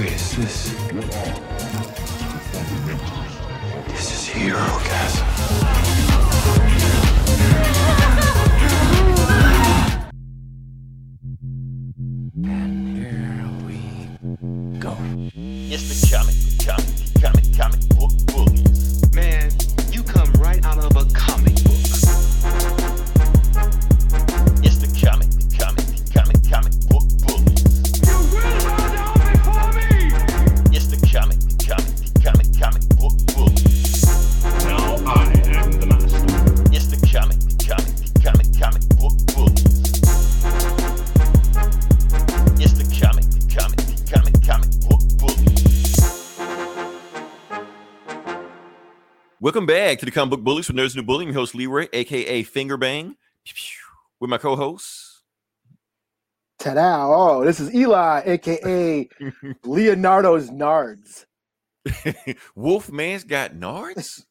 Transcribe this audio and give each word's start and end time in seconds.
Is 0.00 0.36
this? 0.36 0.70
This 3.88 4.12
is 4.12 4.26
hero 4.28 4.58
gas. 4.58 6.17
Back 49.68 49.98
to 49.98 50.06
the 50.06 50.10
Comic 50.10 50.30
Book 50.30 50.44
Bullies 50.44 50.66
for 50.66 50.72
Nerds 50.72 50.96
New 50.96 51.02
Bullying. 51.02 51.28
Your 51.28 51.34
host 51.34 51.54
Leroy, 51.54 51.88
aka 51.92 52.42
Fingerbang, 52.42 53.14
with 54.18 54.30
my 54.30 54.38
co-hosts. 54.38 55.24
Ta-da! 56.58 57.06
Oh, 57.06 57.44
this 57.44 57.60
is 57.60 57.74
Eli, 57.74 58.22
aka 58.24 59.06
Leonardo's 59.64 60.48
Nards. 60.48 61.26
Wolfman's 62.56 63.24
got 63.24 63.56
nards. 63.56 64.24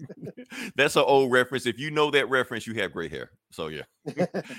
That's 0.76 0.96
an 0.96 1.04
old 1.06 1.32
reference. 1.32 1.64
If 1.64 1.78
you 1.78 1.90
know 1.90 2.10
that 2.10 2.28
reference, 2.28 2.66
you 2.66 2.74
have 2.74 2.92
gray 2.92 3.08
hair. 3.08 3.30
So 3.50 3.68
yeah. 3.68 3.84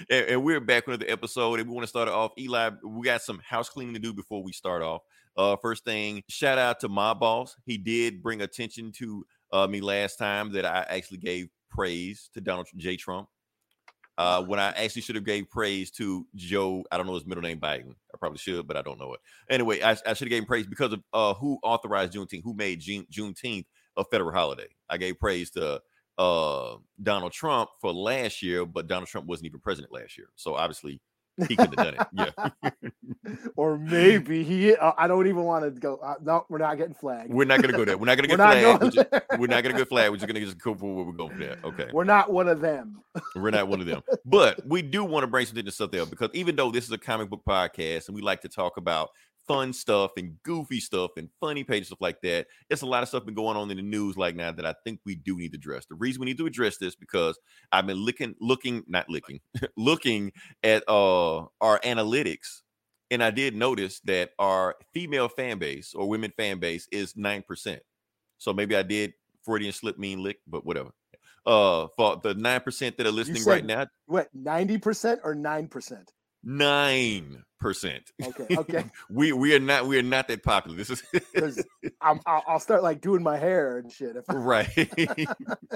and, 0.10 0.26
and 0.28 0.44
we're 0.44 0.60
back 0.60 0.88
with 0.88 0.96
another 0.96 1.12
episode, 1.12 1.60
and 1.60 1.70
we 1.70 1.76
want 1.76 1.84
to 1.84 1.88
start 1.88 2.08
it 2.08 2.16
off. 2.16 2.32
Eli, 2.36 2.72
we 2.84 3.06
got 3.06 3.22
some 3.22 3.40
house 3.48 3.70
cleaning 3.70 3.94
to 3.94 4.00
do 4.00 4.12
before 4.12 4.42
we 4.42 4.54
start 4.54 4.82
off. 4.82 5.02
Uh, 5.38 5.56
first 5.62 5.86
thing, 5.86 6.24
shout 6.28 6.58
out 6.58 6.80
to 6.80 6.90
my 6.90 7.14
boss. 7.14 7.56
He 7.66 7.78
did 7.78 8.24
bring 8.24 8.42
attention 8.42 8.92
to 8.94 9.24
uh, 9.52 9.68
me 9.68 9.82
last 9.82 10.18
time 10.18 10.52
that 10.54 10.66
I 10.66 10.86
actually 10.90 11.18
gave 11.18 11.50
praise 11.70 12.30
to 12.34 12.42
Donald 12.42 12.68
J. 12.78 12.96
Trump. 12.96 13.28
Uh, 14.18 14.44
when 14.44 14.60
I 14.60 14.72
actually 14.72 15.02
should 15.02 15.16
have 15.16 15.24
gave 15.24 15.50
praise 15.50 15.92
to 15.92 16.28
Joe, 16.36 16.84
I 16.92 16.98
don't 16.98 17.08
know 17.08 17.14
his 17.14 17.26
middle 17.26 17.42
name 17.42 17.60
Biden. 17.60 17.94
I 18.14 18.18
probably 18.20 18.38
should, 18.38 18.68
but 18.68 18.76
I 18.76 18.82
don't 18.82 19.00
know 19.00 19.14
it. 19.14 19.22
Anyway, 19.50 19.82
I, 19.82 19.92
I 19.92 20.14
should 20.14 20.28
have 20.28 20.30
gave 20.30 20.46
praise 20.46 20.68
because 20.68 20.92
of 20.92 21.02
uh, 21.14 21.34
who 21.36 21.58
authorized 21.64 22.14
Juneteenth, 22.14 22.44
who 22.44 22.54
made 22.54 22.82
June, 22.82 23.06
Juneteenth 23.10 23.66
a 23.96 24.04
federal 24.04 24.34
holiday. 24.34 24.68
I 24.90 24.98
gave 24.98 25.20
praise 25.20 25.52
to 25.52 25.82
uh, 26.18 26.76
Donald 27.02 27.32
Trump 27.32 27.70
for 27.80 27.94
last 27.94 28.42
year, 28.42 28.66
but 28.66 28.88
Donald 28.88 29.08
Trump 29.08 29.26
wasn't 29.26 29.46
even 29.46 29.62
president 29.62 29.94
last 29.94 30.18
year, 30.18 30.28
so 30.36 30.56
obviously 30.56 31.02
he 31.48 31.56
couldn't 31.56 31.80
have 31.80 31.96
done 31.96 32.08
it. 32.16 32.32
Yeah, 32.64 33.32
or 33.56 33.78
maybe 33.78 34.44
he. 34.44 34.76
Uh, 34.76 34.92
I 34.98 35.08
don't 35.08 35.28
even 35.28 35.44
want 35.44 35.64
to 35.66 35.72
go. 35.80 35.98
Uh, 35.98 36.16
no, 36.22 36.46
we're 36.50 36.58
not 36.58 36.78
getting 36.78 36.94
flagged. 36.94 37.34
we're 37.34 37.46
not 37.46 37.62
gonna 37.62 37.78
go 37.78 37.86
there. 37.86 37.98
We're 37.98 38.06
not 38.06 38.18
gonna 38.18 38.28
We're 38.32 38.38
get 38.38 38.44
not 38.44 38.80
flagged. 38.80 38.84
We're, 38.84 38.90
just- 38.92 39.40
we're 39.40 39.48
not 39.48 39.64
gonna 39.64 39.78
get 39.78 39.90
flagged. 39.90 40.12
We're 40.12 40.18
just 40.18 40.28
gonna 40.28 40.40
just 40.40 40.60
go 40.62 40.76
for 40.76 40.94
where 40.96 41.06
we're 41.06 41.12
going 41.14 41.38
that. 41.40 41.64
Okay. 41.64 41.88
We're 41.94 42.04
not 42.04 42.32
one 42.32 42.48
of 42.48 42.62
them. 42.62 43.02
We're 43.36 43.52
not 43.52 43.68
one 43.68 43.80
of 43.82 43.86
them. 43.88 44.02
But 44.26 44.66
we 44.66 44.82
do 44.82 45.04
want 45.04 45.24
to 45.24 45.28
bring 45.28 45.46
something 45.46 45.66
to 45.66 45.72
stuff 45.72 45.92
there 45.92 46.06
because 46.06 46.30
even 46.34 46.56
though 46.56 46.72
this 46.72 46.86
is 46.86 46.92
a 46.92 46.98
comic 46.98 47.30
book 47.30 47.42
podcast 47.48 48.08
and 48.08 48.16
we 48.16 48.22
like 48.22 48.42
to 48.42 48.50
talk 48.50 48.78
about 48.78 49.10
fun 49.50 49.74
stuff 49.74 50.12
and 50.16 50.36
goofy 50.44 50.80
stuff 50.80 51.10
and 51.18 51.28
funny 51.42 51.64
pages, 51.64 51.88
stuff 51.88 52.00
like 52.02 52.22
that, 52.22 52.46
it's 52.70 52.84
a 52.84 52.86
lot 52.86 53.02
of 53.02 53.10
stuff 53.10 53.26
been 53.26 53.34
going 53.34 53.58
on 53.58 53.70
in 53.72 53.78
the 53.78 53.84
news 53.84 54.16
like 54.16 54.36
now 54.36 54.52
that 54.52 54.64
I 54.66 54.76
think 54.86 55.00
we 55.08 55.16
do 55.16 55.36
need 55.38 55.54
to 55.54 55.58
address. 55.58 55.88
The 55.88 55.96
reason 55.96 56.20
we 56.20 56.28
need 56.28 56.38
to 56.38 56.46
address 56.46 56.78
this 56.78 56.96
because 56.96 57.38
I've 57.72 57.88
been 57.88 57.98
looking, 57.98 58.36
looking, 58.40 58.84
not 58.88 59.10
looking, 59.10 59.40
looking 59.76 60.32
at 60.64 60.84
uh 60.88 61.40
our 61.60 61.80
analytics. 61.84 62.62
And 63.12 63.24
I 63.24 63.32
did 63.32 63.56
notice 63.56 64.00
that 64.02 64.30
our 64.38 64.76
female 64.94 65.28
fan 65.30 65.58
base 65.58 65.96
or 65.96 66.08
women 66.08 66.32
fan 66.38 66.60
base 66.60 66.88
is 66.92 67.16
9%. 67.16 67.80
So 68.38 68.54
maybe 68.54 68.76
I 68.76 68.84
did 68.84 69.14
Freudian 69.44 69.74
slip 69.74 69.98
mean 69.98 70.22
lick, 70.22 70.38
but 70.48 70.64
whatever 70.66 70.92
uh 71.46 71.88
for 71.98 72.20
the 72.22 72.34
nine 72.36 72.60
percent 72.62 72.98
that 72.98 73.08
are 73.08 73.12
listening 73.12 73.44
right 73.46 73.62
said- 73.62 73.66
now 73.68 73.88
What? 74.06 74.28
Ninety 74.34 74.78
percent 74.78 75.22
or 75.24 75.34
nine 75.34 75.68
percent? 75.70 76.12
nine 76.44 77.44
percent 77.60 78.12
Okay. 78.24 78.48
Okay. 78.58 78.84
we 79.10 79.32
we 79.34 79.54
are 79.56 79.60
not 79.60 79.86
we 79.88 79.98
are 80.00 80.04
not 80.04 80.28
that 80.30 80.44
popular 80.44 80.78
this 80.78 80.90
is 80.90 81.04
I'm, 82.02 82.20
I'll, 82.26 82.44
I'll 82.48 82.60
start 82.60 82.84
like 82.84 83.02
doing 83.02 83.22
my 83.24 83.38
hair 83.38 83.78
and 83.78 83.92
shit. 83.92 84.16
If 84.16 84.26
I, 84.30 84.34
right 84.34 85.28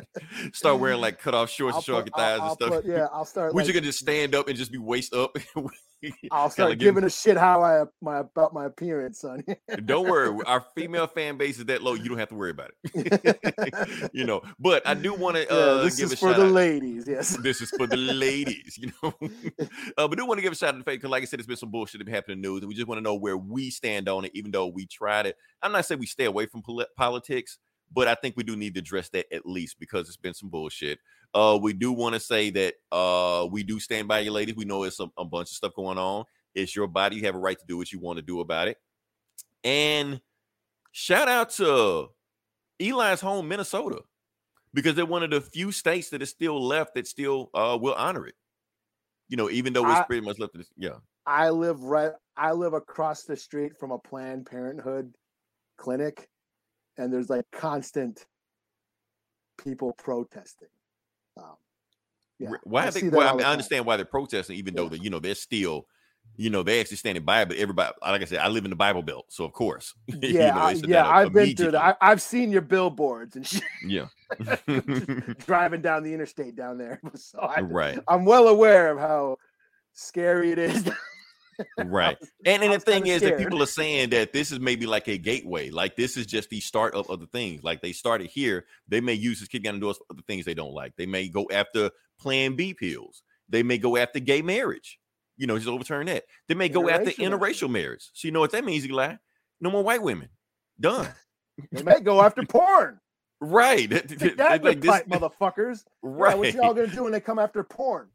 start 0.53 0.79
wearing 0.79 1.01
like 1.01 1.19
cut 1.19 1.33
off 1.33 1.49
shorts 1.49 1.75
and 1.77 1.83
short 1.85 2.09
thighs 2.15 2.39
I'll- 2.39 2.47
and 2.49 2.55
stuff 2.55 2.69
put- 2.71 2.85
yeah, 2.85 3.07
I'll 3.11 3.25
start. 3.25 3.53
we 3.53 3.57
Like, 3.61 3.65
just 3.67 3.73
gonna 3.75 3.85
just 3.85 3.99
stand 3.99 4.35
up 4.35 4.47
and 4.47 4.57
just 4.57 4.71
be 4.71 4.77
waist 4.77 5.13
up 5.13 5.35
I'll 6.31 6.49
start 6.49 6.77
giving 6.79 7.05
a 7.05 7.09
shit 7.09 7.37
how 7.37 7.61
I 7.63 7.85
my 8.01 8.19
about 8.19 8.53
my 8.53 8.65
appearance, 8.65 9.21
son. 9.21 9.43
don't 9.85 10.07
worry 10.09 10.37
our 10.45 10.65
female 10.75 11.07
fan 11.07 11.37
base 11.37 11.59
is 11.59 11.65
that 11.65 11.81
low 11.81 11.93
you 11.93 12.09
don't 12.09 12.17
have 12.19 12.29
to 12.29 12.35
worry 12.35 12.51
about 12.51 12.71
it 12.83 14.09
you 14.13 14.25
know 14.25 14.41
but 14.59 14.85
i 14.85 14.93
do 14.93 15.13
want 15.13 15.35
to 15.37 15.43
Yeah, 15.43 15.55
uh 15.55 15.83
this 15.83 15.95
give 15.97 16.11
is 16.11 16.19
for 16.19 16.33
the 16.33 16.43
out. 16.45 16.51
ladies. 16.51 17.05
Yes. 17.07 17.37
this 17.37 17.61
is 17.61 17.69
for 17.71 17.87
the 17.87 17.97
ladies, 17.97 18.77
you 18.77 18.91
know. 19.01 19.13
uh, 19.97 20.07
but 20.07 20.17
do 20.17 20.25
want 20.25 20.37
to 20.37 20.41
give 20.41 20.51
a 20.53 20.55
shout 20.55 20.73
out 20.75 20.77
to 20.77 20.83
Faith 20.83 20.95
because, 20.99 21.09
like 21.09 21.21
I 21.23 21.25
said, 21.25 21.39
it's 21.39 21.47
been 21.47 21.57
some 21.57 21.69
bullshit 21.73 21.99
that 22.05 22.09
happening 22.09 22.37
in 22.37 22.41
the 22.41 22.47
news, 22.47 22.61
and 22.61 22.69
we 22.69 22.75
just 22.75 22.87
want 22.87 22.99
to 22.99 23.03
know 23.03 23.15
where 23.15 23.35
we 23.35 23.69
stand 23.69 24.07
on 24.07 24.23
it, 24.23 24.31
even 24.33 24.51
though 24.51 24.67
we 24.67 24.85
tried 24.85 25.25
it. 25.25 25.35
I'm 25.61 25.73
not 25.73 25.85
saying 25.85 25.99
we 25.99 26.05
stay 26.05 26.23
away 26.23 26.45
from 26.45 26.61
poli- 26.61 26.85
politics, 26.95 27.57
but 27.93 28.07
I 28.07 28.15
think 28.15 28.37
we 28.37 28.43
do 28.43 28.55
need 28.55 28.75
to 28.75 28.79
address 28.79 29.09
that 29.09 29.25
at 29.33 29.45
least 29.45 29.77
because 29.77 30.07
it's 30.07 30.15
been 30.15 30.33
some 30.33 30.47
bullshit. 30.49 30.99
Uh, 31.33 31.59
we 31.61 31.73
do 31.73 31.91
want 31.91 32.13
to 32.13 32.21
say 32.21 32.49
that 32.51 32.75
uh, 32.93 33.45
we 33.51 33.63
do 33.63 33.77
stand 33.81 34.07
by 34.07 34.19
you, 34.19 34.31
ladies. 34.31 34.55
We 34.55 34.63
know 34.63 34.83
it's 34.83 35.01
a, 35.01 35.07
a 35.17 35.25
bunch 35.25 35.49
of 35.49 35.55
stuff 35.55 35.73
going 35.75 35.97
on. 35.97 36.23
It's 36.55 36.73
your 36.75 36.87
body; 36.87 37.17
you 37.17 37.23
have 37.23 37.35
a 37.35 37.39
right 37.39 37.59
to 37.59 37.65
do 37.67 37.75
what 37.75 37.91
you 37.91 37.99
want 37.99 38.17
to 38.17 38.23
do 38.23 38.39
about 38.39 38.69
it. 38.69 38.77
And 39.65 40.21
shout 40.93 41.27
out 41.27 41.49
to 41.51 42.07
Eli's 42.79 43.19
home, 43.19 43.49
Minnesota 43.49 44.03
because 44.73 44.95
they're 44.95 45.05
one 45.05 45.23
of 45.23 45.29
the 45.29 45.41
few 45.41 45.71
states 45.71 46.09
that 46.09 46.21
is 46.21 46.29
still 46.29 46.61
left 46.63 46.95
that 46.95 47.07
still 47.07 47.49
uh 47.53 47.77
will 47.79 47.93
honor 47.93 48.27
it. 48.27 48.35
You 49.29 49.37
know, 49.37 49.49
even 49.49 49.73
though 49.73 49.89
it's 49.89 50.01
I- 50.01 50.03
pretty 50.03 50.25
much 50.25 50.39
left. 50.39 50.53
To 50.53 50.57
this, 50.59 50.71
yeah, 50.77 50.97
I 51.25 51.49
live 51.49 51.83
right. 51.83 52.11
I 52.35 52.51
live 52.51 52.73
across 52.73 53.23
the 53.23 53.35
street 53.35 53.77
from 53.79 53.91
a 53.91 53.99
Planned 53.99 54.45
Parenthood 54.45 55.13
clinic, 55.77 56.27
and 56.97 57.11
there's 57.11 57.29
like 57.29 57.45
constant 57.51 58.25
people 59.63 59.93
protesting. 59.93 60.67
Um, 61.37 61.55
yeah, 62.39 62.51
why? 62.63 62.87
I 62.87 62.89
they, 62.89 63.09
well, 63.09 63.33
I, 63.33 63.37
mean, 63.37 63.45
I 63.45 63.51
understand 63.51 63.85
why 63.85 63.95
they're 63.97 64.05
protesting, 64.05 64.57
even 64.57 64.75
though 64.75 64.83
Yeah. 64.83 64.89
that 64.89 65.03
you 65.03 65.09
know 65.09 65.19
they're 65.19 65.35
still, 65.35 65.87
you 66.35 66.49
know, 66.49 66.63
they 66.63 66.79
actually 66.81 66.97
standing 66.97 67.23
by. 67.23 67.45
But 67.45 67.57
everybody, 67.57 67.93
like 68.01 68.21
I 68.21 68.25
said, 68.25 68.39
I 68.39 68.47
live 68.47 68.65
in 68.65 68.69
the 68.71 68.75
Bible 68.75 69.03
Belt, 69.03 69.25
so 69.29 69.45
of 69.45 69.53
course, 69.53 69.93
you 70.07 70.33
Yeah, 70.33 70.53
know, 70.55 70.61
I, 70.61 70.75
yeah, 70.85 71.07
I've 71.07 71.33
been 71.33 71.55
through 71.55 71.71
that. 71.71 71.81
I, 71.81 71.95
I've 72.01 72.21
seen 72.21 72.51
your 72.51 72.61
billboards 72.61 73.35
and 73.35 73.45
shit, 73.47 73.63
yeah, 73.81 74.07
driving 75.45 75.81
down 75.81 76.03
the 76.03 76.13
interstate 76.13 76.55
down 76.55 76.77
there. 76.77 76.99
So 77.15 77.39
I, 77.39 77.61
right, 77.61 77.99
I'm 78.07 78.25
well 78.25 78.47
aware 78.47 78.91
of 78.91 78.99
how 78.99 79.37
scary 79.93 80.51
it 80.51 80.59
is. 80.59 80.89
Right. 81.77 82.17
And, 82.45 82.61
and 82.63 82.73
the 82.73 82.79
thing 82.79 83.07
is 83.07 83.21
that 83.21 83.37
people 83.37 83.61
are 83.63 83.67
saying 83.67 84.09
that 84.11 84.33
this 84.33 84.51
is 84.51 84.59
maybe 84.59 84.85
like 84.85 85.07
a 85.07 85.17
gateway, 85.17 85.69
like 85.69 85.95
this 85.95 86.17
is 86.17 86.25
just 86.25 86.49
the 86.49 86.59
start 86.59 86.93
of 86.93 87.09
other 87.09 87.25
things. 87.25 87.63
Like 87.63 87.81
they 87.81 87.93
started 87.93 88.27
here, 88.27 88.65
they 88.87 88.99
may 89.01 89.13
use 89.13 89.39
this 89.39 89.47
kick 89.47 89.63
down 89.63 89.75
the 89.75 89.79
doors 89.79 89.97
for 89.97 90.05
other 90.11 90.23
things 90.27 90.45
they 90.45 90.53
don't 90.53 90.73
like. 90.73 90.95
They 90.97 91.05
may 91.05 91.29
go 91.29 91.47
after 91.51 91.89
Plan 92.19 92.55
B 92.55 92.73
pills. 92.73 93.23
They 93.49 93.63
may 93.63 93.77
go 93.77 93.97
after 93.97 94.19
gay 94.19 94.41
marriage. 94.41 94.99
You 95.37 95.47
know, 95.47 95.57
just 95.57 95.69
overturn 95.69 96.05
that. 96.07 96.25
They 96.47 96.55
may 96.55 96.69
go 96.69 96.89
after 96.89 97.11
Interracial 97.11 97.69
marriage. 97.69 98.09
So 98.13 98.27
you 98.27 98.31
know 98.31 98.39
what 98.39 98.51
that 98.51 98.63
means, 98.65 98.85
Eli? 98.85 99.15
No 99.61 99.71
more 99.71 99.83
white 99.83 100.01
women. 100.03 100.29
Done. 100.79 101.07
they 101.71 101.83
may 101.83 101.99
go 102.01 102.21
after 102.21 102.43
porn. 102.47 102.99
right. 103.41 103.89
Take 103.89 104.37
that, 104.37 104.63
Like 104.63 104.81
this- 104.81 105.03
motherfuckers. 105.03 105.83
Yeah, 106.03 106.09
right. 106.11 106.37
what 106.37 106.53
y'all 106.53 106.73
gonna 106.73 106.87
do 106.87 107.03
when 107.03 107.11
they 107.13 107.19
come 107.21 107.39
after 107.39 107.63
porn? 107.63 108.09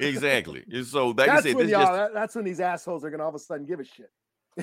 Exactly. 0.00 0.64
And 0.70 0.86
so, 0.86 1.08
like 1.08 1.28
I 1.28 1.34
that's 1.34 1.46
said, 1.46 1.54
when 1.56 1.66
this 1.66 1.72
y'all. 1.72 1.82
just 1.82 1.92
that- 1.92 2.14
that's 2.14 2.34
when 2.34 2.44
these 2.44 2.60
assholes 2.60 3.04
are 3.04 3.10
gonna 3.10 3.22
all 3.22 3.28
of 3.30 3.34
a 3.34 3.38
sudden 3.38 3.66
give 3.66 3.80
a 3.80 3.84
shit. 3.84 4.10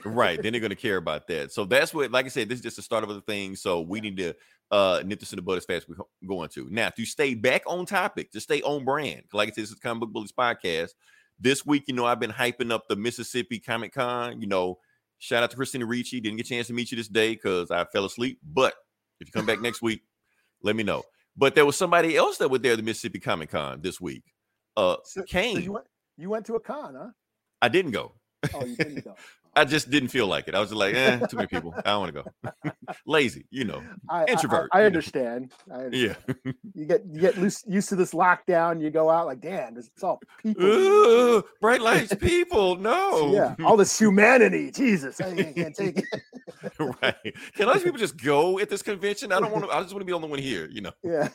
right 0.06 0.42
then 0.42 0.52
they're 0.52 0.60
going 0.60 0.72
to 0.72 0.76
care 0.76 0.98
about 1.06 1.28
that 1.28 1.52
so 1.52 1.66
that's 1.66 1.94
what 1.94 2.10
like 2.10 2.26
i 2.26 2.28
said 2.28 2.50
this 2.50 2.58
is 2.58 2.64
just 2.64 2.78
the 2.78 2.82
start 2.82 3.04
of 3.04 3.10
the 3.12 3.22
thing 3.22 3.56
so 3.56 3.80
we 3.80 4.02
need 4.02 4.18
to 4.18 4.34
uh 4.72 5.04
nip 5.06 5.20
this 5.20 5.32
in 5.34 5.36
the 5.36 5.42
bud 5.44 5.56
as 5.56 5.66
fast 5.66 5.86
as 5.88 5.88
we're 5.88 6.28
going 6.28 6.50
to 6.50 6.68
now 6.72 6.90
to 6.90 7.06
stay 7.06 7.36
back 7.36 7.62
on 7.68 7.86
topic 7.86 8.32
to 8.32 8.42
stay 8.42 8.60
on 8.64 8.84
brand 8.84 9.22
like 9.34 9.50
i 9.50 9.52
said 9.52 9.62
this 9.66 9.70
is 9.72 9.78
comic 9.78 10.00
book 10.02 10.12
bullies 10.12 10.32
podcast 10.32 10.94
this 11.40 11.64
week 11.64 11.84
you 11.88 11.94
know 11.94 12.08
i've 12.08 12.20
been 12.20 12.32
hyping 12.32 12.72
up 12.72 12.88
the 12.90 12.96
mississippi 12.96 13.60
comic 13.60 13.94
con 13.94 14.42
you 14.42 14.48
know 14.48 14.80
shout 15.20 15.44
out 15.44 15.52
to 15.52 15.56
christina 15.56 15.86
ricci 15.86 16.20
didn't 16.20 16.38
get 16.38 16.48
a 16.48 16.50
chance 16.50 16.66
to 16.66 16.74
meet 16.74 16.90
you 16.92 16.98
this 16.98 17.08
day 17.08 17.36
because 17.36 17.70
i 17.70 17.86
fell 17.86 18.06
asleep 18.06 18.40
but 18.52 18.74
if 19.20 19.28
you 19.28 19.32
come 19.32 19.46
back 19.46 19.62
next 19.62 19.84
week 19.84 20.02
let 20.64 20.76
me 20.76 20.82
know 20.82 21.04
but 21.38 21.54
there 21.54 21.68
was 21.68 21.76
somebody 21.76 22.18
else 22.18 22.38
that 22.40 22.50
was 22.50 22.62
there 22.62 22.72
at 22.72 22.78
the 22.78 22.84
mississippi 22.84 23.20
comic 23.20 23.52
con 23.52 23.80
this 23.80 24.02
week 24.02 24.24
uh 24.78 24.98
So, 25.04 25.22
so 25.22 25.24
kane 25.24 25.62
you 25.62 25.74
went. 25.74 25.86
You 26.18 26.30
went 26.30 26.46
to 26.46 26.56
a 26.56 26.60
con, 26.60 26.96
huh? 26.96 27.10
i 27.62 27.70
didn't 27.70 27.92
go 27.92 28.14
Oh, 28.54 28.66
you 28.66 28.76
didn't 28.76 29.06
go. 29.06 29.16
I 29.56 29.66
just 29.66 29.90
didn't 29.92 30.10
feel 30.10 30.26
like 30.28 30.48
it. 30.48 30.56
I 30.56 30.60
was 30.60 30.74
like, 30.74 30.96
eh, 30.96 31.20
too 31.28 31.38
many 31.38 31.48
people. 31.48 31.74
I 31.78 31.82
don't 31.92 32.00
want 32.02 32.16
to 32.16 32.24
go. 32.64 32.72
Lazy, 33.06 33.46
you 33.52 33.66
know. 33.66 33.84
I, 34.10 34.22
I- 34.22 34.24
I- 34.24 34.26
Introvert, 34.32 34.70
I, 34.74 34.84
understand. 34.84 35.52
I 35.72 35.76
understand. 35.86 36.16
Yeah. 36.46 36.52
You 36.76 36.86
get 36.88 37.02
you 37.12 37.22
get 37.22 37.38
loose, 37.38 37.64
used 37.68 37.90
to 37.90 37.96
this 37.96 38.14
lockdown. 38.16 38.82
You 38.82 38.90
go 38.90 39.10
out 39.10 39.28
like, 39.28 39.42
damn, 39.42 39.78
it's 39.78 39.92
all 40.04 40.20
people. 40.42 40.66
Ooh, 40.66 41.44
bright 41.62 41.82
lights, 41.82 42.16
people. 42.20 42.76
No. 42.78 43.32
Yeah, 43.32 43.56
all 43.64 43.78
this 43.78 43.98
humanity. 43.98 44.72
Jesus, 44.72 45.22
I 45.22 45.28
I 45.30 45.44
can't 45.54 45.76
take 45.76 46.00
it. 46.00 46.24
right. 46.80 47.16
Can 47.56 47.70
other 47.70 47.80
people 47.80 48.00
just 48.00 48.18
go 48.18 48.58
at 48.60 48.70
this 48.70 48.82
convention? 48.82 49.32
I 49.32 49.40
don't 49.40 49.52
want 49.52 49.66
to. 49.66 49.70
I 49.72 49.82
just 49.82 49.94
want 49.94 50.02
to 50.02 50.06
be 50.06 50.12
the 50.14 50.16
only 50.16 50.30
one 50.30 50.40
here. 50.40 50.68
You 50.72 50.82
know. 50.82 50.92
Yeah. 51.04 51.30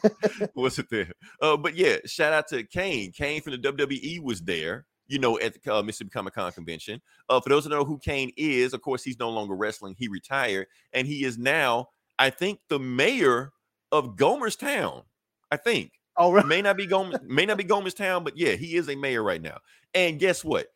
was 0.56 0.78
it 0.80 0.86
there? 0.90 1.12
Uh, 1.40 1.56
but 1.56 1.76
yeah, 1.76 1.98
shout 2.04 2.32
out 2.32 2.48
to 2.48 2.64
Kane. 2.64 3.12
Kane 3.12 3.40
from 3.40 3.52
the 3.52 3.58
WWE 3.58 4.20
was 4.22 4.40
there, 4.40 4.86
you 5.08 5.18
know, 5.18 5.38
at 5.40 5.62
the 5.62 5.74
uh, 5.74 5.82
Mississippi 5.82 6.10
Comic 6.10 6.34
Con 6.34 6.52
convention. 6.52 7.00
Uh, 7.28 7.40
for 7.40 7.48
those 7.48 7.64
who 7.64 7.70
know 7.70 7.84
who 7.84 7.98
Kane 7.98 8.30
is, 8.36 8.72
of 8.72 8.82
course, 8.82 9.02
he's 9.02 9.18
no 9.18 9.30
longer 9.30 9.54
wrestling. 9.54 9.94
He 9.98 10.08
retired, 10.08 10.66
and 10.92 11.06
he 11.06 11.24
is 11.24 11.38
now, 11.38 11.88
I 12.18 12.30
think, 12.30 12.60
the 12.68 12.78
mayor 12.78 13.52
of 13.90 14.16
Gomerstown. 14.16 15.04
I 15.50 15.56
think 15.56 15.92
All 16.16 16.32
right. 16.32 16.46
may 16.46 16.62
not 16.62 16.76
be 16.76 16.86
Gomer, 16.86 17.20
may 17.26 17.46
not 17.46 17.56
be 17.56 17.64
Gomerstown, 17.64 18.22
but 18.22 18.36
yeah, 18.36 18.52
he 18.52 18.76
is 18.76 18.88
a 18.88 18.96
mayor 18.96 19.22
right 19.22 19.40
now. 19.40 19.58
And 19.94 20.18
guess 20.18 20.44
what? 20.44 20.66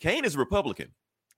Kane 0.00 0.24
is 0.24 0.34
a 0.34 0.38
Republican. 0.38 0.92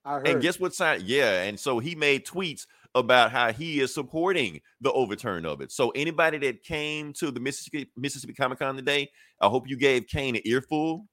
I 0.05 0.15
heard. 0.15 0.29
And 0.29 0.43
guess 0.43 0.59
what 0.59 0.75
side? 0.75 1.03
Yeah. 1.03 1.43
And 1.43 1.59
so 1.59 1.79
he 1.79 1.95
made 1.95 2.27
tweets 2.27 2.67
about 2.95 3.31
how 3.31 3.53
he 3.53 3.81
is 3.81 3.93
supporting 3.93 4.61
the 4.81 4.91
overturn 4.93 5.45
of 5.45 5.61
it. 5.61 5.71
So 5.71 5.91
anybody 5.91 6.39
that 6.39 6.63
came 6.63 7.13
to 7.15 7.31
the 7.31 7.41
Mississippi 7.41 7.91
Mississippi 7.97 8.33
Comic 8.33 8.59
Con 8.59 8.77
today, 8.77 9.11
I 9.41 9.49
hope 9.49 9.69
you 9.69 9.77
gave 9.77 10.07
Kane 10.07 10.37
an 10.37 10.43
earful, 10.45 11.07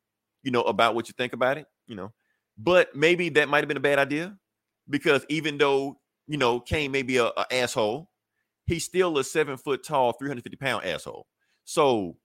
you 0.45 0.51
know, 0.51 0.61
about 0.61 0.95
what 0.95 1.09
you 1.09 1.13
think 1.17 1.33
about 1.33 1.57
it, 1.57 1.65
you 1.87 1.95
know. 1.95 2.13
But 2.57 2.95
maybe 2.95 3.27
that 3.29 3.49
might 3.49 3.59
have 3.59 3.67
been 3.67 3.75
a 3.75 3.81
bad 3.81 3.99
idea 3.99 4.37
because 4.89 5.25
even 5.27 5.57
though 5.57 5.99
you 6.27 6.37
know 6.37 6.61
Kane 6.61 6.91
may 6.91 7.01
be 7.01 7.17
a, 7.17 7.25
a 7.25 7.45
asshole, 7.51 8.09
he's 8.65 8.85
still 8.85 9.17
a 9.17 9.23
seven 9.23 9.57
foot 9.57 9.83
tall, 9.83 10.13
350 10.13 10.55
pound 10.55 10.85
asshole. 10.85 11.27
So 11.65 12.15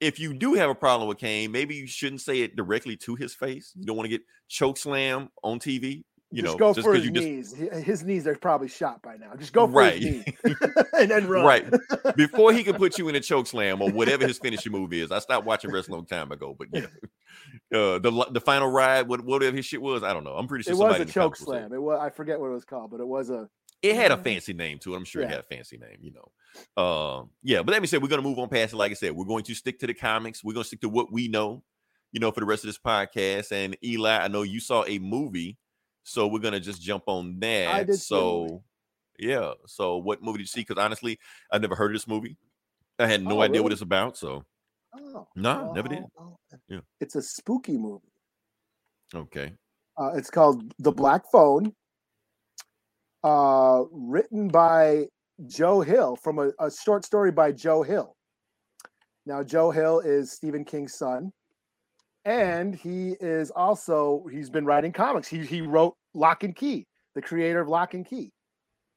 if 0.00 0.20
you 0.20 0.32
do 0.32 0.54
have 0.54 0.70
a 0.70 0.74
problem 0.74 1.08
with 1.08 1.18
Kane, 1.18 1.50
maybe 1.50 1.74
you 1.74 1.86
shouldn't 1.86 2.20
say 2.20 2.40
it 2.40 2.56
directly 2.56 2.96
to 2.98 3.16
his 3.16 3.34
face. 3.34 3.72
You 3.74 3.84
don't 3.84 3.96
want 3.96 4.06
to 4.06 4.16
get 4.16 4.22
choke 4.48 4.78
slam 4.78 5.28
on 5.42 5.58
TV. 5.58 6.04
You 6.32 6.42
just 6.42 6.54
know, 6.54 6.58
go 6.58 6.74
just 6.74 6.84
for 6.84 6.94
his 6.94 7.04
you 7.04 7.10
just 7.12 7.26
knees. 7.26 7.54
Hi- 7.72 7.80
His 7.80 8.02
knees 8.04 8.26
are 8.26 8.34
probably 8.34 8.68
shot 8.68 9.00
by 9.00 9.16
now. 9.16 9.34
Just 9.36 9.52
go 9.52 9.66
for 9.66 9.72
Right. 9.74 10.02
his 10.02 10.24
knees 10.26 10.34
and 10.98 11.10
then 11.10 11.28
run. 11.28 11.44
right 11.44 11.64
before 12.16 12.52
he 12.52 12.64
can 12.64 12.74
put 12.74 12.98
you 12.98 13.08
in 13.08 13.14
a 13.14 13.20
choke 13.20 13.46
slam 13.46 13.80
or 13.80 13.90
whatever 13.90 14.26
his 14.26 14.38
finishing 14.38 14.72
move 14.72 14.92
is. 14.92 15.12
I 15.12 15.20
stopped 15.20 15.46
watching 15.46 15.70
wrestling 15.70 15.94
a 15.94 15.96
long 15.98 16.06
time 16.06 16.32
ago, 16.32 16.56
but 16.58 16.68
yeah, 16.72 16.86
uh, 17.78 17.98
the 18.00 18.26
the 18.32 18.40
final 18.40 18.68
ride, 18.68 19.06
what 19.08 19.24
whatever 19.24 19.56
his 19.56 19.66
shit 19.66 19.80
was, 19.80 20.02
I 20.02 20.12
don't 20.12 20.24
know. 20.24 20.34
I'm 20.34 20.48
pretty 20.48 20.64
sure 20.64 20.72
It 20.74 20.78
was 20.78 21.00
a 21.00 21.04
choke 21.04 21.14
comments 21.36 21.40
will 21.40 21.52
say 21.54 21.58
slam. 21.60 21.72
It 21.72 21.80
was. 21.82 21.98
I 22.02 22.10
forget 22.10 22.40
what 22.40 22.48
it 22.48 22.54
was 22.54 22.64
called, 22.64 22.90
but 22.90 23.00
it 23.00 23.06
was 23.06 23.30
a. 23.30 23.48
It 23.82 23.94
had 23.94 24.10
a 24.10 24.16
fancy 24.16 24.52
name 24.52 24.78
to 24.80 24.94
it. 24.94 24.96
I'm 24.96 25.04
sure 25.04 25.22
it 25.22 25.28
had 25.28 25.38
a 25.38 25.42
fancy 25.44 25.78
name, 25.78 25.98
you 26.00 26.10
know. 26.12 26.82
Um, 26.82 27.30
yeah, 27.42 27.62
but 27.62 27.70
let 27.72 27.80
me 27.82 27.86
say 27.86 27.98
we're 27.98 28.08
gonna 28.08 28.22
move 28.22 28.38
on 28.38 28.48
past 28.48 28.72
it. 28.72 28.76
Like 28.76 28.90
I 28.90 28.94
said, 28.94 29.12
we're 29.12 29.26
going 29.26 29.44
to 29.44 29.54
stick 29.54 29.78
to 29.80 29.86
the 29.86 29.94
comics. 29.94 30.42
We're 30.42 30.54
gonna 30.54 30.64
stick 30.64 30.80
to 30.80 30.88
what 30.88 31.12
we 31.12 31.28
know, 31.28 31.62
you 32.10 32.18
know, 32.18 32.32
for 32.32 32.40
the 32.40 32.46
rest 32.46 32.64
of 32.64 32.68
this 32.68 32.78
podcast. 32.78 33.52
And 33.52 33.76
Eli, 33.84 34.18
I 34.18 34.28
know 34.28 34.42
you 34.42 34.58
saw 34.60 34.84
a 34.88 34.98
movie, 34.98 35.58
so 36.08 36.28
we're 36.28 36.38
gonna 36.38 36.60
just 36.60 36.80
jump 36.80 37.02
on 37.06 37.38
that. 37.40 37.92
so 37.94 38.62
yeah. 39.18 39.52
So 39.66 39.96
what 39.96 40.22
movie 40.22 40.38
did 40.38 40.42
you 40.44 40.46
see? 40.46 40.60
Because 40.60 40.82
honestly, 40.82 41.18
I've 41.50 41.60
never 41.62 41.74
heard 41.74 41.90
of 41.90 41.94
this 41.94 42.06
movie. 42.06 42.36
I 42.98 43.06
had 43.06 43.22
no 43.24 43.38
Oh, 43.38 43.42
idea 43.42 43.62
what 43.62 43.72
it's 43.72 43.82
about. 43.82 44.16
So 44.16 44.44
Oh, 44.98 45.26
no, 45.34 45.72
never 45.72 45.88
did. 45.88 46.04
Yeah. 46.68 46.80
It's 47.00 47.16
a 47.16 47.22
spooky 47.22 47.76
movie. 47.76 48.06
Okay. 49.14 49.52
Uh, 49.98 50.12
it's 50.14 50.30
called 50.30 50.72
The 50.78 50.92
Black 50.92 51.30
Phone. 51.30 51.74
Uh, 53.24 53.84
written 53.90 54.48
by 54.48 55.06
Joe 55.48 55.80
Hill 55.80 56.16
from 56.16 56.38
a, 56.38 56.52
a 56.60 56.70
short 56.70 57.04
story 57.04 57.32
by 57.32 57.50
Joe 57.52 57.82
Hill. 57.82 58.16
Now, 59.26 59.42
Joe 59.42 59.70
Hill 59.70 60.00
is 60.00 60.30
Stephen 60.32 60.64
King's 60.64 60.94
son, 60.94 61.32
and 62.26 62.74
he 62.74 63.16
is 63.20 63.50
also 63.52 64.26
he's 64.30 64.50
been 64.50 64.66
writing 64.66 64.92
comics. 64.92 65.28
He 65.28 65.38
he 65.46 65.62
wrote 65.62 65.94
Locke 66.12 66.42
and 66.44 66.54
Key, 66.54 66.86
the 67.14 67.22
creator 67.22 67.60
of 67.60 67.68
Locke 67.68 67.94
and 67.94 68.04
Key. 68.04 68.32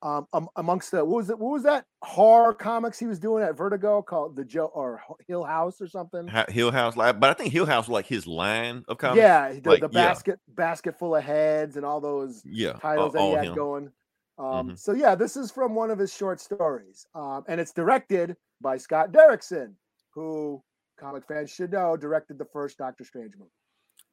Um, 0.02 0.28
um, 0.32 0.48
amongst 0.56 0.92
the 0.92 1.04
what 1.04 1.18
was 1.18 1.30
it? 1.30 1.38
What 1.38 1.52
was 1.52 1.64
that 1.64 1.84
horror 2.02 2.54
comics 2.54 2.98
he 2.98 3.06
was 3.06 3.20
doing 3.20 3.44
at 3.44 3.56
Vertigo 3.58 4.02
called 4.02 4.36
the 4.38 4.46
Joe 4.46 4.72
or 4.74 5.02
Hill 5.28 5.44
House 5.44 5.82
or 5.82 5.88
something? 5.88 6.26
Ha- 6.28 6.46
Hill 6.48 6.72
House 6.72 6.96
but 6.96 7.24
I 7.26 7.34
think 7.34 7.52
Hill 7.52 7.66
House 7.66 7.88
was 7.88 7.94
like 7.94 8.06
his 8.08 8.26
line 8.26 8.84
of 8.88 8.98
comics. 8.98 9.18
Yeah, 9.20 9.52
the, 9.52 9.70
Like, 9.70 9.82
the 9.82 9.90
yeah. 9.92 10.08
basket 10.08 10.40
basket 10.48 10.98
full 10.98 11.16
of 11.18 11.24
heads 11.24 11.76
and 11.76 11.86
all 11.86 12.00
those 12.00 12.42
yeah, 12.46 12.70
uh, 12.70 12.80
titles 12.80 13.14
that 13.14 13.20
all 13.20 13.32
he 13.32 13.36
had 13.36 13.46
him. 13.48 13.56
going. 13.56 13.92
Um, 14.38 14.70
Mhm. 14.70 14.80
So 14.80 14.94
yeah, 14.94 15.16
this 15.16 15.36
is 15.36 15.52
from 15.52 15.76
one 15.76 15.92
of 15.92 16.00
his 16.00 16.16
short 16.16 16.40
stories, 16.40 17.06
um, 17.14 17.44
and 17.50 17.60
it's 17.60 17.74
directed 17.74 18.38
by 18.62 18.78
Scott 18.78 19.12
Derrickson, 19.12 19.74
who 20.14 20.64
comic 21.00 21.24
fans 21.28 21.50
should 21.50 21.72
know 21.72 21.96
directed 21.98 22.38
the 22.38 22.46
first 22.46 22.78
Doctor 22.78 23.04
Strange 23.04 23.34
movie. 23.38 23.52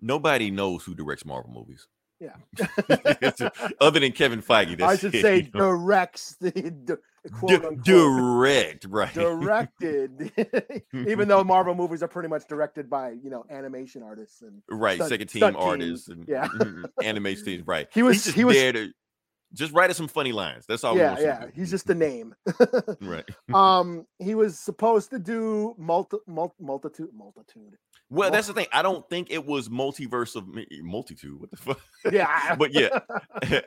Nobody 0.00 0.50
knows 0.50 0.84
who 0.84 0.94
directs 0.94 1.24
Marvel 1.24 1.50
movies. 1.52 1.86
Yeah. 2.20 2.36
Other 3.80 4.00
than 4.00 4.12
Kevin 4.12 4.40
Feige. 4.40 4.80
I 4.80 4.96
should 4.96 5.14
it, 5.14 5.20
say 5.22 5.36
you 5.36 5.50
know. 5.54 5.60
directs 5.70 6.36
the 6.40 6.50
d- 6.50 6.94
quote 7.32 7.48
Di- 7.50 7.56
unquote 7.66 7.84
direct, 7.84 8.86
right? 8.88 9.12
directed, 9.12 10.32
even 10.94 11.28
though 11.28 11.44
Marvel 11.44 11.74
movies 11.74 12.02
are 12.02 12.08
pretty 12.08 12.28
much 12.30 12.46
directed 12.48 12.88
by 12.88 13.10
you 13.10 13.28
know 13.28 13.44
animation 13.50 14.02
artists 14.02 14.40
and 14.40 14.62
right, 14.70 14.96
stunt- 14.96 15.10
second 15.10 15.26
team 15.28 15.56
artists 15.56 16.06
teams. 16.06 16.08
and 16.08 16.28
Yeah. 16.28 16.46
mhm, 16.54 16.84
animation 17.02 17.44
teams, 17.44 17.66
right? 17.66 17.86
He 17.92 18.02
was- 18.02 18.24
he 18.24 18.44
was- 18.44 18.56
there 18.56 18.72
to 18.72 18.92
just 19.52 19.72
write 19.72 19.90
us 19.90 19.96
some 19.96 20.08
funny 20.08 20.32
lines. 20.32 20.64
That's 20.66 20.84
all. 20.84 20.96
yeah, 20.96 21.18
yeah, 21.18 21.46
he's 21.54 21.70
just 21.70 21.88
a 21.90 21.94
name. 21.94 22.34
right. 23.00 23.28
um, 23.54 24.06
he 24.18 24.34
was 24.34 24.58
supposed 24.58 25.10
to 25.10 25.18
do 25.18 25.74
multi, 25.78 26.18
mul- 26.26 26.54
multitude, 26.60 27.10
multitude. 27.14 27.76
Well, 28.08 28.30
that's 28.30 28.46
the 28.46 28.52
thing. 28.52 28.66
I 28.72 28.82
don't 28.82 29.08
think 29.10 29.30
it 29.30 29.44
was 29.44 29.68
multiverse 29.68 30.36
of 30.36 30.46
multitude. 30.82 31.40
What 31.40 31.50
the 31.50 31.56
fuck? 31.56 31.80
Yeah, 32.12 32.54
but 32.58 32.72
yeah, 32.72 33.00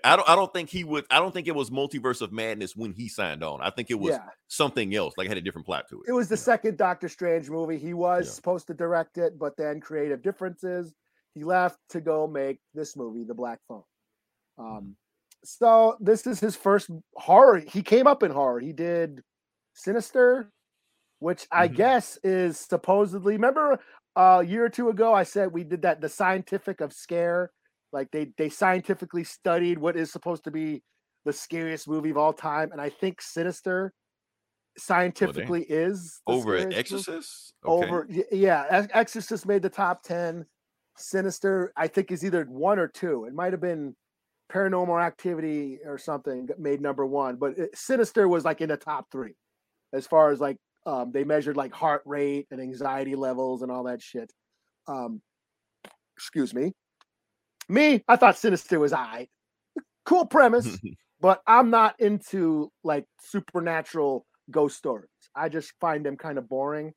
I 0.04 0.16
don't. 0.16 0.30
I 0.30 0.36
don't 0.36 0.54
think 0.54 0.70
he 0.70 0.86
would. 0.86 1.06
I 1.12 1.20
don't 1.20 1.34
think 1.34 1.48
it 1.48 1.56
was 1.56 1.70
multiverse 1.70 2.22
of 2.22 2.32
madness 2.32 2.75
when 2.75 2.94
he 2.94 3.10
signed 3.10 3.44
on. 3.44 3.60
I 3.62 3.70
think 3.70 3.92
it 3.92 4.00
was 4.00 4.12
yeah. 4.12 4.24
something 4.48 4.96
else. 4.96 5.14
Like 5.18 5.25
it 5.25 5.30
had 5.30 5.38
a 5.38 5.42
different 5.42 5.66
plot 5.66 5.90
to 5.90 5.96
it. 6.02 6.10
It 6.10 6.14
was 6.14 6.30
the 6.30 6.38
second 6.38 6.78
Doctor 6.78 7.10
Strange 7.10 7.50
movie. 7.50 7.78
He 7.78 7.94
was 7.94 8.28
Yeah. 8.28 8.32
supposed 8.32 8.68
to 8.68 8.74
direct 8.74 9.18
it, 9.18 9.38
but 9.38 9.58
then 9.58 9.82
creative 9.82 10.22
differences. 10.22 10.94
He 11.36 11.44
left 11.44 11.78
to 11.90 12.02
go 12.02 12.25
make 12.25 12.60
this 12.74 12.96
movie, 12.96 13.24
The 13.24 13.34
Black 13.34 13.60
Phone. 13.68 13.84
Mm-hmm. 14.58 14.78
Um, 14.78 14.96
so 15.44 15.97
this 16.00 16.25
is 16.27 16.39
his 16.39 16.56
first 16.56 16.89
horror. 17.15 17.59
He 17.59 17.81
came 17.81 18.08
up 18.08 18.24
in 18.24 18.31
horror. 18.31 18.60
He 18.60 18.74
did 18.74 19.24
Sinister, 19.74 20.51
which 21.19 21.48
I 21.51 21.67
Mhm. 21.67 21.75
guess 21.75 22.17
is 22.24 22.60
supposedly. 22.60 23.34
Remember 23.34 23.79
uh, 24.15 24.39
a 24.41 24.43
year 24.43 24.65
or 24.65 24.69
two 24.69 24.89
ago, 24.89 25.13
I 25.13 25.24
said 25.24 25.51
we 25.53 25.63
did 25.63 25.81
that. 25.84 26.01
The 26.01 26.10
scientific 26.10 26.81
of 26.81 26.91
scare, 26.91 27.51
like 27.93 28.12
they 28.12 28.34
they 28.38 28.50
scientifically 28.50 29.24
studied 29.24 29.77
what 29.77 29.96
is 29.96 30.12
supposed 30.12 30.43
to 30.46 30.51
be 30.51 30.84
the 31.25 31.34
scariest 31.34 31.88
movie 31.88 32.10
of 32.10 32.17
all 32.17 32.34
time, 32.34 32.72
and 32.72 32.81
I 32.81 32.89
think 32.89 33.22
Sinister 33.22 33.93
scientifically 34.77 35.63
is 35.63 36.22
Over 36.27 36.55
at. 36.58 36.74
Exorcist. 36.74 37.53
Okay. 37.65 37.88
Over, 37.88 38.08
yeah, 38.31 38.88
Exorcist 38.93 39.46
made 39.46 39.62
the 39.62 39.69
top 39.69 40.03
ten. 40.03 40.46
Sinister, 40.98 41.72
I 41.77 41.88
think, 41.88 42.12
is 42.12 42.25
either 42.25 42.43
one 42.46 42.79
or 42.79 42.88
two. 42.88 43.25
It 43.25 43.34
might 43.34 43.53
have 43.53 43.62
been 43.62 43.96
Paranormal 44.51 45.01
Activity 45.01 45.79
or 45.86 45.98
something 45.98 46.48
made 46.58 46.82
number 46.82 47.06
one, 47.06 47.36
but 47.36 47.58
it, 47.58 47.77
Sinister 47.77 48.27
was 48.27 48.46
like 48.46 48.62
in 48.62 48.70
the 48.70 48.77
top 48.77 49.12
three 49.12 49.36
as 49.94 50.08
far 50.08 50.32
as 50.32 50.39
like 50.39 50.58
um, 50.86 51.12
they 51.12 51.24
measured 51.24 51.58
like 51.58 51.74
heart 51.74 52.01
rate 52.06 52.48
and 52.51 52.62
anxiety 52.62 53.15
levels 53.15 53.62
and 53.62 53.72
all 53.72 53.84
that 53.84 54.01
shit. 54.01 54.32
Um, 54.88 55.22
excuse 56.15 56.53
me. 56.53 56.74
Me, 57.68 58.03
I 58.08 58.15
thought 58.15 58.38
Sinister 58.38 58.79
was 58.79 58.94
I. 58.94 59.27
Cool 60.06 60.25
premise, 60.25 60.79
but 61.22 61.41
I'm 61.46 61.70
not 61.70 62.00
into 62.00 62.72
like 62.84 63.06
supernatural 63.22 64.25
ghost 64.50 64.77
stories. 64.77 65.10
I 65.36 65.50
just 65.50 65.74
find 65.79 66.03
them 66.03 66.18
kind 66.18 66.38
of 66.38 66.50
boring. 66.50 66.94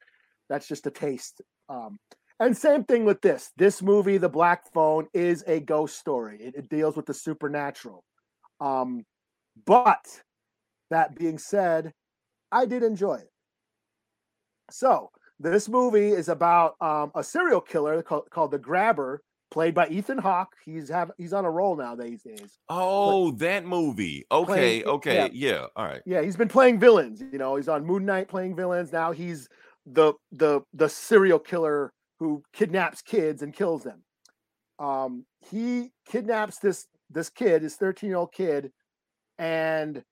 That's 0.48 0.66
just 0.66 0.86
a 0.86 0.90
taste. 0.90 1.42
Um, 1.68 1.98
and 2.46 2.56
same 2.56 2.84
thing 2.84 3.04
with 3.04 3.20
this. 3.22 3.50
This 3.56 3.82
movie, 3.82 4.18
The 4.18 4.28
Black 4.28 4.70
Phone, 4.72 5.06
is 5.14 5.44
a 5.46 5.60
ghost 5.60 5.98
story. 5.98 6.38
It, 6.40 6.54
it 6.56 6.68
deals 6.68 6.96
with 6.96 7.06
the 7.06 7.14
supernatural. 7.14 8.04
Um, 8.60 9.04
but 9.66 10.04
that 10.90 11.14
being 11.16 11.38
said, 11.38 11.92
I 12.50 12.66
did 12.66 12.82
enjoy 12.82 13.14
it. 13.16 13.30
So 14.70 15.10
this 15.38 15.68
movie 15.68 16.10
is 16.12 16.28
about 16.28 16.76
um, 16.80 17.10
a 17.14 17.22
serial 17.24 17.60
killer 17.60 18.02
called, 18.02 18.30
called 18.30 18.50
the 18.52 18.58
Grabber, 18.58 19.22
played 19.50 19.74
by 19.74 19.88
Ethan 19.88 20.18
Hawke. 20.18 20.54
He's 20.64 20.88
have 20.88 21.10
he's 21.18 21.32
on 21.32 21.44
a 21.44 21.50
roll 21.50 21.76
now 21.76 21.94
these 21.94 22.22
days. 22.22 22.58
oh, 22.68 23.32
that 23.32 23.64
movie. 23.66 24.24
Okay. 24.30 24.46
Playing- 24.46 24.84
Okay. 24.86 25.14
yeah. 25.14 25.28
Yeah. 25.32 25.66
All 25.76 25.84
right. 25.84 26.02
Yeah, 26.06 26.22
he's 26.22 26.36
been 26.36 26.48
playing 26.48 26.78
villains. 26.78 27.20
You 27.20 27.38
know, 27.38 27.56
he's 27.56 27.68
on 27.68 27.84
Moon 27.84 28.04
Knight 28.06 28.28
playing 28.28 28.54
villains. 28.56 28.92
Now 28.92 29.12
he's 29.12 29.48
the 29.84 30.14
the 30.30 30.60
the 30.72 30.88
serial 30.88 31.38
killer 31.38 31.92
who 32.22 32.42
kidnaps 32.52 33.02
kids 33.02 33.42
and 33.42 33.52
kills 33.52 33.82
them. 33.82 34.04
Um, 34.78 35.26
he 35.50 35.90
kidnaps 36.08 36.58
this 36.58 36.86
this 37.10 37.28
kid, 37.28 37.62
this 37.62 37.74
13 37.76 38.08
year 38.08 38.18
old 38.18 38.32
kid, 38.32 38.70
and 39.38 40.02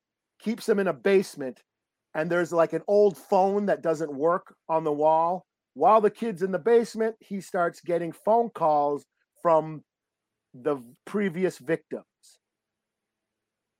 keeps 0.42 0.68
him 0.68 0.80
in 0.80 0.88
a 0.88 0.92
basement. 0.92 1.62
And 2.14 2.28
there's 2.28 2.52
like 2.52 2.72
an 2.72 2.82
old 2.88 3.16
phone 3.16 3.66
that 3.66 3.82
doesn't 3.82 4.12
work 4.12 4.54
on 4.68 4.82
the 4.82 4.92
wall. 4.92 5.46
While 5.74 6.00
the 6.00 6.10
kid's 6.10 6.42
in 6.42 6.50
the 6.50 6.58
basement, 6.58 7.14
he 7.20 7.40
starts 7.40 7.80
getting 7.80 8.10
phone 8.10 8.50
calls 8.50 9.06
from 9.40 9.84
the 10.52 10.78
previous 11.06 11.58
victims. 11.58 12.04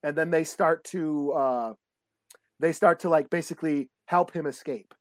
And 0.04 0.16
then 0.16 0.30
they 0.30 0.44
start 0.44 0.84
to 0.84 1.32
uh 1.32 1.72
they 2.60 2.72
start 2.72 3.00
to 3.00 3.08
like 3.08 3.28
basically 3.28 3.90
help 4.06 4.32
him 4.32 4.46
escape. 4.46 4.94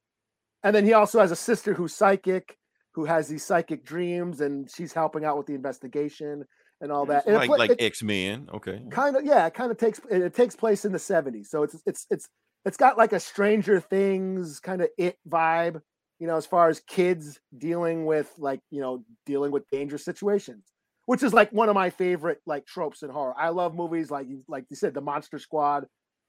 And 0.64 0.76
then 0.76 0.84
he 0.84 0.94
also 0.94 1.20
has 1.20 1.32
a 1.32 1.36
sister 1.36 1.74
who's 1.74 1.94
psychic, 1.94 2.59
who 3.00 3.06
has 3.06 3.29
these 3.29 3.46
psychic 3.46 3.86
dreams, 3.86 4.41
and 4.41 4.70
she's 4.70 4.91
helping 4.91 5.24
out 5.24 5.38
with 5.38 5.48
the 5.48 5.53
investigation 5.53 6.44
and 6.82 6.91
all 6.91 7.06
that. 7.06 7.25
And 7.25 7.36
like 7.36 7.48
pla- 7.48 7.56
like 7.56 7.72
it- 7.72 7.82
X 7.82 8.03
Men. 8.03 8.50
Okay. 8.53 8.82
kind 8.89 9.15
of 9.15 9.24
yeah 9.24 9.46
it 9.48 9.53
kind 9.53 9.72
of 9.72 9.77
takes 9.77 10.00
it, 10.12 10.22
it 10.22 10.34
takes 10.34 10.56
place 10.56 10.84
in 10.84 10.91
the 10.91 10.98
70s 10.98 11.48
so 11.48 11.63
it's 11.63 11.82
it's 11.86 12.06
it's 12.10 12.27
it's 12.65 12.75
got 12.77 12.98
like 12.98 13.13
a 13.13 13.20
stranger 13.20 13.79
things 13.79 14.60
kind 14.60 14.82
of 14.82 14.89
it 14.98 15.18
vibe 15.27 15.82
you 16.20 16.27
know 16.27 16.36
as 16.36 16.46
far 16.46 16.68
as 16.68 16.82
kids 16.82 17.39
dealing 17.58 18.06
with 18.06 18.29
like 18.38 18.60
you 18.70 18.82
know 18.82 19.03
dealing 19.25 19.51
with 19.51 19.63
dangerous 19.72 20.03
situations 20.03 20.65
which 21.06 21.24
is 21.24 21.34
like 21.34 21.51
one 21.51 21.70
of 21.70 21.75
my 21.75 21.89
favorite 21.89 22.39
like 22.46 22.65
tropes 22.65 23.01
in 23.01 23.10
horror 23.10 23.34
i 23.38 23.48
love 23.50 23.74
movies 23.75 24.12
like 24.12 24.27
you 24.27 24.44
like 24.50 24.65
you 24.70 24.75
said 24.75 24.94
the 24.94 25.01
monster 25.01 25.39
squad 25.39 25.86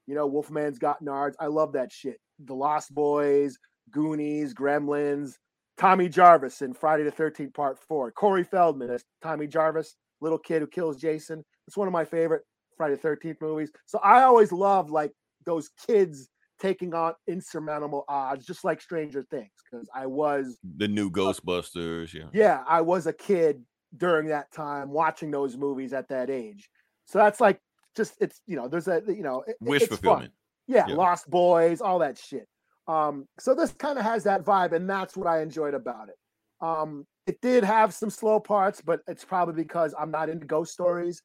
you 0.07 0.15
know 0.15 0.27
wolfman's 0.27 0.79
got 0.79 1.03
nards 1.03 1.35
i 1.41 1.47
love 1.47 1.73
that 1.73 1.91
shit 1.93 2.19
the 2.45 2.55
lost 2.55 2.93
boys 2.95 3.59
goonies 3.91 4.55
gremlins 4.55 5.35
tommy 5.81 6.09
jarvis 6.09 6.63
in 6.63 6.73
friday 6.75 7.03
the 7.03 7.11
13th 7.13 7.55
part 7.55 7.79
4 7.79 8.13
corey 8.13 8.45
feldman 8.45 8.91
as 8.91 9.03
tommy 9.23 9.47
jarvis 9.47 9.97
little 10.21 10.39
kid 10.39 10.61
who 10.61 10.67
kills 10.69 10.97
jason 10.97 11.45
it's 11.67 11.77
one 11.77 11.89
of 11.89 11.93
my 11.93 12.05
favorite 12.05 12.43
Friday 12.81 12.97
the 12.97 13.07
13th 13.09 13.43
movies. 13.43 13.71
So 13.85 13.99
I 13.99 14.23
always 14.23 14.53
love 14.53 14.91
like 14.91 15.13
those 15.45 15.69
kids 15.87 16.31
taking 16.59 16.95
on 16.95 17.13
insurmountable 17.29 18.07
odds, 18.09 18.47
just 18.47 18.65
like 18.65 18.81
Stranger 18.81 19.23
Things, 19.31 19.51
because 19.71 19.87
I 19.95 20.07
was, 20.07 20.57
The 20.79 20.89
new 20.89 21.11
Ghostbusters. 21.11 22.15
Yeah. 22.15 22.25
yeah, 22.33 22.65
I 22.67 22.81
was 22.81 23.07
a 23.07 23.13
kid 23.13 23.63
during 23.99 24.29
that 24.29 24.51
time 24.51 24.89
watching 24.89 25.31
those 25.31 25.59
movies 25.59 25.93
at 25.93 26.09
that 26.09 26.31
age. 26.31 26.71
So 27.05 27.19
that's 27.19 27.39
like 27.39 27.61
just 27.95 28.15
it's 28.19 28.41
you 28.47 28.57
know 28.57 28.67
there's 28.67 28.89
a 28.89 29.03
you 29.07 29.23
know 29.23 29.45
it- 29.47 29.57
Wish 29.61 29.87
fulfillment. 29.87 30.33
Yeah, 30.67 30.87
Yeah. 30.89 30.95
Lost 30.95 31.29
Boys, 31.29 31.83
all 31.83 31.99
that 31.99 32.17
shit. 32.17 32.49
Um, 32.89 33.27
so 33.39 33.55
this 33.55 33.73
kind 33.73 33.99
of 33.99 34.05
has 34.05 34.25
that 34.25 34.45
vibe, 34.45 34.73
and 34.73 34.89
that's 34.89 35.17
what 35.17 35.27
I 35.27 35.43
enjoyed 35.43 35.75
about 35.75 36.09
it. 36.09 36.17
Um, 36.61 37.07
it 37.27 37.41
did 37.41 37.65
have 37.65 37.95
some 37.95 38.11
slow 38.11 38.41
parts, 38.41 38.81
but 38.81 39.01
it's 39.07 39.25
probably 39.25 39.63
because 39.63 39.95
I'm 39.99 40.11
not 40.11 40.29
into 40.29 40.47
ghost 40.47 40.73
stories. 40.73 41.23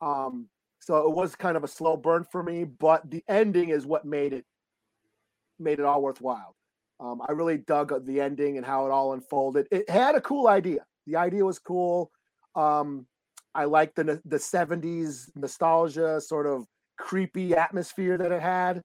Um, 0.00 0.48
so 0.80 1.08
it 1.08 1.14
was 1.14 1.34
kind 1.34 1.56
of 1.56 1.64
a 1.64 1.68
slow 1.68 1.96
burn 1.96 2.24
for 2.30 2.42
me, 2.42 2.64
but 2.64 3.08
the 3.10 3.22
ending 3.28 3.70
is 3.70 3.86
what 3.86 4.04
made 4.04 4.32
it 4.32 4.44
made 5.58 5.78
it 5.78 5.84
all 5.84 6.02
worthwhile. 6.02 6.56
Um, 6.98 7.20
I 7.28 7.32
really 7.32 7.58
dug 7.58 8.06
the 8.06 8.20
ending 8.20 8.56
and 8.56 8.66
how 8.66 8.86
it 8.86 8.90
all 8.90 9.12
unfolded. 9.12 9.66
It 9.70 9.88
had 9.88 10.14
a 10.14 10.20
cool 10.20 10.48
idea. 10.48 10.84
The 11.06 11.16
idea 11.16 11.44
was 11.44 11.58
cool. 11.58 12.10
Um, 12.54 13.06
I 13.54 13.64
liked 13.64 13.96
the 13.96 14.20
the 14.24 14.38
70s 14.38 15.30
nostalgia, 15.34 16.20
sort 16.20 16.46
of 16.46 16.66
creepy 16.98 17.54
atmosphere 17.54 18.18
that 18.18 18.32
it 18.32 18.42
had. 18.42 18.82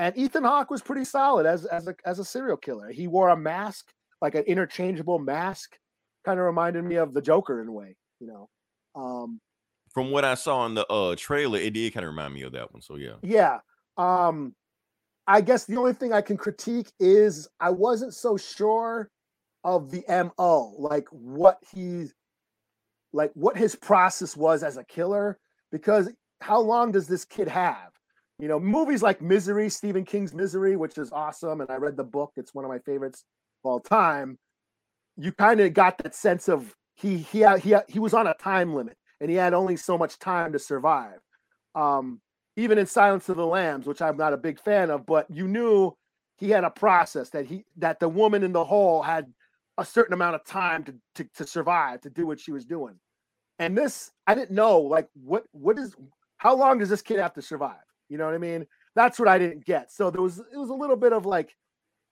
And 0.00 0.16
Ethan 0.16 0.44
Hawke 0.44 0.70
was 0.70 0.80
pretty 0.80 1.04
solid 1.04 1.44
as 1.44 1.66
as 1.66 1.86
a 1.86 1.94
as 2.06 2.18
a 2.18 2.24
serial 2.24 2.56
killer. 2.56 2.90
He 2.90 3.06
wore 3.06 3.28
a 3.28 3.36
mask, 3.36 3.92
like 4.22 4.34
an 4.34 4.44
interchangeable 4.44 5.18
mask, 5.18 5.76
kind 6.24 6.40
of 6.40 6.46
reminded 6.46 6.84
me 6.84 6.94
of 6.94 7.12
the 7.12 7.20
Joker 7.20 7.60
in 7.60 7.68
a 7.68 7.72
way, 7.72 7.96
you 8.18 8.26
know. 8.26 8.48
Um, 8.94 9.40
From 9.92 10.10
what 10.10 10.24
I 10.24 10.36
saw 10.36 10.64
in 10.64 10.72
the 10.72 10.90
uh 10.90 11.16
trailer, 11.16 11.58
it 11.58 11.74
did 11.74 11.92
kind 11.92 12.04
of 12.06 12.12
remind 12.12 12.32
me 12.32 12.42
of 12.42 12.52
that 12.52 12.72
one. 12.72 12.80
So 12.80 12.96
yeah. 12.96 13.16
yeah. 13.22 13.58
Um 13.98 14.54
I 15.26 15.42
guess 15.42 15.66
the 15.66 15.76
only 15.76 15.92
thing 15.92 16.14
I 16.14 16.22
can 16.22 16.38
critique 16.38 16.90
is 16.98 17.46
I 17.60 17.68
wasn't 17.68 18.14
so 18.14 18.38
sure 18.38 19.10
of 19.64 19.90
the 19.90 20.02
MO, 20.08 20.76
like 20.78 21.08
what 21.10 21.58
he's 21.74 22.14
like 23.12 23.32
what 23.34 23.54
his 23.54 23.76
process 23.76 24.34
was 24.34 24.62
as 24.62 24.78
a 24.78 24.84
killer 24.84 25.38
because 25.70 26.10
how 26.40 26.58
long 26.58 26.90
does 26.90 27.06
this 27.06 27.26
kid 27.26 27.48
have? 27.48 27.90
You 28.40 28.48
know, 28.48 28.58
movies 28.58 29.02
like 29.02 29.20
Misery, 29.20 29.68
Stephen 29.68 30.04
King's 30.04 30.32
Misery, 30.32 30.74
which 30.74 30.96
is 30.96 31.12
awesome 31.12 31.60
and 31.60 31.70
I 31.70 31.76
read 31.76 31.98
the 31.98 32.04
book, 32.04 32.32
it's 32.36 32.54
one 32.54 32.64
of 32.64 32.70
my 32.70 32.78
favorites 32.78 33.24
of 33.62 33.70
all 33.70 33.80
time. 33.80 34.38
You 35.18 35.32
kind 35.32 35.60
of 35.60 35.74
got 35.74 35.98
that 35.98 36.14
sense 36.14 36.48
of 36.48 36.74
he 36.94 37.18
he 37.18 37.40
had, 37.40 37.60
he 37.60 37.74
he 37.88 37.98
was 37.98 38.14
on 38.14 38.26
a 38.26 38.34
time 38.34 38.74
limit 38.74 38.96
and 39.20 39.28
he 39.30 39.36
had 39.36 39.52
only 39.52 39.76
so 39.76 39.98
much 39.98 40.18
time 40.18 40.52
to 40.54 40.58
survive. 40.58 41.18
Um 41.74 42.22
even 42.56 42.78
in 42.78 42.86
Silence 42.86 43.28
of 43.28 43.36
the 43.36 43.46
Lambs, 43.46 43.86
which 43.86 44.00
I'm 44.00 44.16
not 44.16 44.32
a 44.32 44.38
big 44.38 44.58
fan 44.58 44.90
of, 44.90 45.04
but 45.04 45.26
you 45.30 45.46
knew 45.46 45.92
he 46.38 46.48
had 46.48 46.64
a 46.64 46.70
process 46.70 47.28
that 47.30 47.44
he 47.44 47.66
that 47.76 48.00
the 48.00 48.08
woman 48.08 48.42
in 48.42 48.52
the 48.52 48.64
hole 48.64 49.02
had 49.02 49.26
a 49.76 49.84
certain 49.84 50.14
amount 50.14 50.34
of 50.34 50.44
time 50.46 50.82
to, 50.84 50.94
to 51.16 51.24
to 51.36 51.46
survive 51.46 52.00
to 52.02 52.10
do 52.10 52.26
what 52.26 52.40
she 52.40 52.52
was 52.52 52.64
doing. 52.64 52.98
And 53.58 53.76
this, 53.76 54.10
I 54.26 54.34
didn't 54.34 54.52
know 54.52 54.80
like 54.80 55.08
what 55.12 55.44
what 55.52 55.78
is 55.78 55.94
how 56.38 56.56
long 56.56 56.78
does 56.78 56.88
this 56.88 57.02
kid 57.02 57.18
have 57.18 57.34
to 57.34 57.42
survive? 57.42 57.76
You 58.10 58.18
know 58.18 58.26
what 58.26 58.34
I 58.34 58.38
mean? 58.38 58.66
That's 58.94 59.18
what 59.18 59.28
I 59.28 59.38
didn't 59.38 59.64
get. 59.64 59.90
So 59.90 60.10
there 60.10 60.20
was 60.20 60.38
it 60.38 60.56
was 60.58 60.68
a 60.68 60.74
little 60.74 60.96
bit 60.96 61.12
of 61.14 61.24
like 61.24 61.56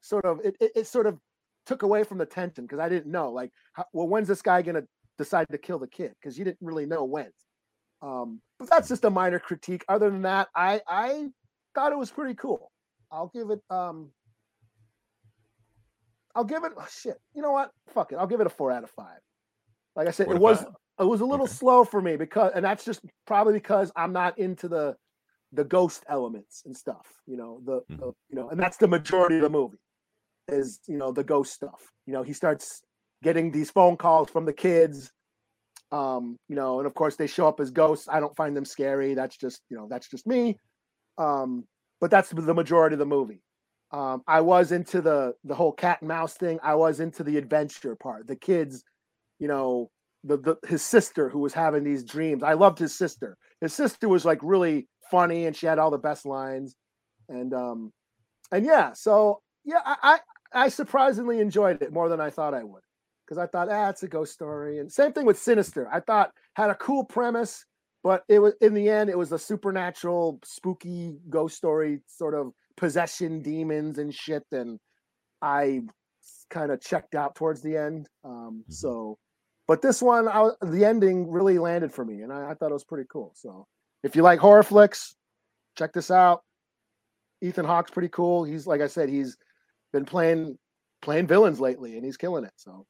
sort 0.00 0.25
of 0.25 0.40
it 0.45 0.57
it, 0.61 0.73
it 0.75 0.87
sort 0.87 1.07
of 1.07 1.19
took 1.67 1.83
away 1.83 2.05
from 2.05 2.17
the 2.17 2.25
tension 2.25 2.64
because 2.64 2.78
I 2.78 2.88
didn't 2.88 3.11
know 3.11 3.31
like 3.31 3.50
how, 3.75 3.85
well 3.93 4.09
when's 4.09 4.28
this 4.28 4.40
guy 4.40 4.62
gonna 4.62 4.85
decide 5.19 5.47
to 5.50 5.59
kill 5.59 5.78
the 5.78 5.88
kid 5.88 6.14
because 6.19 6.38
you 6.38 6.45
didn't 6.45 6.62
really 6.62 6.87
know 6.87 7.05
when. 7.05 7.31
Um, 8.00 8.40
but 8.61 8.71
that's 8.71 8.88
just 8.88 9.05
a 9.05 9.11
minor 9.11 9.40
critique. 9.40 9.85
Other 9.88 10.09
than 10.09 10.23
that, 10.23 10.49
I 10.55 10.81
I 10.87 11.26
thought 11.75 11.93
it 11.93 11.99
was 11.99 12.11
pretty 12.12 12.35
cool. 12.35 12.71
I'll 13.11 13.31
give 13.35 13.50
it 13.50 13.61
um 13.71 14.11
I'll 16.35 16.45
give 16.45 16.62
it 16.62 16.73
oh, 16.76 16.87
shit. 16.88 17.21
You 17.35 17.43
know 17.43 17.50
what? 17.50 17.73
Fuck 17.88 18.12
it. 18.12 18.17
I'll 18.17 18.28
give 18.28 18.40
it 18.40 18.47
a 18.47 18.50
four 18.50 18.71
out 18.71 18.85
of 18.85 18.90
five. 18.90 19.19
Like 19.97 20.07
I 20.07 20.12
said, 20.12 20.26
Four 20.26 20.37
it 20.37 20.40
was 20.40 20.59
five? 20.59 20.69
it 21.00 21.05
was 21.05 21.21
a 21.21 21.25
little 21.26 21.47
Okay. 21.47 21.52
slow 21.55 21.85
for 21.85 22.00
me 22.00 22.14
because 22.17 22.52
and 22.55 22.64
that's 22.64 22.85
just 22.85 23.00
probably 23.26 23.55
because 23.55 23.90
I'm 23.97 24.12
not 24.12 24.38
into 24.38 24.69
the 24.69 24.97
the 25.52 25.64
ghost 25.64 26.05
elements 26.09 26.62
and 26.67 26.76
stuff, 26.76 27.07
you 27.26 27.37
know, 27.37 27.61
the, 27.64 27.81
Mhm. 27.90 27.99
the 28.00 28.07
you 28.28 28.37
know, 28.37 28.49
and 28.50 28.61
that's 28.61 28.76
the 28.76 28.88
majority 28.88 29.37
of 29.37 29.43
the 29.43 29.50
movie 29.50 29.78
is 30.49 30.81
you 30.87 30.97
know 30.97 31.12
the 31.12 31.25
ghost 31.25 31.52
stuff. 31.55 31.93
You 32.07 32.12
know, 32.14 32.23
he 32.23 32.33
starts 32.33 32.83
getting 33.23 33.50
these 33.50 33.71
phone 33.71 33.97
calls 33.97 34.31
from 34.31 34.45
the 34.45 34.52
kids 34.52 35.12
um 35.90 36.37
you 36.49 36.55
know 36.55 36.81
and 36.81 36.87
of 36.87 36.93
course 36.95 37.17
they 37.17 37.26
show 37.26 37.49
up 37.49 37.61
as 37.61 37.71
ghosts. 37.71 38.09
I 38.09 38.21
don't 38.21 38.37
find 38.37 38.57
them 38.57 38.64
scary. 38.64 39.14
That's 39.14 39.37
just 39.37 39.62
you 39.71 39.76
know 39.76 39.88
that's 39.88 40.09
just 40.09 40.26
me. 40.26 40.59
Um 41.17 41.67
but 42.00 42.11
that's 42.11 42.31
the 42.31 42.55
majority 42.55 42.95
of 42.95 42.99
the 42.99 43.07
movie. 43.07 43.43
Um 43.90 44.23
i 44.26 44.40
was 44.43 44.71
into 44.73 45.00
the 45.00 45.35
the 45.45 45.55
whole 45.55 45.73
cat 45.73 46.02
and 46.02 46.09
mouse 46.09 46.35
thing. 46.35 46.59
I 46.62 46.75
was 46.75 47.00
into 47.00 47.25
the 47.25 47.38
adventure 47.38 47.97
part 47.97 48.26
the 48.26 48.37
kids 48.37 48.85
you 49.38 49.49
know 49.49 49.90
the, 50.25 50.37
the 50.37 50.57
his 50.69 50.83
sister 50.83 51.28
who 51.31 51.38
was 51.38 51.55
having 51.55 51.85
these 51.85 52.05
dreams. 52.05 52.43
I 52.43 52.52
loved 52.55 52.78
his 52.78 52.95
sister. 52.95 53.37
His 53.62 53.73
sister 53.73 54.09
was 54.09 54.25
like 54.26 54.40
really 54.43 54.88
funny 55.11 55.47
and 55.47 55.57
she 55.57 55.67
had 55.67 55.79
all 55.79 55.91
the 55.91 55.99
best 55.99 56.27
lines 56.27 56.77
and 57.29 57.53
um 57.55 57.93
and 58.53 58.65
yeah 58.65 58.93
so 58.93 59.41
yeah 59.65 59.81
i 59.85 59.97
i, 60.53 60.65
I 60.65 60.69
surprisingly 60.69 61.41
enjoyed 61.41 61.83
it 61.83 61.93
more 61.93 62.09
than 62.09 62.21
i 62.21 62.31
thought 62.31 62.55
i 62.55 62.65
would 62.65 62.83
because 63.29 63.38
I 63.38 63.47
thought, 63.47 63.69
ah, 63.71 63.91
it's 63.91 64.03
a 64.03 64.09
ghost 64.09 64.33
story. 64.33 64.79
And 64.79 64.91
same 64.91 65.12
thing 65.12 65.27
with 65.27 65.38
Sinister. 65.38 65.87
I 65.93 66.00
thought 66.00 66.33
had 66.55 66.71
a 66.71 66.75
cool 66.75 67.05
premise, 67.05 67.65
but 68.03 68.25
it 68.29 68.38
was 68.38 68.55
in 68.62 68.73
the 68.73 68.88
end, 68.88 69.11
it 69.11 69.19
was 69.19 69.33
a 69.33 69.38
supernatural, 69.38 70.41
spooky 70.45 71.19
ghost 71.29 71.57
story, 71.57 72.00
sort 72.07 72.35
of 72.35 72.53
possession 72.77 73.43
demons 73.43 73.99
and 73.99 74.15
shit. 74.15 74.45
And 74.50 74.79
I 75.43 75.83
kind 76.49 76.73
of 76.73 76.81
checked 76.81 77.15
out 77.15 77.35
towards 77.35 77.61
the 77.61 77.77
end. 77.77 78.09
Um, 78.25 78.65
Mhm. 78.67 78.73
So, 78.73 79.19
but 79.67 79.83
this 79.83 80.00
one, 80.00 80.27
I, 80.27 80.50
the 80.62 80.87
ending 80.87 81.31
really 81.31 81.59
landed 81.59 81.93
for 81.93 82.05
me, 82.07 82.23
and 82.23 82.33
I, 82.33 82.50
I 82.50 82.55
thought 82.55 82.71
it 82.71 82.75
was 82.75 82.85
pretty 82.85 83.07
cool. 83.12 83.33
So, 83.35 83.67
if 84.02 84.14
you 84.17 84.23
like 84.23 84.38
horror 84.38 84.62
flicks, 84.62 85.14
check 85.76 85.93
this 85.93 86.11
out. 86.11 86.43
Ethan 87.40 87.64
Hawke's 87.64 87.90
pretty 87.90 88.09
cool. 88.09 88.45
He's 88.45 88.67
like 88.67 88.81
I 88.81 88.87
said, 88.88 89.09
he's 89.09 89.37
been 89.93 90.05
playing 90.05 90.59
playing 91.02 91.26
villains 91.26 91.61
lately, 91.61 91.97
and 91.97 92.05
he's 92.05 92.17
killing 92.17 92.45
it. 92.45 92.52
So, 92.57 92.85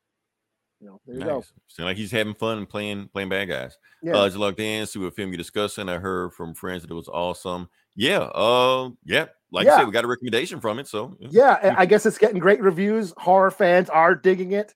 you 0.81 0.87
know, 0.87 1.00
there 1.07 1.17
you 1.17 1.25
go. 1.25 1.37
Nice. 1.37 1.53
Sound 1.67 1.87
like 1.87 1.97
he's 1.97 2.11
having 2.11 2.35
fun 2.35 2.59
and 2.59 2.69
playing 2.69 3.09
playing 3.12 3.29
bad 3.29 3.49
guys. 3.49 3.77
Yeah, 4.03 4.15
Uh, 4.17 4.25
you 4.27 4.38
logged 4.38 4.61
in, 4.61 4.87
see 4.87 4.99
what 4.99 5.15
film 5.15 5.31
you're 5.31 5.37
discussing. 5.38 5.88
I 5.88 5.99
heard 5.99 6.33
from 6.33 6.55
friends 6.55 6.83
that 6.83 6.91
it 6.91 6.95
was 6.95 7.09
awesome. 7.09 7.69
Yeah, 7.95 8.21
uh, 8.21 8.91
yeah. 9.05 9.27
Like 9.50 9.67
Yeah. 9.67 9.79
said, 9.79 9.87
we 9.87 9.93
got 9.93 10.05
a 10.05 10.09
recommendation 10.09 10.61
from 10.61 10.79
it. 10.79 10.87
So 10.87 11.17
yeah. 11.21 11.59
I- 11.77 11.83
I 11.83 11.87
guess 11.87 12.07
it's 12.07 12.19
getting 12.19 12.38
great 12.38 12.61
reviews. 12.62 13.12
Horror 13.19 13.50
fans 13.50 13.91
are 13.91 14.15
digging 14.15 14.53
it. 14.53 14.75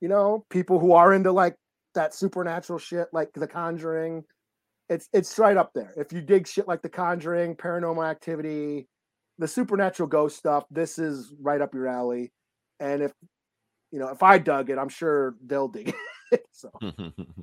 You 0.00 0.08
know, 0.08 0.46
people 0.50 0.78
who 0.78 0.92
are 0.92 1.12
into 1.12 1.32
like 1.32 1.56
that 1.94 2.14
supernatural 2.14 2.78
shit, 2.78 3.08
like 3.12 3.32
The 3.34 3.46
Conjuring. 3.48 4.24
It's 4.90 5.08
it's 5.14 5.38
right 5.38 5.56
up 5.58 5.72
there. 5.74 5.94
If 5.98 6.12
you 6.12 6.22
dig 6.22 6.48
shit 6.48 6.68
like 6.68 6.82
The 6.82 6.90
Conjuring, 6.90 7.56
Paranormal 7.56 8.08
Activity, 8.10 8.88
the 9.38 9.48
supernatural 9.48 10.08
ghost 10.08 10.38
stuff, 10.38 10.66
this 10.70 10.98
is 10.98 11.34
right 11.40 11.62
up 11.62 11.74
your 11.74 11.88
alley. 11.88 12.32
And 12.80 13.02
if 13.02 13.12
you 13.92 14.00
know, 14.00 14.08
if 14.10 14.22
I 14.22 14.38
dug 14.38 14.70
it, 14.70 14.78
I'm 14.78 14.90
sure 14.90 15.36
they'll 15.46 15.68
dig 15.68 15.94
it. 16.32 16.44
so 16.52 16.70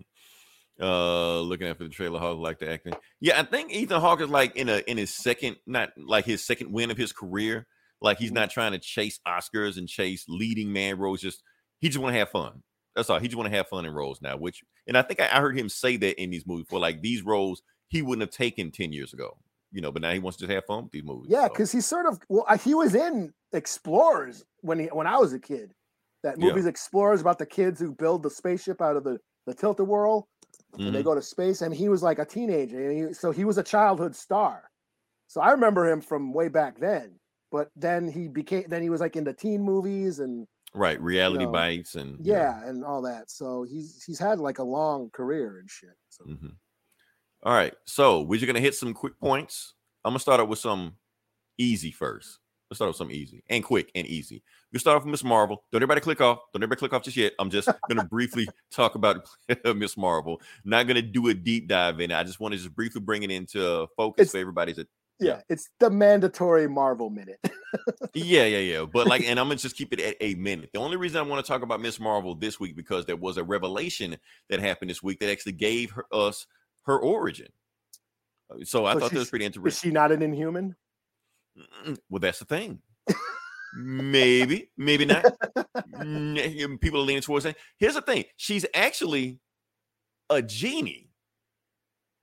Uh, 0.81 1.39
looking 1.41 1.67
after 1.67 1.85
the 1.85 1.89
trailer, 1.89 2.19
Hawk 2.19 2.37
like 2.37 2.59
the 2.59 2.71
acting. 2.71 2.93
Yeah, 3.19 3.39
I 3.39 3.43
think 3.43 3.71
Ethan 3.73 4.01
Hawke 4.01 4.21
is 4.21 4.29
like 4.29 4.55
in 4.57 4.69
a 4.69 4.77
in 4.87 4.97
his 4.97 5.15
second, 5.15 5.57
not 5.65 5.89
like 5.97 6.25
his 6.25 6.45
second 6.45 6.71
win 6.71 6.91
of 6.91 6.97
his 6.97 7.13
career. 7.13 7.65
Like 8.01 8.19
he's 8.19 8.31
Mhm. 8.31 8.35
not 8.35 8.51
trying 8.51 8.73
to 8.73 8.79
chase 8.79 9.19
Oscars 9.27 9.77
and 9.77 9.89
chase 9.89 10.25
leading 10.27 10.71
man 10.73 10.99
roles. 10.99 11.21
Just 11.21 11.41
he 11.79 11.89
just 11.89 11.99
want 11.99 12.13
to 12.13 12.19
have 12.19 12.29
fun. 12.29 12.63
That's 12.95 13.09
all. 13.09 13.19
He 13.19 13.27
just 13.27 13.37
want 13.37 13.49
to 13.51 13.57
have 13.57 13.67
fun 13.69 13.85
in 13.85 13.91
roles 13.93 14.21
now. 14.21 14.37
Which, 14.37 14.63
and 14.87 14.97
I 14.97 15.01
think 15.01 15.19
I, 15.19 15.25
I 15.31 15.39
heard 15.41 15.57
him 15.57 15.69
say 15.69 15.97
that 15.97 16.21
in 16.21 16.29
these 16.29 16.45
movies 16.47 16.65
for 16.69 16.79
like 16.79 17.01
these 17.01 17.21
roles 17.23 17.61
he 17.89 18.01
wouldn't 18.01 18.21
have 18.21 18.31
taken 18.35 18.71
ten 18.71 18.91
years 18.91 19.13
ago. 19.13 19.37
You 19.71 19.81
know, 19.81 19.91
but 19.91 20.01
now 20.01 20.11
he 20.13 20.19
wants 20.19 20.37
to 20.37 20.45
just 20.45 20.53
have 20.53 20.65
fun 20.65 20.83
with 20.83 20.91
these 20.93 21.03
movies. 21.03 21.27
Yeah, 21.29 21.43
so. 21.43 21.49
because 21.49 21.71
he's 21.71 21.85
sort 21.85 22.05
of 22.05 22.19
well, 22.29 22.45
he 22.63 22.73
was 22.73 22.95
in 22.95 23.33
Explorers 23.53 24.43
when 24.61 24.79
he 24.79 24.85
when 24.87 25.07
I 25.07 25.17
was 25.17 25.33
a 25.33 25.39
kid. 25.39 25.73
That 26.23 26.39
Yeah. 26.39 26.47
movie's 26.47 26.65
Explorers 26.65 27.21
about 27.21 27.37
the 27.37 27.45
kids 27.45 27.79
who 27.79 27.91
build 27.93 28.23
the 28.23 28.29
spaceship 28.29 28.81
out 28.81 28.95
of 28.95 29.03
the 29.03 29.19
the 29.45 29.53
tilt 29.53 29.79
a 29.79 29.83
whirl 29.85 30.27
and 30.77 30.93
they 30.93 31.01
Mhm. 31.01 31.05
go 31.05 31.15
to 31.15 31.21
space. 31.21 31.61
And 31.61 31.73
he 31.73 31.89
was 31.89 32.01
like 32.03 32.19
a 32.19 32.25
teenager, 32.25 32.89
and 32.89 33.07
he, 33.09 33.13
so 33.13 33.31
he 33.31 33.45
was 33.45 33.57
a 33.57 33.63
childhood 33.63 34.15
star. 34.15 34.69
So 35.27 35.41
I 35.41 35.51
remember 35.51 35.85
him 35.89 36.01
from 36.01 36.33
way 36.33 36.47
back 36.47 36.79
then. 36.79 37.19
But 37.51 37.69
then 37.75 38.07
he 38.09 38.27
became 38.27 38.65
then 38.67 38.81
he 38.81 38.89
was 38.89 39.01
like 39.01 39.15
into 39.15 39.33
teen 39.33 39.61
movies 39.61 40.19
and 40.19 40.47
right, 40.73 40.99
reality 41.01 41.45
know, 41.45 41.51
bites 41.51 41.95
and 41.95 42.25
you 42.25 42.33
know, 42.33 42.39
yeah 42.39 42.63
and 42.67 42.83
all 42.83 43.01
that. 43.03 43.29
So 43.31 43.63
he's 43.69 44.03
he's 44.03 44.19
had 44.19 44.39
like 44.39 44.59
a 44.59 44.63
long 44.63 45.09
career 45.11 45.59
and 45.59 45.69
shit. 45.69 45.95
So 46.09 46.25
Mhm. 46.25 46.55
All 47.43 47.53
right. 47.53 47.73
So 47.85 48.21
we're 48.21 48.37
just 48.39 48.47
gonna 48.47 48.59
hit 48.59 48.75
some 48.75 48.93
quick 48.93 49.19
points. 49.19 49.73
I'm 50.03 50.11
gonna 50.11 50.19
start 50.19 50.39
out 50.39 50.49
with 50.49 50.59
some 50.59 50.95
easy 51.57 51.91
first. 51.91 52.39
Let's 52.69 52.79
start 52.79 52.89
with 52.89 52.97
some 52.97 53.11
easy 53.11 53.43
and 53.49 53.63
quick 53.63 53.89
and 53.95 54.05
easy. 54.07 54.43
We 54.73 54.79
start 54.79 54.97
off 54.97 55.03
with 55.05 55.11
Miss 55.11 55.23
Marvel. 55.23 55.63
Don't 55.71 55.79
everybody 55.79 56.01
click 56.01 56.19
off. 56.19 56.39
Don't 56.51 56.61
everybody 56.61 56.79
click 56.79 56.91
off 56.93 57.03
just 57.03 57.15
yet. 57.15 57.31
I'm 57.39 57.49
just 57.49 57.69
gonna 57.87 58.03
briefly 58.03 58.47
talk 58.71 58.95
about 58.95 59.25
Miss 59.75 59.95
Marvel. 59.95 60.41
Not 60.65 60.85
gonna 60.87 61.01
do 61.01 61.29
a 61.29 61.33
deep 61.33 61.67
dive 61.69 62.01
in. 62.01 62.11
it. 62.11 62.15
I 62.17 62.23
just 62.23 62.39
want 62.41 62.53
to 62.53 62.57
just 62.57 62.75
briefly 62.75 62.99
bring 62.99 63.23
it 63.23 63.31
into 63.31 63.87
focus 63.95 64.23
It's- 64.23 64.31
for 64.31 64.37
everybody's. 64.39 64.79
Yeah, 65.19 65.41
it's 65.49 65.69
the 65.79 65.89
mandatory 65.89 66.67
Marvel 66.67 67.09
minute. 67.09 67.39
Yeah, 68.13 68.45
yeah, 68.45 68.59
yeah. 68.59 68.85
But 68.85 69.07
like, 69.07 69.23
and 69.23 69.39
I'm 69.39 69.47
gonna 69.47 69.57
just 69.57 69.75
keep 69.75 69.93
it 69.93 69.99
at 69.99 70.15
a 70.21 70.33
minute. 70.35 70.69
The 70.73 70.79
only 70.79 70.97
reason 70.97 71.19
I 71.19 71.21
want 71.21 71.45
to 71.45 71.51
talk 71.51 71.61
about 71.61 71.81
Miss 71.81 71.99
Marvel 71.99 72.33
this 72.33 72.59
week 72.59 72.75
because 72.75 73.05
there 73.05 73.17
was 73.17 73.37
a 73.37 73.43
revelation 73.43 74.17
that 74.49 74.59
happened 74.59 74.89
this 74.89 75.03
week 75.03 75.19
that 75.19 75.29
actually 75.29 75.51
gave 75.51 75.91
her, 75.91 76.05
us 76.11 76.47
her 76.83 76.97
origin. 76.97 77.49
Uh, 78.49 78.63
So 78.63 78.85
I 78.85 78.93
So 78.93 78.99
thought 79.01 79.11
that 79.11 79.19
was 79.19 79.29
pretty 79.29 79.45
interesting. 79.45 79.67
Is 79.67 79.79
she 79.79 79.91
not 79.91 80.11
an 80.11 80.21
Inhuman? 80.21 80.75
Well, 82.09 82.19
that's 82.19 82.39
the 82.39 82.45
thing. 82.45 82.79
maybe, 83.75 84.71
maybe 84.77 85.05
not. 85.05 85.23
People 86.81 87.01
are 87.01 87.05
leaning 87.05 87.21
towards 87.21 87.43
that. 87.43 87.57
Here's 87.77 87.95
the 87.95 88.01
thing: 88.01 88.23
she's 88.37 88.65
actually 88.73 89.39
a 90.29 90.41
genie, 90.41 91.06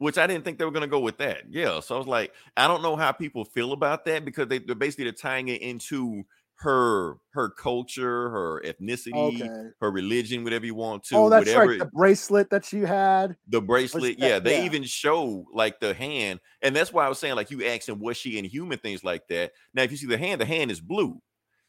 which 0.04 0.18
I 0.18 0.26
didn't 0.26 0.44
think 0.44 0.58
they 0.58 0.66
were 0.66 0.70
going 0.70 0.82
to 0.82 0.86
go 0.86 1.00
with 1.00 1.16
that. 1.16 1.44
Yeah, 1.48 1.80
so 1.80 1.94
I 1.94 1.98
was 1.98 2.06
like, 2.06 2.34
I 2.58 2.68
don't 2.68 2.82
know 2.82 2.94
how 2.94 3.10
people 3.10 3.42
feel 3.42 3.72
about 3.72 4.04
that 4.04 4.26
because 4.26 4.48
they, 4.48 4.58
they're 4.58 4.74
basically 4.74 5.04
they're 5.04 5.12
tying 5.14 5.48
it 5.48 5.62
into 5.62 6.24
her 6.56 7.14
her 7.30 7.48
culture, 7.48 8.28
her 8.28 8.62
ethnicity, 8.66 9.14
Okay. 9.14 9.70
her 9.80 9.90
religion, 9.90 10.44
whatever 10.44 10.66
you 10.66 10.74
want 10.74 11.04
to. 11.04 11.16
Oh, 11.16 11.30
that's 11.30 11.46
whatever 11.46 11.70
right. 11.70 11.78
The 11.78 11.86
bracelet 11.86 12.50
that 12.50 12.66
she 12.66 12.80
had. 12.80 13.34
the 13.48 13.62
bracelet 13.62 14.18
that? 14.18 14.26
yeah 14.28 14.38
they 14.38 14.58
Yeah. 14.58 14.64
even 14.66 14.82
show 14.84 15.46
like 15.54 15.80
the 15.80 15.94
hand 15.94 16.38
and 16.60 16.76
that's 16.76 16.92
why 16.92 17.06
i 17.06 17.08
was 17.08 17.18
saying 17.18 17.34
like 17.34 17.50
you 17.50 17.64
asking 17.64 17.98
was 17.98 18.16
she 18.18 18.38
inhuman 18.38 18.78
things 18.78 19.02
like 19.02 19.26
that 19.28 19.52
now 19.72 19.82
if 19.82 19.90
you 19.90 19.96
see 19.96 20.06
the 20.06 20.18
hand 20.18 20.38
the 20.40 20.44
hand 20.44 20.70
is 20.70 20.80
blue 20.80 21.20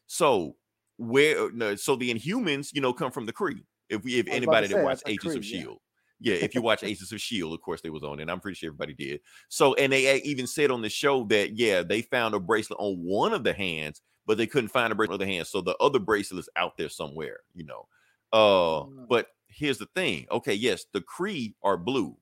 so 0.08 0.56
where 0.98 1.46
uh, 1.46 1.50
no, 1.54 1.76
so 1.76 1.96
the 1.96 2.14
inhumans 2.14 2.70
you 2.74 2.82
know 2.82 2.94
come 2.94 3.12
from 3.12 3.26
the 3.26 3.34
Kree. 3.34 3.64
if 3.90 4.04
we 4.04 4.20
if 4.20 4.28
I 4.28 4.36
was 4.36 4.44
about 4.44 4.60
to 4.60 4.66
anybody 4.66 4.68
that 4.68 4.84
watched 4.84 5.04
agents 5.08 5.36
of 5.36 5.44
shield 5.46 5.80
yeah 6.20 6.36
if 6.36 6.56
you 6.56 6.62
watch 6.62 6.84
Aces 6.84 7.12
of 7.12 7.22
shield 7.22 7.54
of 7.54 7.62
course 7.62 7.82
they 7.82 7.90
was 7.90 8.04
on 8.04 8.20
it 8.20 8.24
and 8.24 8.32
i'm 8.32 8.40
pretty 8.40 8.56
sure 8.56 8.70
everybody 8.70 8.94
did. 8.94 9.22
So 9.50 9.74
and 9.76 9.92
they 9.92 10.22
even 10.22 10.48
said 10.48 10.72
on 10.72 10.82
the 10.82 10.90
show 10.90 11.24
that 11.26 11.58
yeah 11.58 11.84
they 11.84 12.02
found 12.02 12.36
a 12.36 12.40
bracelet 12.40 12.80
on 12.80 12.96
one 13.04 13.34
of 13.34 13.44
the 13.44 13.54
hands 13.54 14.02
but 14.26 14.38
they 14.38 14.48
couldn't 14.48 14.70
find 14.70 14.92
a 14.92 14.96
bracelet 14.96 15.22
on 15.22 15.28
the 15.28 15.34
hand 15.34 15.48
so 15.48 15.62
the 15.62 15.76
other 15.78 16.00
bracelet 16.00 16.40
is 16.40 16.50
out 16.56 16.78
there 16.78 16.90
somewhere 16.90 17.40
you 17.54 17.66
know. 17.66 17.88
Uh 18.34 18.86
Mm. 18.86 19.08
but 19.08 19.28
here's 19.48 19.78
the 19.78 19.88
thing 19.96 20.26
okay 20.32 20.54
yes 20.54 20.86
the 20.94 21.02
Kree 21.02 21.54
are 21.64 21.78
blue 21.78 22.18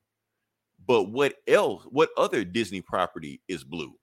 but 0.86 1.04
what 1.04 1.36
else 1.48 1.82
what 1.90 2.10
other 2.16 2.44
disney 2.44 2.80
property 2.80 3.40
is 3.48 3.64
blue? 3.64 3.94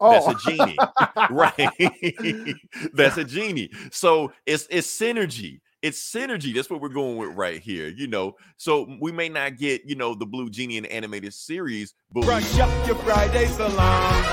Oh, 0.00 0.10
That's 0.10 0.44
a 0.44 0.50
genie. 0.50 0.78
right? 1.30 2.56
That's 2.92 3.16
a 3.16 3.24
genie. 3.24 3.70
So 3.90 4.32
it's 4.44 4.66
it's 4.70 4.88
synergy 4.88 5.60
it's 5.86 6.12
synergy 6.12 6.52
that's 6.52 6.68
what 6.68 6.80
we're 6.80 6.88
going 6.88 7.16
with 7.16 7.30
right 7.36 7.60
here 7.60 7.86
you 7.86 8.08
know 8.08 8.34
so 8.56 8.88
we 9.00 9.12
may 9.12 9.28
not 9.28 9.56
get 9.56 9.82
you 9.84 9.94
know 9.94 10.16
the 10.16 10.26
blue 10.26 10.50
genie 10.50 10.76
and 10.76 10.86
animated 10.88 11.32
series 11.32 11.94
but 12.10 12.24
Brush 12.24 12.58
up 12.58 12.86
your 12.88 12.96
Friday 12.96 13.46
salon, 13.46 14.24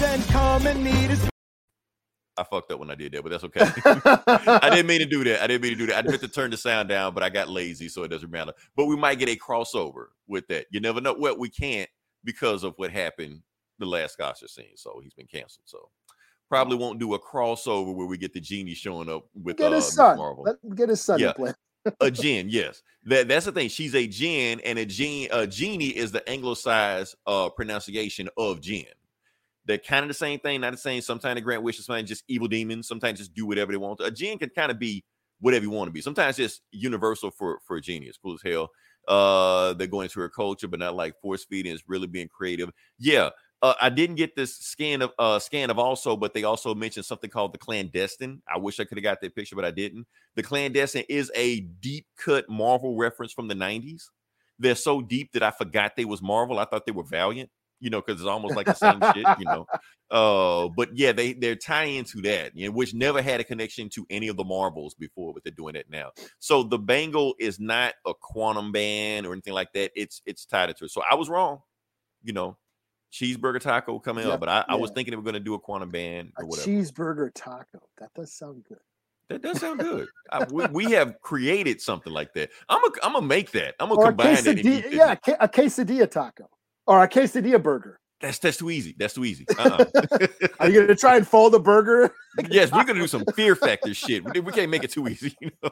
then 0.00 0.22
come 0.24 0.66
and 0.66 0.82
meet 0.82 1.10
us. 1.10 1.28
i 2.38 2.42
fucked 2.44 2.72
up 2.72 2.80
when 2.80 2.90
i 2.90 2.94
did 2.94 3.12
that 3.12 3.22
but 3.22 3.30
that's 3.30 3.44
okay 3.44 3.60
I 4.62 4.70
didn't 4.70 4.86
mean 4.86 5.00
to 5.00 5.06
do 5.06 5.22
that. 5.24 5.42
I 5.42 5.46
didn't 5.46 5.62
mean 5.62 5.72
to 5.72 5.78
do 5.78 5.86
that. 5.88 6.02
I 6.02 6.08
meant 6.08 6.22
to 6.22 6.28
turn 6.28 6.50
the 6.50 6.56
sound 6.56 6.88
down, 6.88 7.12
but 7.12 7.22
I 7.22 7.28
got 7.28 7.48
lazy, 7.50 7.88
so 7.88 8.02
it 8.04 8.08
doesn't 8.08 8.30
matter. 8.30 8.52
But 8.74 8.86
we 8.86 8.96
might 8.96 9.18
get 9.18 9.28
a 9.28 9.36
crossover 9.36 10.06
with 10.26 10.46
that. 10.48 10.66
You 10.70 10.80
never 10.80 11.00
know. 11.00 11.14
Well, 11.18 11.36
we 11.38 11.50
can't 11.50 11.88
because 12.24 12.64
of 12.64 12.74
what 12.76 12.90
happened 12.90 13.42
the 13.78 13.86
last 13.86 14.20
Oscar 14.20 14.48
scene. 14.48 14.76
So 14.76 15.00
he's 15.02 15.14
been 15.14 15.26
canceled. 15.26 15.64
So 15.66 15.90
probably 16.52 16.76
won't 16.76 16.98
do 16.98 17.14
a 17.14 17.18
crossover 17.18 17.94
where 17.94 18.06
we 18.06 18.18
get 18.18 18.34
the 18.34 18.40
genie 18.40 18.74
showing 18.74 19.08
up 19.08 19.24
with 19.34 19.56
get 19.56 19.72
uh, 19.72 19.76
his 19.76 19.86
Miss 19.86 19.94
son. 19.94 20.18
Marvel. 20.18 20.44
Let, 20.44 20.76
get 20.76 20.90
his 20.90 21.00
son 21.00 21.18
Yeah. 21.18 21.28
to 21.28 21.34
play. 21.34 21.52
a 22.02 22.10
Jinn, 22.10 22.50
yes. 22.50 22.82
That 23.04 23.26
that's 23.26 23.46
the 23.46 23.52
thing. 23.52 23.70
She's 23.70 23.94
a 23.94 24.06
Jinn, 24.06 24.60
and 24.60 24.78
a 24.78 24.84
Jinn, 24.84 25.28
a 25.32 25.46
genie 25.46 25.88
is 25.96 26.12
the 26.12 26.28
anglicized 26.28 27.16
uh 27.26 27.48
pronunciation 27.48 28.28
of 28.36 28.60
Jinn. 28.60 28.84
They're 29.64 29.78
kind 29.78 30.02
of 30.04 30.08
the 30.08 30.14
same 30.14 30.40
thing, 30.40 30.60
not 30.60 30.72
the 30.72 30.76
same. 30.76 31.00
Sometimes 31.00 31.36
they 31.36 31.40
grant 31.40 31.62
wishes, 31.62 31.86
sometimes 31.86 32.10
just 32.10 32.24
evil 32.28 32.48
demons, 32.48 32.86
sometimes 32.86 33.18
just 33.18 33.32
do 33.32 33.46
whatever 33.46 33.72
they 33.72 33.78
want. 33.78 34.00
A 34.00 34.10
Jinn 34.10 34.36
can 34.38 34.50
kind 34.50 34.70
of 34.70 34.78
be 34.78 35.02
whatever 35.40 35.64
you 35.64 35.70
want 35.70 35.88
to 35.88 35.92
be. 35.92 36.02
Sometimes 36.02 36.36
just 36.36 36.60
universal 36.70 37.30
for 37.30 37.60
for 37.66 37.76
a 37.78 37.80
genie. 37.80 38.08
It's 38.08 38.18
cool 38.18 38.34
as 38.34 38.42
hell. 38.44 38.68
Uh, 39.08 39.72
they're 39.72 39.86
going 39.88 40.04
into 40.04 40.20
her 40.20 40.28
culture, 40.28 40.68
but 40.68 40.80
not 40.80 40.94
like 40.94 41.18
force 41.20 41.44
feeding. 41.44 41.72
It's 41.72 41.82
really 41.88 42.06
being 42.06 42.28
creative. 42.28 42.70
Yeah. 42.98 43.30
Uh, 43.62 43.74
I 43.80 43.90
didn't 43.90 44.16
get 44.16 44.34
this 44.34 44.56
scan 44.56 45.02
of 45.02 45.12
uh 45.20 45.38
scan 45.38 45.70
of 45.70 45.78
also, 45.78 46.16
but 46.16 46.34
they 46.34 46.42
also 46.42 46.74
mentioned 46.74 47.06
something 47.06 47.30
called 47.30 47.54
the 47.54 47.58
clandestine. 47.58 48.42
I 48.52 48.58
wish 48.58 48.80
I 48.80 48.84
could 48.84 48.98
have 48.98 49.04
got 49.04 49.20
that 49.20 49.36
picture, 49.36 49.54
but 49.54 49.64
I 49.64 49.70
didn't. 49.70 50.06
The 50.34 50.42
clandestine 50.42 51.04
is 51.08 51.30
a 51.36 51.60
deep 51.60 52.06
cut 52.18 52.48
Marvel 52.48 52.96
reference 52.96 53.32
from 53.32 53.46
the 53.46 53.54
90s. 53.54 54.02
They're 54.58 54.74
so 54.74 55.00
deep 55.00 55.32
that 55.32 55.44
I 55.44 55.52
forgot 55.52 55.94
they 55.96 56.04
was 56.04 56.20
Marvel. 56.20 56.58
I 56.58 56.64
thought 56.64 56.86
they 56.86 56.92
were 56.92 57.04
Valiant, 57.04 57.50
you 57.78 57.88
know, 57.88 58.00
because 58.00 58.20
it's 58.20 58.28
almost 58.28 58.56
like 58.56 58.66
the 58.66 58.74
same 58.74 59.00
shit, 59.14 59.26
you 59.38 59.46
know. 59.46 59.66
Uh, 60.10 60.68
but 60.76 60.90
yeah, 60.94 61.10
they 61.10 61.32
they're 61.32 61.56
tying 61.56 61.96
into 61.96 62.20
that, 62.20 62.54
you 62.54 62.66
know, 62.66 62.72
which 62.72 62.92
never 62.92 63.22
had 63.22 63.40
a 63.40 63.44
connection 63.44 63.88
to 63.88 64.04
any 64.10 64.28
of 64.28 64.36
the 64.36 64.44
Marvels 64.44 64.92
before, 64.92 65.32
but 65.32 65.42
they're 65.42 65.50
doing 65.56 65.74
it 65.74 65.86
now. 65.88 66.10
So 66.38 66.62
the 66.62 66.78
bangle 66.78 67.34
is 67.38 67.58
not 67.58 67.94
a 68.06 68.12
quantum 68.12 68.72
band 68.72 69.24
or 69.24 69.32
anything 69.32 69.54
like 69.54 69.72
that. 69.72 69.90
It's 69.96 70.20
it's 70.26 70.44
tied 70.44 70.68
into 70.68 70.84
it. 70.84 70.90
So 70.90 71.00
I 71.10 71.14
was 71.14 71.30
wrong, 71.30 71.60
you 72.22 72.34
know. 72.34 72.58
Cheeseburger 73.12 73.60
taco 73.60 73.98
coming 73.98 74.26
Yeah, 74.26 74.34
up, 74.34 74.40
but 74.40 74.48
I, 74.48 74.64
I 74.68 74.74
was 74.76 74.90
thinking 74.90 75.12
they 75.12 75.16
were 75.16 75.22
going 75.22 75.34
to 75.34 75.40
do 75.40 75.54
a 75.54 75.58
quantum 75.58 75.90
band 75.90 76.32
A 76.38 76.46
whatever. 76.46 76.66
cheeseburger 76.68 77.30
taco. 77.34 77.80
That 77.98 78.10
does 78.14 78.32
sound 78.32 78.64
good. 78.68 78.78
That 79.28 79.42
does 79.42 79.60
sound 79.60 79.80
good. 79.80 80.08
I, 80.30 80.44
we, 80.50 80.66
we 80.66 80.84
have 80.92 81.20
created 81.20 81.80
something 81.80 82.12
like 82.12 82.32
that. 82.34 82.50
I'm 82.68 82.80
gonna 82.80 82.94
I'm 83.02 83.12
gonna 83.12 83.26
make 83.26 83.50
that. 83.52 83.74
I'm 83.80 83.88
gonna 83.90 84.02
combine 84.06 84.34
it. 84.34 84.46
and 84.46 84.58
eat 84.58 84.64
quesadilla. 84.64 84.84
it. 84.86 84.92
Yeah, 85.26 85.34
a 85.40 85.48
quesadilla 85.48 86.10
taco 86.10 86.48
or 86.86 87.02
a 87.02 87.08
quesadilla 87.08 87.62
burger. 87.62 87.98
That's 88.20 88.38
that's 88.38 88.56
too 88.56 88.70
easy. 88.70 88.94
That's 88.98 89.14
too 89.14 89.24
easy. 89.24 89.44
Uh-uh. 89.58 89.84
Are 90.60 90.68
you 90.68 90.80
gonna 90.82 90.94
try 90.96 91.16
and 91.16 91.26
fold 91.26 91.54
a 91.54 91.58
burger? 91.58 92.14
yes, 92.50 92.70
we're 92.72 92.84
gonna 92.84 93.00
do 93.00 93.06
some 93.08 93.24
fear 93.34 93.56
factor 93.56 93.92
shit. 93.94 94.22
We, 94.24 94.40
we 94.40 94.52
can't 94.52 94.70
make 94.70 94.84
it 94.84 94.90
too 94.90 95.06
easy. 95.08 95.36
You 95.40 95.50
know? 95.62 95.70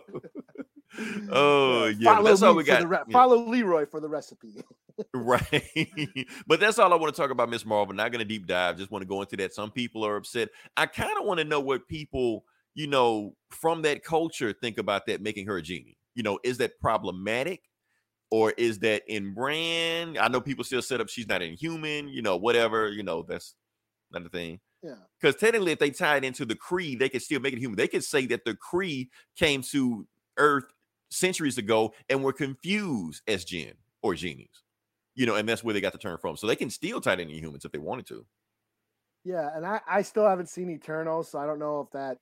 Oh 1.30 1.86
yeah, 1.86 2.14
Follow 2.14 2.28
that's 2.28 2.42
all 2.42 2.54
we 2.54 2.64
got. 2.64 2.80
the 2.80 2.88
re- 2.88 2.98
Yeah, 3.06 3.12
Follow 3.12 3.38
Leroy 3.46 3.86
for 3.86 4.00
the 4.00 4.08
recipe. 4.08 4.62
right, 5.14 5.68
but 6.46 6.60
that's 6.60 6.78
all 6.78 6.92
I 6.92 6.96
want 6.96 7.14
to 7.14 7.20
talk 7.20 7.30
about, 7.30 7.48
Miss 7.48 7.64
Marvel. 7.64 7.94
Not 7.94 8.12
gonna 8.12 8.24
deep 8.24 8.46
dive. 8.46 8.76
Just 8.76 8.90
want 8.90 9.02
to 9.02 9.08
go 9.08 9.20
into 9.20 9.36
that. 9.36 9.54
Some 9.54 9.70
people 9.70 10.04
are 10.04 10.16
upset. 10.16 10.48
I 10.76 10.86
kind 10.86 11.18
of 11.18 11.24
want 11.24 11.38
to 11.38 11.44
know 11.44 11.60
what 11.60 11.88
people, 11.88 12.44
you 12.74 12.86
know, 12.86 13.34
from 13.50 13.82
that 13.82 14.04
culture 14.04 14.52
think 14.52 14.78
about 14.78 15.06
that 15.06 15.22
making 15.22 15.46
her 15.46 15.56
a 15.56 15.62
genie. 15.62 15.96
You 16.14 16.22
know, 16.22 16.38
is 16.44 16.58
that 16.58 16.78
problematic? 16.80 17.62
or 18.30 18.52
is 18.52 18.78
that 18.78 19.02
in 19.08 19.34
brand? 19.34 20.16
I 20.16 20.28
know 20.28 20.40
people 20.40 20.64
still 20.64 20.82
set 20.82 21.00
up 21.00 21.08
she's 21.08 21.26
not 21.26 21.42
inhuman, 21.42 22.08
you 22.08 22.22
know, 22.22 22.36
whatever, 22.36 22.88
you 22.88 23.02
know, 23.02 23.24
that's 23.28 23.54
another 24.12 24.28
thing. 24.28 24.60
Yeah. 24.82 24.94
Because 25.20 25.36
technically, 25.36 25.72
if 25.72 25.78
they 25.78 25.90
tie 25.90 26.16
it 26.16 26.24
into 26.24 26.46
the 26.46 26.54
Kree, 26.54 26.98
they 26.98 27.08
could 27.08 27.22
still 27.22 27.40
make 27.40 27.52
it 27.52 27.58
human. 27.58 27.76
They 27.76 27.88
could 27.88 28.04
say 28.04 28.26
that 28.26 28.44
the 28.44 28.54
Kree 28.56 29.08
came 29.36 29.62
to 29.72 30.06
Earth 30.38 30.72
centuries 31.10 31.58
ago 31.58 31.92
and 32.08 32.22
were 32.22 32.32
confused 32.32 33.22
as 33.28 33.44
jinn 33.44 33.74
or 34.02 34.14
genies, 34.14 34.62
you 35.14 35.26
know, 35.26 35.34
and 35.36 35.48
that's 35.48 35.62
where 35.64 35.74
they 35.74 35.80
got 35.80 35.92
the 35.92 35.98
term 35.98 36.18
from. 36.18 36.36
So 36.36 36.46
they 36.46 36.56
can 36.56 36.70
still 36.70 37.00
tie 37.00 37.12
it 37.14 37.20
into 37.20 37.34
humans 37.34 37.64
if 37.64 37.72
they 37.72 37.78
wanted 37.78 38.06
to. 38.06 38.24
Yeah, 39.24 39.50
and 39.54 39.66
I, 39.66 39.80
I 39.86 40.02
still 40.02 40.26
haven't 40.26 40.48
seen 40.48 40.70
Eternals, 40.70 41.30
so 41.30 41.38
I 41.38 41.46
don't 41.46 41.58
know 41.58 41.80
if 41.82 41.90
that 41.90 42.16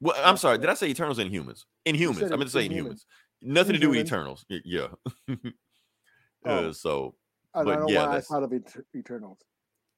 Well, 0.00 0.14
I'm 0.22 0.36
sorry, 0.36 0.58
did 0.58 0.68
I 0.68 0.74
say 0.74 0.88
Eternals 0.88 1.18
and 1.18 1.30
humans? 1.30 1.64
In 1.86 1.94
humans, 1.94 2.30
I 2.30 2.36
meant 2.36 2.42
to 2.42 2.48
say 2.50 2.68
Inhumans. 2.68 2.86
Inhumans. 2.86 3.04
Nothing 3.40 3.72
to 3.74 3.78
do 3.78 3.90
with 3.90 3.98
Eternals. 3.98 4.44
Yeah. 4.50 4.88
Oh. 6.46 6.68
uh, 6.68 6.72
so 6.72 7.14
I 7.52 7.64
But 7.64 7.70
don't 7.78 7.80
know 7.88 7.92
yeah, 7.94 8.06
why 8.06 8.16
I 8.16 8.20
thought 8.20 8.42
of 8.44 8.52
Eternals. 8.96 9.38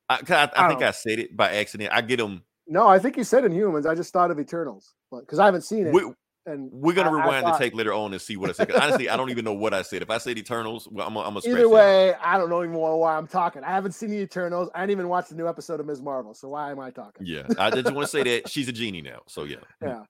I, 0.08 0.14
I, 0.14 0.18
I 0.34 0.42
I 0.42 0.68
think 0.68 0.80
don't- 0.80 0.88
I 0.88 0.90
said 0.90 1.18
it 1.18 1.36
by 1.36 1.52
accident. 1.56 1.90
I 1.92 2.00
get 2.00 2.16
them. 2.16 2.42
No, 2.66 2.86
I 2.88 2.98
think 2.98 3.16
you 3.18 3.24
said 3.24 3.44
in 3.44 3.52
humans. 3.52 3.84
I 3.84 3.94
just 3.94 4.10
thought 4.12 4.30
of 4.30 4.40
Eternals, 4.40 4.94
because 5.10 5.38
I 5.38 5.44
haven't 5.44 5.62
seen 5.62 5.86
it. 5.88 5.92
We, 5.92 6.02
and 6.50 6.68
we're 6.72 6.94
gonna 6.94 7.10
I- 7.10 7.20
I 7.20 7.24
rewind 7.24 7.44
thought- 7.46 7.58
the 7.58 7.64
tape 7.64 7.74
later 7.74 7.92
on 7.92 8.12
and 8.12 8.20
see 8.20 8.36
what 8.36 8.50
I 8.50 8.52
said. 8.52 8.70
honestly, 8.72 9.08
I 9.08 9.16
don't 9.16 9.30
even 9.30 9.44
know 9.44 9.52
what 9.54 9.72
I 9.72 9.82
said. 9.82 10.02
If 10.02 10.10
I 10.10 10.18
said 10.18 10.36
Eternals, 10.38 10.88
well, 10.90 11.06
I'm 11.06 11.14
gonna 11.14 11.26
I'm 11.28 11.36
Either 11.38 11.68
way, 11.68 12.14
I 12.14 12.36
don't 12.38 12.50
know 12.50 12.62
even 12.62 12.74
why 12.74 13.16
I'm 13.16 13.26
talking. 13.26 13.64
I 13.64 13.70
haven't 13.70 13.92
seen 13.92 14.10
the 14.10 14.18
Eternals. 14.18 14.68
I 14.74 14.80
didn't 14.80 14.92
even 14.92 15.08
watch 15.08 15.28
the 15.28 15.36
new 15.36 15.48
episode 15.48 15.80
of 15.80 15.86
Ms. 15.86 16.02
Marvel. 16.02 16.34
So 16.34 16.48
why 16.50 16.70
am 16.70 16.80
I 16.80 16.90
talking? 16.90 17.26
Yeah, 17.26 17.42
I 17.58 17.70
just 17.70 17.92
want 17.92 18.06
to 18.06 18.10
say 18.10 18.22
that 18.24 18.48
she's 18.50 18.68
a 18.68 18.72
genie 18.72 19.02
now. 19.02 19.20
So 19.28 19.44
yeah, 19.44 19.56
Yeah. 19.82 20.02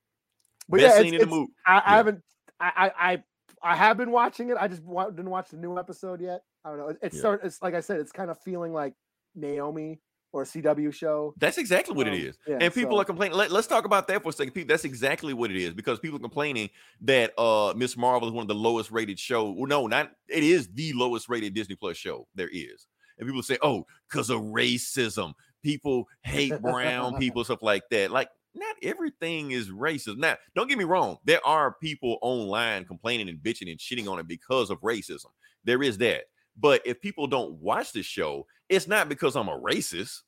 But 0.69 0.81
best 0.81 0.97
yeah, 0.97 1.03
scene 1.03 1.15
in 1.15 1.21
the 1.21 1.27
movie. 1.27 1.53
I, 1.67 1.83
I 1.85 1.97
haven't. 1.97 2.23
I, 2.61 2.73
I 2.77 3.13
I 3.13 3.23
I 3.63 3.77
have 3.77 3.97
been 3.97 4.11
watching 4.11 4.51
it. 4.51 4.57
I 4.61 4.69
just 4.69 4.83
didn't 4.87 5.31
watch 5.31 5.51
the 5.51 5.57
new 5.57 5.79
episode 5.79 6.21
yet. 6.21 6.43
I 6.65 6.69
don't 6.71 6.79
know. 6.79 6.89
It, 6.89 6.99
it's 7.03 7.17
Yeah. 7.17 7.21
start. 7.21 7.41
It's 7.45 7.61
like 7.63 7.75
I 7.75 7.81
said. 7.81 8.01
It's 8.01 8.13
kind 8.13 8.31
of 8.31 8.39
feeling 8.41 8.73
like 8.73 8.95
Naomi 9.35 10.01
or 10.33 10.43
a 10.43 10.45
CW 10.45 10.93
show. 10.95 11.35
That's 11.39 11.59
exactly 11.59 11.95
what 11.95 12.07
it 12.07 12.13
Um, 12.15 12.21
is. 12.21 12.39
yeah, 12.47 12.59
and 12.61 12.73
people 12.73 12.97
so- 12.97 13.01
are 13.01 13.05
complaining. 13.05 13.37
Let, 13.37 13.51
us 13.53 13.67
talk 13.67 13.85
about 13.85 14.07
that 14.09 14.23
for 14.23 14.29
a 14.29 14.33
second. 14.33 14.53
People, 14.53 14.69
that's 14.69 14.85
exactly 14.85 15.35
what 15.35 15.51
it 15.51 15.57
is 15.57 15.75
because 15.75 15.99
people 15.99 16.17
are 16.17 16.21
complaining 16.21 16.71
that 17.03 17.33
uh 17.39 17.75
Miss 17.77 17.97
Marvel 17.97 18.29
is 18.29 18.35
one 18.35 18.43
of 18.43 18.49
the 18.49 18.55
lowest 18.55 18.91
rated 18.91 19.19
show. 19.19 19.51
Well, 19.51 19.67
no, 19.67 19.87
not 19.87 20.13
it 20.29 20.43
is 20.45 20.69
the 20.73 20.93
lowest 20.93 21.29
rated 21.29 21.55
Disney 21.55 21.75
Plus 21.77 21.97
show 21.97 22.27
there 22.35 22.49
is. 22.53 22.87
And 23.19 23.27
people 23.29 23.43
say, 23.43 23.59
"Oh, 23.63 23.87
because 24.09 24.31
of 24.31 24.41
racism, 24.41 25.35
people 25.63 26.07
hate 26.23 26.61
brown 26.63 27.17
people, 27.19 27.45
stuff 27.45 27.63
like 27.63 27.83
that." 27.91 28.11
Like, 28.11 28.29
not 28.55 28.77
everything 28.83 29.51
is 29.51 29.69
racist. 29.69 30.17
Now, 30.17 30.37
don't 30.57 30.69
get 30.69 30.79
me 30.79 30.85
wrong. 30.85 31.19
There 31.25 31.45
are 31.47 31.75
people 31.83 32.19
online 32.23 32.85
complaining 32.85 33.29
and 33.29 33.39
bitching 33.39 33.71
and 33.71 33.79
shitting 33.79 34.11
on 34.11 34.19
it 34.19 34.27
because 34.27 34.71
of 34.71 34.81
racism. 34.81 35.27
There 35.65 35.83
is 35.83 35.99
that. 35.99 36.25
But 36.61 36.83
if 36.85 37.01
people 37.01 37.27
don't 37.27 37.55
watch 37.55 37.93
the 37.93 38.03
show, 38.03 38.47
it's 38.69 38.87
not 38.87 39.09
because 39.09 39.37
I'm 39.37 39.49
a 39.49 39.59
racist. 39.59 40.21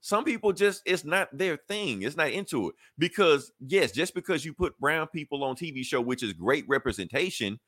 Some 0.00 0.24
people 0.24 0.52
just 0.52 0.82
it's 0.86 1.04
not 1.04 1.28
their 1.36 1.58
thing. 1.68 2.02
It's 2.02 2.16
not 2.16 2.30
into 2.30 2.68
it 2.68 2.74
because 2.98 3.52
yes, 3.66 3.92
just 3.92 4.14
because 4.14 4.44
you 4.44 4.52
put 4.52 4.78
brown 4.78 5.08
people 5.08 5.44
on 5.44 5.56
TV 5.56 5.84
show, 5.84 6.00
which 6.00 6.22
is 6.22 6.32
great 6.32 6.64
representation, 6.68 7.58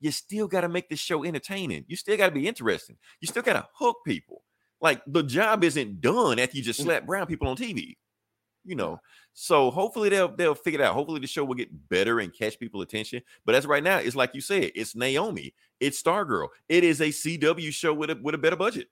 you 0.00 0.10
still 0.10 0.46
got 0.46 0.62
to 0.62 0.68
make 0.68 0.88
the 0.88 0.96
show 0.96 1.24
entertaining. 1.24 1.84
You 1.88 1.96
still 1.96 2.16
got 2.16 2.26
to 2.26 2.34
be 2.34 2.46
interesting. 2.46 2.96
You 3.20 3.28
still 3.28 3.42
got 3.42 3.54
to 3.54 3.66
hook 3.74 3.98
people. 4.06 4.42
Like 4.80 5.02
the 5.06 5.22
job 5.22 5.64
isn't 5.64 6.00
done 6.00 6.38
after 6.38 6.56
you 6.56 6.62
just 6.62 6.80
mm. 6.80 6.84
slap 6.84 7.06
brown 7.06 7.26
people 7.26 7.48
on 7.48 7.56
TV. 7.56 7.96
You 8.64 8.76
know, 8.76 9.00
so 9.32 9.70
hopefully 9.70 10.10
they'll 10.10 10.28
they'll 10.28 10.54
figure 10.54 10.80
it 10.80 10.84
out. 10.84 10.94
Hopefully 10.94 11.20
the 11.20 11.26
show 11.26 11.44
will 11.44 11.54
get 11.54 11.88
better 11.88 12.20
and 12.20 12.32
catch 12.32 12.58
people 12.58 12.82
attention. 12.82 13.22
But 13.46 13.54
as 13.54 13.66
right 13.66 13.82
now, 13.82 13.98
it's 13.98 14.14
like 14.16 14.34
you 14.34 14.42
said, 14.42 14.72
it's 14.74 14.94
Naomi, 14.94 15.54
it's 15.80 16.02
Stargirl. 16.02 16.48
It 16.68 16.84
is 16.84 17.00
a 17.00 17.06
CW 17.08 17.72
show 17.72 17.94
with 17.94 18.10
a 18.10 18.18
with 18.22 18.34
a 18.34 18.38
better 18.38 18.56
budget. 18.56 18.88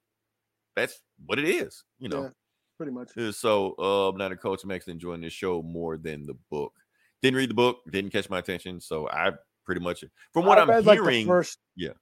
That's 0.75 1.01
what 1.27 1.39
it 1.39 1.45
is. 1.45 1.85
You 1.99 2.09
know. 2.09 2.23
Yeah, 2.23 2.29
pretty 2.77 2.93
much. 2.93 3.17
Uh, 3.19 3.33
So, 3.33 3.75
uh, 3.75 4.17
now 4.17 4.29
the 4.29 4.37
coach, 4.37 4.65
I'm 4.65 4.71
enjoying 4.71 5.21
this 5.21 5.33
show 5.33 5.61
more 5.61 5.97
than 5.97 6.25
the 6.25 6.35
book. 6.51 6.73
Didn't 7.21 7.37
read 7.37 7.51
the 7.51 7.55
book, 7.55 7.81
didn't 7.91 8.11
catch 8.11 8.31
my 8.31 8.39
attention. 8.39 8.81
So, 8.81 9.09
I 9.09 9.33
pretty 9.67 9.81
much, 9.81 10.05
from 10.33 10.47
what 10.47 10.59
I 10.59 10.63
I'm 10.63 10.71
read, 10.71 10.87
like, 10.87 11.01
hearing, 11.01 11.27
first 11.27 11.59
yeah. 11.77 11.95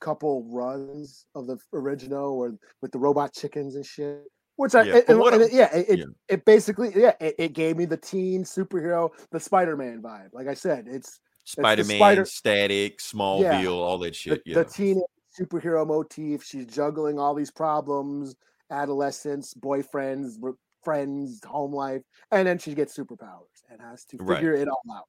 couple 0.00 0.44
runs 0.50 1.26
of 1.34 1.46
the 1.46 1.58
original, 1.74 2.32
or 2.38 2.56
with 2.80 2.92
the 2.92 2.98
robot 2.98 3.34
chickens 3.34 3.76
and 3.76 3.84
shit. 3.86 4.24
Which 4.56 4.74
I, 4.74 4.82
Yeah, 4.84 4.96
it, 4.96 5.04
it- 5.08 5.52
yeah, 5.52 5.74
it, 5.76 5.98
yeah. 5.98 6.04
it 6.28 6.44
basically, 6.44 6.92
yeah, 6.96 7.12
it, 7.20 7.34
it 7.38 7.52
gave 7.52 7.76
me 7.76 7.84
the 7.84 7.96
teen 7.96 8.42
superhero, 8.44 9.10
the 9.30 9.38
Spider-Man 9.40 10.00
vibe. 10.02 10.30
Like 10.32 10.48
I 10.48 10.54
said, 10.54 10.86
it's 10.88 11.20
Spider 11.44 11.84
Man, 11.84 11.96
Spider- 11.98 12.24
Static, 12.24 12.98
Smallville, 12.98 13.72
all 13.72 13.98
that 13.98 14.08
the, 14.08 14.14
shit. 14.14 14.44
the 14.44 14.50
yeah. 14.50 14.62
teen 14.64 15.02
superhero 15.38 15.86
motif. 15.86 16.42
She's 16.42 16.66
juggling 16.66 17.18
all 17.18 17.34
these 17.34 17.50
problems, 17.50 18.34
adolescence, 18.70 19.52
boyfriends, 19.54 20.36
friends, 20.82 21.40
home 21.44 21.72
life, 21.72 22.02
and 22.30 22.48
then 22.48 22.58
she 22.58 22.74
gets 22.74 22.96
superpowers 22.96 23.62
and 23.70 23.80
has 23.80 24.04
to 24.06 24.16
Right. 24.18 24.36
figure 24.38 24.54
it 24.54 24.68
all 24.68 24.82
out. 24.96 25.04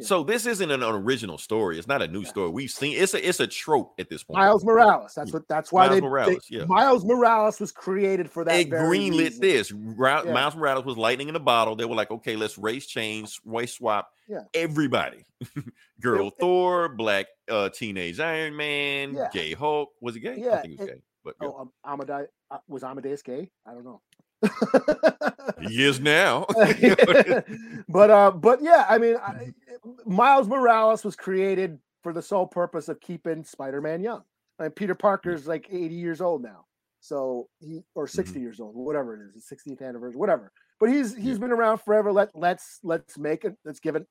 Yeah. 0.00 0.06
So 0.06 0.22
this 0.24 0.46
isn't 0.46 0.70
an 0.70 0.82
original 0.82 1.38
story. 1.38 1.78
It's 1.78 1.86
not 1.88 2.02
a 2.02 2.08
new 2.08 2.22
Yeah. 2.22 2.28
story. 2.28 2.50
We've 2.50 2.70
seen 2.70 2.96
it's 3.00 3.14
a 3.14 3.28
it's 3.28 3.40
a 3.40 3.46
trope 3.46 3.94
at 3.98 4.08
this 4.08 4.22
point. 4.24 4.38
Miles 4.38 4.64
Morales. 4.64 5.12
That's 5.14 5.28
Yeah. 5.30 5.34
what. 5.34 5.48
That's 5.48 5.72
why 5.72 5.86
Miles 5.86 5.94
they, 5.94 6.00
Morales, 6.00 6.46
they- 6.50 6.56
yeah. 6.58 6.64
Miles 6.66 7.04
Morales 7.04 7.60
was 7.60 7.72
created 7.72 8.30
for 8.30 8.44
that. 8.44 8.54
It 8.58 8.68
very 8.70 8.98
greenlit 8.98 9.18
reason. 9.18 9.40
this. 9.40 9.72
Ra- 9.72 10.22
Yeah. 10.24 10.32
Miles 10.32 10.56
Morales 10.56 10.84
was 10.84 10.96
lightning 10.96 11.28
in 11.28 11.36
a 11.36 11.40
bottle. 11.40 11.76
They 11.76 11.84
were 11.84 11.94
like, 11.94 12.10
okay, 12.10 12.36
let's 12.36 12.58
race 12.58 12.86
change, 12.86 13.40
race 13.44 13.74
swap 13.74 14.10
Yeah. 14.28 14.40
everybody. 14.54 15.24
Girl 16.00 16.28
It- 16.28 16.34
Thor, 16.40 16.88
black 16.88 17.26
uh 17.50 17.68
teenage 17.70 18.20
Iron 18.20 18.56
Man, 18.56 19.16
gay 19.32 19.52
Hulk. 19.54 19.90
Was 20.00 20.14
he 20.14 20.20
gay? 20.20 20.36
Yeah, 20.38 20.54
I 20.54 20.60
think 20.62 20.72
he 20.72 20.76
was 20.78 20.88
it- 20.88 20.94
gay. 20.94 21.02
But. 21.22 21.34
Oh, 21.42 21.54
um, 21.60 21.72
Amadeus 21.84 22.28
uh, 22.50 22.58
was 22.66 22.82
Amadeus 22.82 23.20
gay? 23.22 23.50
I 23.66 23.74
don't 23.74 23.84
know. 23.84 24.00
he 25.60 25.84
is 25.84 26.00
now. 26.00 26.46
but 27.88 28.10
uh, 28.10 28.30
but 28.30 28.62
yeah, 28.62 28.86
I 28.88 28.98
mean, 28.98 29.16
I, 29.16 29.52
Miles 30.06 30.48
Morales 30.48 31.04
was 31.04 31.16
created 31.16 31.78
for 32.02 32.12
the 32.12 32.22
sole 32.22 32.46
purpose 32.46 32.88
of 32.88 33.00
keeping 33.00 33.44
Spider-Man 33.44 34.02
young. 34.02 34.22
And 34.58 34.74
Peter 34.74 34.94
Parker's 34.94 35.46
like 35.46 35.68
80 35.70 35.94
years 35.94 36.20
old 36.20 36.42
now, 36.42 36.66
so 37.00 37.48
he 37.60 37.82
or 37.94 38.06
60 38.06 38.38
Mm-hmm. 38.38 38.42
years 38.44 38.60
old, 38.60 38.74
whatever 38.76 39.14
it 39.14 39.26
is, 39.28 39.34
his 39.34 39.58
60th 39.58 39.82
anniversary, 39.86 40.16
whatever. 40.18 40.52
But 40.78 40.90
he's 40.90 41.14
he's 41.16 41.38
been 41.38 41.52
around 41.52 41.78
forever. 41.78 42.12
Let 42.12 42.30
let's 42.34 42.78
let's 42.82 43.18
make 43.18 43.44
it. 43.44 43.56
Let's 43.64 43.80
give 43.80 43.96
it 43.96 44.06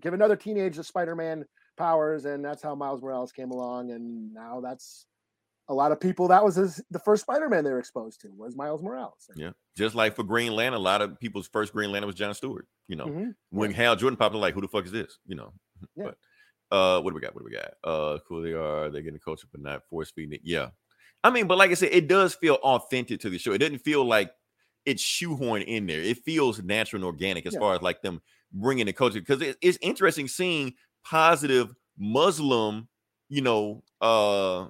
give 0.00 0.14
another 0.14 0.36
teenager 0.36 0.82
Spider-Man 0.82 1.44
powers, 1.76 2.24
and 2.24 2.44
that's 2.44 2.62
how 2.62 2.74
Miles 2.74 3.02
Morales 3.02 3.32
came 3.32 3.50
along. 3.50 3.90
And 3.90 4.32
now 4.32 4.60
that's 4.60 5.06
a 5.68 5.74
lot 5.74 5.92
of 5.92 6.00
people. 6.00 6.28
That 6.28 6.44
was 6.44 6.56
his, 6.56 6.82
the 6.90 6.98
first 6.98 7.22
Spider-Man 7.22 7.64
they 7.64 7.70
were 7.70 7.78
exposed 7.78 8.20
to 8.22 8.28
was 8.36 8.56
Miles 8.56 8.82
Morales. 8.82 9.30
yeah. 9.36 9.50
Just 9.76 9.94
like 9.94 10.14
for 10.16 10.22
Green 10.24 10.52
Lantern, 10.52 10.78
a 10.80 10.82
lot 10.82 11.00
of 11.02 11.18
people's 11.20 11.48
first 11.48 11.72
Green 11.72 11.90
Lantern 11.92 12.06
was 12.08 12.16
John 12.16 12.34
Stewart. 12.34 12.66
You 12.88 12.96
know, 12.96 13.06
Mhm. 13.06 13.34
when 13.50 13.72
Hal 13.72 13.96
Jordan 13.96 14.16
popped 14.16 14.34
in, 14.34 14.40
like, 14.40 14.54
who 14.54 14.60
the 14.60 14.68
fuck 14.68 14.84
is 14.84 14.92
this? 14.92 15.18
You 15.26 15.36
know. 15.36 15.52
Yeah. 15.96 16.04
But 16.04 16.16
uh 16.76 17.00
what 17.02 17.10
do 17.10 17.14
we 17.16 17.20
got? 17.20 17.34
What 17.34 17.40
do 17.40 17.44
we 17.50 17.56
got? 17.56 17.72
Uh 17.84 18.18
cool 18.28 18.40
they 18.42 18.52
are, 18.52 18.88
they're 18.90 19.02
getting 19.02 19.18
coached 19.20 19.44
but 19.52 19.60
not 19.60 19.82
force 19.90 20.10
feeding 20.10 20.34
it. 20.34 20.40
Yeah. 20.44 20.70
I 21.24 21.30
mean, 21.30 21.46
but 21.46 21.58
like 21.58 21.70
I 21.70 21.74
said, 21.74 21.90
it 21.92 22.08
does 22.08 22.34
feel 22.34 22.54
authentic 22.56 23.20
to 23.20 23.30
the 23.30 23.38
show. 23.38 23.52
It 23.52 23.58
doesn't 23.58 23.78
feel 23.80 24.04
like 24.04 24.32
it's 24.84 25.02
shoehorned 25.02 25.64
in 25.66 25.86
there. 25.86 26.00
It 26.00 26.18
feels 26.24 26.62
natural 26.62 26.98
and 27.00 27.06
organic 27.06 27.46
as 27.46 27.54
Yeah. 27.54 27.60
far 27.60 27.74
as 27.74 27.82
like 27.82 28.02
them 28.02 28.20
bringing 28.52 28.86
the 28.86 28.92
culture 28.92 29.20
because 29.20 29.40
it, 29.42 29.56
it's 29.60 29.78
interesting 29.82 30.28
seeing 30.28 30.74
positive 31.04 31.74
Muslim, 31.98 32.88
you 33.28 33.40
know, 33.42 33.82
uh 34.00 34.68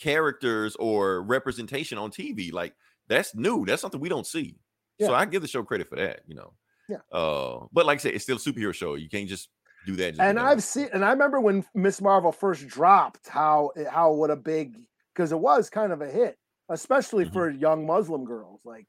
characters 0.00 0.76
or 0.76 1.22
representation 1.22 1.98
on 1.98 2.10
TV. 2.10 2.52
Like 2.52 2.74
that's 3.08 3.34
new. 3.34 3.64
That's 3.64 3.82
something 3.82 4.00
we 4.00 4.08
don't 4.08 4.26
see. 4.26 4.56
So 5.00 5.14
I 5.14 5.24
give 5.24 5.40
the 5.40 5.48
show 5.48 5.62
credit 5.62 5.88
for 5.88 5.96
that, 5.96 6.20
you 6.26 6.34
know. 6.34 6.52
Yeah. 6.86 6.98
Uh, 7.10 7.66
but 7.72 7.86
like 7.86 7.98
I 7.98 8.02
said, 8.02 8.14
it's 8.14 8.24
still 8.24 8.36
a 8.36 8.40
superhero 8.40 8.74
show. 8.74 8.96
You 8.96 9.08
can't 9.08 9.28
just 9.28 9.48
do 9.86 9.96
that. 9.96 10.10
just 10.10 10.20
and. 10.20 10.38
I've 10.38 10.62
seen, 10.62 10.90
and 10.92 11.02
I 11.02 11.10
remember 11.10 11.40
when 11.40 11.64
Miss 11.74 12.02
Marvel 12.02 12.32
first 12.32 12.66
dropped, 12.68 13.26
how 13.28 13.70
it- 13.76 13.88
how 13.88 14.12
what 14.12 14.30
a 14.30 14.36
big 14.36 14.76
because 15.14 15.32
it 15.32 15.38
was 15.38 15.70
kind 15.70 15.90
of 15.92 16.02
a 16.02 16.06
hit, 16.10 16.36
especially 16.68 17.24
Mhm. 17.24 17.32
for 17.32 17.48
young 17.50 17.86
Muslim 17.86 18.24
girls. 18.26 18.60
Like, 18.66 18.86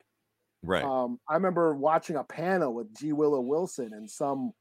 right. 0.64 0.84
um, 0.84 1.18
I 1.30 1.36
remember 1.36 1.74
watching 1.76 2.18
a 2.18 2.24
panel 2.26 2.74
with 2.74 2.94
G. 2.98 3.14
Willow 3.14 3.40
Wilson 3.40 3.94
and 3.94 4.10
some 4.10 4.52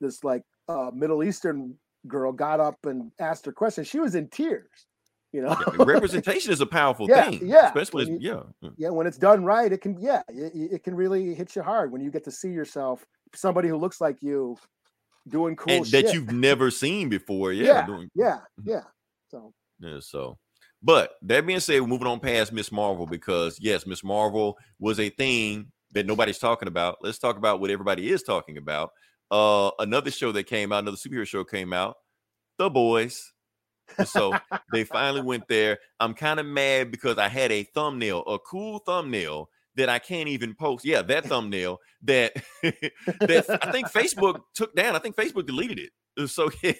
this 0.00 0.22
like 0.22 0.42
uh, 0.68 0.92
Middle 0.94 1.24
Eastern 1.24 1.76
girl 2.06 2.30
got 2.32 2.60
up 2.60 2.86
and 2.86 3.10
asked 3.18 3.46
her 3.46 3.52
question. 3.52 3.82
She 3.82 3.98
was 3.98 4.14
in 4.14 4.28
tears, 4.28 4.86
you 5.34 5.42
know. 5.42 5.56
Yeah, 5.78 5.84
representation 5.84 6.52
is 6.52 6.60
a 6.60 6.66
powerful 6.66 7.08
Yeah, 7.08 7.24
thing. 7.30 7.40
yeah. 7.46 7.66
Especially 7.66 8.06
When 8.12 8.20
yeah. 8.20 8.42
yeah, 8.78 8.88
when 8.90 9.06
it's 9.06 9.18
done 9.18 9.44
right, 9.44 9.70
it 9.72 9.80
can 9.82 9.98
yeah, 10.00 10.22
it, 10.28 10.52
it 10.74 10.84
can 10.84 10.94
really 10.94 11.34
hit 11.34 11.54
you 11.56 11.62
hard 11.62 11.90
when 11.92 12.00
you 12.00 12.10
get 12.10 12.24
to 12.24 12.30
see 12.30 12.50
yourself 12.50 13.04
somebody 13.34 13.68
who 13.68 13.76
looks 13.76 14.00
like 14.00 14.22
you 14.22 14.56
doing 15.28 15.56
cool 15.56 15.72
and 15.72 15.86
shit. 15.86 16.06
that 16.06 16.14
you've 16.14 16.30
never 16.32 16.70
seen 16.70 17.08
before. 17.08 17.52
Yeah. 17.52 17.64
yeah, 17.66 17.86
doing- 17.86 18.10
yeah, 18.14 18.38
Mhm. 18.60 18.64
yeah. 18.66 18.82
So 19.28 19.52
Yeah, 19.80 19.98
so, 20.00 20.38
but 20.82 21.14
that 21.22 21.44
being 21.46 21.60
said, 21.60 21.80
we're 21.80 21.88
moving 21.88 22.06
on 22.06 22.20
past 22.20 22.52
Miss 22.52 22.70
Marvel 22.70 23.06
because 23.06 23.58
yes, 23.60 23.86
Miss 23.86 24.04
Marvel 24.04 24.56
was 24.78 25.00
a 25.00 25.10
thing 25.10 25.72
that 25.92 26.06
nobody's 26.06 26.38
talking 26.38 26.68
about. 26.68 26.98
Let's 27.02 27.18
talk 27.18 27.36
about 27.36 27.60
what 27.60 27.70
everybody 27.70 28.08
is 28.10 28.22
talking 28.22 28.56
about. 28.58 28.90
Uh, 29.30 29.70
another 29.80 30.10
show 30.12 30.30
that 30.32 30.44
came 30.44 30.72
out, 30.72 30.84
another 30.84 30.96
superhero 30.96 31.26
show 31.26 31.42
came 31.44 31.72
out, 31.72 31.96
The 32.58 32.70
Boys. 32.70 33.32
So 34.02 34.40
they 34.72 34.84
finally 34.84 35.22
went 35.22 35.48
there. 35.48 35.78
I'm 36.00 36.14
kind 36.14 36.40
of 36.40 36.46
mad 36.46 36.90
because 36.90 37.18
I 37.18 37.28
had 37.28 37.52
a 37.52 37.64
thumbnail, 37.64 38.22
a 38.22 38.38
cool 38.38 38.80
thumbnail 38.80 39.48
that 39.76 39.88
I 39.88 39.98
can't 39.98 40.28
even 40.28 40.54
post. 40.54 40.84
Yeah, 40.84 41.02
that 41.02 41.26
thumbnail 41.28 41.78
that 42.02 42.32
that 42.62 43.46
I 43.62 43.70
think 43.70 43.90
Facebook 43.90 44.40
took 44.54 44.74
down. 44.74 44.96
I 44.96 44.98
think 44.98 45.16
Facebook 45.16 45.46
deleted 45.46 45.78
it. 45.78 45.90
Uh, 46.18 46.26
So 46.26 46.50
yeah, 46.62 46.72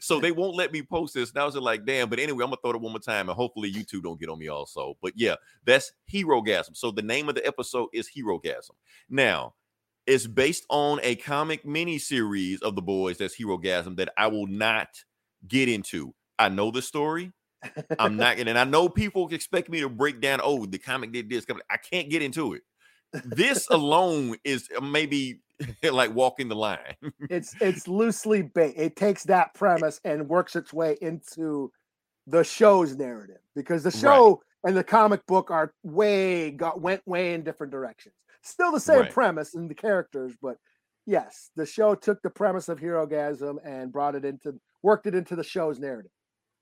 so 0.00 0.20
they 0.20 0.32
won't 0.32 0.56
let 0.56 0.72
me 0.72 0.82
post 0.82 1.14
this. 1.14 1.34
Now 1.34 1.42
I 1.42 1.46
was 1.46 1.56
like, 1.56 1.86
damn. 1.86 2.08
But 2.10 2.18
anyway, 2.20 2.44
I'm 2.44 2.50
gonna 2.50 2.58
throw 2.62 2.72
it 2.72 2.80
one 2.80 2.92
more 2.92 3.00
time, 3.00 3.28
and 3.28 3.36
hopefully 3.36 3.72
YouTube 3.72 4.02
don't 4.02 4.20
get 4.20 4.28
on 4.28 4.38
me 4.38 4.48
also. 4.48 4.96
But 5.02 5.12
yeah, 5.16 5.36
that's 5.64 5.92
Hero 6.06 6.42
Gasm. 6.42 6.76
So 6.76 6.90
the 6.90 7.02
name 7.02 7.28
of 7.28 7.34
the 7.34 7.46
episode 7.46 7.88
is 7.92 8.08
Hero 8.08 8.38
Gasm. 8.38 8.72
Now, 9.08 9.54
It's 10.06 10.26
based 10.26 10.66
on 10.70 11.00
a 11.02 11.16
comic 11.16 11.64
mini 11.64 11.98
series 11.98 12.60
of 12.62 12.74
the 12.74 12.82
boys 12.82 13.18
that's 13.18 13.34
Hero 13.34 13.58
Gasm 13.58 13.96
that 13.96 14.12
I 14.16 14.26
will 14.28 14.46
not 14.46 14.88
get 15.46 15.68
into. 15.68 16.14
I 16.40 16.48
know 16.48 16.70
the 16.70 16.82
story. 16.82 17.32
I'm 17.98 18.16
not 18.16 18.38
gonna, 18.38 18.50
and 18.50 18.58
I 18.58 18.64
know 18.64 18.88
people 18.88 19.28
expect 19.28 19.68
me 19.68 19.80
to 19.80 19.88
break 19.88 20.20
down. 20.20 20.40
Oh, 20.42 20.64
the 20.66 20.78
comic 20.78 21.12
did 21.12 21.28
this. 21.28 21.44
I 21.70 21.76
can't 21.76 22.08
get 22.08 22.22
into 22.22 22.54
it. 22.54 22.62
This 23.24 23.66
alone 23.70 24.36
is 24.44 24.68
uh, 24.76 24.80
maybe 24.80 25.42
like 25.82 26.14
walking 26.14 26.48
the 26.48 26.56
line. 26.56 26.78
it's 27.28 27.54
it's 27.60 27.86
loosely 27.86 28.42
based. 28.42 28.78
It 28.78 28.96
takes 28.96 29.24
that 29.24 29.52
premise 29.54 30.00
and 30.04 30.28
works 30.28 30.56
its 30.56 30.72
way 30.72 30.96
into 31.02 31.70
the 32.26 32.42
show's 32.44 32.96
narrative 32.96 33.40
because 33.54 33.82
the 33.82 33.90
show 33.90 34.40
and 34.64 34.76
the 34.76 34.84
comic 34.84 35.26
book 35.26 35.50
are 35.50 35.74
way 35.82 36.50
got 36.50 36.80
went 36.80 37.06
way 37.06 37.34
in 37.34 37.42
different 37.42 37.72
directions. 37.72 38.14
Still 38.42 38.72
the 38.72 38.80
same 38.80 39.00
Right. 39.00 39.10
premise 39.10 39.54
and 39.54 39.68
the 39.68 39.74
characters, 39.74 40.34
but 40.40 40.56
yes, 41.06 41.50
the 41.56 41.66
show 41.66 41.94
took 41.94 42.22
the 42.22 42.30
premise 42.30 42.70
of 42.70 42.78
Hero 42.78 43.06
Gasm 43.06 43.58
and 43.64 43.92
brought 43.92 44.14
it 44.14 44.24
into 44.24 44.58
worked 44.82 45.06
it 45.06 45.14
into 45.14 45.36
the 45.36 45.44
show's 45.44 45.78
narrative. 45.78 46.10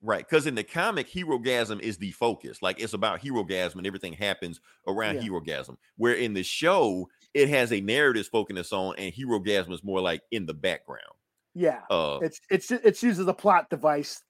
Right, 0.00 0.24
because 0.28 0.46
in 0.46 0.54
the 0.54 0.62
comic, 0.62 1.08
Hero 1.08 1.38
Gasm 1.38 1.80
is 1.80 1.98
the 1.98 2.12
focus. 2.12 2.62
Like 2.62 2.80
it's 2.80 2.92
about 2.92 3.18
Hero 3.18 3.42
Gasm 3.42 3.76
and 3.76 3.87
everything 3.87 4.12
happens 4.12 4.61
around 4.87 5.16
Yeah. 5.16 5.22
Hero 5.22 5.40
Gasm. 5.40 5.76
Where 5.96 6.14
in 6.14 6.34
the 6.34 6.44
show, 6.44 7.08
it 7.34 7.48
has 7.48 7.72
a 7.72 7.80
narrative 7.80 8.28
focus 8.28 8.72
on, 8.72 8.94
and 8.96 9.12
Hero 9.12 9.40
Gasm 9.40 9.72
is 9.72 9.82
more 9.82 10.00
like 10.00 10.22
in 10.30 10.46
the 10.46 10.54
background. 10.54 11.02
Yeah. 11.54 11.80
Uh, 11.90 12.20
It's 12.22 12.40
it's 12.48 12.70
it's 12.70 13.02
used 13.02 13.18
as 13.18 13.26
a 13.26 13.34
plot 13.34 13.70
device 13.70 14.22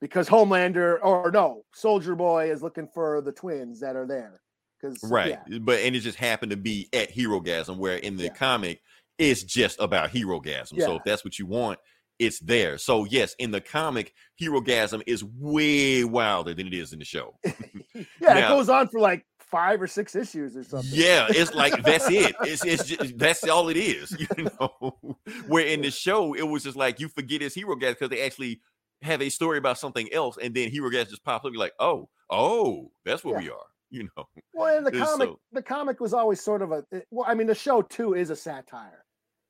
because 0.00 0.26
Homelander 0.26 0.98
or 1.02 1.30
no, 1.30 1.64
Soldier 1.74 2.14
Boy 2.14 2.50
is 2.50 2.62
looking 2.62 2.88
for 2.94 3.20
the 3.20 3.32
twins 3.32 3.80
that 3.80 3.96
are 3.96 4.06
there. 4.06 4.40
Because 4.80 4.98
right, 5.04 5.38
but 5.60 5.80
and 5.80 5.94
it 5.94 6.00
just 6.00 6.18
happened 6.18 6.50
to 6.50 6.56
be 6.56 6.88
at 6.94 7.10
Hero 7.10 7.40
Gasm, 7.40 7.76
where 7.76 7.96
in 7.98 8.16
the 8.16 8.24
Yeah. 8.24 8.34
comic, 8.34 8.80
it's 9.18 9.42
just 9.42 9.78
about 9.80 10.10
Hero 10.10 10.40
Gasm. 10.40 10.80
So 10.80 10.96
if 10.96 11.04
that's 11.04 11.24
what 11.24 11.38
you 11.38 11.44
want, 11.46 11.78
it's 12.18 12.38
there. 12.40 12.78
So 12.78 13.04
yes, 13.04 13.34
in 13.38 13.50
the 13.50 13.60
comic, 13.60 14.12
Hero 14.36 14.60
Gasm 14.60 15.02
is 15.06 15.24
way 15.24 16.04
wilder 16.04 16.54
than 16.54 16.66
it 16.66 16.74
is 16.74 16.92
in 16.92 16.98
the 16.98 17.04
show. 17.04 17.38
yeah, 17.44 18.04
Now- 18.20 18.38
it 18.38 18.48
goes 18.48 18.68
on 18.68 18.88
for 18.88 19.00
like 19.00 19.24
five 19.38 19.80
or 19.80 19.86
six 19.86 20.14
issues 20.16 20.56
or 20.56 20.64
something. 20.64 20.90
Yeah, 20.92 21.26
it's 21.30 21.54
like 21.54 21.82
that's 21.84 22.08
it. 22.10 22.34
It's 22.42 22.64
it's 22.64 22.84
just, 22.86 23.18
that's 23.18 23.44
all 23.48 23.68
it 23.68 23.76
is, 23.76 24.16
you 24.18 24.44
know. 24.60 25.16
Where 25.46 25.66
in 25.66 25.82
the 25.82 25.90
show, 25.90 26.34
it 26.34 26.42
was 26.48 26.62
just 26.64 26.76
like 26.76 27.00
you 27.00 27.08
forget 27.08 27.40
his 27.40 27.54
hero 27.54 27.76
gas 27.76 27.90
because 27.94 28.08
they 28.10 28.22
actually 28.22 28.60
have 29.02 29.20
a 29.22 29.28
story 29.28 29.58
about 29.58 29.78
something 29.78 30.12
else, 30.12 30.38
and 30.42 30.54
then 30.54 30.70
hero 30.70 30.90
gas 30.90 31.08
just 31.08 31.24
pops 31.24 31.44
up. 31.44 31.52
You're 31.52 31.60
like, 31.60 31.74
oh, 31.78 32.08
oh, 32.30 32.90
that's 33.04 33.22
what 33.22 33.32
Yeah. 33.34 33.38
we 33.40 33.50
are, 33.50 33.66
you 33.90 34.08
know. 34.16 34.24
Well, 34.54 34.76
in 34.78 34.84
the 34.84 34.92
comic, 34.92 35.28
so- 35.28 35.40
the 35.52 35.62
comic 35.62 36.00
was 36.00 36.14
always 36.14 36.40
sort 36.40 36.62
of 36.62 36.72
a. 36.72 36.84
Well, 37.10 37.26
I 37.28 37.34
mean, 37.34 37.46
the 37.46 37.54
show 37.54 37.82
too 37.82 38.14
is 38.14 38.30
a 38.30 38.36
satire 38.36 39.04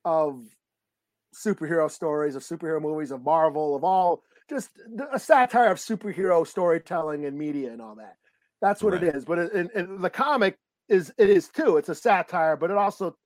of 0.04 0.42
superhero 1.34 1.90
stories, 1.90 2.36
of 2.36 2.42
superhero 2.42 2.80
movies, 2.80 3.10
of 3.10 3.22
Marvel, 3.22 3.74
of 3.76 3.84
all 3.84 4.22
just 4.48 4.70
a 5.12 5.18
satire 5.18 5.70
of 5.70 5.78
superhero 5.78 6.46
storytelling 6.46 7.24
and 7.24 7.36
media 7.36 7.72
and 7.72 7.80
all 7.80 7.94
that. 7.96 8.16
That's 8.60 8.82
what 8.82 8.92
Right. 8.92 9.02
it 9.04 9.16
is. 9.16 9.24
But 9.24 9.38
it, 9.38 9.70
in, 9.74 10.00
the 10.00 10.10
comic 10.10 10.56
is 10.88 11.12
it 11.18 11.30
is 11.30 11.48
too. 11.48 11.76
It's 11.76 11.88
a 11.88 11.94
satire, 11.94 12.56
but 12.56 12.70
it 12.70 12.76
also 12.76 13.16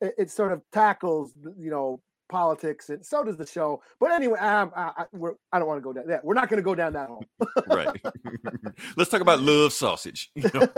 it, 0.00 0.14
it 0.18 0.30
sort 0.30 0.52
of 0.52 0.62
tackles 0.72 1.32
you 1.58 1.70
know 1.70 2.00
politics 2.28 2.90
and 2.90 3.04
so 3.04 3.24
does 3.24 3.36
the 3.36 3.46
show. 3.46 3.82
But 4.00 4.12
anyway, 4.12 4.38
I, 4.40 4.62
I, 4.62 4.92
I, 4.96 5.04
we're, 5.12 5.34
I 5.52 5.58
don't 5.58 5.68
want 5.68 5.78
to 5.78 5.82
go 5.82 5.92
down 5.92 6.06
that. 6.08 6.24
We're 6.24 6.34
not 6.34 6.48
going 6.48 6.58
to 6.58 6.62
go 6.62 6.74
down 6.74 6.92
that 6.94 7.08
hole. 7.08 7.24
right. 7.68 8.00
Let's 8.96 9.10
talk 9.10 9.20
about 9.20 9.40
love 9.40 9.72
sausage. 9.72 10.30
You 10.38 10.50
know, 10.54 10.68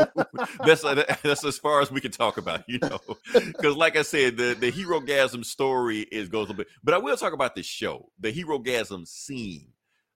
that's 0.64 0.84
uh, 0.84 1.04
that's 1.22 1.44
as 1.44 1.58
far 1.58 1.82
as 1.82 1.92
we 1.92 2.00
can 2.00 2.10
talk 2.10 2.38
about. 2.38 2.64
You 2.66 2.78
know, 2.78 2.98
because 3.32 3.76
like 3.76 3.96
I 3.96 4.02
said, 4.02 4.36
the 4.36 4.56
the 4.58 4.70
hero 4.70 5.00
gasm 5.00 5.44
story 5.44 6.00
is 6.10 6.28
goes 6.28 6.48
a 6.50 6.54
bit, 6.54 6.66
but 6.82 6.94
I 6.94 6.98
will 6.98 7.16
talk 7.16 7.34
about 7.34 7.54
the 7.54 7.62
show, 7.62 8.10
the 8.18 8.30
hero 8.30 8.58
gasm 8.58 9.06
scene. 9.06 9.68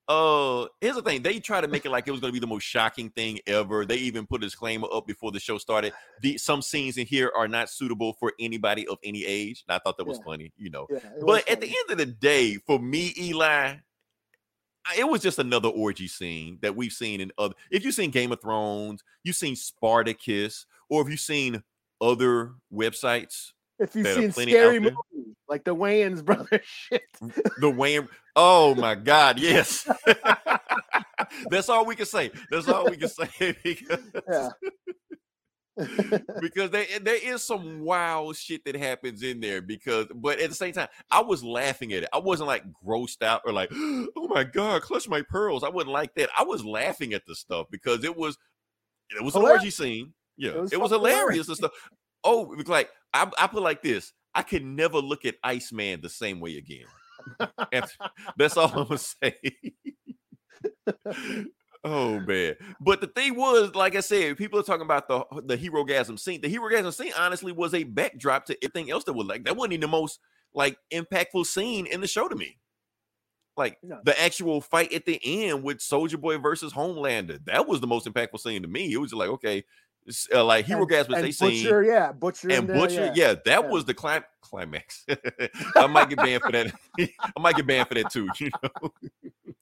Uh, 0.07 0.67
here's 0.81 0.97
the 0.97 1.03
thing: 1.03 1.23
they 1.23 1.41
try 1.41 1.61
to 1.61 1.69
make 1.69 1.87
it 1.87 1.91
like 1.91 2.07
it 2.07 2.11
was 2.11 2.21
going 2.21 2.31
to 2.31 2.35
be 2.35 2.41
the 2.41 2.47
most 2.47 2.65
shocking 2.65 3.09
thing 3.11 3.39
ever. 3.47 3.87
They 3.87 3.97
even 3.97 4.27
put 4.27 4.43
a 4.43 4.47
disclaimer 4.47 4.87
up 4.93 5.07
before 5.07 5.33
the 5.33 5.41
show 5.41 5.57
started. 5.57 5.95
The 6.21 6.37
some 6.37 6.61
scenes 6.61 6.99
in 6.99 7.07
here 7.07 7.33
are 7.35 7.49
not 7.49 7.71
suitable 7.71 8.13
for 8.15 8.33
anybody 8.39 8.87
of 8.87 8.99
any 9.03 9.25
age. 9.25 9.65
And 9.67 9.75
I 9.75 9.79
thought 9.79 9.97
that 9.97 10.07
was 10.07 10.19
Yeah. 10.19 10.25
funny. 10.25 10.53
You 10.59 10.71
know, 10.71 10.87
Yeah, 10.91 10.99
but 11.25 11.49
at 11.49 11.61
the 11.61 11.69
end 11.69 11.91
of 11.91 11.99
the 11.99 12.07
day, 12.07 12.57
for 12.67 12.79
me, 12.79 13.15
Eli, 13.19 13.77
it 14.99 15.09
was 15.09 15.23
just 15.23 15.39
another 15.39 15.69
orgy 15.71 16.09
scene 16.09 16.59
that 16.61 16.77
we've 16.77 16.93
seen 16.93 17.21
in 17.23 17.33
other. 17.39 17.55
If 17.71 17.85
you've 17.85 17.95
seen 17.95 18.11
Game 18.11 18.33
of 18.33 18.43
Thrones, 18.43 19.03
you've 19.23 19.37
seen 19.37 19.57
Spartacus, 19.57 20.67
or 20.91 21.01
if 21.03 21.09
you've 21.09 21.21
seen 21.21 21.63
other 22.01 22.55
websites, 22.71 23.53
if 23.79 23.95
you've 23.97 24.07
seen 24.09 24.31
scary 24.33 24.79
movies 24.81 24.97
like 25.49 25.65
the 25.65 25.75
Wayans 25.75 26.25
brothers 26.25 26.61
shit. 26.65 27.03
the 27.61 27.71
Wayne. 27.71 28.09
Oh 28.37 28.75
my 28.75 28.95
God, 28.95 29.39
yes. 29.39 29.89
That's 31.51 31.69
all 31.69 31.85
we 31.87 31.97
can 31.97 32.07
say. 32.07 32.31
That's 32.51 32.69
all 32.69 32.87
we 32.91 32.97
can 32.97 33.09
say 33.09 33.57
because, 33.63 33.99
Yeah. 34.29 34.49
because 36.41 36.71
there, 36.71 36.87
eh, 36.95 36.99
there 37.03 37.19
is 37.35 37.43
some 37.43 37.81
wild 37.81 38.37
shit 38.37 38.65
that 38.65 38.77
happens 38.77 39.23
in 39.23 39.41
there. 39.41 39.61
Because, 39.61 40.07
but 40.15 40.39
at 40.41 40.49
the 40.49 40.55
same 40.55 40.73
time, 40.73 40.89
I 41.11 41.21
was 41.23 41.43
laughing 41.43 41.93
at 41.93 42.05
it. 42.05 42.09
I 42.13 42.19
wasn't 42.19 42.47
like 42.49 42.65
grossed 42.85 43.23
out 43.23 43.43
or 43.45 43.53
like, 43.53 43.71
oh 43.75 44.29
my 44.29 44.45
God, 44.45 44.83
clutch 44.83 45.09
my 45.09 45.23
pearls. 45.23 45.65
I 45.65 45.69
wasn't 45.69 45.93
like 45.93 46.15
that. 46.15 46.31
I 46.39 46.45
was 46.45 46.65
laughing 46.65 47.13
at 47.13 47.27
the 47.27 47.35
stuff 47.35 47.67
because 47.71 48.05
it 48.05 48.17
was, 48.17 48.39
it 49.19 49.23
was 49.25 49.35
an 49.35 49.43
orgy 49.43 49.71
scene. 49.71 50.13
Yeah, 50.37 50.51
It 50.53 50.61
was 50.63 50.73
it 50.73 50.81
was 50.81 50.91
hilarious 50.91 51.17
hilarious. 51.17 51.49
and 51.49 51.57
stuff. 51.57 51.71
Oh, 52.25 52.55
like 52.67 52.91
I, 53.13 53.31
I 53.39 53.47
put 53.47 53.63
like 53.63 53.83
this. 53.83 54.13
I 54.35 54.43
can 54.43 54.75
never 54.75 54.99
look 54.99 55.25
at 55.25 55.37
Iceman 55.45 56.01
the 56.01 56.09
same 56.09 56.41
way 56.41 56.57
again. 56.57 56.87
That's 58.37 58.57
all 58.57 58.69
I'm 58.75 58.85
gonna 58.89 58.99
say. 58.99 59.35
oh 61.85 62.21
man. 62.21 62.55
But 62.81 63.01
the 63.01 63.07
thing 63.07 63.37
was, 63.37 63.75
like 63.75 63.95
I 63.97 64.01
said, 64.01 64.37
people 64.37 64.59
are 64.59 64.65
talking 64.65 64.85
about 64.85 65.09
the 65.09 65.25
the 65.45 65.57
hero 65.57 65.85
gasm 65.85 66.19
scene. 66.19 66.41
The 66.41 66.49
hero 66.49 66.69
gasm 66.71 66.93
scene 66.93 67.13
honestly 67.19 67.53
was 67.53 67.75
a 67.75 67.85
backdrop 67.85 68.47
to 68.47 68.57
everything 68.65 68.91
else 68.91 69.05
that 69.05 69.13
was 69.13 69.27
like 69.27 69.45
that 69.45 69.57
wasn't 69.57 69.75
even 69.75 69.83
the 69.83 69.89
most 69.89 70.19
like 70.55 70.79
impactful 70.93 71.47
scene 71.47 71.87
in 71.87 72.01
the 72.01 72.07
show 72.07 72.29
to 72.29 72.37
me. 72.37 72.59
Like 73.57 73.79
No. 73.85 74.01
the 74.05 74.21
actual 74.21 74.61
fight 74.61 74.93
at 74.93 75.05
the 75.07 75.21
end 75.23 75.63
with 75.63 75.81
Soldier 75.81 76.19
Boy 76.19 76.39
versus 76.39 76.73
Homelander. 76.73 77.45
That 77.45 77.69
was 77.69 77.81
the 77.81 77.87
most 77.87 78.07
impactful 78.07 78.41
scene 78.41 78.63
to 78.63 78.69
me. 78.69 78.93
It 78.93 78.97
was 78.99 79.11
just 79.11 79.19
like, 79.19 79.29
okay, 79.31 79.65
uh, 80.33 80.45
like 80.45 80.67
hero 80.67 80.83
and, 80.83 80.91
gasm 80.91 81.15
and 81.15 81.25
they 81.25 81.33
seen 81.33 81.65
Butcher, 81.65 81.83
yeah, 81.83 82.13
Butcher 82.13 82.51
and 82.51 82.69
there, 82.69 82.77
Butcher, 82.77 83.13
yeah, 83.15 83.35
that 83.35 83.45
yeah. 83.47 83.59
was 83.61 83.85
the 83.85 83.95
clim- 83.95 84.25
climax. 84.41 85.05
I 85.77 85.87
might 85.87 86.09
get 86.09 86.19
banned 86.19 86.43
for 86.43 86.53
that. 86.53 86.73
I 86.99 87.41
might 87.41 87.57
get 87.57 87.67
banned 87.67 87.89
for 87.89 87.95
that 87.95 88.11
too. 88.11 88.29
You 88.39 88.51
know, 88.63 88.93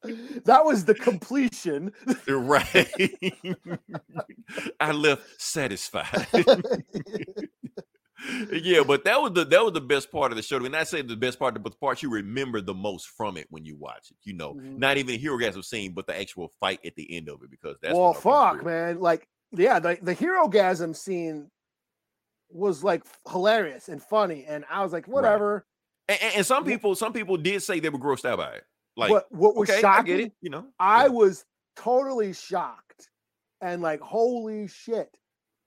That 0.45 0.65
was 0.65 0.85
the 0.85 0.95
completion. 0.95 1.93
right? 2.29 2.93
I 4.81 4.91
left 4.91 5.23
satisfied. 5.41 6.27
yeah, 8.53 8.83
but 8.85 9.05
that 9.05 9.21
was 9.21 9.33
the 9.33 9.45
that 9.45 9.65
was 9.65 9.73
the 9.73 9.81
best 9.81 10.11
part 10.11 10.33
of 10.33 10.37
the 10.37 10.43
show. 10.43 10.65
And 10.65 10.75
I 10.75 10.85
say 10.85 11.03
the 11.03 11.17
best 11.17 11.39
part, 11.39 11.55
but 11.63 11.73
the 11.73 11.79
part 11.79 12.03
you 12.03 12.11
remember 12.11 12.61
the 12.61 12.75
most 12.75 13.09
from 13.09 13.37
it 13.37 13.47
when 13.51 13.65
you 13.65 13.77
watch 13.77 14.11
it. 14.11 14.17
You 14.25 14.35
know, 14.35 14.55
Mhm. 14.55 14.79
not 14.79 14.97
even 14.97 15.19
hero 15.19 15.39
gas 15.39 15.55
gasm 15.55 15.65
scene, 15.65 15.93
but 15.93 16.07
the 16.07 16.19
actual 16.19 16.49
fight 16.61 16.81
at 16.85 16.97
the 16.97 17.17
end 17.17 17.29
of 17.29 17.43
it 17.43 17.51
because 17.51 17.77
that's 17.81 17.95
well, 17.95 18.11
I 18.11 18.21
fuck, 18.21 18.65
man. 18.65 19.01
Like, 19.01 19.29
yeah, 19.53 19.79
the, 19.79 19.99
the 20.03 20.15
hero 20.15 20.49
gasm 20.49 20.95
scene 20.97 21.51
was 22.51 22.83
like 22.85 23.05
hilarious 23.31 23.89
and 23.89 24.03
funny. 24.03 24.45
And 24.47 24.65
I 24.71 24.83
was 24.83 24.93
like, 24.93 25.07
whatever. 25.09 25.65
And, 26.09 26.19
and- 26.23 26.35
and 26.37 26.47
some 26.47 26.65
people, 26.65 26.95
some 26.95 27.13
people 27.13 27.37
did 27.37 27.63
say 27.63 27.81
they 27.81 27.89
were 27.89 27.99
grossed 27.99 28.25
out 28.25 28.39
by 28.39 28.53
it. 28.55 28.65
Like, 28.97 29.11
what 29.11 29.27
what 29.33 29.57
was 29.57 29.71
okay, 29.71 29.81
shocking, 29.81 30.21
it. 30.21 30.33
You 30.43 30.51
know, 30.51 30.67
I 30.79 31.05
Yeah. 31.05 31.13
was 31.13 31.45
totally 31.77 32.35
shocked 32.35 33.09
and 33.63 33.81
like, 33.81 34.01
holy 34.01 34.69
shit, 34.69 35.09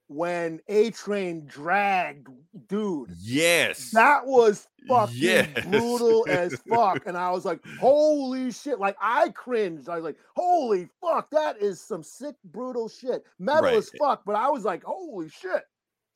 when 0.07 0.59
A 0.67 0.91
Train 0.91 1.45
dragged 1.47 2.27
dude. 2.67 3.09
Yes. 3.19 3.89
That 3.91 4.25
was 4.25 4.67
fucking 4.87 5.15
Yes. 5.17 5.65
brutal 5.65 6.25
as 6.29 6.55
fuck. 6.69 7.07
And 7.07 7.17
I 7.17 7.31
was 7.31 7.43
like, 7.45 7.59
holy 7.79 8.51
shit. 8.51 8.79
Like 8.79 8.95
I 9.01 9.29
cringed. 9.29 9.89
I 9.89 9.95
was 9.95 10.03
like, 10.03 10.17
holy 10.35 10.87
fuck, 11.01 11.29
that 11.31 11.61
is 11.61 11.81
some 11.81 12.03
sick, 12.03 12.35
brutal 12.45 12.87
shit. 12.87 13.23
Metal 13.39 13.63
Right. 13.63 13.75
as 13.77 13.89
fuck. 13.99 14.21
But 14.25 14.35
I 14.35 14.49
was 14.49 14.63
like, 14.63 14.83
holy 14.83 15.29
shit. 15.29 15.63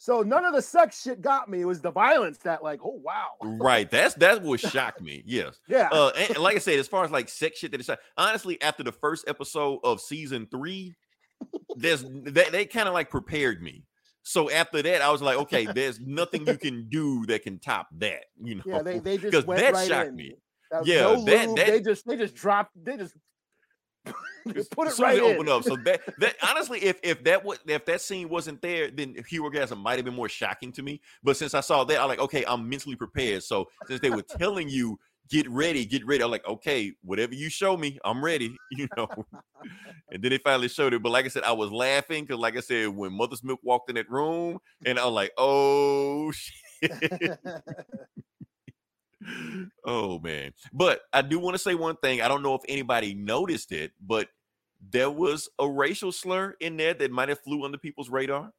So 0.02 0.22
none 0.22 0.46
of 0.46 0.54
the 0.54 0.62
sex 0.62 1.02
shit 1.02 1.22
got 1.22 1.50
me. 1.50 1.60
It 1.60 1.66
was 1.66 1.82
the 1.82 1.92
violence 1.92 2.38
that, 2.40 2.64
like, 2.64 2.80
oh 2.86 3.02
wow. 3.04 3.32
right. 3.42 3.90
That's 3.92 4.14
that's 4.14 4.40
what 4.40 4.62
shocked 4.62 5.02
me. 5.02 5.24
Yes. 5.26 5.60
Yeah. 5.68 5.90
Uh, 5.92 6.12
and, 6.18 6.30
and 6.30 6.40
like 6.40 6.56
I 6.56 6.60
said, 6.60 6.80
as 6.80 6.88
far 6.88 7.04
as 7.04 7.12
like 7.12 7.28
sex 7.28 7.60
shit 7.60 7.72
that 7.72 7.82
is 7.82 7.90
honestly, 8.18 8.62
after 8.62 8.82
the 8.84 8.94
first 8.94 9.28
episode 9.28 9.80
of 9.84 10.00
season 10.00 10.48
three, 10.50 10.96
there's 11.82 12.04
that 12.04 12.50
they 12.52 12.66
kind 12.66 12.88
of 12.88 12.94
like 12.94 13.10
prepared 13.10 13.62
me. 13.62 13.86
So 14.22 14.50
after 14.52 14.82
that, 14.82 15.02
I 15.02 15.10
was 15.12 15.22
like, 15.22 15.38
okay, 15.38 15.66
there's 15.74 16.00
nothing 16.00 16.46
you 16.46 16.58
can 16.58 16.88
do 16.90 17.26
that 17.28 17.44
can 17.44 17.60
top 17.60 17.88
that. 17.98 18.26
You 18.44 18.56
know, 18.56 18.64
yeah, 18.66 18.82
they, 18.82 19.00
they 19.00 19.18
just 19.18 19.34
'cause 19.34 19.46
went 19.46 19.62
that 19.62 19.74
right 19.74 19.88
shocked 19.88 20.10
in. 20.10 20.16
me. 20.16 20.36
That 20.72 20.86
Yeah, 20.86 21.02
no 21.02 21.24
that- 21.26 21.48
lube, 21.48 21.58
that- 21.58 21.68
they 21.68 21.82
just 21.82 22.06
they 22.08 22.16
just 22.18 22.36
dropped 22.36 22.72
they 22.84 22.98
just 22.98 23.16
They 24.46 24.60
As 24.60 24.68
put 24.72 24.88
it 24.88 24.92
as 24.94 25.00
right 25.00 25.16
they 25.16 25.22
open 25.36 25.50
up. 25.50 25.64
So 25.64 25.76
that 25.86 26.02
that 26.20 26.36
honestly, 26.48 26.80
if 26.84 27.00
if 27.04 27.24
that 27.26 27.44
was 27.44 27.60
if 27.68 27.86
that 27.86 28.02
scene 28.02 28.30
wasn't 28.30 28.62
there, 28.62 28.90
then 28.90 29.16
Hero 29.28 29.50
Gasm 29.50 29.78
might 29.78 29.98
have 29.98 30.06
been 30.06 30.14
more 30.16 30.30
shocking 30.30 30.72
to 30.74 30.82
me. 30.82 31.02
But 31.24 31.38
since 31.38 31.54
I 31.54 31.60
saw 31.62 31.84
that, 31.84 32.00
I'm 32.00 32.08
like, 32.08 32.20
okay, 32.20 32.46
I'm 32.48 32.70
mentally 32.70 32.96
prepared. 32.96 33.44
So 33.44 33.68
since 33.88 34.00
they 34.00 34.10
were 34.10 34.22
telling 34.22 34.70
you 34.70 34.98
get 35.30 35.50
ready, 35.50 35.86
get 35.86 36.06
ready, 36.06 36.24
I'm 36.24 36.32
like, 36.32 36.48
okay, 36.48 36.94
whatever 37.04 37.34
you 37.34 37.50
show 37.50 37.78
me, 37.78 38.00
I'm 38.04 38.24
ready. 38.24 38.56
You 38.72 38.88
know. 38.96 39.08
and 40.12 40.24
then 40.24 40.32
they 40.32 40.38
finally 40.38 40.70
showed 40.70 40.94
it. 40.94 41.04
But 41.04 41.12
like 41.12 41.26
I 41.26 41.28
said, 41.30 41.44
I 41.44 41.52
was 41.52 41.72
laughing 41.72 42.24
because, 42.24 42.40
like 42.40 42.56
I 42.56 42.62
said, 42.62 42.90
when 42.90 43.12
Mother's 43.14 43.44
Milk 43.44 43.60
walked 43.64 43.90
in 43.90 43.96
that 43.96 44.10
room, 44.10 44.60
and 44.86 44.98
I'm 45.00 45.14
like, 45.14 45.32
oh 45.38 46.32
shit. 46.82 47.40
oh 49.86 50.20
man. 50.20 50.54
But 50.72 51.02
I 51.14 51.22
do 51.22 51.40
want 51.40 51.56
to 51.56 51.60
say 51.60 51.76
one 51.76 51.98
thing. 51.98 52.22
I 52.22 52.28
don't 52.28 52.44
know 52.44 52.56
if 52.56 52.62
anybody 52.68 53.14
noticed 53.14 53.72
it, 53.72 53.92
but 54.00 54.30
there 54.92 55.12
was 55.12 55.50
a 55.60 55.68
racial 55.68 56.12
slur 56.12 56.56
in 56.60 56.78
there 56.78 56.94
that 56.94 57.12
might 57.12 57.30
have 57.30 57.40
flew 57.42 57.66
under 57.66 57.78
people's 57.78 58.10
radar. 58.10 58.52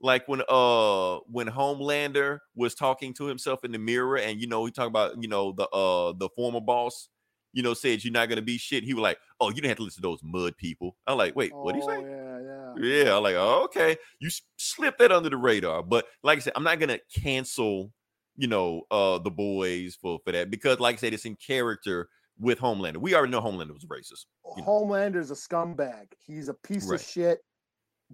Like 0.00 0.28
when 0.28 0.42
uh 0.48 1.18
when 1.30 1.46
Homelander 1.48 2.40
was 2.54 2.74
talking 2.74 3.14
to 3.14 3.24
himself 3.26 3.64
in 3.64 3.72
the 3.72 3.78
mirror 3.78 4.18
and 4.18 4.40
you 4.40 4.46
know 4.46 4.64
he 4.64 4.70
talked 4.72 4.88
about 4.88 5.20
you 5.22 5.28
know 5.28 5.52
the 5.52 5.66
uh 5.68 6.12
the 6.18 6.28
former 6.36 6.60
boss 6.60 7.08
you 7.52 7.62
know 7.62 7.72
said 7.72 8.04
you're 8.04 8.12
not 8.12 8.28
gonna 8.28 8.42
be 8.42 8.58
shit. 8.58 8.84
He 8.84 8.92
was 8.92 9.02
like, 9.02 9.18
Oh, 9.40 9.48
you 9.48 9.54
didn't 9.54 9.68
have 9.68 9.78
to 9.78 9.84
listen 9.84 10.02
to 10.02 10.08
those 10.08 10.20
mud 10.22 10.56
people. 10.58 10.96
I'm 11.06 11.16
like, 11.16 11.34
wait, 11.34 11.52
what 11.54 11.72
do 11.72 11.78
you 11.78 11.84
Oh, 11.88 12.02
say? 12.02 12.08
Yeah, 12.10 12.40
yeah. 12.40 13.04
Yeah, 13.06 13.16
I'm 13.16 13.22
like, 13.22 13.36
oh, 13.36 13.62
okay, 13.64 13.96
you 14.20 14.26
s- 14.28 14.42
slipped 14.58 14.98
that 14.98 15.10
under 15.10 15.30
the 15.30 15.36
radar. 15.38 15.82
But 15.82 16.06
like 16.22 16.36
I 16.36 16.40
said, 16.42 16.52
I'm 16.56 16.64
not 16.64 16.78
gonna 16.78 16.98
cancel, 17.14 17.90
you 18.36 18.48
know, 18.48 18.82
uh 18.90 19.16
the 19.18 19.30
boys 19.30 19.94
for 19.94 20.18
for 20.24 20.32
that 20.32 20.50
because, 20.50 20.78
like 20.78 20.96
I 20.96 20.98
said, 20.98 21.14
it's 21.14 21.24
in 21.24 21.36
character 21.36 22.10
with 22.38 22.58
Homelander. 22.58 22.98
We 22.98 23.14
already 23.14 23.30
know 23.32 23.40
Homelander 23.40 23.72
was 23.72 23.86
racist. 23.86 24.26
you 24.56 24.62
know. 24.62 24.64
Homelander's 24.64 25.30
a 25.30 25.34
scumbag. 25.34 26.08
He's 26.20 26.48
a 26.50 26.54
piece 26.54 26.86
Right. 26.86 27.00
of 27.00 27.06
shit, 27.06 27.38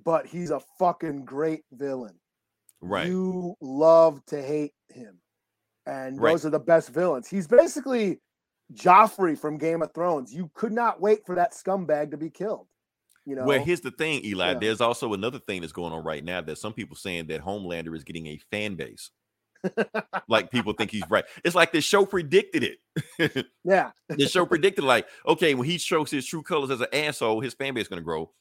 but 0.05 0.27
he's 0.27 0.51
a 0.51 0.61
fucking 0.79 1.25
great 1.25 1.65
villain. 1.73 2.15
Right. 2.81 3.07
You 3.07 3.55
love 3.61 4.25
to 4.27 4.43
hate 4.43 4.73
him. 4.89 5.19
And 5.87 6.21
Right. 6.21 6.33
those 6.33 6.47
are 6.47 6.51
the 6.51 6.59
best 6.61 6.91
villains. 6.91 7.29
He's 7.29 7.47
basically 7.47 8.21
Joffrey 8.73 9.37
from 9.39 9.59
Game 9.59 9.83
of 9.83 9.93
Thrones. 9.93 10.33
You 10.33 10.51
could 10.55 10.73
not 10.73 11.01
wait 11.01 11.27
for 11.27 11.35
that 11.37 11.53
scumbag 11.53 12.11
to 12.13 12.17
be 12.17 12.31
killed. 12.31 12.67
You 13.25 13.37
know, 13.37 13.45
Well, 13.45 13.61
here's 13.63 13.81
the 13.81 13.91
thing, 13.93 14.25
Eli. 14.25 14.53
Yeah. 14.53 14.59
There's 14.59 14.81
also 14.81 15.13
another 15.13 15.39
thing 15.39 15.61
that's 15.61 15.73
going 15.73 15.93
on 15.93 16.03
right 16.05 16.25
now 16.25 16.41
that 16.41 16.59
some 16.59 16.73
people 16.73 16.97
saying 16.97 17.27
that 17.29 17.41
Homelander 17.43 17.95
is 17.97 18.03
getting 18.05 18.27
a 18.27 18.39
fan 18.51 18.75
base. 18.75 19.11
like 20.29 20.51
people 20.51 20.73
think 20.73 20.91
he's 20.91 21.09
right. 21.09 21.25
It's 21.45 21.55
like 21.55 21.71
the 21.71 21.81
show 21.81 22.05
predicted 22.05 22.65
it. 23.19 23.47
yeah, 23.65 23.93
the 24.09 24.27
show 24.27 24.45
predicted 24.45 24.83
like 24.83 25.07
okay 25.25 25.55
when 25.55 25.69
he 25.69 25.79
shows 25.79 26.11
his 26.11 26.27
true 26.27 26.43
colors 26.43 26.71
as 26.73 26.81
an 26.81 26.89
asshole 26.93 27.41
his 27.41 27.55
fan 27.55 27.73
base 27.73 27.83
is 27.83 27.89
going 27.89 28.01
to 28.01 28.05
grow 28.05 28.33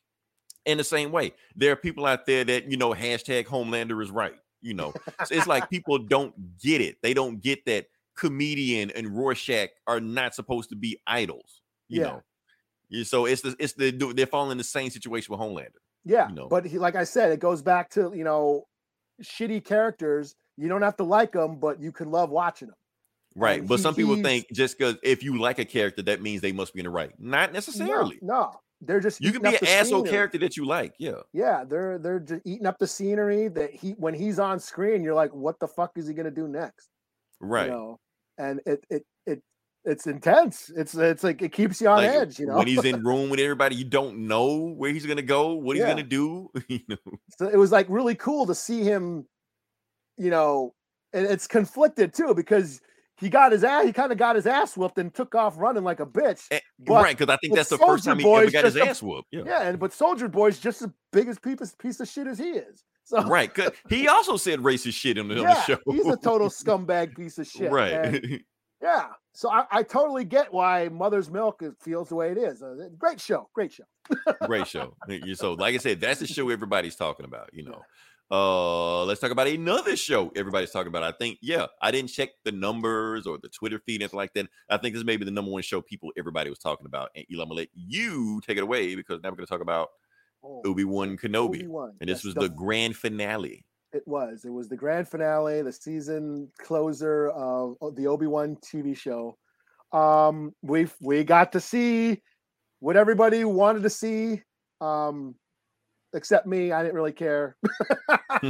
in 0.65 0.77
the 0.77 0.83
same 0.83 1.11
way 1.11 1.33
there 1.55 1.71
are 1.71 1.75
people 1.75 2.05
out 2.05 2.25
there 2.25 2.43
that 2.43 2.69
you 2.71 2.77
know 2.77 2.91
hashtag 2.93 3.45
homelander 3.45 4.01
is 4.03 4.11
right 4.11 4.35
you 4.61 4.73
know 4.73 4.93
so 5.25 5.33
it's 5.35 5.47
like 5.47 5.69
people 5.69 5.97
don't 5.97 6.33
get 6.59 6.81
it 6.81 6.97
they 7.01 7.13
don't 7.13 7.41
get 7.41 7.65
that 7.65 7.87
comedian 8.15 8.91
and 8.91 9.15
rorschach 9.17 9.69
are 9.87 9.99
not 9.99 10.35
supposed 10.35 10.69
to 10.69 10.75
be 10.75 10.99
idols 11.07 11.61
you 11.87 12.01
Yeah. 12.01 12.07
know 12.07 13.03
so 13.03 13.25
it's 13.25 13.41
the 13.41 13.55
it's 13.57 13.73
the 13.73 13.91
they're 14.15 14.25
falling 14.27 14.51
in 14.51 14.57
the 14.57 14.63
same 14.63 14.89
situation 14.89 15.31
with 15.31 15.39
homelander 15.39 15.79
yeah. 16.03 16.27
you 16.29 16.35
know. 16.35 16.47
But 16.47 16.65
he, 16.65 16.79
like 16.79 16.95
I 16.95 17.03
said, 17.03 17.31
it 17.31 17.39
goes 17.39 17.61
back 17.61 17.91
to 17.91 18.11
you 18.15 18.23
know, 18.23 18.65
shitty 19.23 19.63
characters. 19.63 20.35
You 20.57 20.67
don't 20.67 20.81
have 20.81 20.97
to 20.97 21.03
like 21.03 21.31
them, 21.33 21.59
but 21.59 21.79
you 21.79 21.91
can 21.91 22.09
love 22.09 22.31
watching 22.31 22.69
them. 22.69 22.77
right 23.35 23.59
And 23.59 23.67
but 23.69 23.75
he- 23.77 23.81
some 23.83 23.93
people 23.95 24.15
think 24.15 24.47
just 24.51 24.77
because 24.77 24.95
if 25.03 25.23
you 25.23 25.39
like 25.39 25.59
a 25.59 25.65
character 25.65 26.01
that 26.03 26.21
means 26.21 26.41
they 26.41 26.51
must 26.51 26.73
be 26.73 26.79
in 26.79 26.85
the 26.85 26.89
right 26.89 27.11
not 27.19 27.53
necessarily 27.53 28.17
No, 28.21 28.35
no. 28.41 28.59
They're 28.81 28.99
just 28.99 29.21
you 29.21 29.31
can 29.31 29.41
be 29.41 29.55
an 29.55 29.61
asshole 29.65 30.03
scenery. 30.03 30.03
character 30.03 30.37
that 30.39 30.57
you 30.57 30.65
like 30.65 30.95
yeah 30.99 31.21
Yeah, 31.33 31.63
they're 31.65 31.97
they're 31.97 32.19
just 32.19 32.41
eating 32.45 32.65
up 32.67 32.79
the 32.79 32.87
scenery. 32.87 33.47
That 33.47 33.73
he 33.73 33.91
when 33.93 34.13
he's 34.13 34.39
on 34.39 34.59
screen, 34.59 35.03
you're 35.03 35.13
like, 35.15 35.33
what 35.33 35.59
the 35.59 35.67
fuck 35.67 35.91
is 35.97 36.07
he 36.07 36.13
gonna 36.13 36.31
do 36.31 36.47
next? 36.47 36.89
right 37.39 37.67
You 37.67 37.69
know, 37.71 37.99
and 38.37 38.61
it 38.65 38.85
it 38.89 39.05
it 39.25 39.43
it's 39.85 40.07
intense. 40.07 40.71
It's 40.75 40.95
it's 40.95 41.23
like 41.23 41.41
it 41.41 41.53
keeps 41.53 41.81
you 41.81 41.89
on 41.89 42.03
Like, 42.03 42.05
edge. 42.05 42.39
You 42.39 42.47
know, 42.47 42.63
when 42.63 42.67
he's 42.67 42.85
in 42.85 43.03
room 43.03 43.29
with 43.29 43.39
everybody, 43.39 43.75
you 43.75 43.85
don't 43.85 44.27
know 44.27 44.57
where 44.71 44.91
he's 44.93 45.05
gonna 45.05 45.21
go, 45.21 45.53
what 45.55 45.75
he's 45.75 45.85
Yeah. 45.85 45.85
gonna 45.85 46.03
do. 46.03 46.49
you 46.69 46.79
know, 46.87 46.97
so 47.37 47.47
it 47.47 47.57
was 47.57 47.71
like 47.71 47.87
really 47.89 48.15
cool 48.15 48.45
to 48.47 48.55
see 48.55 48.81
him. 48.83 49.27
You 50.17 50.29
know, 50.29 50.75
and 51.13 51.25
it's 51.25 51.47
conflicted 51.47 52.13
too 52.13 52.33
because 52.35 52.81
he 53.21 53.29
got 53.29 53.51
his 53.53 53.63
ass. 53.63 53.85
He 53.85 53.93
kind 53.93 54.11
of 54.11 54.17
got 54.17 54.35
his 54.35 54.45
ass 54.45 54.75
whooped 54.75 54.97
and 54.97 55.13
took 55.13 55.33
off 55.35 55.57
running 55.57 55.83
like 55.85 55.99
a 56.01 56.05
bitch. 56.05 56.45
Eh, 56.51 56.59
But 56.79 57.03
right? 57.03 57.17
Because 57.17 57.33
I 57.33 57.37
think 57.37 57.55
that's 57.55 57.69
the 57.69 57.77
first 57.77 58.03
Soulja 58.03 58.07
time 58.07 58.19
he 58.19 58.29
ever 58.33 58.51
got 58.51 58.65
his 58.65 58.75
a- 58.75 58.85
ass 58.87 59.01
whooped. 59.01 59.27
Yeah, 59.31 59.43
Yeah, 59.45 59.61
and 59.69 59.79
but 59.79 59.93
Soldier 59.93 60.27
Boy's 60.27 60.59
just 60.59 60.81
as 60.81 60.89
big 61.13 61.27
as 61.29 61.39
piece 61.39 61.73
piece 61.79 61.99
of 62.01 62.07
shit 62.09 62.27
as 62.27 62.37
he 62.39 62.49
is. 62.49 62.83
So 63.05 63.21
right. 63.23 63.51
he 63.89 64.07
also 64.07 64.35
said 64.37 64.59
racist 64.59 64.93
shit 64.93 65.17
on 65.17 65.27
the, 65.27 65.39
on 65.39 65.45
the 65.45 65.61
show. 65.63 65.77
he's 65.89 66.05
a 66.07 66.17
total 66.17 66.49
scumbag 66.49 67.15
piece 67.15 67.37
of 67.37 67.47
shit. 67.47 67.71
right. 67.71 67.93
and- 67.93 68.39
Yeah, 68.83 69.09
so 69.33 69.47
I, 69.51 69.65
I 69.69 69.83
totally 69.83 70.23
get 70.25 70.51
why 70.51 70.89
Mother's 70.89 71.29
Milk 71.29 71.61
feels 71.81 72.09
the 72.09 72.15
way 72.15 72.31
it 72.31 72.37
is. 72.39 72.63
Uh, 72.63 72.87
great 72.97 73.21
show, 73.21 73.47
great 73.53 73.71
show. 73.71 73.83
Great 74.47 74.65
show. 74.65 74.95
So, 75.35 75.53
like 75.53 75.75
I 75.75 75.77
said, 75.77 76.01
that's 76.01 76.19
the 76.19 76.25
show 76.25 76.49
everybody's 76.49 76.95
talking 76.95 77.27
about. 77.27 77.51
You 77.53 77.65
know. 77.65 77.83
Uh, 78.31 79.03
let's 79.03 79.19
talk 79.19 79.31
about 79.31 79.47
another 79.47 79.95
show 79.97 80.31
everybody's 80.37 80.71
talking 80.71 80.87
about. 80.87 81.03
I 81.03 81.11
think, 81.11 81.37
yeah, 81.41 81.65
I 81.81 81.91
didn't 81.91 82.11
check 82.11 82.29
the 82.45 82.51
numbers 82.53 83.27
or 83.27 83.37
the 83.37 83.49
Twitter 83.49 83.79
feed, 83.85 84.01
anything 84.01 84.17
like 84.17 84.33
that. 84.35 84.47
I 84.69 84.77
think 84.77 84.95
this 84.95 85.03
may 85.03 85.17
be 85.17 85.25
the 85.25 85.31
number 85.31 85.51
one 85.51 85.63
show 85.63 85.81
people 85.81 86.11
everybody 86.17 86.49
was 86.49 86.59
talking 86.59 86.85
about. 86.85 87.09
And 87.15 87.25
Eli, 87.29 87.43
I'm 87.43 87.49
gonna 87.49 87.59
let 87.59 87.67
you 87.75 88.39
take 88.47 88.57
it 88.57 88.63
away 88.63 88.95
because 88.95 89.19
now 89.21 89.29
we're 89.29 89.35
gonna 89.35 89.47
talk 89.47 89.61
about 89.61 89.89
Oh, 90.43 90.61
Obi 90.65 90.85
Wan 90.85 91.17
Kenobi. 91.17 91.57
Obi-Wan. 91.59 91.93
and 92.01 92.09
this 92.09 92.23
was 92.23 92.33
the 92.33 92.41
the 92.41 92.49
grand 92.49 92.95
finale. 92.95 93.63
It 93.93 94.01
was. 94.07 94.43
It 94.45 94.49
was 94.49 94.69
the 94.69 94.75
grand 94.77 95.07
finale, 95.07 95.61
the 95.61 95.71
season 95.73 96.49
closer 96.57 97.29
of 97.31 97.75
of 97.81 97.95
the 97.95 98.07
Obi 98.07 98.25
Wan 98.27 98.57
TV 98.65 98.95
show. 98.97 99.37
Um, 99.91 100.55
we 100.63 100.87
we 101.01 101.23
got 101.25 101.51
to 101.51 101.59
see 101.59 102.21
what 102.79 102.95
everybody 102.95 103.43
wanted 103.43 103.83
to 103.83 103.89
see. 103.91 104.41
Um, 104.79 105.35
except 106.13 106.45
me, 106.47 106.71
I 106.71 106.81
didn't 106.83 106.95
really 106.95 107.11
care. 107.11 107.55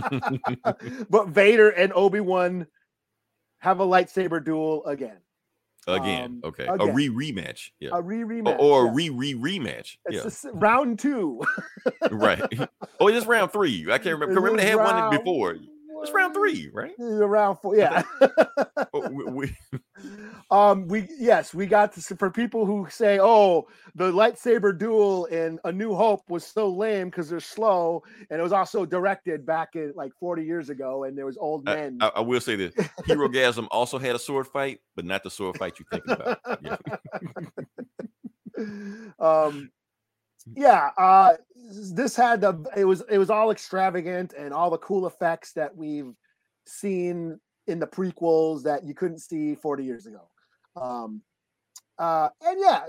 but 1.09 1.27
Vader 1.29 1.69
and 1.69 1.91
Obi 1.93 2.19
Wan 2.19 2.67
have 3.59 3.79
a 3.79 3.85
lightsaber 3.85 4.43
duel 4.43 4.85
again. 4.85 5.17
again, 5.87 6.41
Um, 6.43 6.49
okay, 6.49 6.67
again. 6.67 6.89
a 6.89 6.93
re 6.93 7.09
rematch, 7.09 7.69
yeah, 7.79 7.89
A 7.93 8.01
re 8.01 8.23
or, 8.23 8.27
rematch. 8.27 8.59
or 8.59 8.87
a 8.87 8.91
re 8.91 9.09
re 9.09 9.33
rematch, 9.33 9.97
It's 10.05 10.43
yeah, 10.43 10.51
round 10.53 10.99
two. 10.99 11.41
right. 12.11 12.41
oh, 12.99 13.07
it's 13.07 13.25
round 13.25 13.51
three. 13.51 13.85
I 13.91 13.97
can't 13.97 14.19
remember. 14.19 14.35
Remember 14.41 14.61
they 14.61 14.69
had 14.69 14.77
one 14.77 15.17
before. 15.17 15.57
It's 16.01 16.11
round 16.11 16.33
three, 16.33 16.69
right? 16.73 16.93
Round 16.97 17.59
four, 17.59 17.75
yeah. 17.75 18.03
Oh, 18.93 19.07
we, 19.09 19.55
um 20.51 20.85
we 20.87 21.07
yes 21.17 21.53
we 21.53 21.65
got 21.65 21.93
to 21.93 22.15
for 22.15 22.29
people 22.29 22.65
who 22.65 22.87
say 22.89 23.19
oh 23.21 23.67
the 23.95 24.11
lightsaber 24.11 24.77
duel 24.77 25.25
in 25.25 25.59
a 25.63 25.71
new 25.71 25.95
hope 25.95 26.29
was 26.29 26.45
so 26.45 26.69
lame 26.69 27.07
because 27.07 27.29
they're 27.29 27.39
slow 27.39 28.03
and 28.29 28.39
it 28.39 28.43
was 28.43 28.51
also 28.51 28.85
directed 28.85 29.45
back 29.45 29.75
in 29.75 29.93
like 29.95 30.11
40 30.19 30.43
years 30.43 30.69
ago 30.69 31.05
and 31.05 31.17
there 31.17 31.25
was 31.25 31.37
old 31.37 31.67
I, 31.69 31.75
men 31.75 31.97
I, 32.01 32.07
I 32.15 32.19
will 32.19 32.41
say 32.41 32.57
this: 32.57 32.73
Herogasm 33.07 33.67
also 33.71 33.97
had 33.97 34.15
a 34.15 34.19
sword 34.19 34.47
fight, 34.47 34.79
but 34.95 35.05
not 35.05 35.23
the 35.23 35.29
sword 35.29 35.57
fight 35.57 35.79
you're 35.79 35.87
thinking 35.91 36.11
about. 36.11 36.39
Yeah. 38.57 39.17
um 39.19 39.71
yeah 40.55 40.89
uh 40.97 41.33
this 41.93 42.15
had 42.15 42.41
the 42.41 42.65
it 42.75 42.85
was 42.85 43.03
it 43.09 43.17
was 43.17 43.29
all 43.29 43.51
extravagant 43.51 44.33
and 44.33 44.53
all 44.53 44.69
the 44.69 44.77
cool 44.79 45.05
effects 45.05 45.53
that 45.53 45.75
we've 45.75 46.13
seen 46.65 47.39
in 47.67 47.79
the 47.79 47.87
prequels 47.87 48.63
that 48.63 48.83
you 48.83 48.93
couldn't 48.93 49.19
see 49.19 49.55
40 49.55 49.83
years 49.83 50.05
ago. 50.05 50.27
Um 50.75 51.21
uh 51.97 52.29
and 52.43 52.57
yeah 52.59 52.85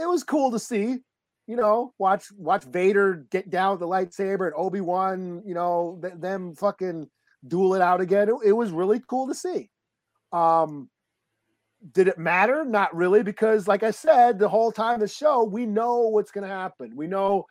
it 0.00 0.06
was 0.06 0.22
cool 0.22 0.50
to 0.52 0.58
see 0.58 0.98
you 1.46 1.56
know 1.56 1.92
watch 1.98 2.26
watch 2.36 2.64
vader 2.64 3.26
get 3.30 3.50
down 3.50 3.72
with 3.72 3.80
the 3.80 3.86
lightsaber 3.86 4.46
and 4.46 4.54
obi-wan 4.56 5.42
you 5.44 5.54
know 5.54 5.98
th- 6.00 6.14
them 6.18 6.54
fucking 6.54 7.08
duel 7.46 7.74
it 7.74 7.82
out 7.82 8.00
again. 8.00 8.28
It, 8.28 8.36
it 8.44 8.52
was 8.52 8.70
really 8.70 9.02
cool 9.08 9.26
to 9.26 9.34
see. 9.34 9.68
Um 10.32 10.88
did 11.92 12.08
it 12.08 12.18
matter? 12.18 12.64
Not 12.64 12.94
really, 12.94 13.22
because 13.22 13.66
like 13.66 13.82
I 13.82 13.90
said, 13.90 14.38
the 14.38 14.48
whole 14.48 14.70
time 14.70 15.00
the 15.00 15.08
show, 15.08 15.42
we 15.42 15.66
know 15.66 16.08
what's 16.08 16.30
going 16.30 16.46
to 16.46 16.54
happen. 16.54 16.94
We 16.94 17.06
know 17.06 17.46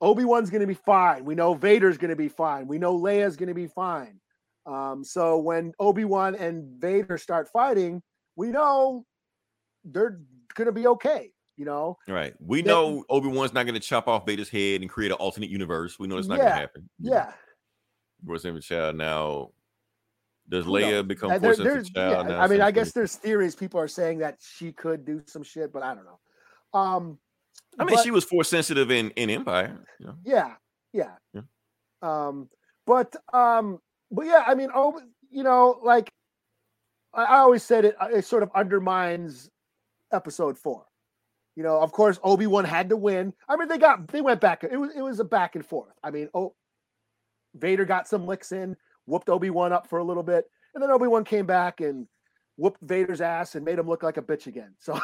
Obi 0.00 0.24
Wan's 0.24 0.50
going 0.50 0.62
to 0.62 0.66
be 0.66 0.74
fine. 0.74 1.24
We 1.24 1.34
know 1.34 1.54
Vader's 1.54 1.98
going 1.98 2.10
to 2.10 2.16
be 2.16 2.28
fine. 2.28 2.66
We 2.66 2.78
know 2.78 2.98
Leia's 2.98 3.36
going 3.36 3.48
to 3.48 3.54
be 3.54 3.66
fine. 3.66 4.20
Um, 4.64 5.04
so 5.04 5.38
when 5.38 5.72
Obi 5.78 6.04
Wan 6.04 6.34
and 6.34 6.80
Vader 6.80 7.18
start 7.18 7.48
fighting, 7.52 8.02
we 8.36 8.48
know 8.48 9.04
they're 9.84 10.20
going 10.54 10.66
to 10.66 10.72
be 10.72 10.86
okay. 10.86 11.32
You 11.56 11.64
know, 11.64 11.98
Right. 12.06 12.34
We 12.38 12.62
know 12.62 13.04
Obi 13.10 13.26
Wan's 13.26 13.52
not 13.52 13.64
going 13.64 13.74
to 13.74 13.80
chop 13.80 14.06
off 14.06 14.24
Vader's 14.24 14.48
head 14.48 14.80
and 14.80 14.88
create 14.88 15.10
an 15.10 15.16
alternate 15.16 15.50
universe. 15.50 15.98
We 15.98 16.06
know 16.06 16.16
it's 16.16 16.28
not 16.28 16.38
going 16.38 16.50
to 16.50 16.54
happen. 16.54 16.88
yeah. 17.00 17.32
Sensitive 18.26 18.62
Child 18.62 18.96
now. 18.96 19.50
Does 20.48 20.64
Leia 20.66 20.90
knows? 20.90 21.06
become 21.06 21.30
Uh, 21.30 21.38
there- 21.38 21.54
Force 21.54 21.64
there's- 21.66 21.90
Child 21.90 22.28
yeah? 22.28 22.42
I 22.42 22.46
mean, 22.46 22.60
I 22.60 22.70
guess 22.70 22.92
there's 22.92 23.16
theories. 23.16 23.54
People 23.54 23.80
are 23.80 23.88
saying 23.88 24.18
that 24.18 24.38
she 24.40 24.72
could 24.72 25.04
do 25.04 25.22
some 25.26 25.42
shit, 25.42 25.72
but 25.72 25.82
I 25.82 25.94
don't 25.94 26.04
know. 26.04 26.18
Um, 26.78 27.18
I 27.78 27.84
mean, 27.84 27.96
but- 27.96 28.04
she 28.04 28.10
was 28.10 28.24
force 28.24 28.48
sensitive 28.48 28.90
in 28.90 29.10
in 29.10 29.30
Empire. 29.30 29.78
You 30.00 30.06
know? 30.06 30.14
Yeah, 30.24 30.54
yeah. 30.92 31.16
Yeah. 31.32 31.42
Um, 32.02 32.48
but 32.86 33.14
um, 33.32 33.80
but 34.10 34.26
yeah, 34.26 34.44
I 34.46 34.54
mean, 34.54 34.70
oh, 34.74 35.00
you 35.30 35.42
know, 35.42 35.78
like 35.82 36.10
I, 37.12 37.24
I 37.24 37.36
always 37.38 37.62
said, 37.62 37.84
it 37.84 37.96
uh, 38.00 38.08
it 38.12 38.24
sort 38.24 38.42
of 38.42 38.50
undermines 38.54 39.50
episode 40.12 40.56
four. 40.58 40.86
You 41.56 41.62
know, 41.64 41.80
of 41.80 41.92
course, 41.92 42.18
Obi 42.22 42.46
Wan 42.46 42.64
had 42.64 42.88
to 42.90 42.96
win. 42.96 43.34
I 43.48 43.56
mean, 43.56 43.68
they 43.68 43.78
got 43.78 44.08
they 44.08 44.20
went 44.22 44.40
back. 44.40 44.64
It 44.64 44.76
was 44.76 44.92
it 44.96 45.02
was 45.02 45.20
a 45.20 45.24
back 45.24 45.56
and 45.56 45.66
forth. 45.66 45.94
I 46.02 46.10
mean, 46.10 46.28
oh, 46.34 46.54
Vader 47.54 47.84
got 47.84 48.06
some 48.08 48.26
licks 48.26 48.52
in, 48.52 48.76
whooped 49.08 49.28
Obi 49.28 49.50
Wan 49.50 49.72
up 49.72 49.88
for 49.88 49.98
a 49.98 50.04
little 50.04 50.22
bit, 50.22 50.44
and 50.74 50.82
then 50.82 50.90
Obi 50.90 51.06
Wan 51.06 51.24
came 51.24 51.46
back 51.46 51.80
and 51.80 52.06
whooped 52.56 52.80
Vader's 52.82 53.20
ass 53.20 53.54
and 53.54 53.64
made 53.64 53.78
him 53.78 53.88
look 53.88 54.02
like 54.02 54.16
a 54.16 54.22
bitch 54.22 54.46
again. 54.46 54.74
So 54.78 54.98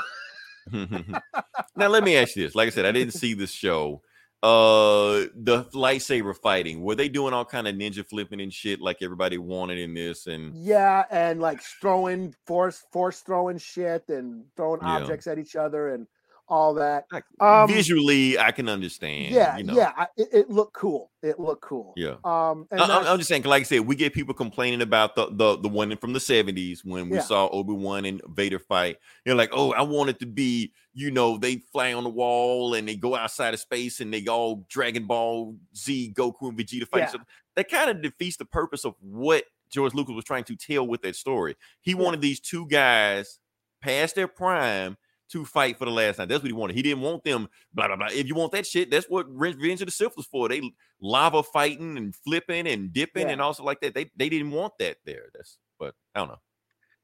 now 0.73 1.89
let 1.89 2.05
me 2.05 2.17
ask 2.17 2.37
you 2.37 2.43
this. 2.45 2.55
Like 2.55 2.69
I 2.69 2.71
said, 2.71 2.85
I 2.85 2.93
didn't 2.93 3.15
see 3.15 3.35
this 3.35 3.53
show. 3.53 4.03
Uh 4.43 5.29
the 5.35 5.67
lightsaber 5.73 6.37
fighting, 6.37 6.83
were 6.83 6.95
they 6.95 7.09
doing 7.09 7.33
all 7.33 7.47
kind 7.47 7.67
of 7.67 7.75
ninja 7.77 8.07
flipping 8.07 8.43
and 8.43 8.53
shit 8.53 8.79
like 8.79 8.99
everybody 9.01 9.39
wanted 9.39 9.79
in 9.79 9.95
this? 9.95 10.27
And 10.27 10.55
Yeah, 10.55 11.05
and 11.11 11.41
like 11.41 11.63
throwing 11.81 12.35
force 12.47 12.83
force 12.93 13.21
throwing 13.21 13.57
shit 13.57 14.05
and 14.09 14.45
throwing 14.57 14.81
Yeah. 14.83 14.97
objects 14.97 15.27
at 15.27 15.39
each 15.39 15.57
other 15.57 15.95
and 15.95 16.07
all 16.49 16.75
that. 16.75 17.05
Um, 17.41 17.69
visually, 17.69 18.39
I 18.39 18.51
can 18.53 18.69
understand. 18.69 19.35
yeah, 19.35 19.57
you 19.57 19.65
know. 19.65 19.75
yeah, 19.75 19.93
I, 19.97 20.07
it, 20.17 20.29
it 20.33 20.51
looked 20.51 20.75
cool. 20.75 21.11
It 21.23 21.41
looked 21.41 21.63
cool. 21.63 21.95
Yeah. 21.97 22.17
Um, 22.25 22.67
and 22.71 22.81
I, 22.81 22.99
I'm, 23.01 23.07
I'm 23.07 23.19
just 23.19 23.29
saying, 23.29 23.45
like 23.45 23.61
I 23.63 23.65
said, 23.65 23.81
we 23.81 23.97
get 23.97 24.13
people 24.13 24.35
complaining 24.35 24.83
about 24.83 25.15
the 25.17 25.29
the, 25.31 25.57
the 25.59 25.69
one 25.69 25.97
from 25.97 26.13
the 26.13 26.19
70s 26.19 26.81
when 26.85 27.09
we 27.09 27.17
Yeah. 27.17 27.23
saw 27.23 27.49
Obi 27.49 27.73
Wan 27.73 28.05
and 28.05 28.21
Vader 28.29 28.59
fight. 28.59 28.99
You're 29.25 29.35
like, 29.37 29.51
oh, 29.53 29.73
I 29.73 29.83
want 29.83 30.11
it 30.11 30.19
to 30.21 30.27
be, 30.27 30.73
you 30.93 31.11
know, 31.11 31.39
they 31.39 31.57
fly 31.73 31.93
on 31.95 32.05
the 32.05 32.11
wall 32.11 32.75
and 32.75 32.87
they 32.87 32.97
go 32.97 33.15
outside 33.17 33.55
of 33.55 33.61
space 33.61 34.01
and 34.01 34.13
they 34.13 34.27
all 34.27 34.67
Dragon 34.69 35.07
Ball 35.07 35.57
Z, 35.77 36.13
Goku 36.17 36.49
and 36.49 36.59
Vegeta 36.59 36.87
fight. 36.87 36.99
Yeah. 37.01 37.09
So 37.11 37.19
that 37.57 37.71
kind 37.71 37.91
of 37.91 38.03
defeats 38.03 38.37
the 38.37 38.45
purpose 38.45 38.85
of 38.85 38.95
what 39.01 39.45
George 39.71 39.95
Lucas 39.95 40.15
was 40.15 40.25
trying 40.25 40.45
to 40.45 40.57
tell 40.57 40.87
with 40.87 41.03
that 41.03 41.17
story. 41.17 41.57
He 41.81 41.93
Yeah. 41.93 41.97
wanted 41.99 42.21
these 42.21 42.39
two 42.41 42.67
guys 42.69 43.39
past 43.81 44.15
their 44.15 44.29
prime 44.29 44.97
to 45.31 45.45
fight 45.45 45.79
for 45.79 45.85
the 45.87 45.91
last 45.91 46.17
time. 46.17 46.29
That's 46.29 46.43
what 46.43 46.49
he 46.49 46.53
wanted. 46.53 46.77
He 46.77 46.83
didn't 46.83 47.03
want 47.03 47.25
them 47.25 47.49
blah 47.73 47.87
blah 47.89 47.97
blah. 47.97 48.09
If 48.11 48.27
you 48.27 48.35
want 48.35 48.53
that 48.53 48.67
shit, 48.67 48.91
that's 48.91 49.07
what 49.09 49.27
Revenge 49.29 49.81
of 49.81 49.87
the 49.87 49.93
Sith 49.93 50.17
was 50.17 50.27
for. 50.27 50.49
They 50.49 50.63
lava 51.01 51.43
fighting 51.43 51.97
and 51.97 52.15
flipping 52.15 52.67
and 52.67 52.93
dipping 52.93 53.27
Yeah. 53.27 53.33
and 53.33 53.41
also 53.41 53.65
like 53.65 53.81
that. 53.81 53.95
They 53.95 54.11
they 54.17 54.29
didn't 54.29 54.51
want 54.51 54.75
that 54.79 54.97
there. 55.05 55.27
That's 55.35 55.59
but 55.79 55.95
I 56.15 56.21
don't 56.21 56.29
know. 56.29 56.41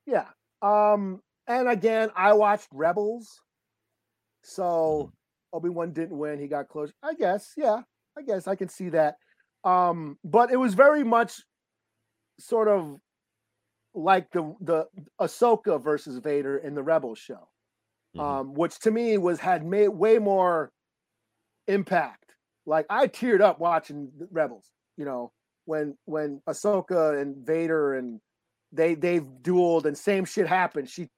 yeah. 0.07 0.27
Um, 0.63 1.23
and 1.47 1.69
again, 1.69 2.11
I 2.15 2.35
watched 2.35 2.69
Rebels, 2.73 3.41
so 4.43 4.63
Mm-hmm. 5.53 5.57
Obi 5.57 5.69
Wan 5.69 5.93
didn't 5.93 6.17
win. 6.17 6.39
He 6.39 6.47
got 6.47 6.69
close. 6.69 6.93
I 7.03 7.15
guess. 7.15 7.55
Yeah, 7.57 7.81
I 8.17 8.23
guess 8.23 8.47
I 8.47 8.55
can 8.55 8.69
see 8.69 8.91
that. 8.91 9.17
Um, 9.65 10.17
but 10.25 10.51
it 10.53 10.57
was 10.57 10.75
very 10.75 11.03
much 11.03 11.43
sort 12.39 12.69
of 12.69 12.97
like 13.95 14.31
the 14.31 14.55
the 14.61 14.87
Ahsoka 15.21 15.83
versus 15.83 16.19
Vader 16.19 16.59
in 16.59 16.75
the 16.75 16.83
Rebels 16.83 17.19
show. 17.19 17.49
Mhm. 18.17 18.21
um, 18.21 18.55
which 18.55 18.79
to 18.81 18.91
me 18.91 19.19
was 19.19 19.39
had 19.39 19.65
made 19.65 19.89
way 19.89 20.19
more 20.19 20.73
impact. 21.69 22.35
Like 22.67 22.87
I 22.91 23.07
teared 23.07 23.41
up 23.41 23.61
watching 23.61 24.11
Rebels, 24.31 24.71
you 24.97 25.05
know, 25.05 25.33
when 25.65 25.97
when 26.05 26.43
Ahsoka 26.49 27.21
and 27.21 27.47
Vader 27.47 27.95
and 27.95 28.21
they 28.73 28.95
they've 28.95 29.27
dueled 29.43 29.85
and 29.85 29.97
same 29.97 30.25
shit 30.25 30.47
happened. 30.47 30.89
She 30.89 31.09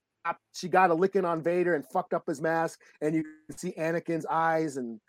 she 0.52 0.68
got 0.68 0.90
a 0.90 0.94
licking 0.94 1.24
on 1.24 1.42
Vader 1.42 1.74
and 1.74 1.84
fucked 1.86 2.14
up 2.14 2.24
his 2.26 2.40
mask, 2.40 2.80
and 3.00 3.14
you 3.14 3.24
can 3.48 3.58
see 3.58 3.72
Anakin's 3.72 4.26
eyes 4.26 4.76
and 4.76 5.00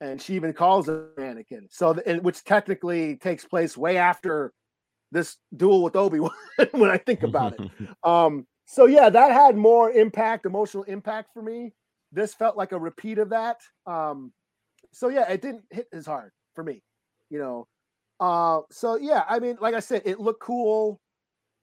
and 0.00 0.20
she 0.20 0.34
even 0.34 0.52
calls 0.52 0.88
him 0.88 1.08
Anakin. 1.18 1.66
So 1.70 1.98
and 2.06 2.22
which 2.24 2.42
technically 2.44 3.16
takes 3.16 3.44
place 3.44 3.76
way 3.76 3.98
after 3.98 4.52
this 5.12 5.36
duel 5.56 5.82
with 5.82 5.96
Obi 5.96 6.20
Wan. 6.20 6.32
when 6.72 6.90
I 6.90 6.98
think 6.98 7.22
about 7.22 7.54
it, 7.58 7.70
um, 8.02 8.46
so 8.70 8.84
yeah, 8.84 9.08
that 9.08 9.32
had 9.32 9.56
more 9.56 9.90
impact, 9.92 10.44
emotional 10.44 10.82
impact 10.82 11.30
for 11.32 11.40
me. 11.42 11.72
This 12.12 12.34
felt 12.34 12.54
like 12.54 12.72
a 12.72 12.78
repeat 12.78 13.16
of 13.16 13.30
that. 13.30 13.62
Um, 13.86 14.30
so 14.92 15.08
yeah, 15.08 15.26
it 15.30 15.40
didn't 15.40 15.64
hit 15.70 15.86
as 15.94 16.04
hard 16.04 16.32
for 16.54 16.62
me, 16.62 16.82
you 17.30 17.38
know. 17.38 17.66
Uh, 18.20 18.60
so 18.70 18.96
yeah, 18.96 19.24
I 19.26 19.38
mean, 19.38 19.56
like 19.62 19.74
I 19.74 19.80
said, 19.80 20.02
it 20.04 20.20
looked 20.20 20.42
cool, 20.42 21.00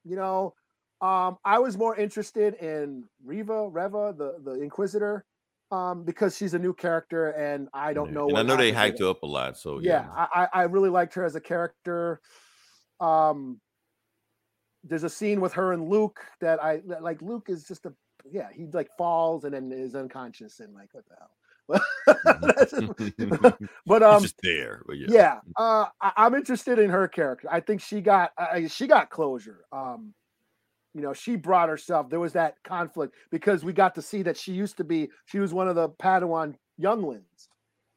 you 0.03 0.15
know. 0.15 0.55
Um, 0.99 1.37
I 1.45 1.59
was 1.59 1.77
more 1.77 1.95
interested 1.95 2.55
in 2.55 3.03
Riva, 3.23 3.69
Reva, 3.69 4.15
the 4.17 4.39
the 4.43 4.59
Inquisitor, 4.59 5.25
um, 5.69 6.05
because 6.05 6.35
she's 6.35 6.55
a 6.55 6.59
new 6.59 6.73
character, 6.73 7.29
and 7.31 7.69
I 7.71 7.93
don't 7.93 8.13
know. 8.13 8.29
And 8.29 8.37
I 8.39 8.41
know 8.41 8.57
they 8.57 8.71
hyped 8.71 8.99
her 8.99 9.09
up 9.09 9.21
a 9.21 9.27
lot. 9.27 9.59
So 9.59 9.77
yeah, 9.77 10.07
yeah. 10.07 10.27
I, 10.33 10.41
I 10.41 10.47
I 10.53 10.63
really 10.63 10.89
liked 10.89 11.13
her 11.13 11.23
as 11.23 11.35
a 11.35 11.41
character. 11.41 12.19
Um, 12.99 13.61
there's 14.87 15.03
a 15.03 15.09
scene 15.09 15.41
with 15.41 15.53
her 15.53 15.73
and 15.73 15.89
Luke 15.89 16.19
that 16.41 16.63
I 16.63 16.81
that, 16.87 17.03
like. 17.03 17.21
Luke 17.21 17.47
is 17.49 17.67
just 17.67 17.85
a 17.85 17.93
yeah. 18.31 18.47
He 18.53 18.65
like 18.71 18.89
falls 18.97 19.43
and 19.43 19.53
then 19.53 19.71
is 19.71 19.95
unconscious 19.95 20.59
and 20.59 20.73
like 20.73 20.89
what 20.93 21.05
the 21.07 21.15
hell. 21.19 21.31
But 23.85 24.01
It's 24.01 24.15
um, 24.15 24.21
just 24.21 24.39
there. 24.41 24.83
But 24.85 24.97
yeah. 24.97 25.07
yeah, 25.09 25.39
uh, 25.57 25.85
I, 26.01 26.11
I'm 26.17 26.35
interested 26.35 26.79
in 26.79 26.89
her 26.89 27.07
character. 27.07 27.47
I 27.51 27.59
think 27.59 27.81
she 27.81 28.01
got 28.01 28.31
I, 28.37 28.67
she 28.67 28.87
got 28.87 29.09
closure. 29.09 29.65
Um, 29.71 30.13
you 30.93 31.01
know, 31.01 31.13
she 31.13 31.35
brought 31.35 31.69
herself. 31.69 32.09
There 32.09 32.19
was 32.21 32.33
that 32.33 32.55
conflict 32.63 33.15
because 33.29 33.65
we 33.65 33.73
got 33.73 33.95
to 33.95 34.01
see 34.01 34.21
that 34.23 34.37
she 34.37 34.53
used 34.53 34.77
to 34.77 34.83
be. 34.83 35.09
She 35.25 35.39
was 35.39 35.53
one 35.53 35.67
of 35.67 35.75
the 35.75 35.89
Padawan 35.89 36.55
younglings 36.77 37.49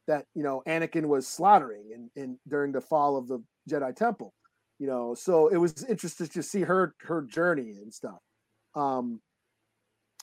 that 0.06 0.26
you 0.34 0.42
know 0.42 0.62
Anakin 0.66 1.06
was 1.06 1.28
slaughtering 1.28 1.90
in, 1.94 2.10
in 2.20 2.38
during 2.48 2.72
the 2.72 2.80
fall 2.80 3.16
of 3.16 3.28
the 3.28 3.42
Jedi 3.70 3.94
Temple. 3.94 4.34
You 4.78 4.86
know, 4.86 5.14
so 5.14 5.48
it 5.48 5.56
was 5.56 5.84
interesting 5.84 6.28
to 6.28 6.42
see 6.42 6.62
her 6.62 6.94
her 7.00 7.22
journey 7.22 7.72
and 7.82 7.92
stuff. 7.92 8.18
Um, 8.74 9.20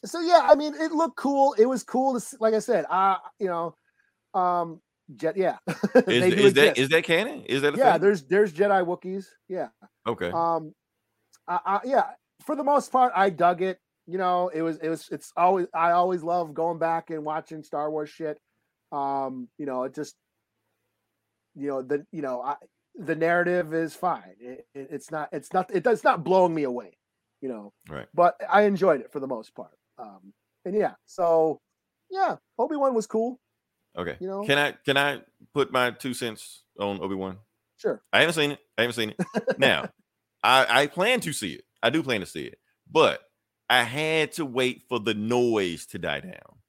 so 0.06 0.22
yeah, 0.22 0.48
I 0.50 0.56
mean, 0.56 0.74
it 0.76 0.92
looked 0.92 1.18
cool. 1.18 1.54
It 1.58 1.66
was 1.66 1.84
cool 1.84 2.14
to 2.14 2.20
see, 2.20 2.38
like 2.40 2.54
I 2.54 2.60
said. 2.60 2.86
Uh, 2.90 3.18
you 3.40 3.48
know, 3.48 3.76
um, 4.34 4.82
Jet, 5.16 5.38
yeah. 5.38 5.58
Is, 5.68 6.34
is 6.34 6.54
that 6.54 6.70
exist. 6.70 6.78
is 6.78 6.90
that 6.90 7.04
canon? 7.04 7.44
Is 7.46 7.62
that 7.62 7.76
a 7.76 7.78
yeah? 7.78 7.94
thing? 7.94 8.02
There's 8.02 8.24
there's 8.24 8.54
Jedi 8.54 8.86
Wookiees. 8.86 9.28
Yeah. 9.48 9.68
okay. 10.08 10.32
Um, 10.32 10.74
I, 11.48 11.60
I, 11.66 11.80
yeah, 11.86 12.04
for 12.46 12.56
the 12.56 12.64
most 12.64 12.92
part, 12.92 13.14
I 13.16 13.30
dug 13.30 13.62
it. 13.62 13.80
You 14.08 14.18
know, 14.18 14.50
it 14.54 14.62
was 14.62 14.78
it 14.78 14.90
was 14.90 15.08
it's 15.12 15.32
always 15.38 15.68
I 15.74 15.92
always 15.92 16.24
love 16.24 16.54
going 16.54 16.80
back 16.80 17.12
and 17.12 17.24
watching 17.24 17.64
Star 17.64 17.90
Wars 17.92 18.10
shit. 18.10 18.40
Um, 18.92 19.48
you 19.58 19.66
know, 19.66 19.84
it 19.84 19.94
just 19.94 20.16
you 21.56 21.68
know 21.68 21.82
the 21.82 22.06
you 22.12 22.22
know 22.22 22.42
I 22.42 22.56
the 22.98 23.16
narrative 23.16 23.74
is 23.74 23.96
fine. 23.96 24.36
It, 24.40 24.68
it, 24.74 24.88
it's 24.92 25.12
not 25.12 25.30
it's 25.32 25.54
not 25.54 25.74
it 25.74 25.84
does 25.84 26.04
not 26.04 26.24
blowing 26.24 26.54
me 26.54 26.64
away. 26.64 26.98
You 27.42 27.50
know, 27.50 27.74
Right. 27.90 28.08
But 28.14 28.40
I 28.50 28.64
enjoyed 28.64 29.02
it 29.02 29.12
for 29.12 29.20
the 29.20 29.28
most 29.28 29.54
part. 29.54 29.78
Um, 30.00 30.34
and 30.64 30.76
yeah, 30.76 30.94
so 31.06 31.60
yeah, 32.10 32.38
Obi 32.58 32.76
Wan 32.76 32.94
was 32.94 33.08
cool. 33.08 33.40
Okay. 33.98 34.18
you 34.20 34.28
know? 34.28 34.44
Can 34.44 34.58
I 34.58 34.74
can 34.86 34.98
I 34.98 35.22
put 35.54 35.72
my 35.72 35.92
two 35.92 36.14
cents 36.14 36.64
on 36.80 37.02
Obi 37.02 37.16
Wan? 37.16 37.38
Sure. 37.78 38.02
I 38.12 38.20
haven't 38.22 38.36
seen 38.36 38.52
it. 38.52 38.60
I 38.78 38.82
haven't 38.82 38.96
seen 38.96 39.10
it. 39.12 39.60
now, 39.60 39.90
I, 40.44 40.84
I 40.84 40.88
plan 40.88 41.20
to 41.22 41.34
see 41.34 41.54
it. 41.54 41.66
I 41.84 41.90
do 41.90 42.02
plan 42.02 42.22
to 42.22 42.26
see 42.26 42.46
it, 42.46 42.58
but 42.90 43.22
I 43.70 43.84
had 43.84 44.32
to 44.34 44.46
wait 44.46 44.84
for 44.88 45.00
the 45.00 45.14
noise 45.14 45.86
to 45.88 46.00
die 46.00 46.22
down 46.22 46.60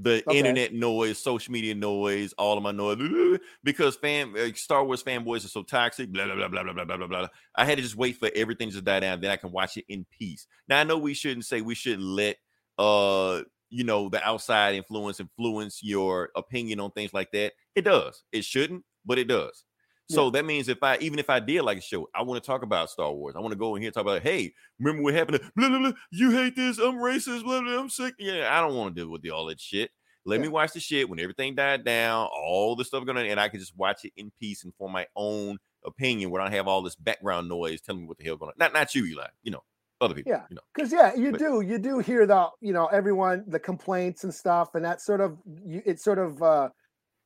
the 0.00 0.22
okay. 0.26 0.38
internet 0.38 0.72
noise, 0.72 1.18
social 1.18 1.52
media 1.52 1.74
noise, 1.74 2.32
all 2.34 2.56
of 2.56 2.62
my 2.62 2.70
noise 2.70 3.38
because 3.64 3.96
fan 3.96 4.32
like 4.32 4.56
Star 4.56 4.84
Wars 4.84 5.02
fanboys 5.02 5.44
are 5.44 5.48
so 5.48 5.62
toxic. 5.62 6.12
Blah 6.12 6.26
blah 6.26 6.48
blah 6.48 6.48
blah 6.48 6.72
blah 6.72 6.84
blah 6.84 6.96
blah 6.96 7.06
blah. 7.06 7.28
I 7.56 7.64
had 7.64 7.76
to 7.78 7.82
just 7.82 7.96
wait 7.96 8.16
for 8.16 8.30
everything 8.34 8.70
to 8.70 8.80
die 8.80 9.00
down, 9.00 9.20
then 9.20 9.30
I 9.30 9.36
can 9.36 9.50
watch 9.50 9.76
it 9.76 9.84
in 9.88 10.06
peace. 10.16 10.46
Now 10.68 10.78
I 10.80 10.84
know 10.84 10.98
we 10.98 11.14
shouldn't 11.14 11.46
say 11.46 11.60
we 11.60 11.74
shouldn't 11.74 12.02
let 12.02 12.36
uh 12.78 13.42
you 13.70 13.84
know 13.84 14.08
the 14.08 14.26
outside 14.26 14.76
influence 14.76 15.20
influence 15.20 15.82
your 15.82 16.30
opinion 16.36 16.80
on 16.80 16.92
things 16.92 17.12
like 17.12 17.32
that. 17.32 17.52
It 17.74 17.82
does. 17.82 18.22
It 18.32 18.44
shouldn't, 18.44 18.84
but 19.04 19.18
it 19.18 19.28
does. 19.28 19.64
So 20.10 20.30
that 20.30 20.44
means 20.44 20.68
if 20.68 20.82
I 20.82 20.96
even 21.00 21.18
if 21.18 21.28
I 21.28 21.38
did 21.40 21.62
like 21.62 21.78
a 21.78 21.82
show, 21.82 22.08
I 22.14 22.22
want 22.22 22.42
to 22.42 22.46
talk 22.46 22.62
about 22.62 22.90
Star 22.90 23.12
Wars. 23.12 23.34
I 23.36 23.40
want 23.40 23.52
to 23.52 23.58
go 23.58 23.74
in 23.76 23.82
here 23.82 23.88
and 23.88 23.94
talk 23.94 24.02
about, 24.02 24.22
hey, 24.22 24.54
remember 24.78 25.02
what 25.02 25.14
happened? 25.14 25.40
To, 25.40 25.50
blah, 25.54 25.68
blah, 25.68 25.78
blah, 25.78 25.92
you 26.10 26.30
hate 26.30 26.56
this, 26.56 26.78
I'm 26.78 26.96
racist, 26.96 27.44
blah, 27.44 27.60
blah, 27.60 27.78
I'm 27.78 27.90
sick. 27.90 28.14
Yeah, 28.18 28.48
I 28.50 28.60
don't 28.60 28.74
want 28.74 28.94
to 28.94 29.00
deal 29.02 29.10
with 29.10 29.22
the, 29.22 29.30
all 29.30 29.46
that 29.46 29.60
shit. 29.60 29.90
Let 30.24 30.40
me 30.40 30.48
watch 30.48 30.72
the 30.72 30.80
shit 30.80 31.08
when 31.08 31.20
everything 31.20 31.54
died 31.54 31.84
down, 31.84 32.28
all 32.32 32.76
the 32.76 32.84
stuff 32.84 33.06
going 33.06 33.16
on, 33.16 33.24
and 33.24 33.40
I 33.40 33.48
can 33.48 33.60
just 33.60 33.76
watch 33.76 34.04
it 34.04 34.12
in 34.16 34.30
peace 34.38 34.62
and 34.64 34.74
form 34.74 34.92
my 34.92 35.06
own 35.16 35.58
opinion 35.84 36.30
where 36.30 36.42
I 36.42 36.50
have 36.50 36.68
all 36.68 36.82
this 36.82 36.96
background 36.96 37.48
noise 37.48 37.80
telling 37.80 38.02
me 38.02 38.08
what 38.08 38.18
the 38.18 38.24
hell 38.24 38.36
going 38.36 38.50
on. 38.50 38.54
Not 38.58 38.72
not 38.74 38.94
you, 38.94 39.06
Eli, 39.06 39.26
you 39.42 39.50
know, 39.52 39.62
other 40.00 40.14
people. 40.14 40.32
Yeah. 40.32 40.42
You 40.50 40.56
know. 40.56 40.62
because 40.74 40.92
yeah 40.92 41.14
you 41.14 41.32
But- 41.32 41.40
do 41.40 41.60
you 41.60 41.78
do 41.78 41.98
hear 42.00 42.26
the 42.26 42.48
you 42.60 42.72
know 42.72 42.86
everyone 42.86 43.44
the 43.46 43.58
complaints 43.58 44.24
and 44.24 44.34
stuff 44.34 44.74
and 44.74 44.84
that 44.84 45.00
sort 45.00 45.20
of 45.20 45.38
you, 45.64 45.82
it 45.86 46.00
sort 46.00 46.18
of 46.18 46.42
uh 46.42 46.68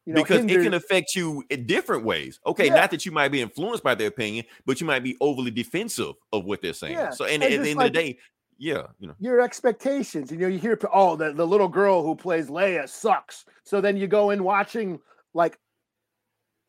you 0.07 0.13
know 0.15 0.23
because 0.23 0.45
it 0.45 0.63
can 0.63 0.75
affect 0.75 1.15
you 1.15 1.45
in 1.51 1.67
different 1.67 2.05
ways. 2.05 2.41
Okay, 2.47 2.67
Yeah. 2.67 2.77
not 2.77 2.91
that 2.91 3.07
you 3.07 3.13
might 3.13 3.29
be 3.29 3.41
influenced 3.41 3.83
by 3.85 3.95
their 3.95 4.09
opinion, 4.09 4.45
but 4.67 4.81
you 4.81 4.87
might 4.87 5.05
be 5.05 5.17
overly 5.21 5.51
defensive 5.51 6.15
of 6.33 6.45
what 6.45 6.61
they're 6.63 6.73
saying. 6.73 6.95
Yeah, 6.95 7.11
So, 7.11 7.25
and, 7.25 7.43
and 7.43 7.53
at 7.55 7.63
the 7.63 7.71
end 7.71 7.79
like- 7.79 7.87
of 7.89 7.93
the 7.95 7.99
day, 8.01 8.19
yeah, 8.59 8.87
you 9.01 9.09
know, 9.09 9.15
your 9.19 9.41
expectations. 9.41 10.31
You 10.31 10.39
know, 10.39 10.47
you 10.49 10.59
hear, 10.59 10.79
oh, 10.93 11.17
the, 11.17 11.33
the 11.33 11.47
little 11.47 11.69
girl 11.69 12.03
who 12.05 12.15
plays 12.15 12.49
Leia 12.49 12.89
sucks. 12.89 13.45
So 13.65 13.81
then 13.81 13.97
you 13.97 14.07
go 14.07 14.31
in 14.31 14.45
watching, 14.45 15.01
like, 15.35 15.59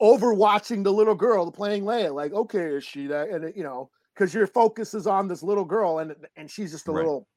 overwatching 0.01 0.84
the 0.84 0.91
little 0.91 1.15
girl 1.15 1.51
playing 1.51 1.84
Leia. 1.84 2.13
Like, 2.13 2.34
okay, 2.34 2.75
is 2.75 2.84
she 2.84 3.07
that? 3.07 3.29
And, 3.29 3.53
you 3.55 3.63
know, 3.63 3.89
because 4.13 4.34
your 4.34 4.47
focus 4.47 4.93
is 4.93 5.07
on 5.07 5.27
this 5.27 5.43
little 5.43 5.65
girl 5.65 5.99
and 5.99 6.15
and 6.36 6.49
she's 6.49 6.71
just 6.71 6.88
a 6.88 6.91
Right. 6.91 6.99
little, 7.03 7.27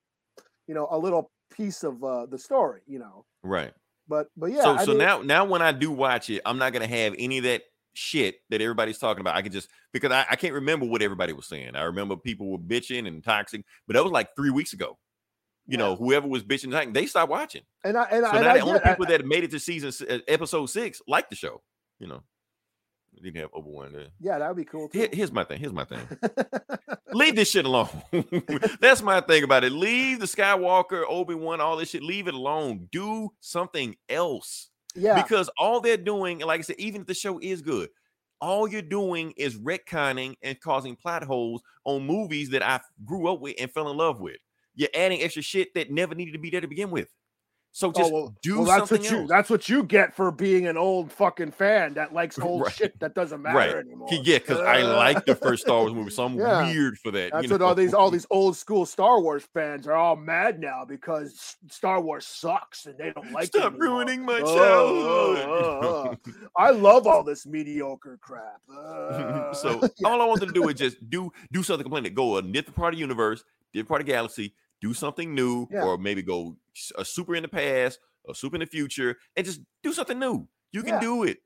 you 0.66 0.74
know, 0.74 0.88
a 0.90 0.98
little 0.98 1.30
piece 1.50 1.82
of 1.84 2.02
uh, 2.02 2.26
the 2.26 2.38
story, 2.38 2.80
you 2.86 2.98
know. 2.98 3.24
right. 3.42 3.72
But, 4.08 4.28
but 4.36 4.52
yeah. 4.52 4.62
so 4.62 4.74
I 4.74 4.84
so 4.84 4.90
mean, 4.92 4.98
now 4.98 5.22
now 5.22 5.44
when 5.44 5.62
I 5.62 5.72
do 5.72 5.90
watch 5.90 6.30
it, 6.30 6.42
I'm 6.46 6.58
not 6.58 6.72
gonna 6.72 6.86
have 6.86 7.14
any 7.18 7.38
of 7.38 7.44
that 7.44 7.62
shit 7.94 8.36
that 8.50 8.60
everybody's 8.60 8.98
talking 8.98 9.20
about. 9.20 9.34
I 9.34 9.42
can 9.42 9.52
just 9.52 9.68
because 9.92 10.12
I, 10.12 10.26
I 10.30 10.36
can't 10.36 10.54
remember 10.54 10.86
what 10.86 11.02
everybody 11.02 11.32
was 11.32 11.46
saying. 11.46 11.74
I 11.74 11.82
remember 11.82 12.16
people 12.16 12.50
were 12.50 12.58
bitching 12.58 13.08
and 13.08 13.24
toxic, 13.24 13.64
but 13.86 13.94
that 13.94 14.02
was 14.02 14.12
like 14.12 14.28
three 14.36 14.50
weeks 14.50 14.72
ago. 14.72 14.98
You 15.68 15.78
know, 15.78 15.96
whoever 15.96 16.28
was 16.28 16.44
bitching, 16.44 16.72
and 16.80 16.94
they 16.94 17.06
stopped 17.06 17.28
watching. 17.28 17.62
and 17.82 17.96
I, 17.96 18.04
and, 18.04 18.24
So 18.24 18.30
I, 18.30 18.36
and 18.36 18.44
now 18.44 18.50
I 18.52 18.58
the 18.58 18.64
only 18.64 18.80
people 18.80 19.06
that 19.06 19.26
made 19.26 19.42
it 19.42 19.50
to 19.50 19.58
season 19.58 19.92
episode 20.28 20.66
six 20.66 21.02
like 21.08 21.28
the 21.28 21.34
show. 21.34 21.60
You 21.98 22.06
know, 22.06 22.22
we 23.22 23.30
didn't 23.30 23.42
have 23.42 23.50
Obi 23.54 23.70
Wan 23.70 23.92
there. 23.92 24.08
yeah, 24.20 24.38
that 24.38 24.48
would 24.48 24.56
be 24.56 24.64
cool. 24.64 24.88
Here- 24.92 25.08
here's 25.12 25.32
my 25.32 25.44
thing. 25.44 25.58
Here's 25.60 25.72
my 25.72 25.84
thing. 25.84 26.06
leave 27.12 27.36
this 27.36 27.50
shit 27.50 27.64
alone. 27.64 27.88
That's 28.80 29.02
my 29.02 29.20
thing 29.20 29.42
about 29.42 29.64
it. 29.64 29.72
Leave 29.72 30.20
the 30.20 30.26
Skywalker, 30.26 31.04
Obi 31.08 31.34
Wan, 31.34 31.60
all 31.60 31.76
this 31.76 31.90
shit. 31.90 32.02
Leave 32.02 32.28
it 32.28 32.34
alone. 32.34 32.88
Do 32.92 33.30
something 33.40 33.96
else 34.08 34.70
yeah. 34.94 35.20
because 35.22 35.50
all 35.58 35.80
they're 35.80 35.96
doing, 35.96 36.40
like 36.40 36.60
I 36.60 36.62
said, 36.62 36.76
even 36.78 37.02
if 37.02 37.06
the 37.06 37.14
show 37.14 37.38
is 37.40 37.62
good, 37.62 37.88
all 38.40 38.68
you're 38.68 38.82
doing 38.82 39.32
is 39.36 39.56
retconning 39.56 40.36
and 40.42 40.60
causing 40.60 40.96
plot 40.96 41.24
holes 41.24 41.62
on 41.84 42.06
movies 42.06 42.50
that 42.50 42.62
I 42.62 42.80
grew 43.04 43.32
up 43.32 43.40
with 43.40 43.56
and 43.58 43.70
fell 43.70 43.90
in 43.90 43.96
love 43.96 44.20
with. 44.20 44.36
You're 44.74 44.90
adding 44.94 45.22
extra 45.22 45.42
shit 45.42 45.72
that 45.74 45.90
never 45.90 46.14
needed 46.14 46.32
to 46.32 46.38
be 46.38 46.50
there 46.50 46.60
to 46.60 46.68
begin 46.68 46.90
with. 46.90 47.08
So 47.76 47.92
just 47.92 48.10
oh, 48.10 48.14
well, 48.14 48.34
do 48.40 48.56
well, 48.56 48.64
that's 48.64 48.88
something 48.88 49.02
what 49.02 49.10
you 49.10 49.18
else. 49.18 49.28
that's 49.28 49.50
what 49.50 49.68
you 49.68 49.82
get 49.82 50.16
for 50.16 50.30
being 50.30 50.66
an 50.66 50.78
old 50.78 51.12
fucking 51.12 51.50
fan 51.50 51.92
that 51.92 52.14
likes 52.14 52.38
old 52.38 52.62
Right. 52.62 52.72
shit 52.72 52.98
that 53.00 53.14
doesn't 53.14 53.42
matter 53.42 53.58
right. 53.58 53.76
anymore. 53.76 54.08
Yeah, 54.10 54.38
because 54.38 54.60
I 54.60 54.80
Uh, 54.80 54.96
like 54.96 55.26
the 55.26 55.34
first 55.34 55.64
Star 55.64 55.80
Wars 55.80 55.92
movie, 55.92 56.08
so 56.10 56.24
I'm 56.24 56.38
Yeah. 56.38 56.72
weird 56.72 56.96
for 56.96 57.10
that. 57.10 57.32
That's 57.32 57.44
you 57.44 57.50
what 57.50 57.60
all 57.60 57.74
these 57.74 57.92
all 57.92 58.10
these 58.10 58.26
old 58.30 58.56
school 58.56 58.86
Star 58.86 59.20
Wars 59.20 59.46
fans 59.52 59.86
are 59.86 59.92
all 59.92 60.16
mad 60.16 60.58
now 60.58 60.86
because 60.88 61.58
Star 61.68 62.00
Wars 62.00 62.26
sucks 62.26 62.86
and 62.86 62.96
they 62.96 63.12
don't 63.12 63.30
like. 63.32 63.44
it 63.44 63.48
Stop 63.48 63.74
anymore. 63.74 63.88
ruining 63.98 64.24
my 64.24 64.40
Oh, 64.42 64.56
childhood. 64.56 65.46
oh, 65.46 65.80
oh, 65.82 66.16
oh. 66.26 66.32
I 66.56 66.70
love 66.70 67.06
all 67.06 67.22
this 67.24 67.44
mediocre 67.44 68.18
crap. 68.22 68.62
Uh, 68.74 69.52
so 69.52 69.82
all 70.06 70.22
I 70.22 70.24
want 70.24 70.40
them 70.40 70.48
to 70.48 70.54
do 70.54 70.66
is 70.68 70.76
just 70.76 70.96
do 71.10 71.30
do 71.52 71.62
something 71.62 71.84
completely. 71.84 72.08
Go 72.08 72.38
a 72.38 72.42
different 72.42 72.74
part 72.76 72.94
of 72.94 72.96
the 72.96 73.00
universe, 73.00 73.44
different 73.74 73.88
part 73.90 74.00
of 74.00 74.06
the 74.06 74.12
galaxy, 74.14 74.54
do 74.80 74.92
something 74.94 75.34
new, 75.34 75.66
Yeah. 75.70 75.84
or 75.84 75.98
maybe 75.98 76.22
go 76.22 76.56
a 76.98 77.04
super 77.04 77.34
in 77.34 77.42
the 77.42 77.48
past, 77.48 77.98
a 78.28 78.34
super 78.34 78.56
in 78.56 78.60
the 78.60 78.66
future, 78.66 79.16
and 79.36 79.46
just 79.46 79.60
do 79.82 79.92
something 79.92 80.18
new. 80.18 80.46
You 80.72 80.82
can 80.82 80.94
Yeah. 80.94 81.00
do 81.00 81.22
it. 81.24 81.38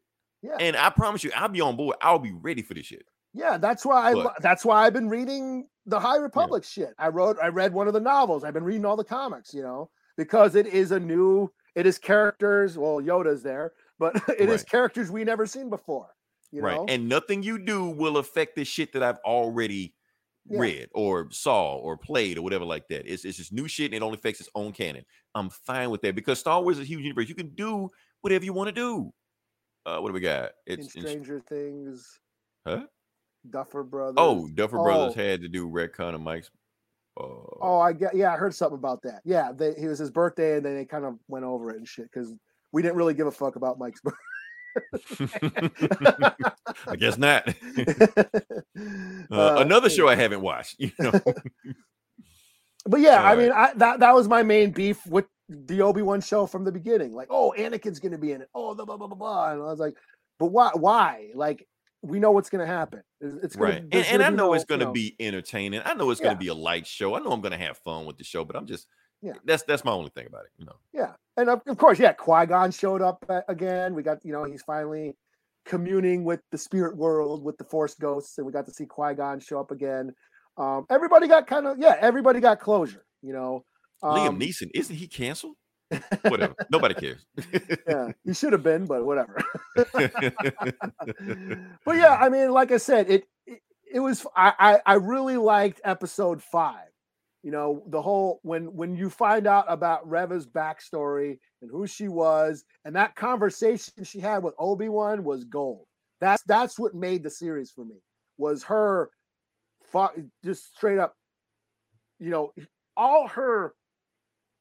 yeah, 0.43 0.57
And 0.59 0.77
I 0.77 0.89
promise 0.91 1.23
you, 1.23 1.31
I'll 1.37 1.49
be 1.49 1.61
on 1.61 1.77
board. 1.77 1.97
I'll 2.01 2.19
be 2.19 2.33
ready 2.33 2.63
for 2.63 2.75
this 2.75 2.87
shit. 2.87 3.07
yeah, 3.35 3.59
that's 3.59 3.85
why 3.85 4.11
I 4.11 4.15
But- 4.15 4.41
that's 4.43 4.65
why 4.65 4.85
I've 4.87 4.93
been 4.95 5.09
reading 5.09 5.69
the 5.87 6.01
High 6.01 6.17
Republic 6.17 6.65
shit. 6.65 6.95
I 6.99 7.09
wrote 7.09 7.37
I 7.43 7.49
read 7.49 7.73
one 7.73 7.87
of 7.89 7.95
the 7.95 8.01
novels. 8.01 8.43
I've 8.45 8.55
been 8.55 8.65
reading 8.65 8.85
all 8.85 8.97
the 8.97 9.05
comics, 9.05 9.53
you 9.55 9.63
know, 9.63 9.91
because 10.17 10.55
it 10.55 10.67
is 10.67 10.91
a 10.93 10.99
new. 11.01 11.53
It 11.77 11.87
is 11.87 11.99
characters. 11.99 12.77
Well, 12.77 13.01
Yoda's 13.01 13.43
there, 13.43 13.73
but 13.99 14.15
it 14.41 14.49
is 14.49 14.63
Right. 14.63 14.69
characters 14.69 15.11
we 15.11 15.23
never 15.25 15.47
seen 15.47 15.69
before. 15.71 16.09
You 16.51 16.63
right. 16.63 16.75
know, 16.77 16.87
And 16.89 17.09
nothing 17.09 17.43
you 17.45 17.59
do 17.59 17.85
will 17.91 18.17
affect 18.17 18.57
the 18.57 18.65
shit 18.65 18.93
that 18.95 19.03
I've 19.05 19.19
already 19.19 19.95
Yeah. 20.51 20.61
read 20.61 20.89
or 20.95 21.29
saw 21.31 21.77
or 21.77 21.97
played 21.97 22.37
or 22.39 22.43
whatever 22.43 22.65
like 22.65 22.89
that. 22.89 23.11
It's, 23.11 23.25
it's 23.25 23.37
just 23.39 23.53
new 23.53 23.69
shit 23.69 23.87
and 23.87 23.95
it 23.95 24.03
only 24.03 24.19
affects 24.19 24.41
its 24.41 24.51
own 24.55 24.73
canon. 24.73 25.05
I'm 25.35 25.49
fine 25.51 25.91
with 25.91 26.03
that 26.03 26.15
because 26.15 26.39
Star 26.41 26.61
Wars 26.61 26.79
is 26.79 26.83
a 26.85 26.87
huge 26.87 27.03
universe. 27.03 27.29
You 27.29 27.35
can 27.35 27.51
do 27.55 27.89
whatever 28.23 28.45
you 28.45 28.53
want 28.53 28.69
to 28.69 28.73
do. 28.73 29.13
Uh, 29.87 29.99
what 29.99 30.09
do 30.09 30.13
we 30.15 30.21
got? 30.21 30.51
It's 30.67 30.95
in- 30.95 31.03
Stranger 31.03 31.41
Things. 31.49 32.19
Huh? 32.67 32.85
Duffer 33.49 33.83
Brothers. 33.85 34.17
Oh, 34.19 34.49
Duffer 34.55 34.77
Brothers 34.83 35.15
Oh. 35.17 35.21
had 35.23 35.41
to 35.43 35.49
do 35.49 35.69
retcon 35.69 36.15
of 36.15 36.21
Mike's. 36.21 36.51
Uh, 37.19 37.25
Oh, 37.63 37.79
I 37.81 37.93
get. 37.93 38.15
Yeah, 38.15 38.33
I 38.33 38.37
heard 38.37 38.55
something 38.55 38.79
about 38.79 39.01
that. 39.03 39.23
Yeah, 39.25 39.53
they, 39.57 39.69
it 39.77 39.87
was 39.89 39.99
his 39.99 40.11
birthday, 40.11 40.57
and 40.57 40.65
then 40.65 40.75
they 40.77 40.85
kind 40.85 41.05
of 41.05 41.15
went 41.29 41.45
over 41.45 41.71
it 41.71 41.77
and 41.77 41.89
shit 41.89 42.11
because 42.13 42.35
we 42.73 42.83
didn't 42.83 42.97
really 42.97 43.15
give 43.15 43.27
a 43.27 43.31
fuck 43.33 43.57
about 43.57 43.79
Mike's 43.79 44.01
birthday. 44.05 44.19
I 46.87 46.97
guess 46.97 47.19
not. 47.19 47.49
Uh, 49.31 49.35
Uh, 49.37 49.57
another 49.61 49.91
show 49.91 50.09
I 50.09 50.15
haven't 50.15 50.41
watched. 50.41 50.77
You 50.79 50.91
know, 50.99 51.13
But 52.87 53.01
yeah, 53.01 53.23
I 53.23 53.37
mean, 53.37 53.53
I, 53.53 53.73
that 53.77 54.01
that 54.01 54.15
was 54.15 54.27
my 54.27 54.43
main 54.43 54.71
beef 54.71 55.07
with 55.07 55.27
the 55.49 55.83
Obi 55.83 56.03
Wan 56.03 56.21
show 56.21 56.47
from 56.47 56.65
the 56.65 56.73
beginning. 56.73 57.13
Like, 57.15 57.29
oh, 57.31 57.53
Anakin's 57.59 58.01
gonna 58.01 58.17
be 58.19 58.33
in 58.33 58.41
it. 58.41 58.49
Oh, 58.55 58.75
blah 58.75 58.85
blah 58.87 58.97
blah 58.97 59.07
blah 59.09 59.17
blah. 59.17 59.53
And 59.53 59.61
I 59.61 59.65
was 59.67 59.79
like, 59.79 59.95
but 60.39 60.47
why? 60.47 60.71
Why? 60.75 61.31
Like, 61.35 61.67
we 62.03 62.19
know 62.19 62.31
what's 62.31 62.49
gonna 62.49 62.67
happen. 62.67 63.03
It's, 63.21 63.37
it's 63.45 63.57
gonna, 63.57 63.73
right? 63.73 63.83
And, 63.83 63.95
and 64.07 64.23
I 64.23 64.31
know 64.31 64.47
no, 64.49 64.55
it's 64.55 64.65
going 64.65 64.81
to 64.81 64.87
know- 64.87 64.93
be 64.93 65.15
entertaining. 65.21 65.83
I 65.85 65.93
know 65.95 66.11
it's 66.11 66.21
going 66.21 66.35
to 66.35 66.39
be 66.41 66.49
a 66.49 66.55
light 66.55 66.87
show. 66.87 67.15
I 67.15 67.19
know 67.19 67.33
I'm 67.33 67.43
going 67.43 67.53
to 67.53 67.59
have 67.59 67.77
fun 67.79 68.07
with 68.07 68.17
the 68.17 68.25
show, 68.25 68.45
but 68.47 68.57
I'm 68.57 68.67
just, 68.67 68.87
Yeah. 69.23 69.35
That's 69.45 69.63
that's 69.65 69.85
my 69.85 69.93
only 69.93 70.11
thing 70.11 70.27
about 70.27 70.45
it. 70.45 70.51
You 70.57 70.67
know, 70.67 70.77
Yeah, 70.93 71.13
and 71.37 71.51
of, 71.51 71.61
of 71.67 71.77
course, 71.77 71.99
yeah, 71.99 72.13
Qui 72.13 72.47
Gon 72.47 72.71
showed 72.71 73.03
up 73.03 73.25
again. 73.49 73.95
We 73.95 74.03
got 74.03 74.25
you 74.25 74.33
know 74.33 74.45
he's 74.45 74.63
finally 74.63 75.17
communing 75.67 76.25
with 76.25 76.41
the 76.51 76.59
spirit 76.59 76.97
world 76.97 77.45
with 77.45 77.59
the 77.59 77.65
Force 77.65 77.95
ghosts, 77.95 78.39
and 78.39 78.47
we 78.47 78.53
got 78.53 78.67
to 78.67 78.73
see 78.73 78.87
Qui 78.87 79.15
Gon 79.15 79.41
show 79.41 79.61
up 79.61 79.71
again. 79.71 80.15
Um, 80.57 80.87
everybody 80.91 81.29
got 81.29 81.47
kind 81.47 81.67
of 81.67 81.79
yeah, 81.79 81.97
everybody 82.01 82.41
got 82.41 82.61
closure. 82.61 83.05
You 83.23 83.35
know, 83.35 83.65
Liam 84.03 84.29
Um, 84.29 84.41
Neeson 84.41 84.71
isn't 84.75 84.97
he 84.97 85.07
canceled? 85.07 85.57
Whatever. 86.23 86.55
Nobody 86.71 86.95
cares. 86.95 87.27
yeah, 87.89 88.13
he 88.25 88.33
should 88.33 88.53
have 88.53 88.63
been, 88.63 88.87
but 88.87 89.05
whatever. 89.05 89.43
but 91.85 91.97
yeah, 91.97 92.17
I 92.21 92.29
mean, 92.29 92.53
like 92.53 92.71
I 92.71 92.77
said, 92.77 93.11
it 93.11 93.25
it, 93.47 93.61
it 93.93 94.01
was 94.01 94.25
I, 94.37 94.53
I 94.59 94.81
I 94.87 94.95
really 94.95 95.37
liked 95.37 95.81
episode 95.85 96.43
five. 96.43 96.90
You 97.43 97.51
know, 97.51 97.83
the 97.87 98.03
whole 98.03 98.41
when 98.43 98.67
when 98.75 98.95
you 98.97 99.09
find 99.09 99.47
out 99.47 99.65
about 99.69 100.09
Reva's 100.09 100.47
backstory 100.47 101.39
and 101.63 101.71
who 101.71 101.87
she 101.87 102.09
was, 102.09 102.65
and 102.85 102.95
that 102.97 103.17
conversation 103.17 104.05
she 104.05 104.21
had 104.21 104.43
with 104.43 104.55
Obi 104.59 104.91
Wan 104.91 105.25
was 105.25 105.45
gold. 105.45 105.87
That's 106.21 106.43
that's 106.43 106.79
what 106.79 106.95
made 106.95 107.23
the 107.23 107.31
series 107.31 107.71
for 107.71 107.85
me. 107.85 107.97
Was 108.37 108.63
her, 108.65 109.11
just 110.45 110.75
straight 110.77 110.99
up, 110.99 111.15
you 112.19 112.31
know, 112.31 112.53
all 112.97 113.27
her 113.29 113.75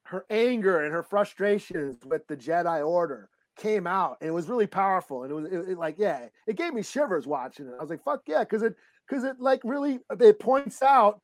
her 0.04 0.26
anger 0.30 0.84
and 0.84 0.94
her 0.94 1.04
frustrations 1.04 1.98
with 2.06 2.26
the 2.28 2.38
Jedi 2.38 2.86
Order 2.86 3.30
came 3.58 3.88
out, 3.88 4.18
and 4.22 4.30
it 4.30 4.34
was 4.34 4.48
really 4.48 4.68
powerful. 4.68 5.24
And 5.24 5.32
it 5.32 5.36
was 5.36 5.46
it, 5.46 5.72
it 5.72 5.78
like, 5.78 5.96
yeah, 5.98 6.28
it 6.48 6.56
gave 6.56 6.74
me 6.74 6.82
shivers 6.82 7.28
watching 7.28 7.68
it. 7.68 7.74
I 7.78 7.82
was 7.82 7.90
like, 7.90 8.04
fuck 8.04 8.22
yeah, 8.26 8.40
because 8.40 8.64
it 8.64 8.76
because 9.08 9.26
it 9.26 9.36
like 9.40 9.62
really 9.64 10.00
it 10.20 10.40
points 10.40 10.82
out 10.82 11.20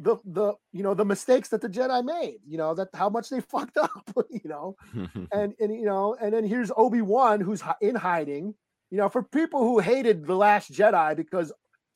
the 0.00 0.16
the 0.24 0.54
you 0.72 0.82
know 0.82 0.94
the 0.94 1.04
mistakes 1.04 1.48
that 1.50 1.60
the 1.60 1.68
Jedi 1.68 2.04
made. 2.04 2.38
You 2.46 2.58
know 2.58 2.74
that 2.74 2.88
how 2.94 3.08
much 3.08 3.28
they 3.28 3.40
fucked 3.52 3.76
up. 3.76 3.90
You 4.30 4.48
know, 4.48 4.76
and 5.32 5.54
and 5.60 5.74
you 5.74 5.84
know, 5.84 6.16
and 6.20 6.32
then 6.32 6.44
here's 6.44 6.70
Obi 6.76 7.02
Wan 7.02 7.40
who's 7.40 7.62
in 7.80 7.94
hiding. 7.94 8.54
You 8.90 8.98
know, 8.98 9.08
for 9.08 9.22
people 9.22 9.62
who 9.62 9.78
hated 9.78 10.26
the 10.26 10.34
Last 10.34 10.72
Jedi 10.72 11.16
because 11.16 11.52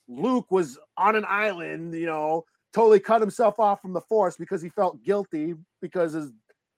Luke 0.09 0.51
was 0.51 0.79
on 0.97 1.17
an 1.17 1.25
island, 1.27 1.95
you 1.95 2.07
know, 2.07 2.45
totally 2.73 3.01
cut 3.01 3.21
himself 3.21 3.59
off 3.59 3.81
from 3.81 3.93
the 3.93 4.01
Force 4.03 4.37
because 4.37 4.63
he 4.63 4.69
felt 4.69 5.03
guilty 5.03 5.55
because 5.81 6.13
his 6.13 6.31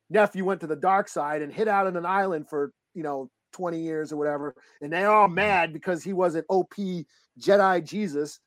nephew 0.08 0.44
went 0.44 0.60
to 0.60 0.66
the 0.66 0.76
dark 0.76 1.08
side 1.08 1.42
and 1.42 1.52
hid 1.52 1.68
out 1.68 1.86
on 1.86 1.96
an 1.96 2.06
island 2.06 2.48
for 2.48 2.72
you 2.94 3.02
know 3.02 3.30
20 3.52 3.80
years 3.80 4.12
or 4.12 4.16
whatever, 4.16 4.54
and 4.80 4.92
they're 4.92 5.10
all 5.10 5.28
mad 5.28 5.72
because 5.72 6.02
he 6.02 6.12
was 6.12 6.34
an 6.34 6.44
OP 6.48 6.74
Jedi 7.40 7.84
Jesus. 7.84 8.40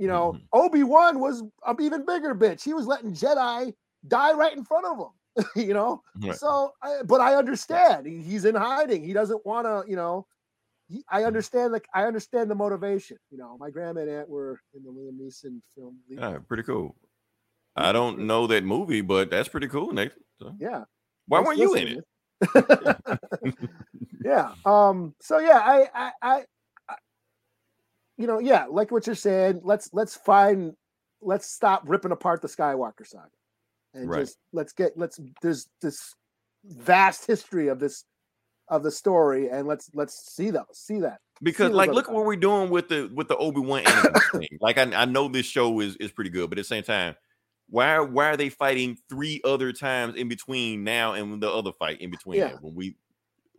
You 0.00 0.08
know, 0.08 0.32
Mhm. 0.32 0.42
Obi 0.54 0.82
Wan 0.82 1.20
was 1.20 1.42
an 1.66 1.76
even 1.80 2.06
bigger 2.06 2.34
bitch. 2.34 2.62
He 2.64 2.72
was 2.74 2.86
letting 2.86 3.12
Jedi 3.12 3.74
die 4.08 4.32
right 4.32 4.56
in 4.56 4.64
front 4.64 4.86
of 4.86 4.98
him. 4.98 5.12
you 5.68 5.74
know, 5.74 6.02
Right. 6.22 6.34
so, 6.34 6.72
I, 6.82 7.02
but 7.04 7.20
I 7.20 7.34
understand 7.36 8.06
he, 8.06 8.22
he's 8.22 8.44
in 8.46 8.54
hiding. 8.54 9.04
He 9.04 9.12
doesn't 9.12 9.44
want 9.46 9.66
to, 9.66 9.88
you 9.88 9.96
know. 9.96 10.26
He, 10.88 11.04
I 11.08 11.24
understand, 11.24 11.72
like 11.72 11.86
I 11.94 12.04
understand 12.06 12.50
the 12.50 12.54
motivation. 12.56 13.18
You 13.30 13.38
know, 13.38 13.56
my 13.60 13.70
grandma 13.70 14.00
and 14.00 14.10
aunt 14.10 14.28
were 14.28 14.60
in 14.74 14.82
the 14.82 14.90
Liam 14.90 15.18
Neeson 15.20 15.60
film. 15.74 15.98
Leap. 16.08 16.18
Ah, 16.20 16.38
pretty 16.48 16.64
cool. 16.64 16.96
I 17.76 17.92
don't 17.92 18.20
know 18.26 18.46
that 18.48 18.64
movie, 18.64 19.02
but 19.02 19.30
that's 19.30 19.48
pretty 19.48 19.68
cool, 19.68 19.92
Nathan. 19.92 20.24
So, 20.40 20.56
Yeah. 20.58 20.84
why 21.28 21.40
weren't 21.40 21.58
you 21.58 21.74
in 21.74 21.98
it? 21.98 22.04
yeah. 24.24 24.54
Um. 24.64 25.14
So 25.20 25.38
yeah, 25.38 25.58
I, 25.62 25.88
I, 25.94 26.12
I, 26.22 26.44
you 28.20 28.26
know, 28.26 28.38
yeah, 28.38 28.66
like 28.70 28.90
what 28.90 29.06
you're 29.06 29.16
saying. 29.16 29.62
Let's 29.64 29.88
let's 29.94 30.14
find, 30.14 30.74
let's 31.22 31.50
stop 31.50 31.82
ripping 31.86 32.12
apart 32.12 32.42
the 32.42 32.48
Skywalker 32.48 33.06
saga, 33.06 33.30
and 33.94 34.10
Right. 34.10 34.20
just 34.20 34.36
let's 34.52 34.74
get 34.74 34.92
let's 34.96 35.18
there's 35.40 35.68
this 35.80 36.14
vast 36.64 37.26
history 37.26 37.68
of 37.68 37.80
this 37.80 38.04
of 38.68 38.82
the 38.82 38.90
story, 38.90 39.48
and 39.48 39.66
let's 39.66 39.90
let's 39.94 40.32
see 40.34 40.50
those 40.50 40.66
see 40.72 41.00
that. 41.00 41.20
Because 41.40 41.68
those 41.68 41.76
like 41.76 41.92
look 41.92 42.10
what 42.10 42.26
we're 42.26 42.36
doing 42.36 42.68
with 42.68 42.90
the 42.90 43.10
with 43.14 43.28
the 43.28 43.36
Obi 43.38 43.60
Wan 43.60 43.84
thing. 44.32 44.58
Like 44.60 44.76
I, 44.76 44.82
I 44.94 45.06
know 45.06 45.26
this 45.28 45.46
show 45.46 45.80
is 45.80 45.96
is 45.96 46.12
pretty 46.12 46.30
good, 46.30 46.50
but 46.50 46.58
at 46.58 46.62
the 46.62 46.68
same 46.68 46.82
time, 46.82 47.16
why 47.70 48.00
why 48.00 48.26
are 48.26 48.36
they 48.36 48.50
fighting 48.50 48.98
three 49.08 49.40
other 49.44 49.72
times 49.72 50.14
in 50.16 50.28
between 50.28 50.84
now 50.84 51.14
and 51.14 51.42
the 51.42 51.50
other 51.50 51.72
fight 51.72 52.02
in 52.02 52.10
between? 52.10 52.38
Yeah. 52.40 52.56
When 52.60 52.74
we 52.74 52.96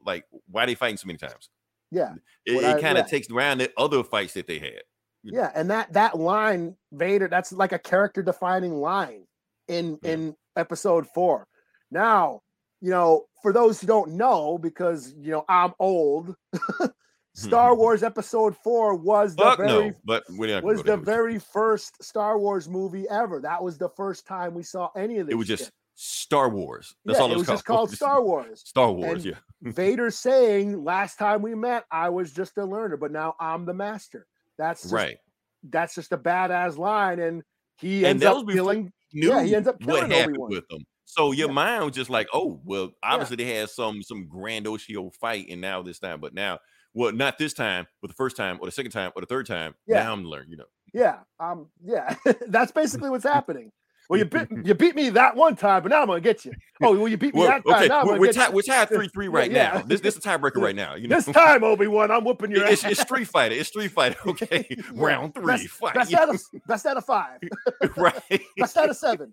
like, 0.05 0.25
why 0.51 0.65
are 0.65 0.67
they 0.67 0.75
fighting 0.75 0.97
so 0.97 1.07
many 1.07 1.17
times? 1.17 1.49
Yeah, 1.91 2.13
It, 2.45 2.53
it 2.63 2.81
kind 2.81 2.97
of 2.97 3.05
yeah. 3.05 3.09
takes 3.11 3.29
around 3.29 3.57
the 3.59 3.71
other 3.77 4.03
fights 4.03 4.33
that 4.35 4.47
they 4.47 4.59
had. 4.59 4.81
yeah, 5.23 5.51
and 5.53 5.69
that 5.69 5.91
that 5.93 6.17
line 6.17 6.75
Vader, 6.93 7.27
that's 7.27 7.51
like 7.51 7.73
a 7.73 7.79
character 7.79 8.23
defining 8.23 8.73
line 8.73 9.25
in 9.67 9.99
Yeah. 10.01 10.11
in 10.11 10.35
episode 10.55 11.05
four. 11.07 11.47
Now, 11.91 12.41
you 12.79 12.89
know, 12.89 13.25
for 13.41 13.51
those 13.53 13.79
who 13.81 13.87
don't 13.87 14.11
know, 14.13 14.57
because 14.57 15.13
you 15.17 15.31
know 15.31 15.43
I'm 15.49 15.73
old, 15.79 16.35
Star 17.35 17.75
Wars 17.81 18.03
Episode 18.03 18.55
Four 18.63 18.95
was 18.95 19.35
the 19.35 19.43
Fuck 19.43 19.57
very 19.59 19.89
no, 19.89 19.93
but 20.05 20.23
we're 20.29 20.53
not 20.53 20.61
gonna 20.61 20.73
was 20.73 20.83
the 20.83 20.83
there 20.83 20.97
with 20.97 21.07
you. 21.07 21.13
very 21.13 21.39
first 21.39 22.01
Star 22.03 22.39
Wars 22.39 22.67
movie 22.67 23.07
ever. 23.09 23.39
That 23.39 23.61
was 23.63 23.77
the 23.77 23.89
first 23.89 24.25
time 24.25 24.53
we 24.53 24.63
saw 24.63 24.89
any 24.95 25.19
of 25.19 25.27
this. 25.27 25.33
It 25.33 25.37
was 25.37 25.47
just 25.47 25.65
shit. 25.65 25.73
Star 25.95 26.49
Wars. 26.49 26.95
That's 27.05 27.19
yeah, 27.19 27.23
all 27.23 27.31
it 27.31 27.37
was 27.37 27.47
just 27.47 27.65
called 27.65 27.89
Just 27.89 28.01
Star 28.01 28.23
Wars. 28.23 28.63
Star 28.65 28.91
Wars. 28.91 29.25
And 29.25 29.35
yeah. 29.35 29.37
Vader 29.73 30.09
saying, 30.11 30.83
"Last 30.83 31.17
time 31.17 31.41
we 31.41 31.53
met, 31.55 31.85
I 31.91 32.09
was 32.09 32.31
just 32.31 32.57
a 32.57 32.65
learner, 32.65 32.97
but 32.97 33.11
now 33.11 33.35
I'm 33.39 33.65
the 33.65 33.73
master." 33.73 34.25
That's 34.57 34.83
just, 34.83 34.93
right. 34.93 35.17
That's 35.63 35.93
just 35.95 36.11
a 36.11 36.17
badass 36.17 36.77
line, 36.77 37.19
and 37.19 37.43
he 37.77 37.97
And 37.99 38.05
ends 38.05 38.23
that 38.23 38.35
up 38.35 38.45
was 38.45 38.55
killing. 38.55 38.91
Yeah, 39.11 39.43
he 39.43 39.55
ends 39.55 39.67
up 39.67 39.75
what 39.83 39.95
killing 39.95 40.11
happened 40.11 40.37
Obi-Wan. 40.37 40.49
with 40.51 40.67
them. 40.69 40.83
So 41.05 41.31
your 41.33 41.49
Yeah. 41.49 41.53
mind 41.53 41.85
was 41.85 41.93
just 41.95 42.09
like, 42.09 42.27
oh, 42.33 42.61
well, 42.63 42.91
obviously 43.03 43.35
they 43.35 43.53
had 43.57 43.69
some 43.69 44.01
some 44.01 44.27
grandiose 44.27 44.87
fight, 45.19 45.47
and 45.49 45.59
now 45.61 45.81
this 45.81 45.99
time, 45.99 46.21
but 46.21 46.33
now, 46.33 46.59
well, 46.93 47.11
not 47.11 47.37
this 47.37 47.53
time, 47.53 47.85
but 48.01 48.07
the 48.07 48.13
first 48.15 48.37
time, 48.37 48.57
or 48.61 48.65
the 48.65 48.71
second 48.71 48.91
time, 48.91 49.11
or 49.15 49.21
the 49.21 49.27
third 49.27 49.45
time. 49.45 49.75
Yeah. 49.85 50.03
Now 50.03 50.13
I'm 50.13 50.23
learning, 50.23 50.51
you 50.51 50.57
know. 50.57 50.65
Yeah, 50.93 51.19
um, 51.39 51.67
yeah, 51.83 52.15
that's 52.47 52.71
basically 52.71 53.09
what's 53.09 53.23
happening. 53.23 53.71
Well, 54.09 54.19
you 54.19 54.25
beat 54.25 54.47
you 54.65 54.73
beat 54.73 54.95
me 54.95 55.09
that 55.11 55.35
one 55.35 55.55
time, 55.55 55.83
but 55.83 55.89
now 55.89 56.01
I'm 56.01 56.07
gonna 56.07 56.21
get 56.21 56.45
you. 56.45 56.51
Oh, 56.83 56.97
well, 56.97 57.07
you 57.07 57.15
beat 57.15 57.35
me 57.35 57.41
Well, 57.41 57.49
that 57.49 57.63
time. 57.63 57.75
okay, 57.75 57.87
now 57.89 57.99
I'm 57.99 58.07
we're, 58.07 58.11
gonna 58.13 58.19
we're, 58.21 58.25
get 58.33 58.35
tied, 58.35 58.53
we're 58.55 58.61
tied 58.63 58.89
three 58.89 59.07
three 59.07 59.27
right 59.27 59.51
yeah. 59.51 59.73
now. 59.75 59.81
This 59.83 60.01
this 60.01 60.17
is 60.17 60.25
a 60.25 60.27
tiebreaker 60.27 60.55
right 60.59 60.75
now. 60.75 60.95
You 60.95 61.07
know, 61.07 61.15
This 61.17 61.27
time, 61.27 61.63
Obi 61.63 61.85
Wan, 61.85 62.09
I'm 62.09 62.23
whooping 62.23 62.49
your 62.49 62.65
it's, 62.65 62.83
ass. 62.83 62.93
it's 62.93 63.01
Street 63.01 63.25
Fighter. 63.27 63.53
It's 63.53 63.69
Street 63.69 63.91
Fighter. 63.91 64.15
Okay, 64.25 64.67
round 64.91 65.35
three, 65.35 65.45
best, 65.45 65.67
fight. 65.67 65.93
Best 65.93 66.11
out 66.15 66.29
of 66.29 66.41
best 66.65 66.85
out 66.87 66.97
of 66.97 67.05
five. 67.05 67.39
right, 67.97 68.41
Best 68.57 68.77
out 68.77 68.89
of 68.89 68.97
seven. 68.97 69.31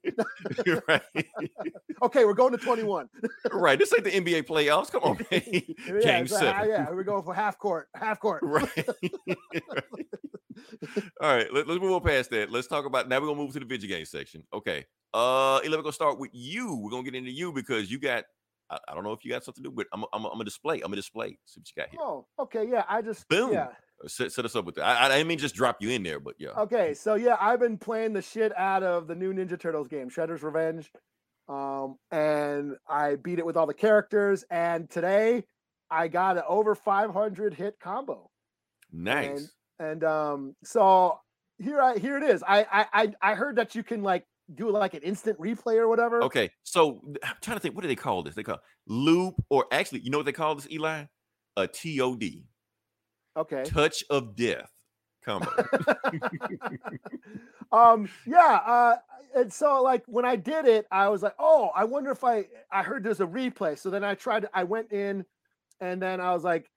right, 0.87 1.03
Okay, 2.03 2.27
we're 2.27 2.35
going 2.35 2.53
to 2.53 2.59
21. 2.59 3.09
right. 3.53 3.79
This 3.79 3.95
ain't 3.95 4.05
the 4.05 4.11
NBA 4.11 4.47
playoffs. 4.47 4.93
Come 4.93 5.03
on, 5.05 5.17
man. 5.31 5.41
Yeah, 5.51 6.01
Game 6.03 6.27
seven. 6.29 6.69
yeah, 6.69 6.91
we're 6.91 7.03
going 7.03 7.23
for 7.23 7.33
half 7.33 7.59
court. 7.59 7.89
Half 7.95 8.21
court. 8.21 8.43
Right. 8.43 8.87
All 11.21 11.35
right, 11.35 11.53
let, 11.53 11.69
us 11.69 11.81
move 11.81 11.93
on 11.93 12.03
past 12.03 12.31
that. 12.31 12.51
Let's 12.51 12.67
talk 12.67 12.85
about 12.85 13.09
now. 13.09 13.21
We're 13.21 13.27
gonna 13.27 13.39
move 13.39 13.53
to 13.53 13.61
the 13.61 13.67
video 13.67 13.89
game 13.89 14.05
section. 14.05 14.45
Okay. 14.53 14.85
Uh, 15.15 15.61
we're 15.65 15.71
gonna 15.77 15.93
start 15.93 16.19
with 16.19 16.31
you. 16.33 16.77
We're 16.77 16.91
gonna 16.91 17.05
get 17.05 17.15
into 17.15 17.31
you 17.31 17.53
because 17.53 17.91
you 17.91 17.99
got. 17.99 18.25
I, 18.71 18.79
I 18.89 18.95
don't 18.95 19.05
know 19.05 19.13
if 19.13 19.25
you 19.25 19.31
got 19.31 19.45
something 19.45 19.65
to 19.65 19.71
do, 19.71 19.75
but 19.75 19.87
I'm 19.93 20.05
I'm 20.13 20.25
I'm 20.27 20.41
a 20.41 20.45
display. 20.45 20.77
I'm 20.77 20.83
gonna 20.83 20.97
display. 20.97 21.39
See 21.45 21.61
what 21.61 21.69
you 21.69 21.83
got 21.83 21.91
here. 21.91 22.01
Oh, 22.03 22.27
okay, 22.39 22.69
yeah. 22.71 22.85
I 22.89 23.03
just 23.03 23.29
Boom. 23.29 23.53
yeah. 23.53 23.69
Uh, 24.05 24.07
Set, 24.07 24.31
set 24.31 24.45
us 24.45 24.55
up 24.55 24.65
with 24.65 24.77
that. 24.77 24.85
I, 24.85 25.07
I 25.07 25.09
didn't 25.09 25.27
mean 25.27 25.39
just 25.39 25.57
drop 25.57 25.79
you 25.81 25.91
in 25.91 26.05
there, 26.05 26.21
but 26.21 26.35
yeah. 26.39 26.51
Okay, 26.51 26.95
so 26.95 27.15
yeah, 27.15 27.37
I've 27.41 27.59
been 27.59 27.77
playing 27.77 28.13
the 28.13 28.23
shit 28.23 28.57
out 28.57 28.85
of 28.85 29.09
the 29.09 29.15
new 29.17 29.33
Ninja 29.35 29.59
Turtles 29.59 29.89
game, 29.89 30.09
Shredder's 30.09 30.45
Revenge. 30.45 30.89
Um, 31.49 31.97
and 32.13 32.77
I 32.87 33.17
beat 33.17 33.39
it 33.39 33.47
with 33.47 33.57
all 33.57 33.67
the 33.67 33.75
characters, 33.75 34.45
and 34.51 34.89
today 34.89 35.43
I 35.91 36.09
got 36.09 36.37
an 36.37 36.43
over 36.47 36.75
500 36.75 37.55
hit 37.55 37.81
combo. 37.81 38.31
Nice. 38.93 39.41
And 39.41 39.49
um, 40.05 40.55
so 40.65 41.19
here 41.59 41.81
I 41.81 41.99
here 41.99 42.17
it 42.17 42.23
is. 42.23 42.43
I 42.47 42.67
I 42.71 42.87
I, 42.93 43.13
I 43.23 43.35
heard 43.35 43.57
that 43.57 43.75
you 43.75 43.83
can 43.83 44.03
like 44.03 44.25
do 44.55 44.71
like 44.71 44.95
an 44.95 45.03
instant 45.03 45.39
replay 45.39 45.77
or 45.77 45.89
whatever. 45.89 46.23
Okay, 46.25 46.51
so 46.63 47.01
I'm 47.25 47.37
trying 47.41 47.57
to 47.57 47.61
think. 47.61 47.75
What 47.75 47.83
do 47.83 47.89
they 47.89 47.97
call 47.97 48.23
this? 48.23 48.35
They 48.35 48.43
call 48.43 48.59
loop, 48.87 49.35
or 49.51 49.67
actually, 49.71 50.01
you 50.01 50.11
know 50.11 50.19
what 50.19 50.27
they 50.27 50.33
call 50.33 50.55
this, 50.55 50.69
Eli? 50.71 51.05
A 51.57 51.67
TOD, 51.67 52.23
Okay. 53.37 53.65
touch 53.65 54.05
of 54.11 54.37
death 54.37 54.71
combo. 55.25 55.51
um 57.73 58.09
yeah 58.27 58.61
uh 58.65 58.97
and 59.37 59.53
so 59.53 59.83
like 59.83 60.03
when 60.07 60.25
i 60.25 60.37
did 60.37 60.67
it 60.67 60.87
i 60.91 61.09
was 61.09 61.23
like 61.23 61.35
oh 61.39 61.71
i 61.75 61.85
wonder 61.85 62.11
if 62.11 62.25
i 62.25 62.45
i 62.73 62.83
heard 62.83 63.05
there's 63.05 63.21
a 63.21 63.27
replay 63.27 63.79
so 63.79 63.91
then 63.91 64.05
i 64.05 64.15
tried 64.15 64.47
i 64.55 64.65
went 64.65 64.91
in 64.93 65.25
and 65.81 66.01
then 66.01 66.21
i 66.21 66.33
was 66.33 66.45
like 66.45 66.71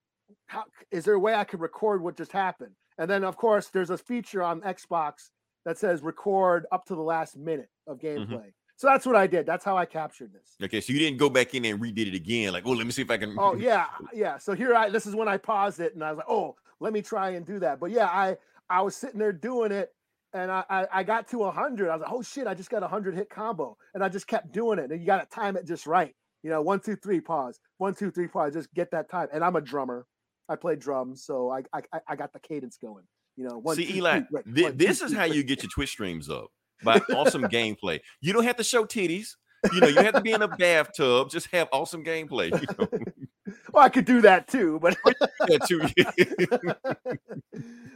how 0.48 0.64
is 0.92 1.06
there 1.06 1.14
a 1.14 1.20
way 1.20 1.34
i 1.34 1.44
could 1.44 1.62
record 1.62 2.02
what 2.02 2.18
just 2.18 2.32
happened 2.32 2.72
and 2.98 3.10
then 3.10 3.24
of 3.24 3.38
course 3.38 3.68
there's 3.68 3.90
a 3.90 3.98
feature 3.98 4.44
on 4.44 4.62
xbox 4.62 5.30
that 5.66 5.78
says 5.78 6.02
record 6.02 6.66
up 6.72 6.86
to 6.86 6.96
the 6.96 7.02
last 7.02 7.38
minute 7.38 7.70
of 7.88 8.00
mm-hmm. 8.00 8.34
gameplay. 8.34 8.52
So 8.78 8.88
that's 8.88 9.06
what 9.06 9.16
i 9.16 9.28
did. 9.28 9.46
That's 9.46 9.64
how 9.64 9.78
i 9.78 9.86
captured 9.86 10.32
this. 10.34 10.56
Okay, 10.64 10.82
so 10.82 10.94
you 10.94 11.00
didn't 11.00 11.18
go 11.18 11.30
back 11.30 11.54
in 11.54 11.66
and 11.66 11.80
redid 11.80 12.08
it 12.08 12.16
again. 12.16 12.54
Like, 12.54 12.66
oh, 12.66 12.72
let 12.72 12.86
me 12.86 12.92
see 12.92 13.04
if 13.04 13.12
I 13.12 13.18
can. 13.18 13.36
oh 13.38 13.56
yeah 13.60 13.86
yeah. 14.14 14.38
So 14.38 14.54
here 14.54 14.74
i 14.76 14.90
this 14.90 15.06
is 15.06 15.16
when 15.16 15.28
i 15.28 15.38
paused 15.38 15.80
it 15.80 15.94
and 15.94 16.04
i 16.04 16.12
was 16.12 16.18
like 16.18 16.30
oh 16.30 16.56
let 16.80 16.94
me 16.94 17.02
try 17.02 17.32
and 17.32 17.46
do 17.46 17.60
that. 17.60 17.80
But 17.80 17.92
yeah 17.92 18.08
i 18.08 18.38
i 18.70 18.82
was 18.82 18.96
sitting 18.96 19.20
there 19.20 19.34
doing 19.34 19.72
it 19.72 19.94
and 20.34 20.52
i 20.52 20.64
i, 20.70 20.88
I 20.92 21.04
got 21.04 21.28
to 21.30 21.40
100 21.40 21.90
i 21.90 21.96
was 21.96 22.02
like 22.02 22.12
oh 22.12 22.22
shit 22.22 22.48
i 22.48 22.54
just 22.54 22.70
got 22.70 22.80
a 22.80 22.88
100 22.88 23.14
hit 23.14 23.30
combo 23.30 23.78
and 23.94 24.04
i 24.04 24.10
just 24.10 24.28
kept 24.28 24.52
doing 24.52 24.80
it. 24.80 24.92
And 24.92 25.00
you 25.00 25.06
got 25.06 25.20
to 25.20 25.36
time 25.36 25.58
it 25.58 25.68
just 25.68 25.86
right. 25.86 26.16
You 26.42 26.50
know 26.50 26.62
one 26.62 26.80
two 26.80 26.96
three 26.96 27.22
pause. 27.22 27.60
One 27.78 27.94
two 27.94 28.10
three 28.10 28.28
pause. 28.28 28.54
Just 28.54 28.74
get 28.74 28.90
that 28.92 29.12
time. 29.12 29.28
And 29.32 29.44
i'm 29.44 29.56
a 29.56 29.62
drummer 29.62 30.08
i 30.52 30.56
play 30.56 30.76
drums 30.76 31.24
so 31.26 31.50
i 31.52 31.62
i, 31.74 31.82
I- 32.08 32.16
got 32.16 32.34
the 32.34 32.40
cadence 32.40 32.78
going 32.78 33.04
you 33.38 33.48
know 33.48 33.58
one 33.58 33.76
See, 33.76 33.86
two, 33.88 33.98
Eli, 33.98 34.20
break, 34.32 34.46
thi- 34.46 34.64
one, 34.64 34.72
two, 34.74 34.78
this 34.86 35.02
is 35.02 35.14
how 35.14 35.24
you 35.24 35.44
get 35.44 35.64
your 35.64 35.70
Twitch 35.74 35.90
streams 35.92 36.30
up 36.30 36.48
by 36.84 37.00
awesome 37.16 37.44
gameplay. 37.44 38.00
You 38.22 38.34
don't 38.34 38.44
have 38.44 38.58
to 38.58 38.64
show 38.64 38.86
titties. 38.86 39.30
You 39.72 39.80
know, 39.82 39.88
you 39.88 39.98
have 40.02 40.16
to 40.16 40.22
be 40.22 40.32
in 40.32 40.42
a 40.42 40.48
bathtub. 40.48 41.30
Just 41.30 41.48
have 41.54 41.68
awesome 41.72 42.04
gameplay. 42.04 42.50
You 42.50 42.68
know, 42.78 43.54
well 43.74 43.84
i 43.84 43.90
could 43.90 44.06
do 44.06 44.22
that 44.22 44.48
too 44.48 44.80
but 44.82 44.96
that 45.06 45.62
too. 45.68 45.82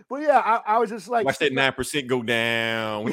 but 0.09 0.21
yeah 0.21 0.39
I, 0.39 0.75
I 0.75 0.77
was 0.79 0.89
just 0.89 1.07
like 1.07 1.25
Watch 1.25 1.37
that 1.39 1.53
nine 1.53 1.73
percent 1.73 2.07
go 2.07 2.21
down. 2.23 3.11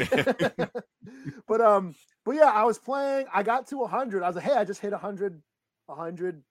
but 1.47 1.61
um 1.61 1.95
but 2.25 2.33
yeah 2.33 2.51
i 2.51 2.65
was 2.65 2.79
playing 2.79 3.27
i 3.33 3.43
got 3.43 3.67
to 3.69 3.79
100 3.79 4.23
i 4.23 4.27
was 4.27 4.37
like 4.37 4.45
hey 4.45 4.55
i 4.55 4.65
just 4.65 4.81
hit 4.81 4.93
100 4.93 5.41
100 5.87 6.43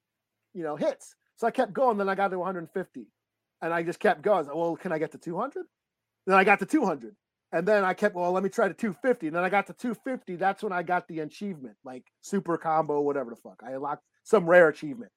you 0.54 0.62
know 0.62 0.76
hits 0.76 1.14
so 1.42 1.48
i 1.48 1.50
kept 1.50 1.72
going 1.72 1.98
then 1.98 2.08
i 2.08 2.14
got 2.14 2.28
to 2.28 2.38
150 2.38 3.06
and 3.62 3.74
i 3.74 3.82
just 3.82 3.98
kept 3.98 4.22
going. 4.22 4.46
Well 4.46 4.76
can 4.76 4.92
i 4.92 4.98
get 4.98 5.10
to 5.10 5.18
200 5.18 5.64
then 6.24 6.36
i 6.36 6.44
got 6.44 6.60
to 6.60 6.66
200 6.66 7.16
and 7.50 7.66
then 7.66 7.84
i 7.84 7.94
kept 7.94 8.14
well 8.14 8.30
let 8.30 8.44
me 8.44 8.48
try 8.48 8.68
to 8.68 8.74
250 8.74 9.26
and 9.26 9.34
then 9.34 9.42
i 9.42 9.48
got 9.48 9.66
to 9.66 9.72
250 9.72 10.36
that's 10.36 10.62
when 10.62 10.72
i 10.72 10.84
got 10.84 11.08
the 11.08 11.18
achievement 11.18 11.74
like 11.84 12.04
super 12.20 12.56
combo 12.56 13.00
whatever 13.00 13.30
the 13.30 13.36
fuck. 13.36 13.60
I 13.66 13.72
unlocked 13.72 14.04
some 14.22 14.48
rare 14.48 14.68
achievement. 14.68 15.10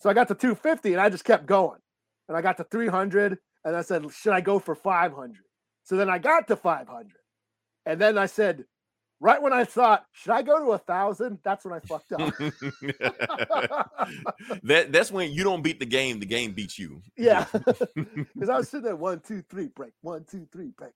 So 0.00 0.10
i 0.10 0.12
got 0.12 0.26
to 0.26 0.34
250 0.34 0.92
and 0.92 1.00
i 1.00 1.08
just 1.08 1.24
kept 1.24 1.46
going. 1.46 1.78
And 2.28 2.36
i 2.36 2.42
got 2.42 2.56
to 2.56 2.64
300 2.64 3.38
and 3.64 3.76
i 3.76 3.82
said 3.82 4.04
should 4.12 4.32
i 4.32 4.40
go 4.40 4.58
for 4.58 4.74
500 4.74 5.36
so 5.84 5.96
then 5.96 6.10
i 6.10 6.18
got 6.18 6.48
to 6.48 6.56
500 6.56 7.12
and 7.86 8.00
then 8.00 8.18
I 8.18 8.26
said, 8.26 8.64
right 9.20 9.40
when 9.40 9.52
I 9.52 9.64
thought, 9.64 10.04
should 10.12 10.32
I 10.32 10.42
go 10.42 10.58
to 10.58 10.72
a 10.72 10.78
thousand? 10.78 11.38
That's 11.44 11.64
when 11.64 11.74
I 11.74 11.80
fucked 11.80 12.12
up. 12.12 12.20
that 14.62 14.92
that's 14.92 15.10
when 15.12 15.32
you 15.32 15.44
don't 15.44 15.62
beat 15.62 15.78
the 15.78 15.86
game, 15.86 16.20
the 16.20 16.26
game 16.26 16.52
beats 16.52 16.78
you. 16.78 17.02
yeah. 17.16 17.46
Because 18.34 18.48
I 18.48 18.56
was 18.56 18.68
sitting 18.68 18.84
there, 18.84 18.96
one, 18.96 19.20
two, 19.20 19.42
three, 19.50 19.68
break, 19.68 19.92
one, 20.00 20.24
two, 20.24 20.46
three, 20.52 20.72
break. 20.76 20.92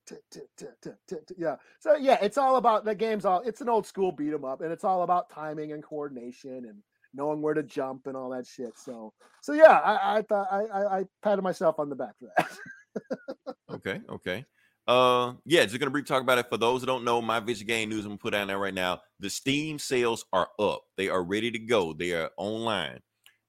Yeah. 1.37 1.57
So 1.81 1.97
yeah, 1.97 2.19
it's 2.23 2.39
all 2.39 2.57
about 2.57 2.85
the 2.85 2.95
game's 2.95 3.25
all 3.25 3.41
it's 3.43 3.61
an 3.61 3.69
old 3.69 3.87
school 3.87 4.13
beat 4.13 4.33
'em 4.33 4.45
up, 4.45 4.61
and 4.63 4.73
it's 4.73 4.85
all 4.85 5.03
about 5.03 5.29
timing 5.31 5.73
and 5.73 5.83
coordination 5.83 6.65
and 6.67 6.83
knowing 7.13 7.43
where 7.43 7.55
to 7.55 7.63
jump 7.63 8.07
and 8.07 8.17
all 8.17 8.31
that 8.31 8.47
shit. 8.47 8.79
So 8.79 9.13
so 9.43 9.53
yeah, 9.53 9.79
I, 9.79 10.19
I 10.19 10.23
thought 10.23 10.49
I, 10.51 10.63
I 10.65 10.99
I 11.01 11.05
patted 11.23 11.43
myself 11.43 11.79
on 11.79 11.89
the 11.91 11.97
back 11.97 12.15
for 12.19 12.31
that. 12.37 12.51
Okay, 13.71 14.01
okay. 14.09 14.45
Uh 14.87 15.33
yeah, 15.47 15.65
just 15.65 15.79
gonna 15.79 15.91
brief 15.91 16.05
talk 16.07 16.21
about 16.23 16.39
it. 16.39 16.49
For 16.51 16.59
those 16.59 16.81
who 16.83 16.87
don't 16.87 17.05
know, 17.05 17.23
my 17.23 17.41
Vision 17.41 17.67
Game 17.67 17.89
News 17.89 18.05
I'm 18.05 18.13
gonna 18.13 18.19
put 18.19 18.33
down 18.33 18.49
there 18.49 18.59
right 18.59 18.75
now. 18.75 19.01
The 19.19 19.31
Steam 19.31 19.79
sales 19.79 20.27
are 20.33 20.49
up, 20.59 20.83
they 20.97 21.09
are 21.09 21.23
ready 21.25 21.51
to 21.51 21.59
go, 21.59 21.95
they 21.95 22.13
are 22.13 22.31
online. 22.37 23.01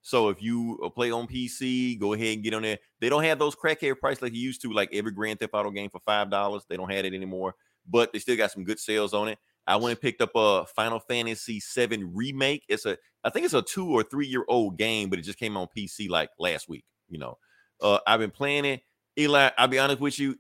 So 0.01 0.29
if 0.29 0.41
you 0.41 0.79
uh, 0.86 0.89
play 0.89 1.11
on 1.11 1.27
PC, 1.27 1.99
go 1.99 2.13
ahead 2.13 2.36
and 2.36 2.43
get 2.43 2.53
on 2.53 2.61
there. 2.61 2.77
They 3.01 3.09
don't 3.09 3.23
have 3.23 3.39
those 3.39 3.55
crackhead 3.55 3.99
price 3.99 4.21
like 4.21 4.33
you 4.33 4.39
used 4.39 4.61
to, 4.61 4.71
like 4.71 4.89
every 4.93 5.11
Grand 5.11 5.39
Theft 5.39 5.53
Auto 5.53 5.71
game 5.71 5.89
for 5.89 5.99
five 6.05 6.29
dollars. 6.29 6.63
They 6.69 6.77
don't 6.77 6.91
have 6.91 7.03
it 7.03 7.13
anymore, 7.13 7.55
but 7.89 8.13
they 8.13 8.19
still 8.19 8.38
got 8.38 8.51
some 8.51 8.63
good 8.63 8.79
sales 8.79 9.13
on 9.13 9.27
it. 9.27 9.39
I 9.67 9.75
went 9.77 9.91
and 9.91 10.01
picked 10.01 10.21
up 10.21 10.31
a 10.36 10.65
Final 10.67 10.99
Fantasy 10.99 11.59
VII 11.75 12.03
remake. 12.03 12.63
It's 12.69 12.86
a, 12.86 12.97
I 13.23 13.29
think 13.31 13.45
it's 13.45 13.55
a 13.55 13.63
two 13.63 13.89
or 13.89 14.03
three 14.03 14.27
year 14.27 14.45
old 14.47 14.77
game, 14.77 15.09
but 15.09 15.19
it 15.19 15.23
just 15.23 15.39
came 15.39 15.57
on 15.57 15.67
PC 15.75 16.07
like 16.07 16.29
last 16.39 16.69
week. 16.69 16.86
You 17.09 17.17
know, 17.19 17.38
uh, 17.81 17.99
I've 18.07 18.19
been 18.19 18.31
playing 18.31 18.65
it. 18.65 18.81
Eli, 19.17 19.49
I'll 19.57 19.67
be 19.67 19.79
honest 19.79 19.99
with 19.99 20.19
you. 20.19 20.38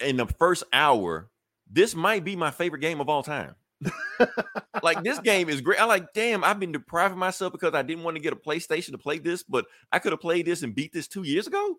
In 0.00 0.16
the 0.16 0.26
first 0.26 0.64
hour, 0.72 1.30
this 1.70 1.94
might 1.94 2.24
be 2.24 2.36
my 2.36 2.50
favorite 2.50 2.80
game 2.80 3.00
of 3.00 3.08
all 3.08 3.22
time. 3.22 3.54
like 4.82 5.02
this 5.02 5.18
game 5.24 5.48
is 5.48 5.60
great. 5.60 5.80
I 5.80 5.84
like, 5.84 6.12
damn, 6.14 6.44
I've 6.44 6.60
been 6.60 6.72
depriving 6.72 7.18
myself 7.18 7.52
because 7.52 7.74
I 7.74 7.82
didn't 7.82 8.04
want 8.04 8.16
to 8.16 8.22
get 8.22 8.32
a 8.32 8.36
PlayStation 8.36 8.92
to 8.92 8.98
play 8.98 9.18
this, 9.18 9.42
but 9.42 9.66
I 9.92 9.98
could 9.98 10.12
have 10.12 10.20
played 10.20 10.46
this 10.46 10.62
and 10.62 10.74
beat 10.74 10.92
this 10.92 11.08
two 11.08 11.22
years 11.22 11.46
ago. 11.46 11.76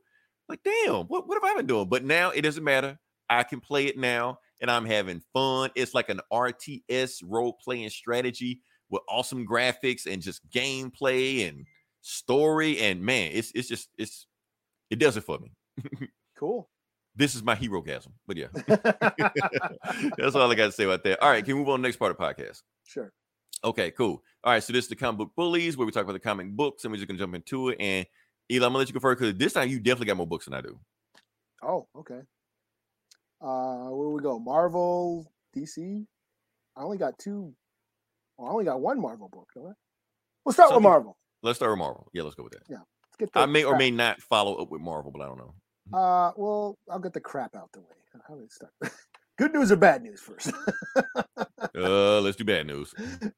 Like, 0.48 0.62
damn, 0.64 1.06
what, 1.08 1.28
what 1.28 1.42
have 1.42 1.52
I 1.52 1.56
been 1.58 1.66
doing? 1.68 1.90
But 1.90 2.04
now 2.06 2.30
it 2.30 2.42
doesn't 2.42 2.64
matter. 2.64 3.00
I 3.30 3.44
can 3.44 3.60
play 3.60 3.86
it 3.86 3.98
now. 3.98 4.40
and 4.62 4.70
I'm 4.72 4.86
having 4.86 5.22
fun. 5.34 5.72
It's 5.76 5.94
like 5.94 6.10
an 6.10 6.22
RTS 6.32 7.22
role 7.26 7.54
playing 7.54 7.90
strategy 7.90 8.62
with 8.90 9.02
awesome 9.10 9.46
graphics 9.46 10.06
and 10.06 10.22
just 10.22 10.48
gameplay 10.50 11.48
and 11.50 11.66
story. 12.02 12.80
And 12.80 13.02
man, 13.02 13.32
it's 13.34 13.52
it's 13.56 13.68
just 13.68 13.90
it's 13.98 14.28
it 14.90 15.00
does 15.00 15.18
it 15.18 15.24
for 15.24 15.40
me. 15.40 15.52
Cool. 16.38 16.70
This 17.16 17.36
is 17.36 17.44
my 17.44 17.56
hero 17.56 17.82
gasm. 17.82 18.12
But 18.28 18.38
yeah, 18.38 18.48
that's 20.18 20.36
all 20.36 20.52
I 20.52 20.56
got 20.56 20.66
to 20.66 20.72
say 20.72 20.84
about 20.84 21.04
that. 21.06 21.22
All 21.22 21.30
right, 21.30 21.44
can 21.44 21.56
we 21.56 21.60
move 21.60 21.70
on 21.70 21.80
to 21.80 21.82
the 21.82 21.88
next 21.88 21.98
part 21.98 22.12
of 22.12 22.18
the 22.18 22.24
podcast? 22.24 22.62
sure. 22.86 23.12
Okay, 23.64 23.90
cool. 23.92 24.22
All 24.44 24.54
right, 24.54 24.62
so 24.62 24.74
this 24.74 24.86
is 24.86 24.90
the 24.90 24.96
comic 24.96 25.18
book 25.18 25.32
bullies 25.36 25.76
where 25.76 25.86
we 25.86 25.92
talk 25.92 26.04
about 26.04 26.14
the 26.14 26.20
comic 26.20 26.52
books 26.52 26.84
and 26.84 26.92
we're 26.92 26.98
just 26.98 27.08
gonna 27.08 27.18
jump 27.18 27.34
into 27.34 27.70
it. 27.70 27.78
And 27.80 28.06
Eli, 28.52 28.66
I'm 28.66 28.70
gonna 28.70 28.80
let 28.80 28.88
you 28.90 28.94
go 28.94 29.00
first 29.00 29.20
because 29.20 29.36
this 29.38 29.54
time 29.54 29.70
you 29.70 29.80
definitely 29.80 30.08
got 30.08 30.18
more 30.18 30.28
books 30.28 30.46
than 30.46 30.54
I 30.54 30.62
do. 30.62 30.80
Oh, 31.64 31.88
okay. 31.98 32.20
Uh, 33.42 33.90
where 33.90 34.10
we 34.10 34.22
go? 34.22 34.38
Marvel, 34.38 35.32
DC. 35.56 36.06
I 36.76 36.82
only 36.82 36.98
got 36.98 37.18
two. 37.18 37.54
Well, 38.38 38.50
I 38.50 38.52
only 38.52 38.66
got 38.66 38.82
one 38.82 39.02
Marvel 39.02 39.30
book. 39.30 39.50
Don't 39.56 39.68
I? 39.68 39.72
We'll 40.44 40.54
start 40.54 40.70
Some 40.70 40.78
with 40.78 40.84
Marvel. 40.84 41.18
Let's 41.42 41.58
start 41.58 41.72
with 41.72 41.80
Marvel. 41.80 42.08
Yeah, 42.14 42.24
let's 42.24 42.36
go 42.36 42.44
with 42.44 42.54
that. 42.54 42.64
Yeah, 42.70 42.78
let's 42.78 43.18
get 43.18 43.34
that. 43.34 43.40
I 43.40 43.46
may 43.46 43.64
or 43.64 43.78
may 43.78 43.90
not 43.90 44.22
follow 44.22 44.56
up 44.56 44.70
with 44.70 44.82
Marvel, 44.82 45.12
but 45.12 45.22
I 45.22 45.26
don't 45.26 45.38
know. 45.38 45.56
Uh, 45.94 46.32
well, 46.36 46.78
I'll 46.90 47.00
get 47.00 47.14
the 47.14 47.20
crap 47.20 47.56
out 47.56 47.72
the 47.74 47.80
way. 47.82 47.86
How 48.28 48.36
do 48.36 48.42
we 48.42 48.48
start? 48.50 48.72
Good 49.38 49.54
news 49.54 49.72
or 49.72 49.76
bad 49.76 50.02
news 50.02 50.22
first? 50.22 50.52
Uh, 51.76 52.22
let's 52.22 52.38
do 52.38 52.46
bad 52.46 52.68
news. 52.68 52.94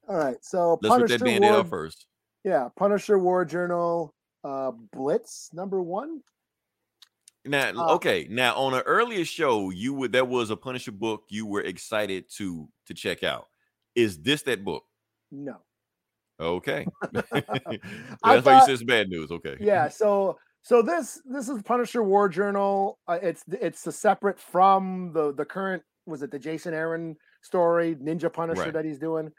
All 0.08 0.16
right. 0.16 0.36
So 0.42 0.78
Let's 0.80 0.96
rip 1.00 1.08
that 1.08 1.18
Punisher 1.20 1.24
band-aid 1.40 1.50
War, 1.52 1.64
first. 1.64 2.06
yeah, 2.44 2.68
Punisher 2.76 3.18
War 3.18 3.44
Journal, 3.44 4.14
uh, 4.44 4.70
Blitz 4.92 5.50
number 5.52 5.82
one. 5.82 6.20
Now, 7.44 7.70
Uh, 7.74 7.94
okay. 7.96 8.26
Now, 8.30 8.54
on 8.56 8.74
an 8.74 8.82
earlier 8.86 9.24
show, 9.24 9.70
you 9.70 9.92
would 9.94 10.12
there 10.12 10.24
was 10.24 10.50
a 10.50 10.56
Punisher 10.56 10.92
book 10.92 11.24
you 11.30 11.46
were 11.46 11.62
excited 11.62 12.30
to 12.36 12.68
to 12.86 12.94
check 12.94 13.24
out. 13.24 13.46
Is 13.96 14.18
this 14.22 14.42
that 14.42 14.64
book? 14.64 14.84
No. 15.32 15.56
Okay. 16.40 16.86
That's 17.12 17.26
I 17.32 17.78
why 18.20 18.34
you 18.36 18.40
thought- 18.42 18.66
said 18.66 18.74
it's 18.74 18.84
bad 18.84 19.08
news. 19.08 19.30
Okay. 19.32 19.56
yeah 19.60 19.88
so 19.88 20.38
so 20.62 20.82
this 20.82 21.20
this 21.24 21.48
is 21.48 21.62
punisher 21.62 22.02
war 22.02 22.28
journal. 22.28 22.98
Uh, 23.08 23.18
it's 23.22 23.44
it's 23.48 23.86
a 23.86 23.92
separate 23.92 24.38
from 24.38 25.12
the 25.12 25.32
the 25.32 25.44
current 25.44 25.82
was 26.06 26.22
it 26.22 26.30
the 26.30 26.38
jason 26.38 26.72
aaron 26.74 27.16
story 27.42 27.94
ninja 27.96 28.32
punisher 28.32 28.62
Right. 28.62 28.72
that 28.72 28.84
he's 28.84 28.98
doing? 28.98 29.30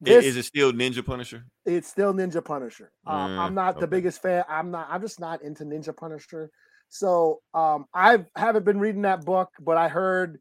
This 0.00 0.24
Is 0.24 0.36
it 0.36 0.42
still 0.44 0.72
Ninja 0.72 1.04
Punisher? 1.06 1.44
it's 1.64 1.88
still 1.88 2.12
ninja 2.12 2.44
punisher. 2.44 2.90
Um, 3.06 3.16
Mm, 3.16 3.38
i'm 3.38 3.54
not 3.54 3.78
the 3.80 3.86
biggest 3.86 4.20
fan 4.20 4.44
i'm 4.48 4.70
not 4.70 4.88
i'm 4.90 5.00
just 5.00 5.20
not 5.20 5.42
into 5.42 5.64
ninja 5.64 5.96
punisher. 5.96 6.50
So 6.88 7.40
um 7.54 7.86
i 7.94 8.24
haven't 8.36 8.64
been 8.64 8.80
reading 8.80 9.02
that 9.02 9.24
book 9.24 9.50
but 9.60 9.76
i 9.76 9.88
heard 9.88 10.40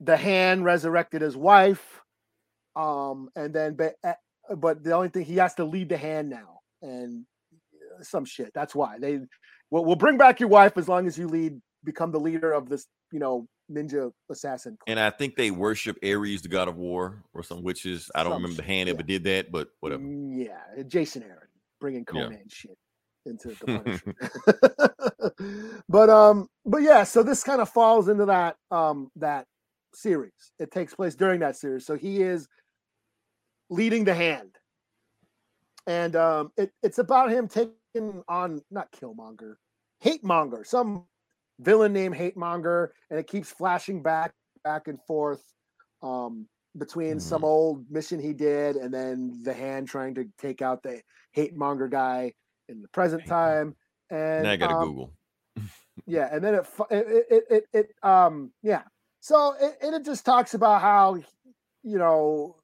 the 0.00 0.16
hand 0.16 0.64
resurrected 0.64 1.22
his 1.22 1.36
wife 1.36 2.00
um 2.76 3.28
and 3.36 3.54
then 3.54 3.74
but, 3.74 3.94
but 4.56 4.82
the 4.84 4.92
only 4.92 5.08
thing 5.08 5.24
he 5.24 5.36
has 5.36 5.54
to 5.54 5.64
lead 5.64 5.88
the 5.88 5.96
hand 5.96 6.28
now 6.28 6.60
and 6.82 7.24
uh, 7.52 8.02
some 8.02 8.24
shit 8.24 8.50
that's 8.54 8.74
why. 8.74 8.98
They 8.98 9.20
will 9.72 9.84
we'll 9.84 9.96
bring 9.96 10.16
back 10.16 10.38
your 10.38 10.48
wife 10.48 10.76
as 10.76 10.88
long 10.88 11.06
as 11.08 11.18
you 11.18 11.26
lead 11.26 11.60
become 11.82 12.12
the 12.12 12.20
leader 12.20 12.52
of 12.52 12.68
this 12.68 12.86
you 13.10 13.18
know 13.18 13.46
ninja 13.70 14.12
assassin 14.30 14.76
And 14.86 15.00
I 15.00 15.10
think 15.10 15.34
they 15.34 15.50
worship 15.50 15.96
Ares, 16.04 16.42
the 16.42 16.48
god 16.48 16.68
of 16.68 16.76
war, 16.76 17.24
or 17.34 17.42
some 17.42 17.62
witches. 17.62 18.10
I 18.14 18.22
don't 18.22 18.32
Some 18.32 18.42
remember 18.42 18.62
the 18.62 18.68
hand 18.68 18.88
yeah. 18.88 18.94
ever 18.94 19.02
did 19.02 19.24
that, 19.24 19.50
but 19.50 19.68
whatever. 19.80 20.02
Mm, 20.02 20.46
Yeah, 20.46 20.82
Jason 20.84 21.22
Aaron 21.22 21.48
bringing 21.80 22.04
Yeah. 22.14 22.24
Conan 22.24 22.48
shit 22.48 22.76
into 23.24 23.48
the 23.48 23.66
Punisher. 23.66 24.14
but 25.88 26.10
um, 26.10 26.48
but 26.66 26.82
yeah, 26.82 27.02
so 27.04 27.22
this 27.22 27.42
kind 27.42 27.60
of 27.60 27.68
falls 27.68 28.08
into 28.08 28.26
that 28.26 28.56
um 28.70 29.10
that 29.16 29.46
series. 29.94 30.52
It 30.58 30.70
takes 30.70 30.94
place 30.94 31.14
during 31.14 31.40
that 31.40 31.56
series. 31.56 31.86
So 31.86 31.96
he 31.96 32.22
is 32.22 32.48
leading 33.70 34.04
the 34.04 34.14
hand, 34.14 34.56
and 35.86 36.14
um, 36.16 36.52
it, 36.56 36.70
it's 36.82 36.98
about 36.98 37.30
him 37.30 37.48
taking 37.48 38.22
on 38.28 38.60
not 38.70 38.90
Killmonger, 38.92 39.54
Hate 40.02 40.24
Monger, 40.24 40.64
some 40.64 41.04
villain 41.60 41.92
named 41.92 42.16
Hate 42.16 42.36
Monger, 42.36 42.92
and 43.08 43.20
it 43.20 43.28
keeps 43.28 43.50
flashing 43.50 44.02
back 44.02 44.32
back 44.64 44.88
and 44.88 44.98
forth 45.06 45.42
um 46.02 46.46
between 46.78 47.20
some 47.20 47.44
old 47.44 47.84
mission 47.90 48.18
he 48.18 48.32
did 48.32 48.76
and 48.76 48.92
then 48.92 49.38
the 49.44 49.52
hand 49.52 49.86
trying 49.86 50.14
to 50.14 50.24
take 50.38 50.62
out 50.62 50.82
the 50.82 51.00
hate 51.32 51.54
monger 51.54 51.86
guy 51.86 52.32
in 52.68 52.80
the 52.80 52.88
present 52.88 53.26
time. 53.26 53.76
And 54.10 54.44
now 54.44 54.52
I 54.52 54.56
gotta 54.56 54.74
um, 54.74 54.88
Google. 54.88 55.12
yeah 56.06 56.28
and 56.32 56.42
then 56.42 56.54
it 56.54 56.66
it 56.90 57.26
it, 57.30 57.44
it, 57.50 57.64
it, 57.72 57.86
um 58.02 58.52
yeah. 58.62 58.82
So 59.20 59.54
it, 59.60 59.76
and 59.82 59.94
it 59.94 60.04
just 60.04 60.24
talks 60.24 60.54
about 60.54 60.80
how 60.80 61.16
you 61.82 61.98
know 61.98 62.56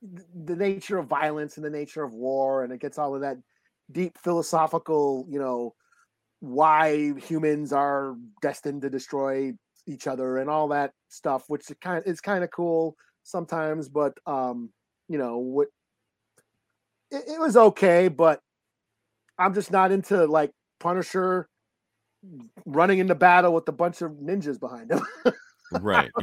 the 0.00 0.56
nature 0.56 0.98
of 0.98 1.08
violence 1.08 1.56
and 1.56 1.66
the 1.66 1.70
nature 1.70 2.04
of 2.04 2.14
war 2.14 2.62
and 2.62 2.72
it 2.72 2.80
gets 2.80 2.98
all 2.98 3.14
of 3.14 3.22
that 3.22 3.36
deep 3.90 4.16
philosophical 4.18 5.26
you 5.28 5.38
know 5.38 5.74
why 6.40 7.12
humans 7.18 7.72
are 7.72 8.14
destined 8.42 8.82
to 8.82 8.90
destroy 8.90 9.52
each 9.86 10.06
other 10.06 10.38
and 10.38 10.50
all 10.50 10.68
that 10.68 10.92
stuff 11.08 11.44
which 11.48 11.70
is 11.70 11.76
kind 11.80 12.02
it's 12.06 12.20
kind 12.20 12.44
of 12.44 12.50
cool 12.50 12.96
sometimes 13.22 13.88
but 13.88 14.12
um 14.26 14.70
you 15.08 15.18
know 15.18 15.38
what 15.38 15.68
it, 17.10 17.24
it 17.28 17.40
was 17.40 17.56
okay 17.56 18.08
but 18.08 18.40
i'm 19.38 19.54
just 19.54 19.70
not 19.70 19.92
into 19.92 20.26
like 20.26 20.50
punisher 20.80 21.48
running 22.64 22.98
into 22.98 23.14
battle 23.14 23.54
with 23.54 23.68
a 23.68 23.72
bunch 23.72 24.02
of 24.02 24.12
ninjas 24.12 24.58
behind 24.58 24.90
him 24.90 25.00
Right. 25.72 26.10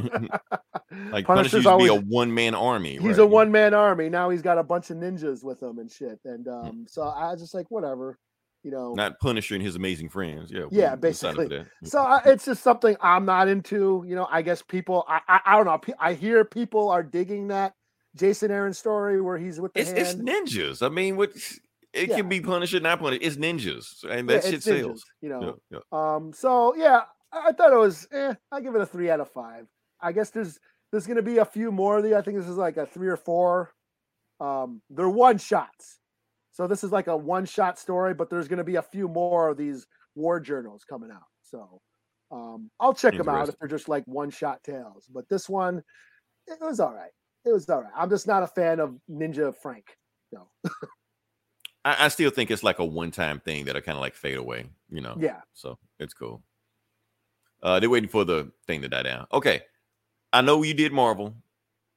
like 1.10 1.26
Punisher 1.26 1.26
Punisher's 1.26 1.64
used 1.64 1.68
to 1.68 1.78
be 1.78 1.86
a 1.88 1.94
one 1.94 2.32
man 2.32 2.54
army. 2.54 2.92
he's 2.92 3.02
right? 3.02 3.18
a 3.20 3.26
one 3.26 3.50
man 3.50 3.74
army 3.74 4.08
now 4.08 4.30
he's 4.30 4.42
got 4.42 4.58
a 4.58 4.62
bunch 4.62 4.90
of 4.90 4.96
ninjas 4.96 5.42
with 5.44 5.62
him 5.62 5.78
and 5.78 5.90
shit 5.90 6.18
and 6.24 6.48
um 6.48 6.86
so 6.88 7.02
i 7.02 7.30
was 7.30 7.40
just 7.40 7.54
like 7.54 7.70
whatever 7.70 8.18
you 8.64 8.70
know 8.70 8.94
not 8.94 9.20
Punisher 9.20 9.54
and 9.54 9.62
his 9.62 9.76
amazing 9.76 10.08
friends. 10.08 10.50
Yeah. 10.50 10.64
Yeah, 10.70 10.94
we- 10.96 11.08
we 11.08 11.12
signed 11.12 11.38
up 11.38 11.44
for 11.44 11.48
basically. 11.50 11.66
so 11.84 11.98
I, 12.00 12.20
it's 12.26 12.44
just 12.46 12.62
something 12.62 12.96
i'm 13.00 13.24
not 13.26 13.46
into 13.48 14.04
you 14.08 14.16
know 14.16 14.26
i 14.30 14.40
guess 14.42 14.62
people 14.62 15.04
i 15.06 15.20
i, 15.28 15.40
I 15.46 15.56
don't 15.56 15.66
know 15.66 15.94
i 16.00 16.14
hear 16.14 16.44
people 16.44 16.88
are 16.88 17.02
digging 17.02 17.48
that 17.48 17.74
jason 18.16 18.50
aaron 18.50 18.72
story 18.72 19.20
where 19.20 19.36
he's 19.38 19.60
with 19.60 19.72
the 19.74 19.80
It's, 19.80 19.90
it's 19.90 20.14
ninjas. 20.14 20.84
I 20.84 20.88
mean, 20.88 21.16
what 21.16 21.30
it 21.92 22.08
Yeah. 22.08 22.16
can 22.16 22.28
be 22.28 22.40
Punisher, 22.40 22.80
not 22.80 22.98
Punisher. 23.00 23.20
It's 23.22 23.36
ninjas, 23.36 24.02
and 24.04 24.28
Yeah, 24.28 24.36
that 24.40 24.44
shit 24.44 24.60
ninjas, 24.60 24.62
sells. 24.82 25.04
you 25.20 25.28
know 25.28 25.58
Yeah, 25.70 25.78
yeah. 25.92 26.14
Um, 26.16 26.32
so 26.32 26.74
yeah, 26.74 27.02
I 27.32 27.52
thought 27.52 27.72
it 27.72 27.76
was. 27.78 28.08
Eh, 28.12 28.34
I 28.50 28.60
give 28.60 28.74
it 28.74 28.80
a 28.80 28.86
three 28.86 29.10
out 29.10 29.20
of 29.20 29.28
five. 29.30 29.66
I 30.00 30.10
guess 30.12 30.30
there's 30.30 30.58
there's 30.90 31.06
gonna 31.06 31.22
be 31.22 31.38
a 31.38 31.44
few 31.44 31.70
more 31.70 31.98
of 31.98 32.02
the. 32.04 32.16
I 32.16 32.22
think 32.22 32.36
this 32.38 32.48
is 32.48 32.56
like 32.56 32.76
a 32.78 32.86
three 32.86 33.08
or 33.08 33.16
four. 33.16 33.72
Um, 34.40 34.82
they're 34.90 35.08
one 35.08 35.38
shots, 35.38 35.98
so 36.54 36.68
this 36.68 36.84
is 36.84 36.92
like 36.92 37.08
a 37.08 37.16
one 37.16 37.44
shot 37.44 37.78
story. 37.78 38.14
But 38.14 38.30
there's 38.30 38.48
gonna 38.48 38.64
be 38.64 38.76
a 38.76 38.82
few 38.82 39.08
more 39.08 39.48
of 39.48 39.56
these 39.56 39.86
war 40.14 40.40
journals 40.40 40.84
coming 40.88 41.10
out. 41.10 41.26
So 41.42 41.80
um, 42.30 42.70
I'll 42.80 42.94
check 42.94 43.16
them 43.16 43.28
out 43.28 43.48
if 43.48 43.58
they're 43.58 43.68
just 43.68 43.88
like 43.88 44.04
one 44.06 44.30
shot 44.30 44.62
tales. 44.64 45.08
But 45.12 45.28
this 45.28 45.48
one, 45.48 45.82
it 46.46 46.58
was 46.60 46.80
all 46.80 46.94
right. 46.94 47.10
It 47.44 47.52
was 47.52 47.68
all 47.68 47.82
right. 47.82 47.92
I'm 47.94 48.08
just 48.08 48.26
not 48.26 48.42
a 48.42 48.46
fan 48.46 48.80
of 48.80 48.96
Ninja 49.10 49.54
Frank. 49.54 49.84
No. 50.32 50.48
I, 51.84 52.06
I 52.06 52.08
still 52.08 52.30
think 52.30 52.50
it's 52.50 52.62
like 52.62 52.78
a 52.78 52.84
one 52.84 53.10
time 53.10 53.40
thing 53.40 53.64
that'll 53.64 53.82
kind 53.82 53.96
of 53.96 54.00
like 54.00 54.14
fade 54.14 54.38
away, 54.38 54.66
you 54.88 55.00
know. 55.00 55.16
Yeah. 55.18 55.40
So 55.52 55.78
it's 55.98 56.14
cool. 56.14 56.42
Uh, 57.62 57.80
they're 57.80 57.90
waiting 57.90 58.08
for 58.08 58.24
the 58.24 58.50
thing 58.66 58.82
to 58.82 58.88
die 58.88 59.02
down. 59.02 59.26
Okay, 59.32 59.62
I 60.32 60.40
know 60.40 60.62
you 60.62 60.74
did 60.74 60.92
Marvel. 60.92 61.34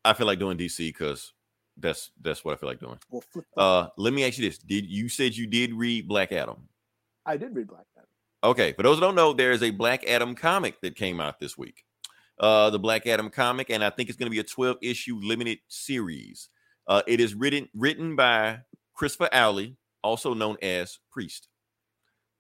I 0.04 0.14
feel 0.14 0.26
like 0.26 0.40
doing 0.40 0.58
DC 0.58 0.78
because 0.78 1.34
that's 1.80 2.12
that's 2.22 2.44
what 2.44 2.54
I 2.54 2.58
feel 2.58 2.70
like 2.70 2.80
doing. 2.80 2.98
We'll 3.10 3.22
flip. 3.22 3.46
Uh, 3.56 3.88
let 3.98 4.14
me 4.14 4.26
ask 4.26 4.38
you 4.38 4.50
this: 4.50 4.58
Did 4.58 4.86
you 4.86 5.10
said 5.10 5.36
you 5.36 5.48
did 5.48 5.74
read 5.74 6.08
Black 6.08 6.32
Adam? 6.32 6.68
I 7.26 7.38
did 7.38 7.56
read 7.56 7.68
Black 7.68 7.86
Adam. 7.96 8.08
Okay, 8.44 8.74
for 8.74 8.84
those 8.84 8.96
who 8.96 9.02
don't 9.02 9.16
know, 9.16 9.34
there 9.34 9.52
is 9.52 9.64
a 9.64 9.72
Black 9.72 10.08
Adam 10.08 10.36
comic 10.36 10.80
that 10.82 10.96
came 10.96 11.20
out 11.20 11.40
this 11.40 11.58
week. 11.58 11.84
Uh, 12.40 12.70
the 12.70 12.80
Black 12.80 13.08
Adam 13.08 13.30
comic, 13.30 13.70
and 13.70 13.84
I 13.84 13.90
think 13.90 14.10
it's 14.10 14.18
going 14.18 14.28
to 14.28 14.36
be 14.36 14.40
a 14.40 14.44
12 14.44 14.78
issue 14.82 15.20
limited 15.22 15.60
series. 15.68 16.50
Uh, 16.88 17.02
it 17.08 17.20
is 17.20 17.34
written 17.34 17.68
written 17.74 18.16
by 18.16 18.60
Christopher 18.94 19.30
Owsley, 19.34 19.76
also 20.04 20.34
known 20.34 20.58
as 20.62 21.00
Priest. 21.12 21.48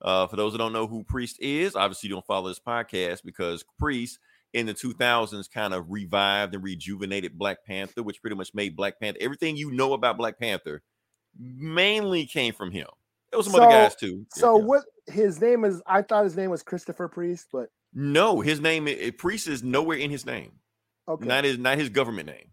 Uh, 0.01 0.27
for 0.27 0.35
those 0.35 0.51
who 0.51 0.59
don't 0.59 0.73
know 0.73 0.85
who 0.85 1.03
Priest 1.03 1.37
is, 1.39 1.75
obviously 1.75 2.09
you 2.09 2.15
don't 2.15 2.25
follow 2.25 2.47
this 2.47 2.59
podcast 2.59 3.23
because 3.25 3.65
Priest 3.79 4.19
in 4.53 4.65
the 4.65 4.73
2000s 4.73 5.51
kind 5.51 5.73
of 5.73 5.89
revived 5.89 6.53
and 6.55 6.63
rejuvenated 6.63 7.37
Black 7.37 7.65
Panther, 7.65 8.03
which 8.03 8.21
pretty 8.21 8.35
much 8.35 8.53
made 8.53 8.75
Black 8.75 8.99
Panther 8.99 9.19
everything 9.21 9.57
you 9.57 9.71
know 9.71 9.93
about 9.93 10.17
Black 10.17 10.39
Panther 10.39 10.81
mainly 11.39 12.25
came 12.25 12.53
from 12.53 12.71
him. 12.71 12.87
There 13.31 13.37
was 13.37 13.47
some 13.47 13.55
other 13.55 13.69
guys 13.69 13.95
too. 13.95 14.25
So 14.33 14.57
yeah. 14.57 14.65
what 14.65 14.83
his 15.05 15.41
name 15.41 15.65
is? 15.65 15.81
I 15.85 16.01
thought 16.01 16.23
his 16.23 16.37
name 16.37 16.49
was 16.49 16.63
Christopher 16.63 17.07
Priest, 17.07 17.47
but 17.51 17.69
No, 17.93 18.41
his 18.41 18.61
name 18.61 18.87
Priest 19.17 19.47
is 19.47 19.63
nowhere 19.63 19.97
in 19.97 20.09
his 20.09 20.25
name. 20.25 20.53
okay. 21.07 21.25
Not 21.25 21.43
his 21.43 21.57
not 21.57 21.77
his 21.77 21.89
government 21.89 22.27
name. 22.27 22.51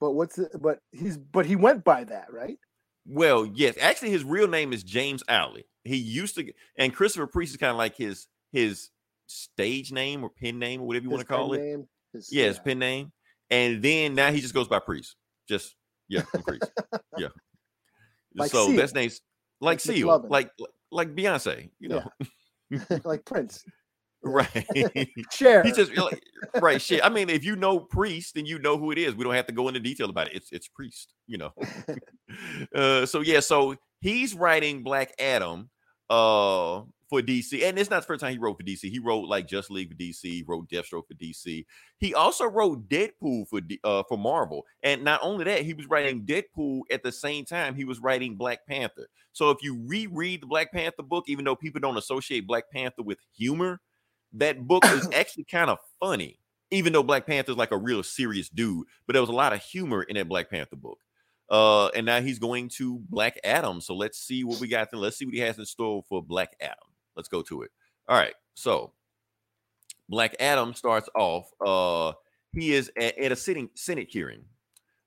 But 0.00 0.12
what's 0.12 0.38
it? 0.38 0.50
But 0.60 0.78
he's 0.92 1.18
but 1.18 1.44
he 1.46 1.56
went 1.56 1.84
by 1.84 2.04
that, 2.04 2.32
right? 2.32 2.58
Well, 3.06 3.44
yes, 3.46 3.76
actually, 3.80 4.10
his 4.10 4.24
real 4.24 4.48
name 4.48 4.72
is 4.72 4.82
James 4.82 5.22
Owsley. 5.28 5.64
He 5.84 5.96
used 5.96 6.36
to, 6.36 6.52
and 6.76 6.94
Christopher 6.94 7.26
Priest 7.26 7.52
is 7.52 7.56
kind 7.56 7.70
of 7.70 7.76
like 7.76 7.96
his 7.96 8.26
his 8.52 8.90
stage 9.30 9.92
name 9.92 10.22
or 10.24 10.30
pen 10.30 10.58
name 10.58 10.82
or 10.82 10.86
whatever 10.86 11.04
you 11.04 11.10
want 11.10 11.20
to 11.20 11.26
call 11.26 11.52
it. 11.54 11.60
name. 11.60 11.86
His, 12.12 12.28
Yeah, 12.32 12.46
his 12.46 12.58
pen 12.58 12.78
name. 12.78 13.12
And 13.50 13.82
then 13.82 14.14
now 14.14 14.30
he 14.32 14.40
just 14.40 14.54
goes 14.54 14.68
by 14.68 14.78
Priest. 14.78 15.16
Just 15.48 15.74
yeah, 16.08 16.22
I'm 16.34 16.42
Priest. 16.42 16.70
yeah. 17.18 17.28
Like 18.34 18.50
so 18.50 18.66
Seal. 18.66 18.76
that's 18.76 18.94
name's 18.94 19.20
like, 19.60 19.72
Like 19.74 19.80
Seal, 19.80 20.08
McLovin. 20.08 20.30
like 20.30 20.50
like 20.92 21.14
Beyonce, 21.14 21.70
you 21.78 21.88
know. 21.88 22.04
like 23.04 23.24
Prince. 23.24 23.64
Right. 24.22 24.66
Cher. 25.32 25.62
He 25.62 25.72
just 25.72 25.96
like, 25.96 26.22
right 26.60 26.82
shit. 26.82 27.02
I 27.02 27.08
mean, 27.08 27.30
if 27.30 27.42
you 27.42 27.56
know 27.56 27.80
priest, 27.80 28.34
then 28.34 28.44
you 28.44 28.58
know 28.58 28.76
who 28.76 28.90
it 28.90 28.98
is. 28.98 29.14
We 29.14 29.24
don't 29.24 29.32
have 29.32 29.46
to 29.46 29.52
go 29.54 29.66
into 29.68 29.80
detail 29.80 30.10
about 30.10 30.26
it. 30.26 30.34
It's 30.34 30.52
it's 30.52 30.68
priest, 30.68 31.14
you 31.26 31.38
know. 31.38 31.52
uh, 32.74 33.06
so 33.06 33.22
yeah, 33.22 33.40
so 33.40 33.76
he's 34.02 34.34
writing 34.34 34.82
Black 34.82 35.14
Adam 35.18 35.70
uh 36.10 36.82
for 37.10 37.20
DC, 37.20 37.62
and 37.64 37.78
it's 37.78 37.90
not 37.90 38.02
the 38.02 38.06
first 38.06 38.20
time 38.20 38.32
he 38.32 38.38
wrote 38.38 38.56
for 38.56 38.62
DC. 38.62 38.88
He 38.88 39.00
wrote 39.00 39.28
like 39.28 39.48
Justice 39.48 39.70
League 39.70 39.90
for 39.90 39.96
DC, 39.96 40.20
he 40.22 40.44
wrote 40.46 40.70
Deathstroke 40.70 41.08
for 41.08 41.14
DC. 41.14 41.66
He 41.98 42.14
also 42.14 42.46
wrote 42.46 42.88
Deadpool 42.88 43.48
for 43.48 43.60
uh 43.84 44.04
for 44.08 44.16
Marvel, 44.16 44.64
and 44.82 45.02
not 45.04 45.20
only 45.22 45.44
that, 45.44 45.62
he 45.62 45.74
was 45.74 45.88
writing 45.88 46.24
Deadpool 46.24 46.82
at 46.90 47.02
the 47.02 47.12
same 47.12 47.44
time 47.44 47.74
he 47.74 47.84
was 47.84 47.98
writing 47.98 48.36
Black 48.36 48.60
Panther. 48.66 49.08
So 49.32 49.50
if 49.50 49.58
you 49.60 49.82
reread 49.84 50.42
the 50.42 50.46
Black 50.46 50.72
Panther 50.72 51.02
book, 51.02 51.24
even 51.26 51.44
though 51.44 51.56
people 51.56 51.80
don't 51.80 51.98
associate 51.98 52.46
Black 52.46 52.70
Panther 52.72 53.02
with 53.02 53.18
humor, 53.36 53.80
that 54.32 54.66
book 54.66 54.84
is 54.86 55.08
actually 55.14 55.44
kind 55.44 55.68
of 55.68 55.78
funny, 55.98 56.38
even 56.70 56.92
though 56.92 57.02
Black 57.02 57.26
Panther's 57.26 57.56
like 57.56 57.72
a 57.72 57.76
real 57.76 58.04
serious 58.04 58.48
dude. 58.48 58.86
But 59.06 59.14
there 59.14 59.22
was 59.22 59.30
a 59.30 59.34
lot 59.34 59.52
of 59.52 59.62
humor 59.62 60.04
in 60.04 60.14
that 60.14 60.28
Black 60.28 60.48
Panther 60.48 60.76
book. 60.76 60.98
Uh, 61.48 61.88
and 61.88 62.06
now 62.06 62.20
he's 62.20 62.38
going 62.38 62.68
to 62.68 63.00
Black 63.08 63.38
Adam. 63.42 63.80
So 63.80 63.96
let's 63.96 64.18
see 64.18 64.44
what 64.44 64.60
we 64.60 64.68
got. 64.68 64.92
Then 64.92 65.00
let's 65.00 65.16
see 65.16 65.24
what 65.24 65.34
he 65.34 65.40
has 65.40 65.58
in 65.58 65.66
store 65.66 66.04
for 66.08 66.22
Black 66.22 66.54
Adam. 66.60 66.89
Let's 67.16 67.28
go 67.28 67.42
to 67.42 67.62
it. 67.62 67.70
All 68.08 68.16
right. 68.16 68.34
So 68.54 68.92
Black 70.08 70.36
Adam 70.40 70.74
starts 70.74 71.08
off. 71.14 71.50
Uh, 71.64 72.12
he 72.52 72.74
is 72.74 72.90
at, 72.96 73.18
at 73.18 73.32
a 73.32 73.36
sitting 73.36 73.70
Senate 73.74 74.08
hearing. 74.10 74.44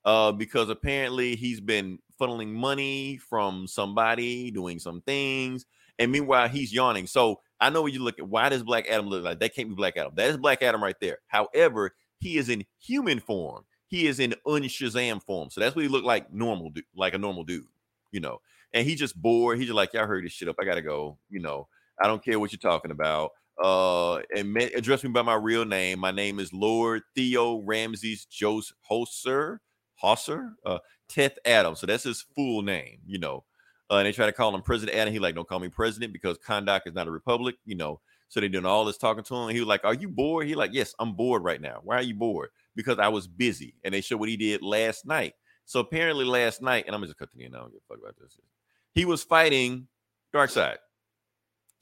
Uh, 0.05 0.33
because 0.33 0.67
apparently 0.67 1.33
he's 1.33 1.61
been 1.61 1.97
funneling 2.19 2.51
money 2.51 3.15
from 3.17 3.65
somebody 3.65 4.51
doing 4.51 4.77
some 4.77 4.99
things, 4.99 5.65
and 5.97 6.11
meanwhile 6.11 6.49
he's 6.49 6.73
yawning. 6.73 7.07
So 7.07 7.39
I 7.61 7.69
know 7.69 7.83
when 7.83 7.93
you 7.93 8.03
look 8.03 8.19
at 8.19 8.27
why 8.27 8.49
does 8.49 8.63
Black 8.63 8.85
Adam 8.89 9.07
look 9.07 9.23
like 9.23 9.39
that? 9.39 9.55
Can't 9.55 9.69
be 9.69 9.75
Black 9.75 9.95
Adam. 9.95 10.11
That 10.15 10.29
is 10.29 10.35
Black 10.35 10.61
Adam 10.61 10.83
right 10.83 10.97
there. 10.99 11.19
However, 11.27 11.95
he 12.19 12.35
is 12.35 12.49
in 12.49 12.65
human 12.81 13.21
form. 13.21 13.63
He 13.87 14.07
is 14.07 14.19
in 14.19 14.35
unshazam 14.45 15.23
form. 15.23 15.49
So 15.49 15.61
that's 15.61 15.73
what 15.73 15.83
he 15.83 15.87
looked 15.87 16.05
like 16.05 16.33
normal, 16.33 16.73
like 16.93 17.13
a 17.13 17.17
normal 17.17 17.45
dude, 17.45 17.63
you 18.11 18.19
know. 18.19 18.41
And 18.73 18.85
he 18.85 18.95
just 18.95 19.15
bored. 19.21 19.57
He 19.57 19.63
just 19.63 19.75
like, 19.75 19.93
y'all 19.93 20.05
heard 20.05 20.25
this 20.25 20.33
shit 20.33 20.49
up. 20.49 20.57
I 20.59 20.65
gotta 20.65 20.81
go. 20.81 21.17
You 21.29 21.39
know, 21.39 21.69
I 22.01 22.07
don't 22.07 22.23
care 22.23 22.39
what 22.39 22.51
you're 22.51 22.59
talking 22.59 22.91
about. 22.91 23.31
Uh, 23.61 24.17
and 24.35 24.57
address 24.57 25.03
me 25.03 25.09
by 25.11 25.21
my 25.21 25.35
real 25.35 25.65
name. 25.65 25.99
My 25.99 26.11
name 26.11 26.39
is 26.39 26.51
Lord 26.53 27.03
Theo 27.15 27.61
Ramses 27.61 28.25
Jos 28.25 28.73
Hosser, 28.89 29.59
Hosser, 30.01 30.53
uh, 30.65 30.79
Teth 31.07 31.37
Adams. 31.45 31.79
So 31.79 31.87
that's 31.87 32.03
his 32.03 32.25
full 32.35 32.61
name, 32.61 32.99
you 33.05 33.19
know. 33.19 33.43
Uh, 33.91 33.97
and 33.97 34.07
they 34.07 34.11
try 34.11 34.25
to 34.25 34.31
call 34.31 34.53
him 34.53 34.61
President 34.61 34.97
Adam. 34.97 35.13
He 35.13 35.19
like, 35.19 35.35
don't 35.35 35.47
call 35.47 35.59
me 35.59 35.69
president 35.69 36.13
because 36.13 36.37
Kahndaq 36.39 36.81
is 36.85 36.93
not 36.93 37.07
a 37.07 37.11
republic, 37.11 37.55
you 37.65 37.75
know. 37.75 37.99
So 38.29 38.39
they 38.39 38.47
doing 38.47 38.65
all 38.65 38.85
this 38.85 38.97
talking 38.97 39.23
to 39.23 39.35
him. 39.35 39.49
He 39.49 39.59
was 39.59 39.67
like, 39.67 39.85
Are 39.85 39.93
you 39.93 40.09
bored? 40.09 40.47
He 40.47 40.55
like, 40.55 40.71
Yes, 40.73 40.95
I'm 40.97 41.13
bored 41.13 41.43
right 41.43 41.61
now. 41.61 41.81
Why 41.83 41.97
are 41.97 42.01
you 42.01 42.15
bored? 42.15 42.49
Because 42.75 42.97
I 42.97 43.07
was 43.07 43.27
busy. 43.27 43.75
And 43.83 43.93
they 43.93 44.01
show 44.01 44.17
what 44.17 44.29
he 44.29 44.37
did 44.37 44.63
last 44.63 45.05
night. 45.05 45.33
So 45.65 45.79
apparently 45.79 46.25
last 46.25 46.59
night, 46.59 46.85
and 46.87 46.95
I'm 46.95 47.03
just 47.03 47.17
cut 47.17 47.29
to 47.31 47.37
the 47.37 47.45
end. 47.45 47.55
I 47.55 47.59
don't 47.59 47.71
give 47.71 47.81
a 47.87 47.93
fuck 47.93 48.01
about 48.01 48.15
this. 48.19 48.39
He 48.93 49.05
was 49.05 49.23
fighting 49.23 49.87
Darkseid. 50.33 50.77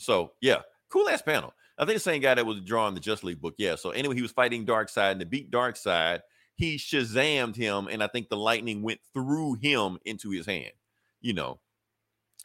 So 0.02 0.34
yeah, 0.41 0.62
cool 0.89 1.10
ass 1.10 1.22
panel. 1.22 1.54
I 1.78 1.86
think 1.86 1.95
the 1.95 2.02
same 2.02 2.22
guy 2.22 2.36
that 2.36 2.45
was 2.45 2.62
drawing 2.62 2.93
the 2.93 2.99
Justice 2.99 3.24
League 3.24 3.41
book. 3.41 3.56
Yeah. 3.58 3.76
So 3.76 3.91
anyway, 3.91 4.16
he 4.16 4.22
was 4.22 4.32
fighting 4.32 4.66
Darkseid, 4.66 5.12
and 5.12 5.20
to 5.20 5.26
beat 5.26 5.52
Darkseid, 5.52 6.22
he 6.56 6.76
shazammed 6.78 7.56
him, 7.56 7.88
and 7.88 8.04
I 8.04 8.08
think 8.08 8.30
the 8.30 8.38
lightning 8.38 8.84
went 8.84 8.99
through 9.14 9.56
him 9.56 9.97
into 10.06 10.30
his 10.30 10.45
hand. 10.45 10.74
You 11.22 11.34
know, 11.34 11.60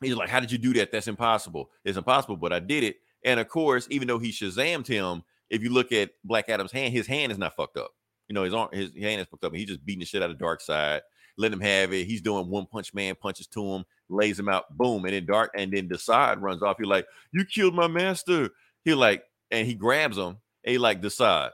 he's 0.00 0.14
like, 0.14 0.28
"How 0.28 0.40
did 0.40 0.52
you 0.52 0.58
do 0.58 0.72
that? 0.74 0.92
That's 0.92 1.08
impossible. 1.08 1.70
It's 1.84 1.98
impossible." 1.98 2.36
But 2.36 2.52
I 2.52 2.60
did 2.60 2.84
it. 2.84 2.96
And 3.24 3.40
of 3.40 3.48
course, 3.48 3.86
even 3.90 4.08
though 4.08 4.18
he 4.18 4.30
shazammed 4.30 4.86
him, 4.86 5.22
if 5.50 5.62
you 5.62 5.70
look 5.70 5.92
at 5.92 6.10
Black 6.24 6.48
Adam's 6.48 6.72
hand, 6.72 6.92
his 6.92 7.06
hand 7.06 7.32
is 7.32 7.38
not 7.38 7.56
fucked 7.56 7.76
up. 7.76 7.90
You 8.28 8.34
know, 8.34 8.44
his 8.44 8.54
arm, 8.54 8.68
his 8.72 8.92
hand 8.94 9.20
is 9.20 9.26
fucked 9.26 9.44
up. 9.44 9.52
And 9.52 9.58
he's 9.58 9.68
just 9.68 9.84
beating 9.84 10.00
the 10.00 10.06
shit 10.06 10.22
out 10.22 10.30
of 10.30 10.38
Darkseid, 10.38 11.00
letting 11.36 11.58
him 11.58 11.66
have 11.66 11.92
it. 11.92 12.06
He's 12.06 12.20
doing 12.20 12.48
one 12.48 12.66
punch 12.66 12.94
man 12.94 13.14
punches 13.14 13.46
to 13.48 13.64
him, 13.64 13.84
lays 14.08 14.38
him 14.38 14.48
out, 14.48 14.76
boom, 14.76 15.04
and 15.04 15.14
then 15.14 15.26
Dark, 15.26 15.52
and 15.56 15.72
then 15.72 15.88
DeSaad 15.88 16.40
runs 16.40 16.62
off. 16.62 16.76
You're 16.78 16.88
like, 16.88 17.06
"You 17.32 17.44
killed 17.44 17.74
my 17.74 17.88
master." 17.88 18.50
He 18.84 18.94
like, 18.94 19.24
and 19.50 19.66
he 19.66 19.74
grabs 19.74 20.16
him, 20.16 20.38
and 20.64 20.72
he 20.72 20.78
like, 20.78 21.02
"DeSaad, 21.02 21.50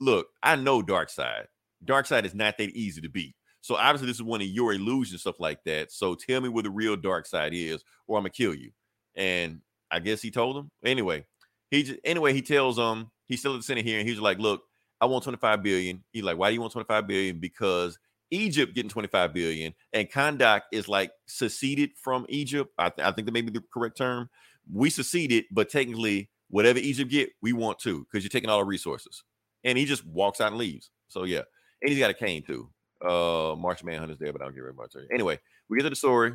look, 0.00 0.28
I 0.42 0.56
know 0.56 0.82
Darkseid. 0.82 1.46
Dark 1.84 2.06
Side 2.06 2.26
is 2.26 2.34
not 2.34 2.58
that 2.58 2.70
easy 2.70 3.00
to 3.00 3.08
beat." 3.08 3.34
So 3.60 3.76
obviously, 3.76 4.08
this 4.08 4.16
is 4.16 4.22
one 4.22 4.42
of 4.42 4.46
your 4.46 4.74
illusions, 4.74 5.22
stuff 5.22 5.40
like 5.40 5.64
that. 5.64 5.90
So 5.90 6.14
tell 6.14 6.40
me 6.40 6.50
where 6.50 6.62
the 6.62 6.70
real 6.70 6.96
Darkseid 6.96 7.52
is, 7.52 7.82
or 8.06 8.18
I'm 8.18 8.22
gonna 8.22 8.30
kill 8.30 8.54
you. 8.54 8.70
And 9.14 9.60
I 9.90 10.00
guess 10.00 10.20
he 10.20 10.30
told 10.30 10.56
him. 10.56 10.70
Anyway, 10.84 11.24
he 11.70 11.82
just 11.82 12.00
anyway 12.04 12.32
he 12.34 12.42
tells 12.42 12.78
um 12.78 13.10
he's 13.26 13.40
still 13.40 13.54
at 13.54 13.58
the 13.58 13.62
Senate 13.62 13.84
here, 13.84 13.98
and 13.98 14.08
he's 14.08 14.20
like, 14.20 14.38
look, 14.38 14.62
I 15.00 15.06
want 15.06 15.24
25 15.24 15.62
billion. 15.62 16.04
He's 16.12 16.24
like, 16.24 16.36
why 16.36 16.50
do 16.50 16.54
you 16.54 16.60
want 16.60 16.72
25 16.72 17.06
billion? 17.06 17.38
Because 17.38 17.98
Egypt 18.34 18.74
getting 18.74 18.90
25 18.90 19.32
billion, 19.32 19.74
and 19.92 20.10
Kahndaq 20.10 20.62
is 20.72 20.88
like 20.88 21.12
seceded 21.26 21.90
from 21.96 22.26
Egypt. 22.28 22.72
I, 22.78 22.90
th- 22.90 23.06
I 23.06 23.12
think 23.12 23.26
that 23.26 23.32
may 23.32 23.42
be 23.42 23.50
the 23.50 23.62
correct 23.72 23.96
term. 23.96 24.28
We 24.72 24.90
seceded, 24.90 25.44
but 25.50 25.70
technically, 25.70 26.30
whatever 26.48 26.78
Egypt 26.78 27.10
get, 27.10 27.30
we 27.42 27.52
want 27.52 27.78
to, 27.80 28.00
because 28.04 28.24
you're 28.24 28.30
taking 28.30 28.50
all 28.50 28.58
the 28.58 28.64
resources. 28.64 29.22
And 29.62 29.78
he 29.78 29.84
just 29.84 30.06
walks 30.06 30.40
out 30.40 30.48
and 30.48 30.58
leaves. 30.58 30.90
So 31.08 31.24
yeah, 31.24 31.42
and 31.80 31.90
he's 31.90 31.98
got 31.98 32.10
a 32.10 32.14
cane 32.14 32.42
too. 32.42 32.70
Uh, 33.04 33.54
Martian 33.56 33.86
Manhunter's 33.86 34.18
there, 34.18 34.32
but 34.32 34.40
I 34.42 34.46
don't 34.46 34.54
give 34.54 34.62
very 34.62 34.74
much. 34.74 34.94
Anyway, 35.12 35.38
we 35.68 35.76
get 35.76 35.84
to 35.84 35.90
the 35.90 35.96
story. 35.96 36.32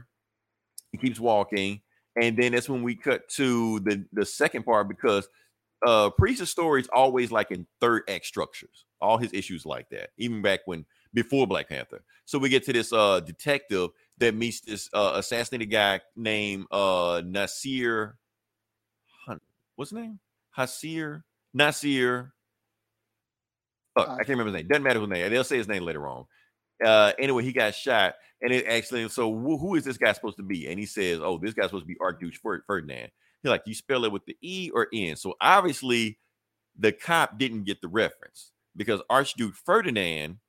He 0.91 0.97
keeps 0.97 1.19
walking, 1.19 1.81
and 2.19 2.37
then 2.37 2.53
that's 2.53 2.69
when 2.69 2.83
we 2.83 2.95
cut 2.95 3.27
to 3.35 3.79
the 3.81 4.05
the 4.13 4.25
second 4.25 4.63
part 4.63 4.87
because 4.87 5.27
uh 5.85 6.09
Priest's 6.09 6.49
story 6.49 6.81
is 6.81 6.89
always 6.93 7.31
like 7.31 7.51
in 7.51 7.67
third 7.79 8.03
act 8.09 8.25
structures. 8.25 8.85
All 9.01 9.17
his 9.17 9.33
issues 9.33 9.65
like 9.65 9.89
that, 9.91 10.09
even 10.17 10.41
back 10.41 10.61
when 10.65 10.85
before 11.13 11.47
Black 11.47 11.69
Panther. 11.69 12.03
So 12.25 12.37
we 12.37 12.49
get 12.49 12.63
to 12.65 12.73
this 12.73 12.93
uh 12.93 13.19
detective 13.21 13.89
that 14.17 14.35
meets 14.35 14.61
this 14.61 14.89
uh 14.93 15.13
assassinated 15.15 15.71
guy 15.71 16.01
named 16.15 16.65
uh 16.71 17.21
Nasir 17.25 18.17
what's 19.79 19.91
his 19.91 19.97
name? 19.97 20.19
Hasir 20.51 21.23
Nasir. 21.53 22.33
I 23.95 24.17
can't 24.17 24.29
remember 24.29 24.51
his 24.51 24.61
name. 24.61 24.67
Doesn't 24.67 24.83
matter 24.83 24.99
his 24.99 25.09
name. 25.09 25.31
They'll 25.31 25.43
say 25.43 25.57
his 25.57 25.67
name 25.67 25.83
later 25.83 26.07
on. 26.07 26.25
Uh, 26.85 27.13
anyway, 27.17 27.43
he 27.43 27.53
got 27.53 27.73
shot, 27.73 28.15
and 28.41 28.53
it 28.53 28.65
actually. 28.65 29.07
So 29.09 29.33
who, 29.33 29.57
who 29.57 29.75
is 29.75 29.83
this 29.85 29.97
guy 29.97 30.11
supposed 30.11 30.37
to 30.37 30.43
be? 30.43 30.67
And 30.67 30.79
he 30.79 30.85
says, 30.85 31.19
"Oh, 31.21 31.37
this 31.37 31.53
guy's 31.53 31.67
supposed 31.67 31.83
to 31.83 31.87
be 31.87 31.97
Archduke 31.99 32.33
Ferdinand." 32.67 33.09
He's 33.41 33.49
like, 33.49 33.63
"You 33.65 33.73
spell 33.73 34.05
it 34.05 34.11
with 34.11 34.25
the 34.25 34.37
E 34.41 34.69
or 34.73 34.87
N?" 34.93 35.15
So 35.15 35.35
obviously, 35.41 36.19
the 36.77 36.91
cop 36.91 37.37
didn't 37.37 37.63
get 37.63 37.81
the 37.81 37.87
reference 37.87 38.51
because 38.75 39.01
Archduke 39.09 39.55
Ferdinand, 39.55 40.39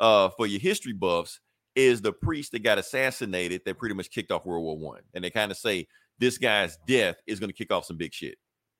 uh, 0.00 0.28
for 0.36 0.46
your 0.46 0.60
history 0.60 0.92
buffs, 0.92 1.40
is 1.74 2.02
the 2.02 2.12
priest 2.12 2.52
that 2.52 2.62
got 2.62 2.78
assassinated 2.78 3.62
that 3.64 3.78
pretty 3.78 3.94
much 3.94 4.10
kicked 4.10 4.30
off 4.30 4.46
World 4.46 4.62
War 4.62 4.78
One. 4.78 5.02
And 5.12 5.24
they 5.24 5.30
kind 5.30 5.50
of 5.50 5.56
say 5.56 5.86
this 6.18 6.38
guy's 6.38 6.78
death 6.86 7.16
is 7.26 7.40
going 7.40 7.50
to 7.50 7.56
kick 7.56 7.72
off 7.72 7.84
some 7.84 7.96
big 7.96 8.12
shit. 8.12 8.36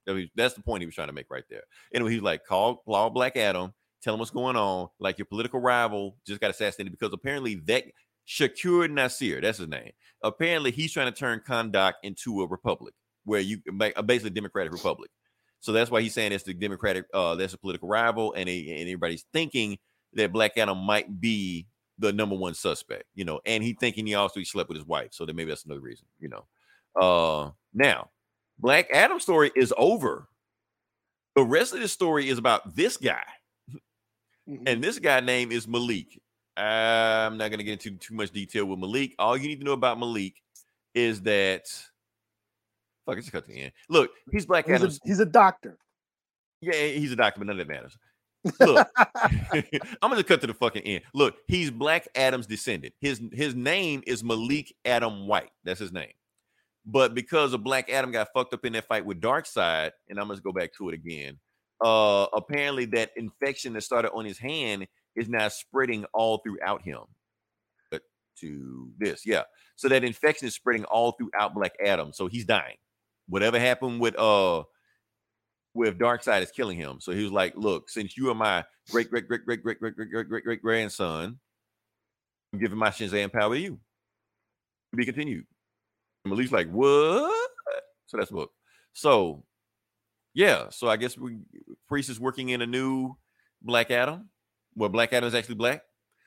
I 0.08 0.12
mean, 0.12 0.30
that's 0.36 0.54
the 0.54 0.62
point 0.62 0.82
he 0.82 0.86
was 0.86 0.94
trying 0.94 1.08
to 1.08 1.14
make 1.14 1.30
right 1.30 1.44
there. 1.50 1.62
Anyway, 1.94 2.12
he's 2.12 2.22
like, 2.22 2.44
call 2.44 2.82
Law 2.86 3.08
Black 3.10 3.36
Adam, 3.36 3.72
tell 4.02 4.14
him 4.14 4.20
what's 4.20 4.30
going 4.30 4.56
on. 4.56 4.88
Like 5.00 5.18
your 5.18 5.24
political 5.24 5.60
rival 5.60 6.16
just 6.26 6.40
got 6.40 6.50
assassinated 6.50 6.92
because 6.92 7.12
apparently 7.12 7.56
that 7.66 7.84
Shakur 8.28 8.90
Nasir, 8.90 9.40
that's 9.40 9.58
his 9.58 9.68
name. 9.68 9.92
Apparently, 10.22 10.70
he's 10.70 10.92
trying 10.92 11.12
to 11.12 11.18
turn 11.18 11.40
Kahndaq 11.46 11.94
into 12.02 12.42
a 12.42 12.48
republic 12.48 12.94
where 13.24 13.40
you 13.40 13.58
make 13.66 13.94
a 13.96 14.02
basically 14.02 14.30
democratic 14.30 14.72
republic. 14.72 15.10
So 15.60 15.72
that's 15.72 15.90
why 15.90 16.02
he's 16.02 16.12
saying 16.12 16.32
it's 16.32 16.44
the 16.44 16.52
democratic, 16.52 17.06
uh, 17.14 17.34
that's 17.36 17.54
a 17.54 17.58
political 17.58 17.88
rival, 17.88 18.34
and, 18.34 18.48
he, 18.48 18.70
and 18.70 18.82
everybody's 18.82 19.24
thinking 19.32 19.78
that 20.14 20.32
Black 20.32 20.56
Adam 20.58 20.78
might 20.78 21.20
be 21.20 21.66
the 21.98 22.12
number 22.12 22.34
one 22.34 22.54
suspect, 22.54 23.04
you 23.14 23.24
know, 23.24 23.40
and 23.46 23.62
he 23.62 23.72
thinking 23.72 24.06
he 24.06 24.14
also 24.14 24.40
he 24.40 24.44
slept 24.44 24.68
with 24.68 24.76
his 24.78 24.86
wife. 24.86 25.08
So 25.12 25.24
then 25.24 25.36
maybe 25.36 25.50
that's 25.50 25.64
another 25.64 25.80
reason, 25.80 26.06
you 26.18 26.28
know. 26.28 26.44
Uh 27.00 27.50
now 27.72 28.10
Black 28.58 28.88
Adam 28.92 29.20
story 29.20 29.50
is 29.56 29.72
over. 29.76 30.28
The 31.36 31.42
rest 31.44 31.72
of 31.74 31.80
the 31.80 31.88
story 31.88 32.28
is 32.28 32.38
about 32.38 32.74
this 32.76 32.96
guy, 32.96 33.24
Mhm. 34.48 34.62
and 34.66 34.82
this 34.84 34.98
guy 34.98 35.20
name 35.20 35.50
is 35.52 35.66
Malik. 35.68 36.20
I'm 36.56 37.36
not 37.36 37.50
gonna 37.50 37.64
get 37.64 37.84
into 37.84 37.96
too 37.98 38.14
much 38.14 38.30
detail 38.30 38.66
with 38.66 38.78
Malik. 38.78 39.14
All 39.18 39.36
you 39.36 39.48
need 39.48 39.58
to 39.58 39.64
know 39.64 39.72
about 39.72 39.98
Malik 39.98 40.34
is 40.94 41.20
that 41.22 41.66
fuck, 43.06 43.18
it's 43.18 43.30
cut 43.30 43.44
to 43.46 43.50
the 43.52 43.60
end. 43.62 43.72
Look, 43.88 44.10
he's 44.30 44.46
Black 44.46 44.66
he's, 44.66 44.76
Adam's 44.76 44.96
a, 45.04 45.08
he's 45.08 45.20
a 45.20 45.26
doctor. 45.26 45.78
yeah, 46.60 46.72
he's 46.72 47.10
a 47.12 47.16
doctor, 47.16 47.40
but 47.40 47.46
none 47.48 47.58
of 47.60 47.66
that 47.66 47.72
matters. 47.72 47.96
Look, 48.60 48.88
I'm 49.52 50.10
gonna 50.10 50.24
cut 50.24 50.40
to 50.42 50.46
the 50.46 50.54
fucking 50.54 50.82
end. 50.82 51.04
Look, 51.14 51.36
he's 51.48 51.70
Black 51.70 52.08
Adam's 52.14 52.46
descendant. 52.46 52.94
His 53.00 53.20
his 53.32 53.54
name 53.54 54.02
is 54.06 54.24
Malik 54.24 54.74
Adam 54.84 55.26
White. 55.26 55.50
That's 55.64 55.80
his 55.80 55.92
name. 55.92 56.12
But 56.86 57.14
because 57.14 57.54
of 57.54 57.64
Black 57.64 57.90
Adam 57.90 58.12
got 58.12 58.28
fucked 58.34 58.54
up 58.54 58.64
in 58.66 58.74
that 58.74 58.86
fight 58.88 59.06
with 59.06 59.20
Darkseid, 59.20 59.92
and 60.08 60.20
I'm 60.20 60.28
gonna 60.28 60.40
go 60.40 60.52
back 60.52 60.72
to 60.78 60.88
it 60.90 60.94
again. 60.94 61.38
uh 61.84 62.26
apparently 62.34 62.86
that 62.86 63.10
infection 63.16 63.72
that 63.74 63.82
started 63.82 64.12
on 64.12 64.24
his 64.24 64.38
hand 64.38 64.86
is 65.16 65.28
now 65.28 65.48
spreading 65.48 66.04
all 66.14 66.38
throughout 66.38 66.82
him. 66.82 67.00
But 67.90 68.02
to 68.40 68.90
this, 68.98 69.24
yeah. 69.26 69.42
So 69.76 69.88
that 69.88 70.04
infection 70.04 70.48
is 70.48 70.54
spreading 70.54 70.84
all 70.86 71.12
throughout 71.12 71.54
Black 71.54 71.72
Adam. 71.84 72.12
So 72.12 72.26
he's 72.28 72.44
dying. 72.44 72.76
Whatever 73.28 73.58
happened 73.58 74.00
with 74.00 74.18
uh 74.18 74.64
with 75.74 75.98
Darkseid 75.98 76.42
is 76.42 76.50
killing 76.50 76.78
him. 76.78 77.00
So 77.00 77.12
he 77.12 77.22
was 77.22 77.32
like, 77.32 77.54
Look, 77.56 77.90
since 77.90 78.16
you 78.16 78.30
are 78.30 78.34
my 78.34 78.64
great 78.90 79.10
great 79.10 79.28
great 79.28 79.44
great 79.44 79.62
great 79.62 79.80
great 79.80 79.96
great 79.96 80.10
great 80.10 80.28
great 80.28 80.44
great 80.44 80.62
grandson, 80.62 81.38
I'm 82.52 82.58
giving 82.58 82.78
my 82.78 82.88
Shazam 82.90 83.32
power 83.32 83.54
to 83.54 83.60
you. 83.60 83.78
To 84.92 84.96
be 84.96 85.04
continued. 85.04 85.44
And 86.24 86.32
Malik's 86.32 86.52
like, 86.52 86.70
what? 86.70 87.48
So 88.06 88.16
that's 88.16 88.30
book. 88.30 88.52
So 88.92 89.44
yeah, 90.34 90.68
so 90.70 90.88
I 90.88 90.96
guess 90.96 91.18
we 91.18 91.38
Priest 91.88 92.10
is 92.10 92.20
working 92.20 92.50
in 92.50 92.62
a 92.62 92.66
new 92.66 93.16
Black 93.62 93.90
Adam. 93.90 94.28
Well, 94.76 94.88
Black 94.88 95.12
Adam 95.12 95.26
is 95.28 95.34
actually 95.34 95.54
black. 95.56 95.82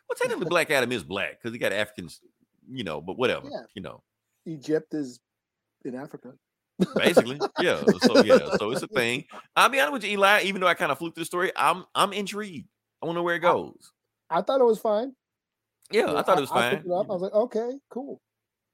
Well, 0.09 0.17
technically, 0.17 0.45
Black 0.49 0.71
Adam 0.71 0.91
is 0.91 1.03
black 1.03 1.31
because 1.41 1.53
he 1.53 1.59
got 1.59 1.71
Africans, 1.73 2.21
you 2.69 2.83
know, 2.83 3.01
but 3.01 3.17
whatever, 3.17 3.47
Yeah. 3.51 3.63
you 3.75 3.81
know, 3.81 4.03
Egypt 4.45 4.93
is 4.93 5.19
in 5.83 5.95
Africa. 5.95 6.33
Basically, 6.95 7.39
yeah. 7.59 7.81
So 8.03 8.23
yeah, 8.23 8.55
so 8.57 8.71
it's 8.71 8.83
a 8.83 8.87
thing. 8.95 9.25
I'll 9.55 9.69
be 9.69 9.79
honest 9.79 9.93
with 9.93 10.03
you, 10.03 10.11
Eli. 10.11 10.43
Even 10.43 10.61
though 10.61 10.67
I 10.67 10.73
kind 10.73 10.91
of 10.91 10.97
fluked 10.97 11.17
the 11.17 11.25
story, 11.25 11.51
I'm 11.55 11.85
I'm 11.95 12.13
intrigued. 12.13 12.67
I 13.01 13.05
want 13.05 13.15
to 13.15 13.19
know 13.19 13.23
where 13.23 13.35
it 13.35 13.39
goes. 13.39 13.91
I 14.29 14.41
thought 14.41 14.61
it 14.61 14.65
was 14.65 14.79
fine. 14.79 15.13
Yeah, 15.91 16.05
know, 16.05 16.17
I 16.17 16.21
thought 16.21 16.37
it 16.37 16.41
was 16.41 16.51
I 16.51 16.55
fine. 16.55 16.75
picked 16.75 16.85
it 16.85 16.91
up. 16.91 17.09
I 17.09 17.13
was 17.13 17.21
like, 17.21 17.33
okay, 17.33 17.71
cool. 17.89 18.21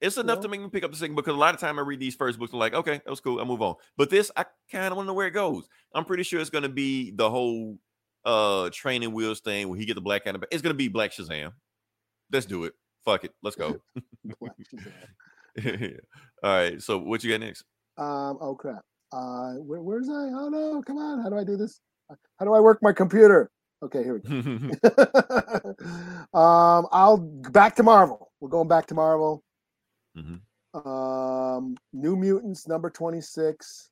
It's 0.02 0.18
enough 0.18 0.40
to 0.40 0.48
know? 0.48 0.52
make 0.52 0.62
me 0.62 0.70
pick 0.70 0.84
up 0.84 0.92
the 0.92 0.98
second 0.98 1.16
because 1.16 1.34
a 1.34 1.38
lot 1.38 1.54
of 1.54 1.62
time 1.62 1.80
I 1.80 1.82
read 1.82 2.00
these 2.00 2.16
first 2.16 2.38
books, 2.38 2.52
I'm 2.52 2.60
like, 2.60 2.74
okay, 2.74 2.96
that 3.06 3.10
was 3.10 3.22
cool. 3.22 3.40
I 3.40 3.46
move 3.46 3.62
on. 3.62 3.76
But 3.96 4.10
this, 4.10 4.32
I 4.36 4.46
kind 4.70 4.88
of 4.88 4.98
want 4.98 5.06
to 5.06 5.08
know 5.08 5.14
where 5.14 5.28
it 5.28 5.32
goes. 5.32 5.68
I'm 5.96 6.04
pretty 6.04 6.24
sure 6.24 6.42
it's 6.42 6.50
going 6.50 6.64
to 6.64 6.70
be 6.70 7.12
the 7.12 7.30
whole 7.30 7.78
uh 8.26 8.70
training 8.72 9.12
wheels 9.12 9.42
thing 9.42 9.70
where 9.70 9.78
he 9.78 9.86
get 9.86 9.96
the 9.96 10.02
black 10.02 10.24
Adam. 10.26 10.44
It's 10.52 10.62
going 10.62 10.74
to 10.74 10.78
be 10.78 10.88
Black 10.88 11.12
Shazam. 11.12 11.54
Let's 12.32 12.46
do 12.46 12.66
it. 12.66 12.74
Fuck 13.06 13.24
it. 13.26 13.34
Let's 13.44 13.56
go. 13.56 13.80
All 15.66 15.70
right. 16.44 16.82
So 16.82 16.98
what 16.98 17.24
you 17.24 17.32
got 17.32 17.42
next? 17.42 17.64
Um, 17.98 18.38
oh 18.42 18.56
crap. 18.56 18.82
Uh, 19.12 19.54
where, 19.54 19.82
where's 19.82 20.10
I? 20.10 20.30
Oh 20.34 20.50
no, 20.50 20.82
come 20.82 20.98
on. 20.98 21.22
How 21.22 21.30
do 21.30 21.38
I 21.38 21.44
do 21.44 21.56
this? 21.58 21.80
How 22.40 22.46
do 22.46 22.54
I 22.54 22.60
work 22.60 22.80
my 22.82 22.92
computer? 22.92 23.50
Okay, 23.84 24.04
here 24.04 24.14
we 24.14 24.20
go. 24.22 24.80
um, 26.40 26.88
I'll 26.92 27.18
back 27.18 27.76
to 27.76 27.84
Marvel. 27.84 28.32
We're 28.40 28.50
going 28.50 28.68
back 28.68 28.88
to 28.88 28.94
Marvel. 28.96 29.44
Mhm. 30.18 30.42
Um, 30.74 31.76
New 31.92 32.16
Mutants 32.16 32.68
number 32.68 32.90
26. 32.90 33.90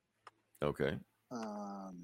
okay. 0.63 0.97
Um, 1.29 2.03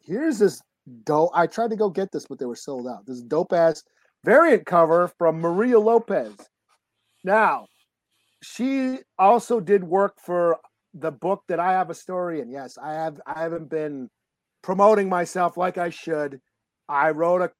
here's 0.00 0.38
this 0.38 0.62
dope. 1.04 1.30
I 1.34 1.46
tried 1.46 1.70
to 1.70 1.76
go 1.76 1.90
get 1.90 2.12
this, 2.12 2.26
but 2.26 2.38
they 2.38 2.46
were 2.46 2.56
sold 2.56 2.86
out. 2.86 3.04
This 3.06 3.20
dope 3.22 3.52
ass 3.52 3.82
variant 4.24 4.64
cover 4.66 5.08
from 5.18 5.40
Maria 5.40 5.78
Lopez. 5.78 6.34
Now, 7.24 7.66
she 8.42 8.98
also 9.18 9.60
did 9.60 9.84
work 9.84 10.14
for 10.24 10.58
the 10.94 11.10
book 11.10 11.42
that 11.48 11.60
I 11.60 11.72
have 11.72 11.90
a 11.90 11.94
story 11.94 12.40
in. 12.40 12.50
Yes, 12.50 12.78
I 12.82 12.92
have. 12.94 13.20
I 13.26 13.40
haven't 13.40 13.70
been 13.70 14.08
promoting 14.62 15.08
myself 15.08 15.56
like 15.56 15.78
I 15.78 15.90
should. 15.90 16.40
I 16.88 17.10
wrote 17.10 17.42
a 17.42 17.50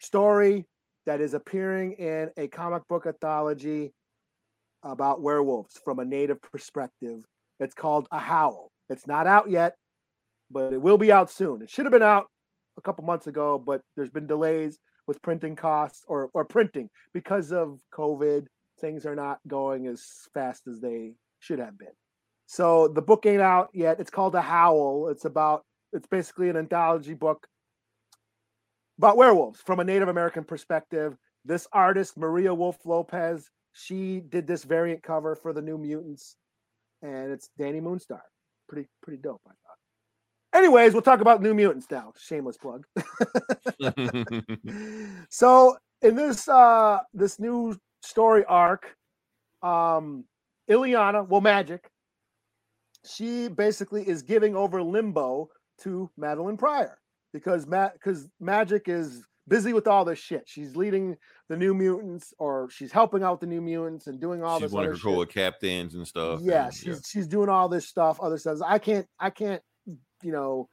story 0.00 0.66
that 1.06 1.20
is 1.20 1.34
appearing 1.34 1.92
in 1.92 2.30
a 2.36 2.48
comic 2.48 2.82
book 2.88 3.06
anthology 3.06 3.92
about 4.82 5.20
werewolves 5.20 5.78
from 5.84 5.98
a 5.98 6.04
native 6.04 6.40
perspective. 6.40 7.20
It's 7.60 7.74
called 7.74 8.06
A 8.10 8.18
Howl. 8.18 8.70
It's 8.88 9.06
not 9.06 9.26
out 9.26 9.50
yet, 9.50 9.74
but 10.50 10.72
it 10.72 10.80
will 10.80 10.98
be 10.98 11.12
out 11.12 11.30
soon. 11.30 11.62
It 11.62 11.70
should 11.70 11.84
have 11.84 11.92
been 11.92 12.02
out 12.02 12.26
a 12.76 12.80
couple 12.80 13.04
months 13.04 13.26
ago, 13.26 13.58
but 13.58 13.82
there's 13.96 14.10
been 14.10 14.26
delays 14.26 14.78
with 15.06 15.20
printing 15.22 15.56
costs 15.56 16.04
or 16.06 16.30
or 16.34 16.44
printing 16.44 16.88
because 17.12 17.52
of 17.52 17.80
COVID. 17.92 18.46
Things 18.80 19.04
are 19.06 19.16
not 19.16 19.40
going 19.48 19.88
as 19.88 20.04
fast 20.32 20.68
as 20.68 20.80
they 20.80 21.14
should 21.40 21.58
have 21.58 21.76
been. 21.76 21.88
So 22.50 22.88
the 22.88 23.02
book 23.02 23.26
ain't 23.26 23.42
out 23.42 23.68
yet. 23.74 24.00
It's 24.00 24.10
called 24.10 24.34
A 24.34 24.40
Howl. 24.40 25.08
It's 25.10 25.26
about 25.26 25.64
it's 25.92 26.08
basically 26.08 26.48
an 26.48 26.56
anthology 26.56 27.12
book 27.12 27.46
about 28.96 29.18
werewolves 29.18 29.60
from 29.60 29.80
a 29.80 29.84
Native 29.84 30.08
American 30.08 30.44
perspective. 30.44 31.14
This 31.44 31.68
artist, 31.74 32.16
Maria 32.16 32.54
Wolf 32.54 32.78
Lopez, 32.86 33.50
she 33.72 34.20
did 34.20 34.46
this 34.46 34.64
variant 34.64 35.02
cover 35.02 35.36
for 35.36 35.52
the 35.52 35.60
New 35.60 35.76
Mutants, 35.76 36.36
and 37.02 37.30
it's 37.30 37.50
Dani 37.60 37.82
Moonstar. 37.82 38.22
Pretty 38.66 38.88
pretty 39.02 39.20
dope, 39.20 39.42
I 39.46 39.50
thought. 39.50 40.58
Anyways, 40.58 40.94
we'll 40.94 41.02
talk 41.02 41.20
about 41.20 41.42
New 41.42 41.52
Mutants 41.52 41.86
now. 41.90 42.14
Shameless 42.18 42.56
plug. 42.56 42.86
so 45.28 45.76
in 46.00 46.16
this 46.16 46.48
uh 46.48 47.00
this 47.12 47.38
new 47.38 47.78
story 48.02 48.46
arc, 48.46 48.96
um 49.62 50.24
Illyana, 50.70 51.28
well, 51.28 51.42
Magik, 51.42 51.80
she 53.08 53.48
basically 53.48 54.06
is 54.08 54.22
giving 54.22 54.56
over 54.56 54.82
Limbo 54.82 55.48
to 55.82 56.10
Madelyne 56.18 56.58
Pryor 56.58 56.98
because 57.32 57.66
Matt 57.66 57.94
because 57.94 58.28
Magik 58.42 58.88
is 58.88 59.22
busy 59.48 59.72
with 59.72 59.86
all 59.86 60.04
this 60.04 60.18
shit. 60.18 60.44
She's 60.46 60.76
leading 60.76 61.16
the 61.48 61.56
New 61.56 61.74
Mutants, 61.74 62.34
or 62.38 62.68
she's 62.70 62.92
helping 62.92 63.22
out 63.22 63.40
the 63.40 63.46
New 63.46 63.60
Mutants 63.60 64.06
and 64.06 64.20
doing 64.20 64.42
all 64.42 64.58
She's 64.58 64.66
this 64.66 64.72
one 64.72 64.84
other 64.84 64.92
of 64.92 65.00
her 65.00 65.10
core 65.10 65.26
captains 65.26 65.94
and 65.94 66.06
stuff. 66.06 66.40
Yeah, 66.42 66.66
and, 66.66 66.74
she's 66.74 67.02
she's 67.08 67.26
doing 67.26 67.48
all 67.48 67.68
this 67.68 67.86
stuff, 67.86 68.20
other 68.20 68.38
stuff. 68.38 68.58
I 68.64 68.78
can't, 68.78 69.06
I 69.18 69.30
can't, 69.30 69.62
you 70.22 70.32
know, 70.32 70.68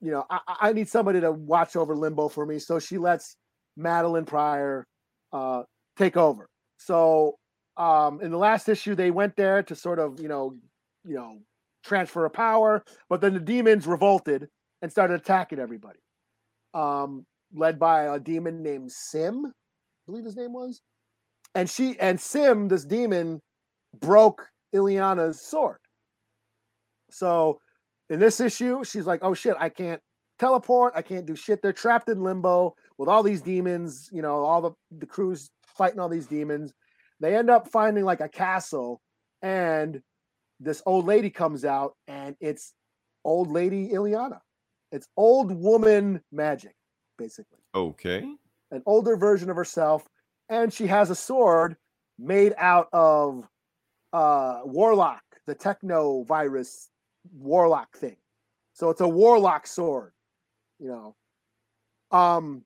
you 0.00 0.10
know, 0.10 0.24
I, 0.30 0.40
I 0.46 0.68
I 0.68 0.72
need 0.72 0.88
somebody 0.88 1.20
to 1.20 1.32
watch 1.32 1.76
over 1.76 1.96
Limbo 1.96 2.28
for 2.28 2.44
me. 2.44 2.58
So 2.58 2.78
she 2.78 2.98
lets 2.98 3.36
Madelyne 3.78 4.26
Pryor 4.26 4.86
uh, 5.32 5.62
take 5.96 6.16
over. 6.16 6.48
So 6.76 7.38
um, 7.76 8.20
in 8.20 8.30
the 8.30 8.38
last 8.38 8.68
issue, 8.68 8.94
they 8.94 9.10
went 9.10 9.36
there 9.36 9.62
to 9.62 9.74
sort 9.74 9.98
of, 9.98 10.20
you 10.20 10.28
know, 10.28 10.56
you 11.04 11.14
know, 11.14 11.38
transfer 11.84 12.24
of 12.24 12.32
power, 12.32 12.84
but 13.08 13.20
then 13.20 13.34
the 13.34 13.40
demons 13.40 13.86
revolted 13.86 14.48
and 14.80 14.90
started 14.90 15.20
attacking 15.20 15.58
everybody. 15.58 15.98
Um, 16.74 17.26
led 17.54 17.78
by 17.78 18.04
a 18.04 18.18
demon 18.18 18.62
named 18.62 18.90
S'ym, 18.90 19.44
I 19.46 19.50
believe 20.06 20.24
his 20.24 20.36
name 20.36 20.52
was. 20.52 20.80
And 21.54 21.68
she 21.68 21.98
and 22.00 22.18
S'ym, 22.18 22.68
this 22.68 22.84
demon, 22.84 23.40
broke 24.00 24.46
Illyana's 24.74 25.40
sword. 25.40 25.78
So 27.10 27.60
in 28.08 28.18
this 28.18 28.40
issue, 28.40 28.84
she's 28.84 29.06
like, 29.06 29.20
oh 29.22 29.34
shit, 29.34 29.54
I 29.58 29.68
can't 29.68 30.00
teleport, 30.38 30.94
I 30.96 31.02
can't 31.02 31.26
do 31.26 31.36
shit. 31.36 31.60
They're 31.62 31.72
trapped 31.72 32.08
in 32.08 32.22
limbo 32.22 32.74
with 32.98 33.08
all 33.08 33.22
these 33.22 33.42
demons, 33.42 34.08
you 34.12 34.22
know, 34.22 34.44
all 34.44 34.62
the, 34.62 34.70
the 34.98 35.06
crews 35.06 35.50
fighting 35.66 36.00
all 36.00 36.08
these 36.08 36.26
demons. 36.26 36.72
They 37.20 37.36
end 37.36 37.50
up 37.50 37.68
finding 37.68 38.04
like 38.04 38.20
a 38.20 38.28
castle, 38.28 39.00
and 39.42 40.00
this 40.62 40.82
old 40.86 41.06
lady 41.06 41.30
comes 41.30 41.64
out, 41.64 41.94
and 42.06 42.36
it's 42.40 42.74
old 43.24 43.50
lady 43.50 43.88
Illyana. 43.88 44.40
It's 44.90 45.08
old 45.16 45.50
woman 45.52 46.22
magic, 46.30 46.74
basically 47.18 47.58
Okay. 47.74 48.26
an 48.70 48.82
older 48.86 49.16
version 49.16 49.50
of 49.50 49.56
herself, 49.56 50.06
and 50.48 50.72
she 50.72 50.86
has 50.86 51.10
a 51.10 51.14
sword 51.14 51.76
made 52.18 52.54
out 52.58 52.88
of 52.92 53.48
uh 54.12 54.60
warlock, 54.64 55.22
the 55.46 55.54
techno 55.54 56.22
virus 56.24 56.90
warlock 57.32 57.96
thing. 57.96 58.16
So 58.74 58.90
it's 58.90 59.00
a 59.00 59.08
warlock 59.08 59.66
sword, 59.66 60.12
you 60.78 60.88
know. 60.88 61.16
Um, 62.10 62.64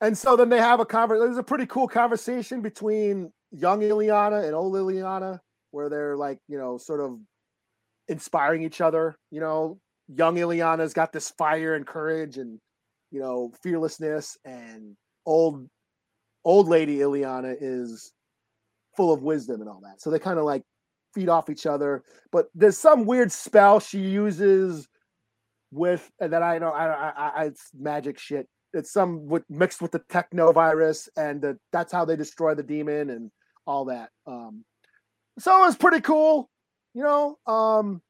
and 0.00 0.16
so 0.16 0.36
then 0.36 0.48
they 0.48 0.58
have 0.58 0.80
a 0.80 0.86
conversation. 0.86 1.26
There's 1.26 1.38
a 1.38 1.42
pretty 1.42 1.66
cool 1.66 1.88
conversation 1.88 2.60
between 2.60 3.32
young 3.52 3.80
Illyana 3.80 4.44
and 4.44 4.54
old 4.54 4.74
Illyana, 4.74 5.40
where 5.70 5.88
they're 5.88 6.16
like, 6.16 6.38
you 6.48 6.58
know, 6.58 6.78
sort 6.78 7.00
of 7.00 7.18
inspiring 8.08 8.62
each 8.62 8.80
other. 8.80 9.16
You 9.30 9.40
know, 9.40 9.78
young 10.08 10.36
Illyana's 10.36 10.94
got 10.94 11.12
this 11.12 11.30
fire 11.30 11.74
and 11.74 11.86
courage 11.86 12.38
and 12.38 12.58
you 13.10 13.20
know 13.20 13.52
fearlessness, 13.62 14.36
and 14.44 14.96
old 15.26 15.68
old 16.44 16.68
lady 16.68 16.98
Illyana 16.98 17.56
is 17.60 18.12
full 18.96 19.12
of 19.12 19.22
wisdom 19.22 19.60
and 19.60 19.70
all 19.70 19.80
that. 19.82 20.00
So 20.00 20.10
they 20.10 20.18
kind 20.18 20.38
of 20.38 20.44
like 20.44 20.62
feed 21.14 21.28
off 21.28 21.50
each 21.50 21.66
other. 21.66 22.02
But 22.32 22.46
there's 22.54 22.78
some 22.78 23.04
weird 23.04 23.32
spell 23.32 23.80
she 23.80 24.00
uses 24.00 24.88
with 25.70 26.10
that 26.18 26.42
I 26.42 26.58
know 26.58 26.70
I, 26.70 26.86
I, 26.86 27.28
I 27.28 27.44
it's 27.44 27.70
magic 27.78 28.18
shit. 28.18 28.48
It's 28.74 28.92
some 28.92 29.26
with 29.26 29.44
mixed 29.48 29.80
with 29.80 29.92
the 29.92 30.02
techno 30.10 30.52
virus, 30.52 31.08
and 31.16 31.40
the, 31.40 31.58
that's 31.72 31.92
how 31.92 32.04
they 32.04 32.16
destroy 32.16 32.54
the 32.54 32.62
demon 32.62 33.10
and 33.10 33.30
all 33.66 33.86
that. 33.86 34.10
Um, 34.26 34.64
so 35.38 35.62
it 35.62 35.66
was 35.66 35.76
pretty 35.76 36.00
cool, 36.00 36.50
you 36.98 37.04
know. 37.04 37.38
Um, 37.46 38.02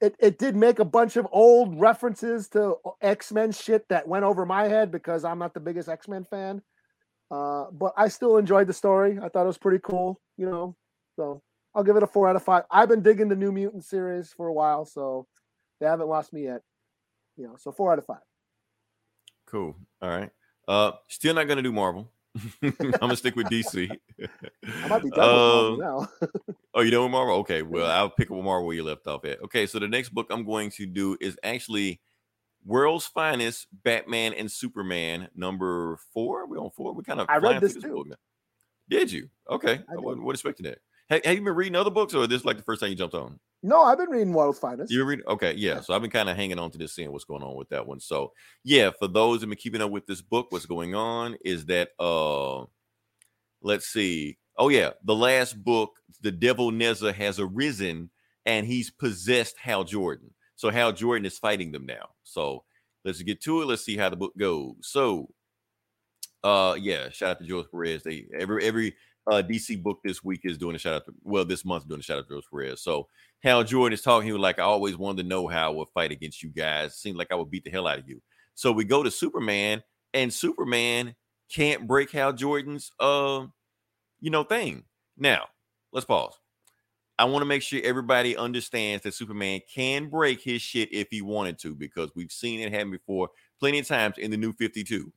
it 0.00 0.14
it 0.20 0.38
did 0.38 0.54
make 0.54 0.78
a 0.78 0.84
bunch 0.84 1.16
of 1.16 1.26
old 1.32 1.80
references 1.80 2.48
to 2.50 2.76
X 3.00 3.32
Men 3.32 3.50
shit 3.50 3.88
that 3.88 4.06
went 4.06 4.24
over 4.24 4.46
my 4.46 4.68
head 4.68 4.92
because 4.92 5.24
I'm 5.24 5.40
not 5.40 5.52
the 5.52 5.60
biggest 5.60 5.88
X 5.88 6.06
Men 6.06 6.24
fan. 6.24 6.62
Uh, 7.28 7.66
but 7.72 7.92
I 7.96 8.06
still 8.08 8.36
enjoyed 8.36 8.68
the 8.68 8.72
story. 8.72 9.18
I 9.20 9.28
thought 9.28 9.44
it 9.44 9.46
was 9.46 9.58
pretty 9.58 9.80
cool, 9.82 10.20
you 10.36 10.46
know. 10.46 10.76
So 11.16 11.42
I'll 11.74 11.82
give 11.82 11.96
it 11.96 12.02
a 12.04 12.06
four 12.06 12.28
out 12.28 12.36
of 12.36 12.44
five. 12.44 12.64
I've 12.70 12.88
been 12.88 13.02
digging 13.02 13.28
the 13.28 13.36
New 13.36 13.50
Mutant 13.50 13.84
series 13.84 14.32
for 14.32 14.46
a 14.46 14.52
while, 14.52 14.84
so 14.84 15.26
they 15.80 15.86
haven't 15.86 16.08
lost 16.08 16.32
me 16.32 16.44
yet. 16.44 16.62
You 17.36 17.48
know, 17.48 17.56
so 17.58 17.72
four 17.72 17.92
out 17.92 17.98
of 17.98 18.06
five. 18.06 18.22
Cool. 19.46 19.74
All 20.00 20.08
right. 20.08 20.30
Uh, 20.68 20.92
still 21.08 21.34
not 21.34 21.48
gonna 21.48 21.62
do 21.62 21.72
Marvel. 21.72 22.12
I'm 22.62 22.72
gonna 23.00 23.16
stick 23.16 23.36
with 23.36 23.46
DC. 23.48 23.90
I 24.64 24.88
might 24.88 25.02
be 25.02 25.10
done 25.10 25.74
Um, 25.74 25.78
now. 25.78 26.08
Oh, 26.74 26.80
you 26.80 26.90
done 26.90 27.02
with 27.02 27.12
Marvel? 27.12 27.36
Okay, 27.36 27.62
well, 27.62 27.90
I'll 27.90 28.10
pick 28.10 28.30
up 28.30 28.36
with 28.36 28.44
Marvel 28.44 28.66
where 28.66 28.76
you 28.76 28.82
left 28.84 29.06
off 29.06 29.24
at. 29.24 29.42
Okay, 29.42 29.66
so 29.66 29.78
the 29.78 29.88
next 29.88 30.10
book 30.10 30.28
I'm 30.30 30.44
going 30.44 30.70
to 30.72 30.86
do 30.86 31.16
is 31.20 31.36
actually 31.42 32.00
World's 32.64 33.06
Finest 33.06 33.66
Batman 33.84 34.32
and 34.34 34.50
Superman 34.50 35.28
number 35.34 35.98
four. 36.14 36.46
we 36.46 36.56
on 36.56 36.70
four. 36.70 36.94
We 36.94 37.02
kind 37.02 37.20
of 37.20 37.28
I 37.28 37.36
read 37.36 37.60
this 37.60 37.74
too. 37.74 38.04
book. 38.08 38.18
Did 38.88 39.12
you? 39.12 39.28
Okay, 39.50 39.80
I, 39.88 39.94
I 39.94 39.96
wasn't, 39.96 40.24
wasn't 40.24 40.34
expecting 40.34 40.64
that. 40.64 40.78
Have, 41.10 41.24
have 41.24 41.34
you 41.34 41.42
been 41.42 41.54
reading 41.54 41.76
other 41.76 41.90
books, 41.90 42.14
or 42.14 42.22
is 42.22 42.28
this 42.28 42.44
like 42.44 42.56
the 42.56 42.62
first 42.62 42.80
time 42.80 42.90
you 42.90 42.96
jumped 42.96 43.14
on? 43.14 43.38
No, 43.62 43.82
I've 43.82 43.98
been 43.98 44.10
reading 44.10 44.32
World's 44.32 44.58
Finest. 44.58 44.90
You 44.90 45.04
read? 45.04 45.20
Okay, 45.28 45.54
yeah. 45.54 45.80
So 45.80 45.94
I've 45.94 46.02
been 46.02 46.10
kind 46.10 46.28
of 46.28 46.36
hanging 46.36 46.58
on 46.58 46.70
to 46.72 46.78
this, 46.78 46.94
seeing 46.94 47.12
what's 47.12 47.24
going 47.24 47.42
on 47.44 47.54
with 47.54 47.68
that 47.68 47.86
one. 47.86 48.00
So 48.00 48.32
yeah, 48.64 48.90
for 48.98 49.06
those 49.06 49.40
who've 49.40 49.48
been 49.48 49.58
keeping 49.58 49.82
up 49.82 49.90
with 49.90 50.06
this 50.06 50.20
book, 50.20 50.46
what's 50.50 50.66
going 50.66 50.94
on 50.94 51.36
is 51.44 51.66
that 51.66 51.90
uh, 52.00 52.64
let's 53.62 53.86
see. 53.86 54.38
Oh 54.58 54.68
yeah, 54.68 54.90
the 55.04 55.14
last 55.14 55.62
book, 55.62 55.92
the 56.20 56.32
Devil 56.32 56.72
Nezha 56.72 57.14
has 57.14 57.38
arisen 57.38 58.10
and 58.44 58.66
he's 58.66 58.90
possessed 58.90 59.56
Hal 59.58 59.84
Jordan. 59.84 60.30
So 60.56 60.70
Hal 60.70 60.92
Jordan 60.92 61.26
is 61.26 61.38
fighting 61.38 61.72
them 61.72 61.86
now. 61.86 62.10
So 62.24 62.64
let's 63.04 63.22
get 63.22 63.40
to 63.42 63.62
it. 63.62 63.66
Let's 63.66 63.84
see 63.84 63.96
how 63.96 64.08
the 64.08 64.16
book 64.16 64.32
goes. 64.36 64.74
So 64.82 65.28
uh 66.44 66.76
yeah, 66.80 67.08
shout 67.10 67.30
out 67.30 67.38
to 67.38 67.46
George 67.46 67.66
Perez. 67.70 68.02
They 68.02 68.26
every 68.36 68.64
every 68.64 68.94
uh 69.30 69.42
DC 69.42 69.82
book 69.82 69.98
this 70.04 70.24
week 70.24 70.40
is 70.44 70.58
doing 70.58 70.74
a 70.74 70.78
shout 70.78 70.94
out 70.94 71.04
to 71.06 71.14
well, 71.22 71.44
this 71.44 71.64
month 71.64 71.88
doing 71.88 72.00
a 72.00 72.02
shout 72.02 72.18
out 72.18 72.28
to 72.28 72.34
George 72.34 72.44
Perez. 72.50 72.82
So 72.82 73.08
Hal 73.42 73.64
Jordan 73.64 73.94
is 73.94 74.02
talking. 74.02 74.26
He 74.26 74.32
was 74.32 74.40
like, 74.40 74.58
I 74.58 74.62
always 74.62 74.96
wanted 74.96 75.22
to 75.22 75.28
know 75.28 75.46
how 75.46 75.70
I 75.70 75.74
would 75.74 75.88
fight 75.94 76.12
against 76.12 76.42
you 76.42 76.50
guys. 76.50 76.96
Seemed 76.96 77.16
like 77.16 77.30
I 77.30 77.34
would 77.34 77.50
beat 77.50 77.64
the 77.64 77.70
hell 77.70 77.86
out 77.86 77.98
of 77.98 78.08
you. 78.08 78.20
So 78.54 78.72
we 78.72 78.84
go 78.84 79.02
to 79.02 79.10
Superman, 79.10 79.82
and 80.14 80.32
Superman 80.32 81.14
can't 81.50 81.86
break 81.86 82.10
Hal 82.10 82.32
Jordan's 82.32 82.90
uh, 82.98 83.46
you 84.20 84.30
know, 84.30 84.44
thing. 84.44 84.84
Now, 85.18 85.46
let's 85.92 86.06
pause. 86.06 86.38
I 87.18 87.24
want 87.24 87.42
to 87.42 87.46
make 87.46 87.62
sure 87.62 87.80
everybody 87.84 88.36
understands 88.36 89.04
that 89.04 89.14
Superman 89.14 89.60
can 89.72 90.08
break 90.08 90.40
his 90.40 90.62
shit 90.62 90.92
if 90.92 91.08
he 91.10 91.22
wanted 91.22 91.58
to, 91.60 91.74
because 91.74 92.10
we've 92.16 92.32
seen 92.32 92.60
it 92.60 92.72
happen 92.72 92.90
before 92.90 93.28
plenty 93.60 93.78
of 93.78 93.86
times 93.86 94.18
in 94.18 94.30
the 94.30 94.36
new 94.36 94.52
52. 94.52 95.12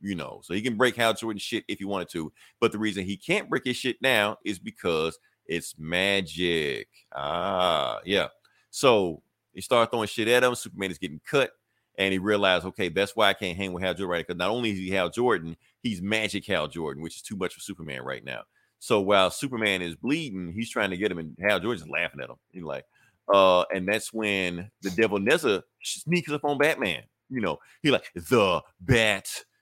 You 0.00 0.14
know, 0.14 0.40
so 0.44 0.54
he 0.54 0.62
can 0.62 0.76
break 0.76 0.94
Hal 0.94 1.14
Jordan's 1.14 1.42
shit 1.42 1.64
if 1.66 1.78
he 1.78 1.84
wanted 1.84 2.08
to. 2.10 2.32
But 2.60 2.72
the 2.72 2.78
reason 2.78 3.04
he 3.04 3.16
can't 3.16 3.50
break 3.50 3.64
his 3.64 3.76
shit 3.76 3.96
now 4.00 4.36
is 4.44 4.58
because 4.58 5.18
it's 5.46 5.74
magic. 5.78 6.88
Ah, 7.14 8.00
yeah. 8.04 8.28
So 8.70 9.22
he 9.54 9.60
started 9.60 9.90
throwing 9.90 10.06
shit 10.06 10.28
at 10.28 10.44
him. 10.44 10.54
Superman 10.54 10.90
is 10.90 10.98
getting 10.98 11.20
cut. 11.28 11.50
And 11.96 12.12
he 12.12 12.18
realized, 12.18 12.64
okay, 12.64 12.90
that's 12.90 13.16
why 13.16 13.28
I 13.28 13.34
can't 13.34 13.56
hang 13.56 13.72
with 13.72 13.82
Hal 13.82 13.92
Jordan 13.92 14.08
right 14.08 14.24
Because 14.24 14.38
not 14.38 14.50
only 14.50 14.70
is 14.70 14.78
he 14.78 14.90
Hal 14.90 15.10
Jordan, 15.10 15.56
he's 15.82 16.00
magic 16.00 16.46
Hal 16.46 16.68
Jordan, 16.68 17.02
which 17.02 17.16
is 17.16 17.22
too 17.22 17.34
much 17.34 17.54
for 17.54 17.60
Superman 17.60 18.02
right 18.02 18.24
now. 18.24 18.42
So 18.78 19.00
while 19.00 19.30
Superman 19.30 19.82
is 19.82 19.96
bleeding, 19.96 20.52
he's 20.52 20.70
trying 20.70 20.90
to 20.90 20.96
get 20.96 21.10
him, 21.10 21.18
and 21.18 21.36
Hal 21.40 21.58
Jordan's 21.58 21.88
laughing 21.88 22.20
at 22.20 22.30
him. 22.30 22.36
He's 22.52 22.62
like, 22.62 22.84
uh, 23.32 23.64
and 23.74 23.88
that's 23.88 24.12
when 24.12 24.70
the 24.82 24.90
devil 24.90 25.18
Nezha 25.18 25.62
sneaks 25.82 26.30
up 26.30 26.44
on 26.44 26.58
Batman. 26.58 27.02
You 27.28 27.40
know, 27.40 27.58
he 27.82 27.90
like 27.90 28.10
the 28.14 28.62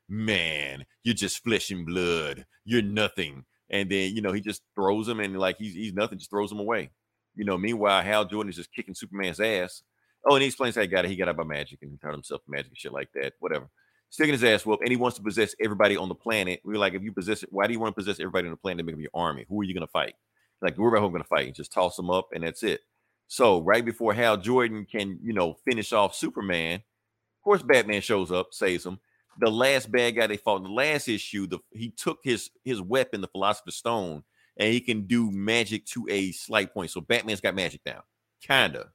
Batman. 0.08 0.84
You're 1.02 1.14
just 1.14 1.42
flesh 1.42 1.70
and 1.70 1.86
blood. 1.86 2.46
You're 2.64 2.82
nothing. 2.82 3.44
And 3.70 3.90
then 3.90 4.14
you 4.14 4.22
know 4.22 4.32
he 4.32 4.40
just 4.40 4.62
throws 4.74 5.08
him, 5.08 5.20
and 5.20 5.38
like 5.38 5.56
he's 5.58 5.74
he's 5.74 5.92
nothing, 5.92 6.18
just 6.18 6.30
throws 6.30 6.52
him 6.52 6.60
away. 6.60 6.90
You 7.34 7.44
know, 7.44 7.58
meanwhile 7.58 8.02
Hal 8.02 8.24
Jordan 8.24 8.50
is 8.50 8.56
just 8.56 8.72
kicking 8.72 8.94
Superman's 8.94 9.40
ass. 9.40 9.82
Oh, 10.28 10.34
and 10.34 10.42
he 10.42 10.48
explains 10.48 10.74
how 10.74 10.82
he 10.82 10.86
got 10.86 11.04
it. 11.04 11.10
He 11.10 11.16
got 11.16 11.28
it 11.28 11.36
by 11.36 11.44
magic 11.44 11.80
and 11.82 11.90
he 11.90 11.98
turned 11.98 12.14
himself 12.14 12.42
magic 12.48 12.68
and 12.68 12.78
shit 12.78 12.92
like 12.92 13.08
that. 13.14 13.34
Whatever. 13.38 13.68
Sticking 14.08 14.32
his 14.32 14.44
ass 14.44 14.64
whoop, 14.64 14.80
and 14.80 14.90
he 14.90 14.96
wants 14.96 15.16
to 15.16 15.22
possess 15.22 15.54
everybody 15.62 15.96
on 15.96 16.08
the 16.08 16.14
planet. 16.14 16.60
We're 16.64 16.78
like, 16.78 16.94
if 16.94 17.02
you 17.02 17.12
possess 17.12 17.42
it, 17.42 17.48
why 17.52 17.66
do 17.66 17.72
you 17.72 17.80
want 17.80 17.94
to 17.94 18.00
possess 18.00 18.20
everybody 18.20 18.46
on 18.46 18.52
the 18.52 18.56
planet 18.56 18.78
to 18.78 18.84
make 18.84 18.94
up 18.94 19.00
your 19.00 19.10
army? 19.14 19.44
Who 19.48 19.60
are 19.60 19.64
you 19.64 19.74
gonna 19.74 19.88
fight? 19.88 20.14
Like, 20.62 20.78
worry 20.78 20.90
about 20.90 21.00
who 21.00 21.06
I'm 21.06 21.12
gonna 21.12 21.24
fight. 21.24 21.54
Just 21.54 21.72
toss 21.72 21.96
them 21.96 22.08
up, 22.08 22.28
and 22.32 22.44
that's 22.44 22.62
it. 22.62 22.80
So 23.26 23.60
right 23.62 23.84
before 23.84 24.14
Hal 24.14 24.36
Jordan 24.36 24.86
can, 24.90 25.18
you 25.20 25.32
know, 25.32 25.56
finish 25.68 25.92
off 25.92 26.14
Superman, 26.14 26.76
of 26.76 27.42
course, 27.44 27.62
Batman 27.62 28.00
shows 28.00 28.30
up, 28.30 28.48
saves 28.52 28.86
him. 28.86 29.00
The 29.38 29.50
last 29.50 29.90
bad 29.92 30.16
guy 30.16 30.26
they 30.26 30.36
fought 30.36 30.58
in 30.58 30.62
the 30.64 30.70
last 30.70 31.08
issue, 31.08 31.46
the 31.46 31.58
he 31.72 31.90
took 31.90 32.18
his 32.22 32.50
his 32.64 32.80
weapon, 32.80 33.20
the 33.20 33.28
Philosopher's 33.28 33.76
Stone, 33.76 34.22
and 34.56 34.72
he 34.72 34.80
can 34.80 35.06
do 35.06 35.30
magic 35.30 35.84
to 35.86 36.06
a 36.10 36.32
slight 36.32 36.72
point. 36.72 36.90
So 36.90 37.00
Batman's 37.00 37.40
got 37.40 37.54
magic 37.54 37.80
now, 37.84 38.04
kinda, 38.40 38.90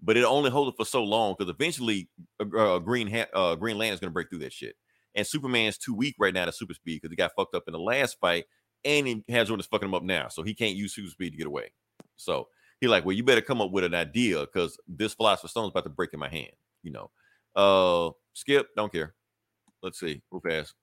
but 0.00 0.16
it 0.16 0.24
only 0.24 0.50
holds 0.50 0.72
it 0.72 0.76
for 0.76 0.86
so 0.86 1.04
long 1.04 1.34
because 1.38 1.50
eventually, 1.50 2.08
uh, 2.40 2.56
uh, 2.56 2.78
Green 2.78 3.08
ha- 3.08 3.28
uh, 3.34 3.54
Green 3.56 3.76
Lantern's 3.78 4.00
gonna 4.00 4.12
break 4.12 4.30
through 4.30 4.40
that 4.40 4.52
shit. 4.52 4.76
And 5.14 5.26
Superman's 5.26 5.78
too 5.78 5.94
weak 5.94 6.16
right 6.18 6.34
now 6.34 6.44
to 6.46 6.52
super 6.52 6.74
speed 6.74 7.00
because 7.00 7.12
he 7.12 7.16
got 7.16 7.32
fucked 7.36 7.54
up 7.54 7.64
in 7.66 7.72
the 7.72 7.78
last 7.78 8.18
fight, 8.20 8.46
and 8.84 9.06
he 9.06 9.22
has 9.28 9.48
Jordan's 9.48 9.66
fucking 9.66 9.88
him 9.88 9.94
up 9.94 10.02
now, 10.02 10.28
so 10.28 10.42
he 10.42 10.54
can't 10.54 10.76
use 10.76 10.94
super 10.94 11.10
speed 11.10 11.30
to 11.30 11.36
get 11.36 11.46
away. 11.46 11.72
So 12.16 12.48
he 12.80 12.88
like, 12.88 13.04
well, 13.04 13.16
you 13.16 13.22
better 13.22 13.40
come 13.40 13.60
up 13.60 13.70
with 13.70 13.84
an 13.84 13.94
idea 13.94 14.40
because 14.40 14.78
this 14.88 15.14
philosopher's 15.14 15.52
stone's 15.52 15.70
about 15.70 15.84
to 15.84 15.90
break 15.90 16.12
in 16.12 16.20
my 16.20 16.28
hand. 16.28 16.52
You 16.82 16.92
know, 16.92 17.10
uh, 17.54 18.10
Skip, 18.32 18.68
don't 18.76 18.92
care. 18.92 19.14
Let's 19.84 20.00
see, 20.00 20.22
move 20.32 20.42
fast. 20.42 20.74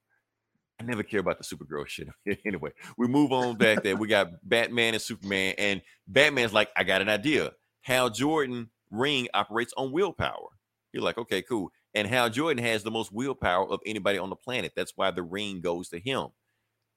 I 0.79 0.83
never 0.83 1.01
care 1.01 1.19
about 1.19 1.39
the 1.39 1.43
Supergirl 1.43 1.87
shit. 1.87 2.07
anyway, 2.45 2.71
we 2.97 3.07
move 3.07 3.31
on 3.31 3.57
back 3.57 3.81
there. 3.81 3.95
We 3.95 4.07
got 4.07 4.29
Batman 4.47 4.93
and 4.93 5.01
Superman, 5.01 5.55
and 5.57 5.81
Batman's 6.07 6.53
like, 6.53 6.69
I 6.77 6.83
got 6.83 7.01
an 7.01 7.09
idea. 7.09 7.51
Hal 7.81 8.11
Jordan 8.11 8.69
ring 8.91 9.27
operates 9.33 9.73
on 9.75 9.91
willpower. 9.91 10.49
You're 10.93 11.01
like, 11.01 11.17
okay, 11.17 11.41
cool. 11.41 11.71
And 11.95 12.07
Hal 12.07 12.29
Jordan 12.29 12.63
has 12.63 12.83
the 12.83 12.91
most 12.91 13.11
willpower 13.11 13.67
of 13.67 13.79
anybody 13.87 14.19
on 14.19 14.29
the 14.29 14.35
planet. 14.35 14.73
That's 14.75 14.93
why 14.95 15.09
the 15.09 15.23
ring 15.23 15.61
goes 15.61 15.89
to 15.89 15.99
him. 15.99 16.27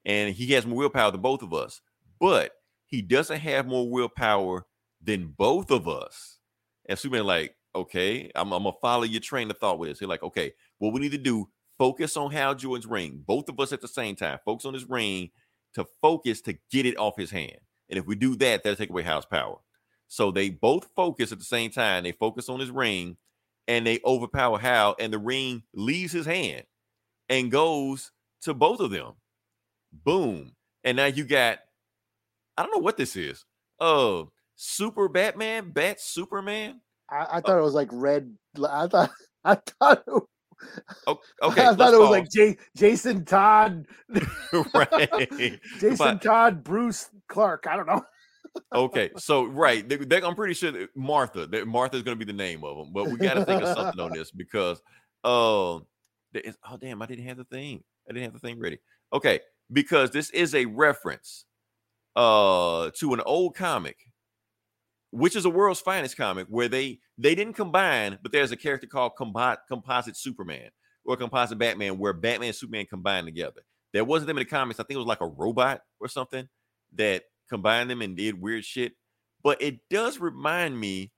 And 0.05 0.35
he 0.35 0.53
has 0.53 0.67
more 0.67 0.79
willpower 0.79 1.11
than 1.11 1.23
both 1.23 1.43
of 1.43 1.55
us. 1.55 1.81
But 2.21 2.53
he 2.85 3.01
doesn't 3.01 3.41
have 3.41 3.67
more 3.67 3.91
willpower 3.91 4.67
than 5.03 5.35
both 5.39 5.71
of 5.71 5.89
us. 5.89 6.39
And 6.87 6.99
Superman, 6.99 7.25
like, 7.25 7.57
okay, 7.75 8.31
I'm, 8.35 8.53
I'm 8.53 8.63
gonna 8.63 8.77
follow 8.81 9.05
your 9.05 9.21
train 9.21 9.51
of 9.51 9.59
thought 9.59 9.79
with 9.79 9.91
this. 9.91 9.99
He's 9.99 10.09
like, 10.09 10.23
okay, 10.23 10.53
what 10.79 10.93
we 10.93 11.01
need 11.01 11.13
to 11.13 11.19
do, 11.19 11.49
focus 11.79 12.17
on 12.17 12.31
Hal 12.31 12.55
Jordan's 12.55 12.87
ring, 12.87 13.23
both 13.27 13.49
of 13.49 13.59
us 13.61 13.73
at 13.73 13.81
the 13.81 13.89
same 13.89 14.17
time, 14.17 14.39
focus 14.45 14.65
on 14.65 14.75
his 14.75 14.89
ring 14.89 15.31
to 15.75 15.85
focus 16.01 16.41
to 16.43 16.57
get 16.71 16.87
it 16.87 16.97
off 16.97 17.17
his 17.17 17.31
hand. 17.31 17.59
And 17.89 17.99
if 17.99 18.07
we 18.07 18.15
do 18.15 18.37
that, 18.37 18.63
that'll 18.63 18.77
take 18.77 18.91
away 18.91 19.03
Hal's 19.03 19.27
power. 19.27 19.57
So 20.09 20.31
they 20.31 20.51
both 20.51 20.89
focus 20.95 21.33
at 21.33 21.39
the 21.39 21.45
same 21.45 21.71
time. 21.71 22.05
They 22.05 22.13
focus 22.13 22.49
on 22.49 22.61
his 22.61 22.71
ring 22.71 23.17
and 23.67 23.87
they 23.87 24.01
overpower 24.05 24.59
Hal, 24.59 24.95
and 24.99 25.13
the 25.13 25.19
ring 25.19 25.63
leaves 25.73 26.13
his 26.13 26.27
hand 26.27 26.65
and 27.29 27.51
goes 27.51 28.13
to 28.43 28.53
both 28.53 28.81
of 28.81 28.91
them. 28.91 29.13
Boom. 29.93 30.53
And 30.83 30.97
now 30.97 31.07
you 31.07 31.25
got, 31.25 31.61
I 32.57 32.63
don't 32.63 32.73
know 32.73 32.83
what 32.83 32.97
this 32.97 33.17
is. 33.17 33.45
Oh, 33.81 34.31
Super 34.57 35.09
Batman, 35.09 35.71
Bat 35.71 36.01
Superman. 36.01 36.81
I, 37.11 37.17
I 37.17 37.39
uh 37.39 37.41
thought 37.41 37.59
it 37.59 37.63
was 37.63 37.75
like 37.75 37.89
red. 37.93 38.35
I 38.69 38.87
thought 38.87 39.11
I 39.45 39.55
thought 39.55 40.05
it, 40.07 40.23
Oh, 41.07 41.19
okay. 41.43 41.67
I 41.67 41.75
thought 41.75 41.95
it 41.95 41.99
was 41.99 42.09
pause. 42.09 42.11
like 42.11 42.31
J, 42.31 42.57
Jason 42.77 43.25
Todd, 43.25 43.87
right. 44.75 45.31
Jason 45.81 45.97
But- 45.99 46.23
Todd, 46.23 46.65
Bruce 46.65 47.11
Clark. 47.29 47.67
I 47.69 47.77
don't 47.77 47.87
know. 47.87 48.03
okay, 48.73 49.11
so 49.17 49.45
right, 49.47 49.89
they, 49.89 49.97
they- 49.97 50.23
I'm 50.23 50.35
pretty 50.37 50.55
sure 50.55 50.71
that 50.73 50.89
Martha. 50.97 51.47
That 51.47 51.67
Martha 51.67 51.97
is 51.97 52.03
going 52.03 52.19
to 52.19 52.25
be 52.25 52.31
the 52.31 52.37
name 52.37 52.63
of 52.65 52.77
them, 52.77 52.93
but 52.93 53.07
we 53.07 53.17
got 53.17 53.35
to 53.35 53.45
think 53.45 53.63
of 53.63 53.77
something 53.77 54.01
on 54.01 54.13
this 54.13 54.31
because, 54.31 54.81
uh, 55.25 55.79
there 56.33 56.43
is- 56.45 56.59
oh 56.71 56.77
damn, 56.77 57.03
I 57.03 57.07
didn't 57.07 57.27
have 57.27 57.37
the 57.37 57.45
thing. 57.45 57.83
I 58.09 58.13
didn't 58.13 58.25
have 58.25 58.33
the 58.35 58.39
thing 58.47 58.61
ready. 58.61 58.79
Okay, 59.13 59.41
because 59.73 60.11
this 60.11 60.31
is 60.31 60.55
a 60.55 60.67
reference, 60.67 61.47
uh, 62.17 62.91
to 62.99 63.15
an 63.15 63.21
old 63.23 63.57
comic, 63.57 63.97
which 65.15 65.37
is 65.37 65.45
a 65.45 65.51
world's 65.51 65.81
finest 65.81 66.17
comic, 66.17 66.49
where 66.49 66.69
they 66.69 66.99
they 67.17 67.37
didn't 67.37 67.55
combine, 67.55 68.19
but 68.21 68.33
there's 68.33 68.51
a 68.51 68.57
character 68.57 68.89
called 68.89 69.15
Compo- 69.17 69.57
Composite 69.69 70.17
Superman 70.17 70.71
or 71.05 71.17
Composite 71.17 71.57
Batman, 71.57 71.99
where 71.99 72.13
Batman 72.13 72.49
and 72.49 72.57
Superman 72.57 72.87
combined 72.87 73.27
together. 73.27 73.63
There 73.93 74.05
wasn't 74.05 74.27
them 74.27 74.39
in 74.39 74.43
the 74.43 74.51
comics. 74.51 74.81
I 74.81 74.83
think 74.83 74.97
it 74.97 74.99
was 74.99 75.07
like 75.07 75.21
a 75.21 75.29
robot 75.29 75.83
or 76.01 76.09
something 76.09 76.49
that 76.95 77.23
combined 77.49 77.91
them 77.91 78.03
and 78.03 78.17
did 78.17 78.41
weird 78.41 78.65
shit. 78.65 78.95
But 79.45 79.63
it 79.63 79.79
does 79.89 80.19
remind 80.19 80.79
me 80.79 81.13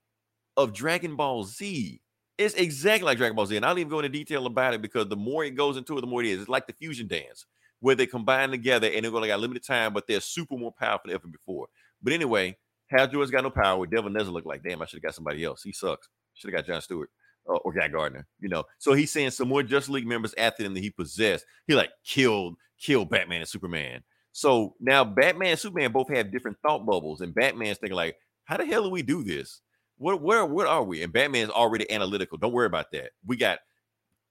of 0.55 0.73
Dragon 0.73 1.15
Ball 1.15 1.43
Z. 1.45 1.99
It's 2.37 2.53
exactly 2.53 3.05
like 3.05 3.17
Dragon 3.17 3.35
Ball 3.35 3.47
Z. 3.47 3.55
And 3.55 3.65
I'll 3.65 3.79
even 3.79 3.89
go 3.89 3.99
into 3.99 4.09
detail 4.09 4.45
about 4.45 4.75
it 4.75 4.81
because 4.83 5.07
the 5.07 5.15
more 5.15 5.43
it 5.43 5.55
goes 5.55 5.75
into 5.75 5.97
it, 5.97 6.01
the 6.01 6.07
more 6.07 6.21
it 6.21 6.27
is. 6.27 6.41
It's 6.41 6.49
like 6.49 6.67
the 6.67 6.73
fusion 6.73 7.07
dance 7.07 7.47
where 7.79 7.95
they 7.95 8.05
combine 8.05 8.51
together 8.51 8.87
and 8.93 9.03
they're 9.03 9.11
going 9.11 9.23
to 9.23 9.27
got 9.29 9.39
limited 9.39 9.65
time, 9.65 9.93
but 9.93 10.05
they're 10.05 10.19
super 10.19 10.55
more 10.55 10.71
powerful 10.71 11.07
than 11.07 11.15
ever 11.15 11.27
before. 11.27 11.67
But 12.01 12.13
anyway, 12.13 12.57
Hal 12.87 13.07
Jordan's 13.07 13.31
got 13.31 13.43
no 13.43 13.49
power. 13.49 13.85
Devil 13.85 14.11
Nezha 14.11 14.31
look 14.31 14.45
like, 14.45 14.63
damn, 14.63 14.81
I 14.81 14.85
should 14.85 14.97
have 14.97 15.03
got 15.03 15.15
somebody 15.15 15.43
else. 15.43 15.63
He 15.63 15.71
sucks. 15.71 16.07
Should 16.33 16.53
have 16.53 16.59
got 16.59 16.71
John 16.71 16.81
Stewart 16.81 17.09
uh, 17.49 17.57
or 17.57 17.73
Guy 17.73 17.87
Gardner, 17.87 18.27
you 18.39 18.49
know. 18.49 18.63
So 18.77 18.93
he's 18.93 19.11
saying 19.11 19.31
some 19.31 19.47
more 19.47 19.63
Justice 19.63 19.89
League 19.89 20.07
members 20.07 20.33
after 20.37 20.63
him 20.63 20.73
that 20.73 20.83
he 20.83 20.89
possessed. 20.89 21.45
He 21.67 21.75
like 21.75 21.91
killed, 22.05 22.55
killed 22.79 23.09
Batman 23.09 23.41
and 23.41 23.49
Superman. 23.49 24.03
So 24.31 24.75
now 24.79 25.03
Batman 25.03 25.49
and 25.49 25.59
Superman 25.59 25.91
both 25.91 26.09
have 26.09 26.31
different 26.31 26.57
thought 26.61 26.85
bubbles, 26.85 27.21
and 27.21 27.33
Batman's 27.33 27.79
thinking 27.79 27.95
like, 27.95 28.17
how 28.45 28.57
the 28.57 28.65
hell 28.65 28.83
do 28.83 28.89
we 28.89 29.01
do 29.01 29.23
this? 29.23 29.61
What 29.97 30.21
where 30.21 30.45
what 30.45 30.67
are 30.67 30.83
we? 30.83 31.01
And 31.01 31.11
Batman's 31.11 31.49
already 31.49 31.89
analytical. 31.91 32.37
Don't 32.37 32.53
worry 32.53 32.67
about 32.67 32.91
that. 32.91 33.11
We 33.25 33.35
got 33.35 33.59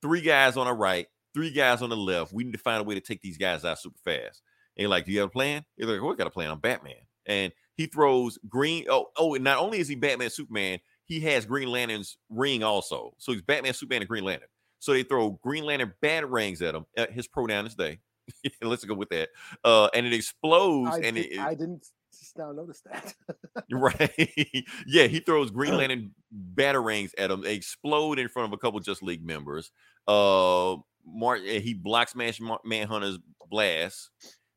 three 0.01 0.21
guys 0.21 0.55
on 0.55 0.65
our 0.65 0.75
right 0.75 1.07
three 1.37 1.51
guys 1.51 1.83
on 1.83 1.89
the 1.89 1.95
left. 1.95 2.33
We 2.33 2.43
need 2.43 2.53
to 2.53 2.57
find 2.57 2.81
a 2.81 2.83
way 2.83 2.95
to 2.95 3.01
take 3.01 3.21
these 3.21 3.37
guys 3.37 3.63
out 3.63 3.77
super 3.77 3.99
fast. 4.03 4.41
And 4.75 4.89
like, 4.89 5.05
do 5.05 5.11
you 5.11 5.19
have 5.19 5.27
a 5.27 5.31
plan? 5.31 5.63
You're 5.75 5.87
like, 5.87 6.01
oh, 6.01 6.09
we 6.09 6.15
got 6.15 6.25
a 6.25 6.31
plan. 6.31 6.49
I'm 6.49 6.59
Batman. 6.59 6.95
And 7.27 7.53
he 7.77 7.85
throws 7.85 8.37
green. 8.49 8.85
Oh, 8.89 9.07
oh, 9.17 9.35
and 9.35 9.43
not 9.43 9.59
only 9.59 9.79
is 9.79 9.87
he 9.87 9.95
Batman, 9.95 10.29
Superman, 10.29 10.79
he 11.05 11.21
has 11.21 11.45
Green 11.45 11.69
Lantern's 11.69 12.17
ring 12.29 12.63
also. 12.63 13.13
So 13.17 13.31
he's 13.31 13.41
Batman, 13.41 13.73
Superman, 13.73 14.01
and 14.01 14.09
Green 14.09 14.25
Lantern. 14.25 14.49
So 14.79 14.93
they 14.93 15.03
throw 15.03 15.31
Green 15.43 15.63
Lantern 15.63 15.93
batarangs 16.03 16.61
at 16.61 16.75
him. 16.75 16.85
Uh, 16.97 17.07
his 17.11 17.27
pronoun 17.27 17.65
is 17.67 17.75
they. 17.75 17.99
Let's 18.61 18.83
go 18.83 18.93
with 18.93 19.09
that. 19.09 19.29
Uh, 19.63 19.89
and 19.93 20.05
it 20.05 20.13
explodes, 20.13 20.95
I, 20.95 20.99
and 20.99 21.15
did, 21.15 21.31
it, 21.31 21.39
I 21.39 21.53
didn't 21.53 21.87
just 22.17 22.37
now 22.37 22.51
notice 22.51 22.81
that. 22.91 23.13
Right. 23.71 24.65
yeah, 24.87 25.07
he 25.07 25.19
throws 25.19 25.51
Green 25.51 25.77
Lantern 25.77 26.11
batarangs 26.55 27.11
at 27.17 27.31
him. 27.31 27.41
They 27.41 27.55
explode 27.55 28.19
in 28.19 28.27
front 28.27 28.47
of 28.47 28.53
a 28.53 28.57
couple 28.57 28.79
Just 28.79 29.03
League 29.03 29.25
members. 29.25 29.71
Uh 30.07 30.77
Mark 31.05 31.41
he 31.41 31.73
blocks 31.73 32.15
Man- 32.15 32.33
Manhunter's 32.65 33.19
blast. 33.49 34.09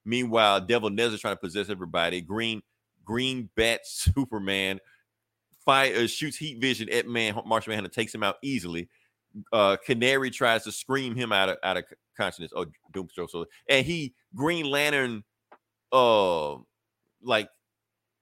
Meanwhile, 0.05 0.63
Devil 0.63 0.91
Nez's 0.91 1.21
trying 1.21 1.35
to 1.35 1.41
possess 1.41 1.71
everybody. 1.71 2.21
Green 2.21 2.63
Green 3.11 3.51
Bat 3.57 3.81
Superman 3.85 4.79
fire 5.65 5.95
uh, 5.97 6.07
shoots 6.07 6.37
heat 6.37 6.61
vision 6.61 6.89
at 6.91 7.09
Man 7.09 7.35
Martian 7.45 7.73
Manhunter 7.73 7.91
takes 7.91 8.15
him 8.15 8.23
out 8.23 8.37
easily. 8.41 8.89
Uh 9.53 9.77
Canary 9.85 10.31
tries 10.31 10.63
to 10.65 10.71
scream 10.73 11.17
him 11.17 11.33
out 11.33 11.49
of 11.49 11.57
out 11.65 11.77
of 11.77 11.85
consciousness. 12.17 12.53
Oh, 12.55 12.67
Doomstroke. 12.95 13.31
So 13.31 13.47
and 13.69 13.85
he 13.85 14.15
Green 14.35 14.65
Lantern 14.71 15.25
uh 15.93 16.55
like 17.23 17.49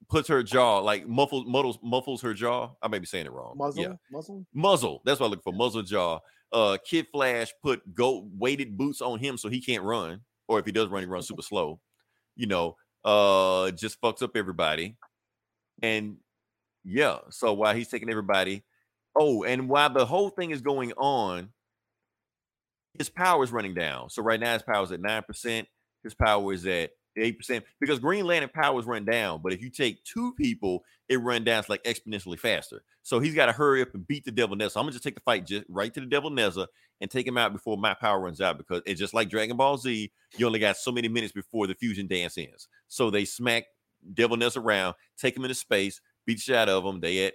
puts 0.09 0.27
her 0.27 0.41
jaw 0.41 0.79
like 0.79 1.07
muffles 1.07 1.45
muddles 1.45 1.77
muffles 1.83 2.21
her 2.23 2.33
jaw. 2.33 2.71
I 2.81 2.87
may 2.87 2.97
be 2.97 3.05
saying 3.05 3.27
it 3.27 3.31
wrong. 3.31 3.53
muzzle, 3.57 3.83
Yeah. 3.83 3.93
muzzle. 4.11 4.43
Muzzle. 4.55 5.01
That's 5.05 5.19
what 5.19 5.27
I 5.27 5.29
look 5.29 5.43
for. 5.43 5.53
Muzzle 5.53 5.83
jaw. 5.83 6.19
Uh 6.51 6.77
Kid 6.83 7.05
Flash 7.11 7.53
put 7.61 7.93
gold 7.93 8.31
weighted 8.39 8.75
boots 8.75 9.01
on 9.01 9.19
him 9.19 9.37
so 9.37 9.49
he 9.49 9.61
can't 9.61 9.83
run. 9.83 10.21
Or 10.47 10.57
if 10.57 10.65
he 10.65 10.71
does 10.71 10.87
run, 10.89 11.03
he 11.03 11.07
runs 11.07 11.27
super 11.27 11.43
slow. 11.43 11.79
You 12.35 12.47
know, 12.47 12.75
uh 13.05 13.71
just 13.71 14.01
fucks 14.01 14.21
up 14.21 14.35
everybody. 14.35 14.97
And 15.81 16.17
yeah, 16.83 17.19
so 17.29 17.53
while 17.53 17.75
he's 17.75 17.87
taking 17.87 18.09
everybody, 18.09 18.63
oh, 19.17 19.43
and 19.43 19.69
while 19.69 19.91
the 19.91 20.05
whole 20.05 20.29
thing 20.29 20.51
is 20.51 20.61
going 20.61 20.93
on, 20.93 21.49
his 22.97 23.09
power 23.09 23.43
is 23.43 23.51
running 23.51 23.73
down. 23.73 24.09
So 24.09 24.21
right 24.21 24.39
now 24.39 24.53
his 24.53 24.63
power 24.63 24.83
is 24.83 24.91
at 24.91 25.01
9%. 25.01 25.65
His 26.03 26.13
power 26.13 26.53
is 26.53 26.65
at 26.65 26.91
8% 27.17 27.63
because 27.79 27.99
Green 27.99 28.25
Lantern 28.25 28.49
power 28.53 28.79
is 28.79 28.85
run 28.85 29.05
down. 29.05 29.41
But 29.43 29.53
if 29.53 29.61
you 29.61 29.69
take 29.69 30.03
two 30.03 30.33
people, 30.33 30.83
it 31.07 31.21
run 31.21 31.43
down 31.43 31.63
like 31.69 31.83
exponentially 31.83 32.39
faster. 32.39 32.83
So 33.09 33.19
he's 33.19 33.33
got 33.33 33.47
to 33.47 33.51
hurry 33.51 33.81
up 33.81 33.95
and 33.95 34.05
beat 34.05 34.23
the 34.23 34.31
Devil 34.31 34.55
Nezha. 34.55 34.77
I'm 34.77 34.83
gonna 34.83 34.91
just 34.91 35.03
take 35.03 35.15
the 35.15 35.21
fight 35.21 35.43
just 35.43 35.65
right 35.67 35.91
to 35.95 35.99
the 35.99 36.05
Devil 36.05 36.29
Nezha 36.29 36.67
and 37.01 37.09
take 37.09 37.25
him 37.25 37.39
out 37.39 37.51
before 37.51 37.75
my 37.75 37.95
power 37.95 38.19
runs 38.19 38.39
out 38.39 38.59
because 38.59 38.83
it's 38.85 38.99
just 38.99 39.15
like 39.15 39.31
Dragon 39.31 39.57
Ball 39.57 39.79
Z. 39.79 40.11
You 40.37 40.45
only 40.45 40.59
got 40.59 40.77
so 40.77 40.91
many 40.91 41.07
minutes 41.07 41.33
before 41.33 41.65
the 41.65 41.73
fusion 41.73 42.05
dance 42.05 42.37
ends. 42.37 42.67
So 42.87 43.09
they 43.09 43.25
smack 43.25 43.63
Devil 44.13 44.37
Nezha 44.37 44.63
around, 44.63 44.93
take 45.17 45.35
him 45.35 45.43
into 45.43 45.55
space, 45.55 45.99
beat 46.27 46.35
the 46.35 46.41
shit 46.41 46.55
out 46.55 46.69
of 46.69 46.85
him. 46.85 46.99
They 46.99 47.25
at 47.25 47.33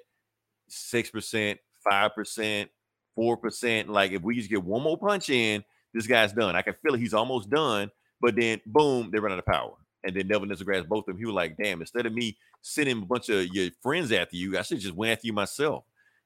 six 0.68 1.10
percent, 1.10 1.58
five 1.82 2.14
percent, 2.14 2.70
four 3.16 3.36
percent. 3.36 3.88
Like 3.88 4.12
if 4.12 4.22
we 4.22 4.36
just 4.36 4.50
get 4.50 4.62
one 4.62 4.84
more 4.84 4.96
punch 4.96 5.28
in, 5.28 5.64
this 5.92 6.06
guy's 6.06 6.32
done. 6.32 6.54
I 6.54 6.62
can 6.62 6.74
feel 6.74 6.94
it. 6.94 7.00
He's 7.00 7.14
almost 7.14 7.50
done. 7.50 7.90
But 8.20 8.36
then, 8.36 8.60
boom, 8.64 9.10
they 9.10 9.18
run 9.18 9.32
out 9.32 9.40
of 9.40 9.46
power. 9.46 9.74
And 10.04 10.14
then 10.14 10.28
Devil 10.28 10.48
Nezha 10.48 10.64
grabs 10.64 10.86
both 10.86 11.08
of 11.08 11.14
them. 11.14 11.18
He 11.18 11.24
was 11.24 11.34
like, 11.34 11.56
damn, 11.56 11.80
instead 11.80 12.06
of 12.06 12.12
me 12.12 12.36
sending 12.62 13.02
a 13.02 13.06
bunch 13.06 13.28
of 13.28 13.46
your 13.46 13.70
friends 13.82 14.12
after 14.12 14.36
you, 14.36 14.58
I 14.58 14.62
should 14.62 14.80
just 14.80 14.94
went 14.94 15.12
after 15.12 15.26
you 15.26 15.32
myself. 15.32 15.84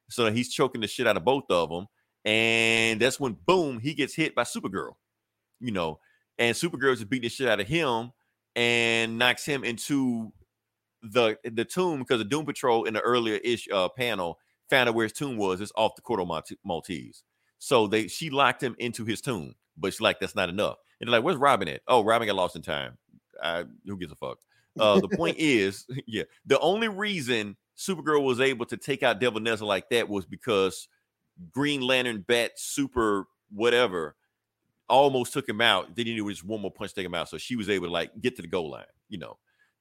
So 0.09 0.31
he's 0.31 0.53
choking 0.53 0.81
the 0.81 0.87
shit 0.87 1.07
out 1.07 1.17
of 1.17 1.23
both 1.23 1.45
of 1.49 1.69
them. 1.69 1.87
And 2.25 2.99
that's 2.99 3.19
when, 3.19 3.37
boom, 3.45 3.79
he 3.79 3.93
gets 3.93 4.15
hit 4.15 4.35
by 4.35 4.43
Supergirl, 4.43 4.93
you 5.59 5.71
know, 5.71 5.99
and 6.37 6.55
Supergirl's 6.55 6.99
just 6.99 7.09
beating 7.09 7.27
the 7.27 7.29
shit 7.29 7.47
out 7.47 7.59
of 7.59 7.67
him 7.67 8.11
and 8.55 9.17
knocks 9.17 9.45
him 9.45 9.63
into 9.63 10.33
the 11.01 11.37
the 11.43 11.63
tomb 11.63 11.99
because 11.99 12.19
the 12.19 12.25
Doom 12.25 12.45
Patrol 12.45 12.83
in 12.83 12.93
the 12.93 12.99
earlier 13.01 13.35
ish 13.35 13.67
uh, 13.71 13.87
panel 13.89 14.37
found 14.69 14.89
out 14.89 14.95
where 14.95 15.05
his 15.05 15.13
tomb 15.13 15.37
was. 15.37 15.61
It's 15.61 15.71
off 15.75 15.95
the 15.95 16.01
Corto 16.01 16.27
Maltese. 16.27 16.57
Maltese. 16.63 17.23
So 17.57 17.87
they 17.87 18.07
she 18.07 18.29
locked 18.29 18.61
him 18.61 18.75
into 18.79 19.05
his 19.05 19.21
tomb, 19.21 19.55
but 19.77 19.93
she's 19.93 20.01
like, 20.01 20.19
that's 20.19 20.35
not 20.35 20.49
enough. 20.49 20.75
And 20.99 21.07
they're 21.07 21.17
like, 21.17 21.23
where's 21.23 21.37
Robin 21.37 21.67
at? 21.69 21.81
Oh, 21.87 22.03
Robin 22.03 22.27
got 22.27 22.35
lost 22.35 22.55
in 22.55 22.61
time. 22.61 22.97
I, 23.41 23.65
who 23.85 23.97
gives 23.97 24.11
a 24.11 24.15
fuck? 24.15 24.39
Uh, 24.79 24.99
the 24.99 25.09
point 25.09 25.35
is, 25.39 25.85
yeah, 26.07 26.23
the 26.45 26.59
only 26.59 26.87
reason 26.87 27.55
Supergirl 27.77 28.23
was 28.23 28.39
able 28.39 28.65
to 28.67 28.77
take 28.77 29.03
out 29.03 29.19
Devil 29.19 29.41
Nezha 29.41 29.61
like 29.61 29.89
that 29.89 30.07
was 30.09 30.25
because 30.25 30.87
Green 31.51 31.81
Lantern, 31.81 32.23
Bat, 32.27 32.51
Super, 32.57 33.25
whatever, 33.53 34.15
almost 34.89 35.33
took 35.33 35.47
him 35.47 35.61
out. 35.61 35.95
They 35.95 36.03
needed 36.03 36.25
just 36.27 36.43
one 36.43 36.61
more 36.61 36.71
punch 36.71 36.91
to 36.91 36.95
take 36.95 37.05
him 37.05 37.15
out, 37.15 37.29
so 37.29 37.37
she 37.37 37.55
was 37.55 37.69
able 37.69 37.87
to 37.87 37.93
like 37.93 38.11
get 38.19 38.35
to 38.35 38.41
the 38.41 38.47
goal 38.47 38.71
line. 38.71 38.83
You 39.07 39.19
know, 39.19 39.37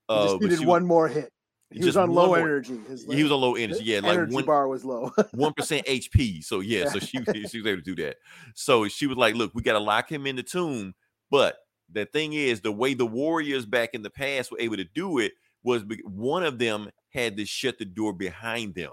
He 0.09 0.15
uh, 0.15 0.25
just 0.29 0.41
needed 0.41 0.59
she 0.61 0.67
one 0.67 0.87
more 0.87 1.09
hit. 1.09 1.33
He 1.71 1.85
was 1.85 1.99
on 1.99 2.11
low 2.11 2.29
more- 2.29 2.39
energy. 2.39 2.81
He 3.11 3.23
was 3.23 3.31
on 3.31 3.41
low 3.41 3.55
energy, 3.55 3.85
yeah, 3.85 4.01
like 4.01 4.15
energy 4.15 4.35
one 4.35 4.45
bar 4.47 4.69
was 4.69 4.85
low. 4.85 5.13
one 5.33 5.53
percent 5.53 5.87
HP. 5.87 6.43
So 6.43 6.61
yeah, 6.61 6.89
so 6.89 6.99
she 6.99 7.19
she 7.49 7.59
was 7.59 7.67
able 7.67 7.83
to 7.83 7.95
do 7.95 7.95
that. 7.97 8.17
So 8.55 8.89
she 8.89 9.07
was 9.07 9.19
like, 9.19 9.35
"Look, 9.35 9.55
we 9.55 9.63
got 9.63 9.75
to 9.75 9.79
lock 9.79 10.11
him 10.11 10.27
in 10.27 10.37
the 10.37 10.43
tomb." 10.43 10.95
But 11.31 11.59
the 11.91 12.07
thing 12.07 12.33
is, 12.35 12.61
the 12.61 12.73
way 12.73 12.95
the 12.95 13.07
warriors 13.07 13.67
back 13.67 13.91
in 13.95 14.03
the 14.03 14.11
past 14.11 14.51
were 14.51 14.61
able 14.61 14.77
to 14.77 14.85
do 14.85 15.19
it 15.19 15.33
was 15.63 15.85
one 16.05 16.45
of 16.45 16.59
them 16.59 16.91
had 17.11 17.37
to 17.37 17.45
shut 17.45 17.79
the 17.79 17.85
door 17.85 18.13
behind 18.13 18.75
them. 18.75 18.93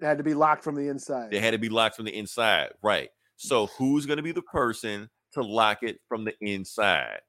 it 0.00 0.06
had 0.06 0.18
to 0.18 0.24
be 0.24 0.34
locked 0.34 0.64
from 0.64 0.74
the 0.74 0.88
inside. 0.88 1.30
They 1.30 1.38
had 1.40 1.52
to 1.52 1.58
be 1.58 1.68
locked 1.68 1.96
from 1.96 2.06
the 2.06 2.16
inside, 2.16 2.72
right? 2.82 3.10
So 3.36 3.66
who's 3.66 4.06
going 4.06 4.16
to 4.18 4.22
be 4.22 4.32
the 4.32 4.42
person 4.42 5.08
to 5.32 5.42
lock 5.42 5.82
it 5.82 6.00
from 6.08 6.24
the 6.24 6.34
inside? 6.40 7.20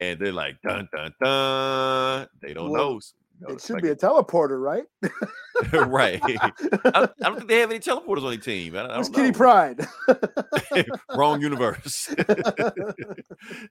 And 0.00 0.20
they're 0.20 0.32
like, 0.32 0.60
"Dun 0.62 0.88
dun 0.92 1.12
dun." 1.22 2.28
They 2.40 2.54
don't 2.54 2.70
Well, 2.70 2.94
know. 2.94 3.00
It 3.48 3.60
should 3.60 3.74
like- 3.74 3.82
be 3.82 3.88
a 3.90 3.96
teleporter, 3.96 4.60
right? 4.60 4.84
right. 5.88 6.20
I, 6.24 6.52
I 6.84 7.08
don't 7.20 7.36
think 7.36 7.48
they 7.48 7.58
have 7.60 7.70
any 7.70 7.78
teleporters 7.80 8.22
on 8.24 8.30
their 8.30 8.36
team. 8.38 8.74
I, 8.76 8.80
I 8.80 8.98
It's 9.00 9.08
Kitty. 9.08 9.32
Pryde. 9.32 9.86
Wrong 11.14 11.40
universe. 11.40 12.12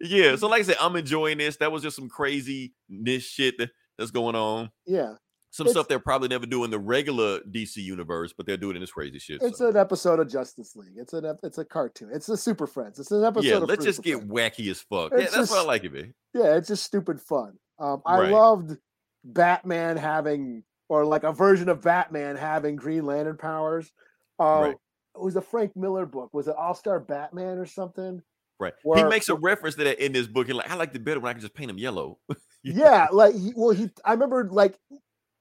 yeah. 0.02 0.36
So, 0.36 0.48
like 0.48 0.62
I 0.62 0.64
said, 0.64 0.78
I'm 0.80 0.96
enjoying 0.96 1.38
this. 1.38 1.58
That 1.58 1.72
was 1.72 1.84
just 1.84 1.96
some 1.96 2.10
crazy 2.10 2.74
this 2.90 3.24
shit 3.24 3.58
that, 3.58 3.70
that's 3.98 4.12
going 4.12 4.36
on. 4.36 4.70
yeah, 4.86 5.14
Some 5.52 5.66
It's- 5.68 5.74
stuff 5.74 5.88
they'll 5.88 6.00
probably 6.00 6.28
never 6.28 6.46
do 6.46 6.64
in 6.64 6.72
the 6.72 6.80
regular 6.80 7.40
DC 7.42 7.78
universe, 7.78 8.34
but 8.36 8.46
they're 8.46 8.58
doing 8.58 8.76
in 8.76 8.82
this 8.82 8.92
crazy 8.92 9.20
shit. 9.20 9.42
it's 9.42 9.58
so. 9.60 9.70
an 9.70 9.78
episode 9.78 10.20
of 10.20 10.30
Justice 10.30 10.76
League. 10.76 10.96
It's 10.98 11.14
an 11.14 11.26
it's 11.44 11.58
a 11.58 11.66
cartoon. 11.66 12.10
It's 12.14 12.30
a 12.30 12.38
Super 12.38 12.68
Friends. 12.68 13.00
It's 13.00 13.12
an 13.12 13.24
episode. 13.24 13.48
yeah, 13.48 13.58
of 13.58 13.64
let's 13.70 13.84
just 13.86 14.04
get 14.04 14.18
Friends. 14.18 14.32
wacky 14.32 14.70
as 14.72 14.82
fuck. 14.82 15.12
Yeah, 15.18 15.28
that's 15.34 15.50
what 15.52 15.60
I 15.60 15.64
like 15.64 15.84
it, 15.84 15.94
man. 15.94 16.14
Yeah, 16.34 16.56
it's 16.56 16.68
just 16.68 16.84
stupid 16.84 17.20
fun. 17.22 17.54
Um, 17.80 18.02
I 18.06 18.20
Right. 18.22 18.32
loved 18.32 18.78
Batman 19.24 19.98
having, 19.98 20.64
or 20.90 21.06
like 21.06 21.24
a 21.24 21.34
version 21.34 21.70
of 21.70 21.82
Batman 21.82 22.36
having 22.36 22.76
Green 22.76 23.06
Lantern 23.06 23.38
powers. 23.38 23.92
Uh, 24.40 24.62
Right. 24.62 24.76
It 25.16 25.24
was 25.24 25.36
a 25.36 25.42
Frank 25.42 25.76
Miller 25.76 26.06
book. 26.06 26.30
Was 26.32 26.48
it 26.48 26.56
All 26.56 26.76
Star 26.76 27.00
Batman 27.00 27.58
or 27.58 27.66
something? 27.66 28.22
Right. 28.60 28.74
he 28.96 29.04
makes 29.04 29.30
a 29.30 29.36
reference 29.36 29.76
to 29.76 29.84
that 29.84 30.04
in 30.04 30.14
this 30.14 30.28
book. 30.28 30.48
And 30.48 30.58
like, 30.58 30.70
I 30.70 30.76
like 30.76 30.94
the 30.94 31.00
better 31.00 31.20
when 31.20 31.30
I 31.30 31.34
can 31.34 31.42
just 31.42 31.54
paint 31.54 31.70
him 31.70 31.78
yellow. 31.78 32.20
yeah, 32.64 33.08
like 33.12 33.36
he, 33.36 33.52
well, 33.56 33.72
he. 33.72 33.90
I 34.06 34.14
remember 34.14 34.48
like, 34.52 34.78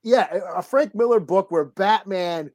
yeah, 0.03 0.29
a 0.55 0.63
Frank 0.63 0.95
Miller 0.95 1.21
book 1.21 1.51
where 1.51 1.65
Batman 1.65 2.51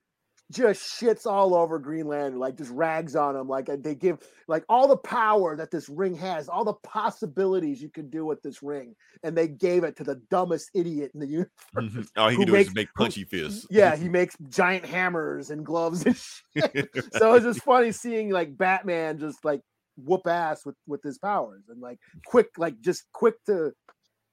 just 0.51 1.01
shits 1.01 1.25
all 1.25 1.55
over 1.55 1.79
Green 1.79 2.07
Lantern, 2.07 2.39
like 2.39 2.57
just 2.57 2.71
rags 2.71 3.15
on 3.15 3.35
him. 3.35 3.47
Like 3.47 3.67
they 3.81 3.95
give 3.95 4.19
like 4.47 4.63
all 4.69 4.87
the 4.87 4.97
power 4.97 5.55
that 5.55 5.71
this 5.71 5.89
ring 5.89 6.13
has, 6.15 6.49
all 6.49 6.65
the 6.65 6.73
possibilities 6.73 7.81
you 7.81 7.89
could 7.89 8.11
do 8.11 8.25
with 8.25 8.41
this 8.41 8.61
ring, 8.61 8.95
and 9.23 9.35
they 9.35 9.47
gave 9.47 9.83
it 9.83 9.95
to 9.97 10.03
the 10.03 10.15
dumbest 10.29 10.69
idiot 10.75 11.11
in 11.13 11.19
the 11.19 11.25
mm-hmm. 11.75 11.79
universe. 11.79 12.11
All 12.17 12.29
he 12.29 12.37
can 12.37 12.45
do 12.45 12.51
makes- 12.51 12.69
is 12.69 12.75
make 12.75 12.89
who- 12.95 13.03
punchy 13.03 13.23
fists. 13.23 13.65
Yeah, 13.69 13.95
he 13.95 14.09
makes 14.09 14.35
giant 14.49 14.85
hammers 14.85 15.49
and 15.49 15.65
gloves 15.65 16.05
and 16.05 16.15
shit. 16.55 16.89
so 17.13 17.33
it's 17.33 17.45
just 17.45 17.63
funny 17.63 17.91
seeing 17.91 18.29
like 18.29 18.57
Batman 18.57 19.17
just 19.17 19.43
like 19.45 19.61
whoop 19.97 20.25
ass 20.25 20.65
with 20.65 20.75
with 20.87 21.03
his 21.03 21.17
powers 21.17 21.63
and 21.69 21.81
like 21.81 21.99
quick, 22.25 22.49
like 22.57 22.79
just 22.81 23.03
quick 23.13 23.35
to 23.45 23.73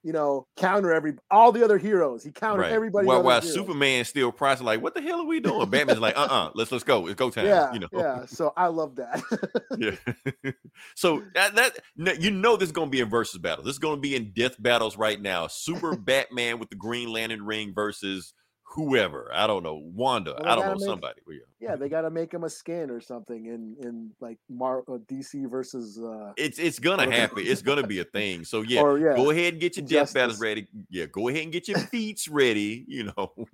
you 0.08 0.14
know 0.14 0.46
counter 0.56 0.90
every 0.90 1.12
all 1.30 1.52
the 1.52 1.62
other 1.62 1.76
heroes. 1.76 2.24
He 2.24 2.32
countered 2.32 2.62
Right. 2.62 2.72
everybody. 2.72 3.06
While, 3.06 3.22
while. 3.22 3.42
Superman 3.42 4.06
still 4.06 4.32
processing, 4.32 4.64
like, 4.64 4.80
what 4.82 4.94
the 4.94 5.02
hell 5.02 5.20
are 5.20 5.26
we 5.26 5.38
doing? 5.38 5.68
Batman's 5.70 6.00
like, 6.00 6.16
uh 6.16 6.22
uh-uh, 6.22 6.50
let's 6.54 6.72
let's 6.72 6.82
go. 6.82 7.06
It's 7.06 7.14
go 7.14 7.28
time. 7.28 7.44
Yeah, 7.44 7.70
you 7.74 7.80
know. 7.80 7.88
yeah. 7.92 8.24
So 8.24 8.54
I 8.56 8.68
love 8.68 8.96
that. 8.96 9.22
Yeah. 9.78 10.52
so 10.96 11.22
that, 11.34 11.54
that 11.98 12.20
you 12.22 12.30
know 12.30 12.56
this 12.56 12.68
is 12.68 12.72
going 12.72 12.88
to 12.88 12.90
be 12.90 13.00
in 13.00 13.10
versus 13.10 13.38
battles. 13.38 13.66
This 13.66 13.74
is 13.74 13.78
going 13.78 13.96
to 13.96 14.00
be 14.00 14.16
in 14.16 14.32
death 14.32 14.60
battles 14.60 14.96
right 14.96 15.20
now. 15.20 15.46
Super 15.46 15.94
Batman 15.94 16.58
with 16.58 16.70
the 16.70 16.76
Green 16.76 17.12
Lantern 17.12 17.44
ring 17.44 17.74
versus 17.74 18.32
whoever. 18.70 19.30
I 19.32 19.46
don't 19.46 19.62
know. 19.62 19.76
Wanda. 19.94 20.36
Well, 20.38 20.48
I 20.48 20.54
don't 20.54 20.66
know 20.66 20.74
make- 20.74 20.84
somebody. 20.84 21.20
Yeah. 21.28 21.70
yeah, 21.70 21.76
they 21.76 21.88
got 21.88 22.02
to 22.02 22.10
make 22.10 22.32
him 22.32 22.44
a 22.44 22.50
skin 22.50 22.90
or 22.90 23.00
something 23.00 23.46
in 23.46 23.76
in 23.82 24.10
like 24.20 24.38
Mar 24.48 24.84
uh, 24.88 24.98
DC 25.08 25.50
versus 25.50 25.98
uh 25.98 26.32
It's 26.36 26.58
it's 26.58 26.78
gonna 26.78 27.10
happen. 27.10 27.44
It's 27.46 27.62
gonna 27.62 27.86
be 27.86 28.00
a 28.00 28.04
thing. 28.04 28.44
So 28.44 28.62
yeah, 28.68 28.80
or 28.82 28.98
yeah. 28.98 29.16
go 29.16 29.30
ahead 29.30 29.54
and 29.54 29.60
get 29.60 29.76
your 29.76 29.86
death 29.86 30.14
battles 30.14 30.40
ready. 30.40 30.66
Yeah, 30.90 31.06
go 31.06 31.28
ahead 31.28 31.42
and 31.44 31.52
get 31.52 31.68
your 31.68 31.78
feats 31.92 32.28
ready. 32.28 32.84
You 32.86 33.12
know. 33.16 33.34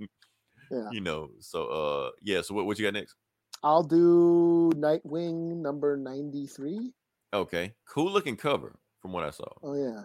Yeah. 0.70 0.88
You 0.90 1.02
know. 1.02 1.28
So 1.40 1.66
uh 1.66 2.10
yeah. 2.22 2.40
So 2.40 2.54
what 2.54 2.64
what 2.64 2.78
you 2.78 2.86
got 2.86 2.94
next? 2.94 3.16
I'll 3.62 3.82
do 3.82 4.72
Nightwing 4.74 5.56
number 5.60 5.94
ninety 5.96 6.46
three. 6.46 6.90
Okay, 7.34 7.74
cool 7.86 8.10
looking 8.10 8.34
cover 8.34 8.74
from 9.00 9.12
what 9.12 9.24
I 9.24 9.30
saw. 9.30 9.46
Oh 9.62 9.74
yeah, 9.74 10.04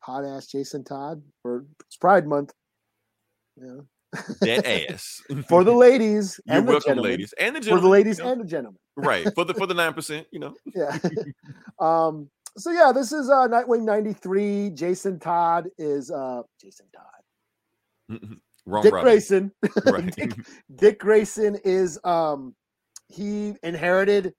hot 0.00 0.24
ass 0.24 0.48
Jason 0.48 0.82
Todd 0.82 1.22
for 1.40 1.66
it's 1.86 1.96
Pride 1.96 2.26
Month. 2.26 2.52
Yeah, 3.56 3.82
That 4.42 4.66
ass 4.90 5.22
for 5.48 5.64
the 5.64 5.72
ladies 5.72 6.38
You're 6.46 6.58
and 6.58 6.68
the 6.68 6.72
welcome, 6.72 6.88
gentlemen. 6.90 7.10
ladies 7.12 7.34
and 7.40 7.56
the 7.56 7.62
For 7.62 7.80
the 7.80 7.88
ladies 7.88 8.18
you 8.18 8.24
know, 8.24 8.32
and 8.32 8.40
the 8.40 8.44
gentlemen. 8.44 8.78
right 8.96 9.34
for 9.34 9.44
the 9.44 9.54
for 9.54 9.66
the 9.66 9.74
nine 9.82 9.94
percent. 9.94 10.26
You 10.30 10.40
know, 10.40 10.54
Yeah. 10.74 10.98
um. 11.80 12.28
So 12.58 12.70
yeah, 12.70 12.92
this 12.92 13.12
is 13.12 13.30
uh 13.30 13.48
Nightwing 13.48 13.84
'93. 13.84 14.70
Jason 14.70 15.18
Todd 15.18 15.68
is 15.78 16.10
uh 16.10 16.42
Jason 16.60 16.86
Todd. 16.94 18.20
wrong. 18.66 18.82
Dick 18.82 18.92
Robin. 18.92 19.02
Grayson. 19.04 19.52
Right. 19.86 20.14
Dick, 20.14 20.34
Dick 20.76 20.98
Grayson 21.00 21.56
is 21.64 21.98
um 22.04 22.54
he 23.08 23.54
inherited 23.62 24.34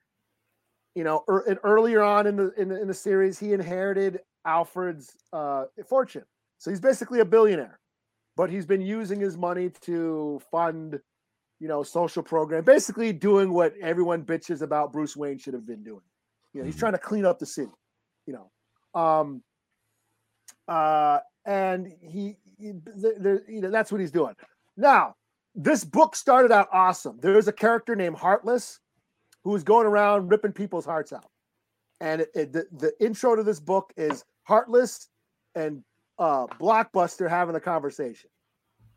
you 0.95 1.03
know 1.03 1.23
er, 1.27 1.43
and 1.47 1.57
earlier 1.63 2.03
on 2.03 2.27
in 2.27 2.35
the, 2.35 2.51
in 2.51 2.67
the 2.69 2.79
in 2.81 2.87
the 2.87 2.93
series 2.93 3.39
he 3.39 3.53
inherited 3.53 4.19
Alfred's 4.45 5.17
uh 5.33 5.65
fortune. 5.89 6.23
So 6.59 6.69
he's 6.69 6.79
basically 6.79 7.19
a 7.19 7.25
billionaire. 7.25 7.79
But 8.35 8.49
he's 8.49 8.65
been 8.65 8.81
using 8.81 9.19
his 9.19 9.37
money 9.37 9.69
to 9.81 10.41
fund 10.51 10.99
you 11.59 11.67
know 11.67 11.83
social 11.83 12.23
program 12.23 12.63
basically 12.63 13.13
doing 13.13 13.53
what 13.53 13.73
everyone 13.81 14.23
bitches 14.23 14.61
about 14.61 14.91
Bruce 14.91 15.15
Wayne 15.15 15.37
should 15.37 15.53
have 15.53 15.65
been 15.67 15.83
doing. 15.83 16.01
You 16.53 16.61
know, 16.61 16.65
he's 16.65 16.75
Mhm. 16.75 16.79
trying 16.79 16.91
to 16.93 16.97
clean 16.99 17.25
up 17.25 17.39
the 17.39 17.45
city, 17.45 17.71
you 18.25 18.33
know. 18.33 18.99
Um 18.99 19.43
uh 20.67 21.19
and 21.45 21.87
he, 22.01 22.37
he 22.57 22.71
there- 22.95 23.43
you 23.49 23.61
know 23.61 23.69
that's 23.69 23.91
what 23.91 23.99
he's 24.01 24.11
doing. 24.11 24.35
Now, 24.77 25.15
this 25.55 25.83
book 25.83 26.15
started 26.15 26.51
out 26.51 26.67
awesome. 26.71 27.19
There's 27.21 27.47
a 27.47 27.53
character 27.53 27.95
named 27.95 28.15
Heartless 28.17 28.79
who 29.43 29.51
was 29.51 29.63
going 29.63 29.85
around 29.85 30.29
ripping 30.29 30.53
people's 30.53 30.85
hearts 30.85 31.11
out. 31.13 31.29
And 32.01 32.21
it, 32.21 32.29
it- 32.33 32.53
the, 32.53 32.65
the 32.71 32.93
intro 33.05 33.35
to 33.35 33.43
this 33.43 33.59
book 33.59 33.93
is 33.97 34.23
Heartless 34.43 35.09
and 35.55 35.83
uh, 36.23 36.47
Blockbuster 36.59 37.29
having 37.29 37.55
a 37.55 37.59
conversation. 37.59 38.29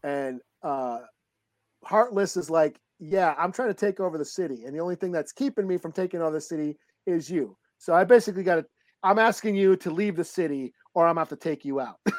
And 0.05 0.40
uh, 0.62 1.01
Heartless 1.85 2.36
is 2.36 2.48
like, 2.48 2.78
Yeah, 3.01 3.35
I'm 3.36 3.51
trying 3.51 3.69
to 3.69 3.74
take 3.74 3.98
over 3.98 4.16
the 4.16 4.24
city. 4.24 4.65
And 4.65 4.74
the 4.74 4.81
only 4.81 4.94
thing 4.94 5.11
that's 5.11 5.32
keeping 5.32 5.66
me 5.66 5.77
from 5.77 5.90
taking 5.90 6.23
over 6.23 6.31
the 6.31 6.40
city 6.40 6.78
is 7.07 7.28
you. 7.28 7.57
So 7.78 7.94
I 7.94 8.05
basically 8.05 8.44
got 8.44 8.57
to, 8.57 8.66
I'm 9.03 9.19
asking 9.19 9.57
you 9.57 9.77
to 9.77 9.90
leave 9.90 10.16
the 10.16 10.24
city 10.24 10.73
or 10.94 11.05
I'm 11.07 11.16
going 11.16 11.27
to 11.27 11.31
have 11.32 11.39
to 11.40 11.48
take 11.48 11.65
you 11.65 11.81
out. 11.81 11.97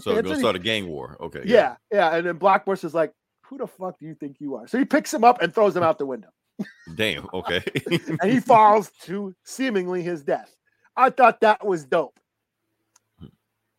So 0.00 0.22
go 0.22 0.32
start 0.34 0.54
a 0.54 0.60
gang 0.60 0.86
war. 0.86 1.16
Okay. 1.20 1.42
Yeah, 1.44 1.74
yeah. 1.90 2.14
And 2.14 2.24
then 2.24 2.38
Blockbuster's 2.38 2.94
like, 2.94 3.12
who 3.44 3.58
the 3.58 3.66
fuck 3.66 3.98
do 3.98 4.06
you 4.06 4.14
think 4.14 4.36
you 4.38 4.54
are? 4.54 4.68
So 4.68 4.78
he 4.78 4.84
picks 4.84 5.12
him 5.12 5.24
up 5.24 5.42
and 5.42 5.52
throws 5.52 5.74
him 5.74 5.82
out 5.82 5.98
the 5.98 6.06
window. 6.06 6.28
Damn. 6.94 7.26
Okay. 7.34 7.64
And 8.20 8.30
he 8.30 8.38
falls 8.38 8.92
to 9.02 9.34
seemingly 9.44 10.04
his 10.04 10.22
death. 10.22 10.54
I 10.96 11.10
thought 11.10 11.40
that 11.40 11.66
was 11.66 11.84
dope. 11.84 12.16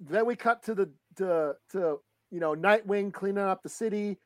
Then 0.09 0.25
we 0.25 0.35
cut 0.35 0.63
to 0.63 0.75
the 0.75 0.89
to 1.17 1.55
to 1.71 1.99
you 2.31 2.39
know 2.39 2.55
Nightwing 2.55 3.13
cleaning 3.13 3.43
up 3.43 3.63
the 3.63 3.69
city. 3.69 4.19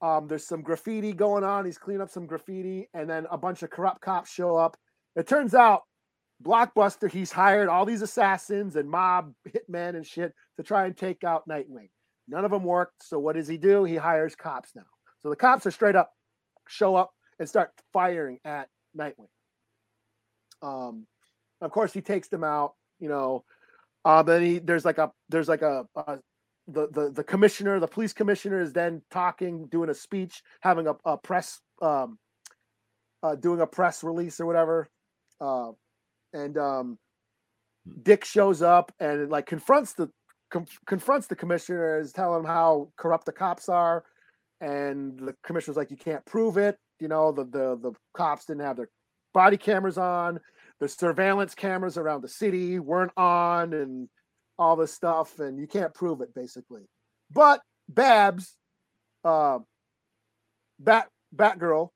Um, 0.00 0.28
there's 0.28 0.46
some 0.46 0.62
graffiti 0.62 1.12
going 1.12 1.44
on. 1.44 1.64
He's 1.64 1.78
cleaning 1.78 2.02
up 2.02 2.10
some 2.10 2.26
graffiti, 2.26 2.88
and 2.94 3.08
then 3.08 3.26
a 3.30 3.38
bunch 3.38 3.62
of 3.62 3.70
corrupt 3.70 4.00
cops 4.00 4.30
show 4.30 4.56
up. 4.56 4.76
It 5.16 5.26
turns 5.26 5.54
out 5.54 5.82
Blockbuster, 6.42 7.10
he's 7.10 7.32
hired 7.32 7.68
all 7.68 7.86
these 7.86 8.02
assassins 8.02 8.76
and 8.76 8.90
mob 8.90 9.32
hitmen 9.48 9.96
and 9.96 10.06
shit 10.06 10.34
to 10.56 10.62
try 10.62 10.86
and 10.86 10.96
take 10.96 11.24
out 11.24 11.48
Nightwing. 11.48 11.90
None 12.28 12.44
of 12.44 12.50
them 12.50 12.64
worked. 12.64 13.02
So 13.02 13.18
what 13.18 13.36
does 13.36 13.48
he 13.48 13.56
do? 13.56 13.84
He 13.84 13.96
hires 13.96 14.34
cops 14.34 14.70
now. 14.74 14.82
So 15.22 15.30
the 15.30 15.36
cops 15.36 15.66
are 15.66 15.70
straight 15.70 15.96
up 15.96 16.12
show 16.68 16.96
up 16.96 17.12
and 17.38 17.48
start 17.48 17.70
firing 17.92 18.38
at 18.44 18.68
Nightwing. 18.96 19.28
Um, 20.62 21.06
of 21.60 21.70
course, 21.70 21.92
he 21.92 22.00
takes 22.00 22.28
them 22.28 22.44
out. 22.44 22.74
You 23.00 23.08
know, 23.08 23.44
uh, 24.04 24.22
then 24.22 24.42
he 24.42 24.58
there's 24.58 24.84
like 24.84 24.98
a 24.98 25.10
there's 25.28 25.48
like 25.48 25.62
a, 25.62 25.86
a 25.96 26.18
the, 26.66 26.88
the 26.88 27.10
the 27.10 27.24
commissioner, 27.24 27.78
the 27.78 27.86
police 27.86 28.12
commissioner, 28.12 28.60
is 28.60 28.72
then 28.72 29.02
talking, 29.10 29.66
doing 29.66 29.90
a 29.90 29.94
speech, 29.94 30.42
having 30.60 30.86
a, 30.86 30.94
a 31.04 31.16
press, 31.16 31.60
um, 31.82 32.18
uh, 33.22 33.34
doing 33.34 33.60
a 33.60 33.66
press 33.66 34.02
release 34.02 34.40
or 34.40 34.46
whatever. 34.46 34.88
Uh, 35.40 35.72
and 36.32 36.56
um, 36.56 36.98
Dick 38.02 38.24
shows 38.24 38.62
up 38.62 38.92
and 38.98 39.30
like 39.30 39.46
confronts 39.46 39.92
the 39.92 40.08
com- 40.50 40.66
confronts 40.86 41.26
the 41.26 41.36
commissioner, 41.36 41.98
is 41.98 42.12
telling 42.12 42.40
him 42.40 42.46
how 42.46 42.90
corrupt 42.96 43.26
the 43.26 43.32
cops 43.32 43.68
are, 43.68 44.04
and 44.60 45.18
the 45.18 45.34
commissioner's 45.44 45.76
like, 45.76 45.90
"You 45.90 45.96
can't 45.98 46.24
prove 46.24 46.56
it." 46.56 46.78
You 46.98 47.08
know, 47.08 47.32
the 47.32 47.44
the 47.44 47.76
the 47.76 47.92
cops 48.14 48.46
didn't 48.46 48.62
have 48.62 48.76
their 48.76 48.88
body 49.34 49.58
cameras 49.58 49.98
on, 49.98 50.40
the 50.84 50.88
surveillance 50.88 51.54
cameras 51.54 51.96
around 51.96 52.20
the 52.20 52.28
city 52.28 52.78
weren't 52.78 53.12
on, 53.16 53.72
and 53.72 54.06
all 54.58 54.76
this 54.76 54.92
stuff, 54.92 55.38
and 55.38 55.58
you 55.58 55.66
can't 55.66 55.94
prove 55.94 56.20
it 56.20 56.34
basically. 56.34 56.82
But 57.30 57.62
Babs, 57.88 58.54
uh, 59.24 59.60
Bat 60.78 61.08
Batgirl, 61.34 61.88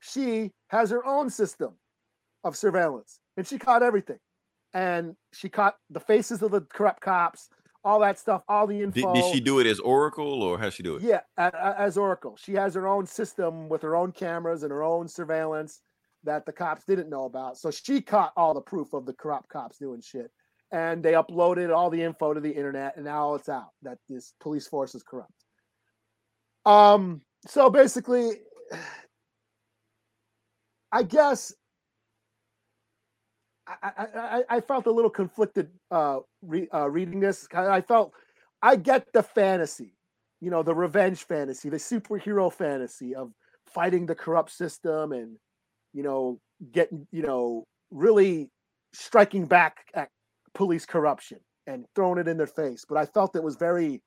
she 0.00 0.50
has 0.70 0.90
her 0.90 1.06
own 1.06 1.30
system 1.30 1.74
of 2.42 2.56
surveillance, 2.56 3.20
and 3.36 3.46
she 3.46 3.58
caught 3.58 3.84
everything, 3.84 4.18
and 4.74 5.14
she 5.32 5.48
caught 5.48 5.76
the 5.90 6.00
faces 6.00 6.42
of 6.42 6.50
the 6.50 6.62
corrupt 6.62 7.02
cops, 7.02 7.48
all 7.84 8.00
that 8.00 8.18
stuff, 8.18 8.42
all 8.48 8.66
the 8.66 8.78
did, 8.78 8.96
info. 8.96 9.14
did 9.14 9.32
she 9.32 9.38
do 9.38 9.60
it 9.60 9.68
as 9.68 9.78
Oracle 9.78 10.42
or 10.42 10.58
how 10.58 10.68
she 10.68 10.82
do 10.82 10.96
it? 10.96 11.02
Yeah, 11.02 11.20
as 11.38 11.96
Oracle, 11.96 12.36
she 12.36 12.54
has 12.54 12.74
her 12.74 12.88
own 12.88 13.06
system 13.06 13.68
with 13.68 13.82
her 13.82 13.94
own 13.94 14.10
cameras 14.10 14.64
and 14.64 14.72
her 14.72 14.82
own 14.82 15.06
surveillance 15.06 15.80
that 16.26 16.46
the 16.46 16.52
cops 16.52 16.84
didn't 16.84 17.08
know 17.08 17.24
about. 17.24 17.58
So 17.58 17.70
she 17.70 18.00
caught 18.00 18.32
all 18.36 18.54
the 18.54 18.60
proof 18.60 18.92
of 18.92 19.06
the 19.06 19.12
corrupt 19.14 19.48
cops 19.48 19.78
doing 19.78 20.00
shit, 20.00 20.30
and 20.70 21.02
they 21.02 21.12
uploaded 21.12 21.74
all 21.74 21.90
the 21.90 22.02
info 22.02 22.34
to 22.34 22.40
the 22.40 22.50
internet, 22.50 22.96
and 22.96 23.04
now 23.04 23.34
it's 23.34 23.48
out 23.48 23.70
that 23.82 23.98
this 24.08 24.34
police 24.40 24.66
force 24.66 24.94
is 24.94 25.02
corrupt. 25.02 25.32
Um. 26.64 27.22
So 27.46 27.70
basically, 27.70 28.32
I 30.92 31.02
guess 31.04 31.54
I, 33.66 33.90
I, 33.96 34.44
I, 34.48 34.60
felt 34.60 34.86
a 34.86 34.90
little 34.90 35.10
conflicted 35.10 35.70
uh, 35.90 36.20
re, 36.42 36.68
uh, 36.72 36.88
reading 36.88 37.20
this. 37.20 37.46
I 37.52 37.80
felt 37.80 38.12
I 38.62 38.76
get 38.76 39.12
the 39.12 39.22
fantasy, 39.22 39.96
you 40.40 40.50
know, 40.50 40.62
the 40.62 40.74
revenge 40.74 41.24
fantasy, 41.24 41.68
the 41.68 41.76
superhero 41.76 42.52
fantasy 42.52 43.14
of 43.14 43.32
fighting 43.66 44.06
the 44.06 44.14
corrupt 44.14 44.52
system 44.52 45.12
and, 45.12 45.36
you 45.96 46.02
know, 46.02 46.38
getting, 46.72 47.06
you 47.10 47.22
know, 47.22 47.64
really 47.90 48.50
striking 48.92 49.46
back 49.46 49.86
at 49.94 50.10
police 50.54 50.86
corruption 50.86 51.38
and 51.66 51.86
throwing 51.94 52.18
it 52.18 52.28
in 52.28 52.36
their 52.36 52.46
face. 52.46 52.84
But 52.86 52.98
I 52.98 53.06
felt 53.06 53.34
it 53.34 53.42
was 53.42 53.56
very 53.56 54.02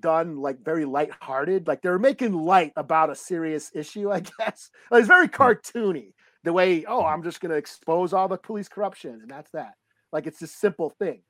done 0.00 0.38
like 0.38 0.64
very 0.64 0.86
lighthearted. 0.86 1.68
Like 1.68 1.82
they 1.82 1.90
were 1.90 1.98
making 1.98 2.32
light 2.32 2.72
about 2.76 3.10
a 3.10 3.14
serious 3.14 3.70
issue, 3.74 4.10
I 4.10 4.20
guess. 4.38 4.70
It 4.90 4.94
was 4.94 5.06
very 5.06 5.28
cartoony. 5.28 6.12
The 6.44 6.52
way, 6.52 6.84
oh, 6.86 7.04
I'm 7.04 7.22
just 7.22 7.40
gonna 7.40 7.54
expose 7.54 8.12
all 8.14 8.28
the 8.28 8.38
police 8.38 8.68
corruption, 8.68 9.18
and 9.22 9.30
that's 9.30 9.50
that. 9.52 9.74
Like 10.12 10.26
it's 10.26 10.42
a 10.42 10.46
simple 10.46 10.90
thing. 10.90 11.22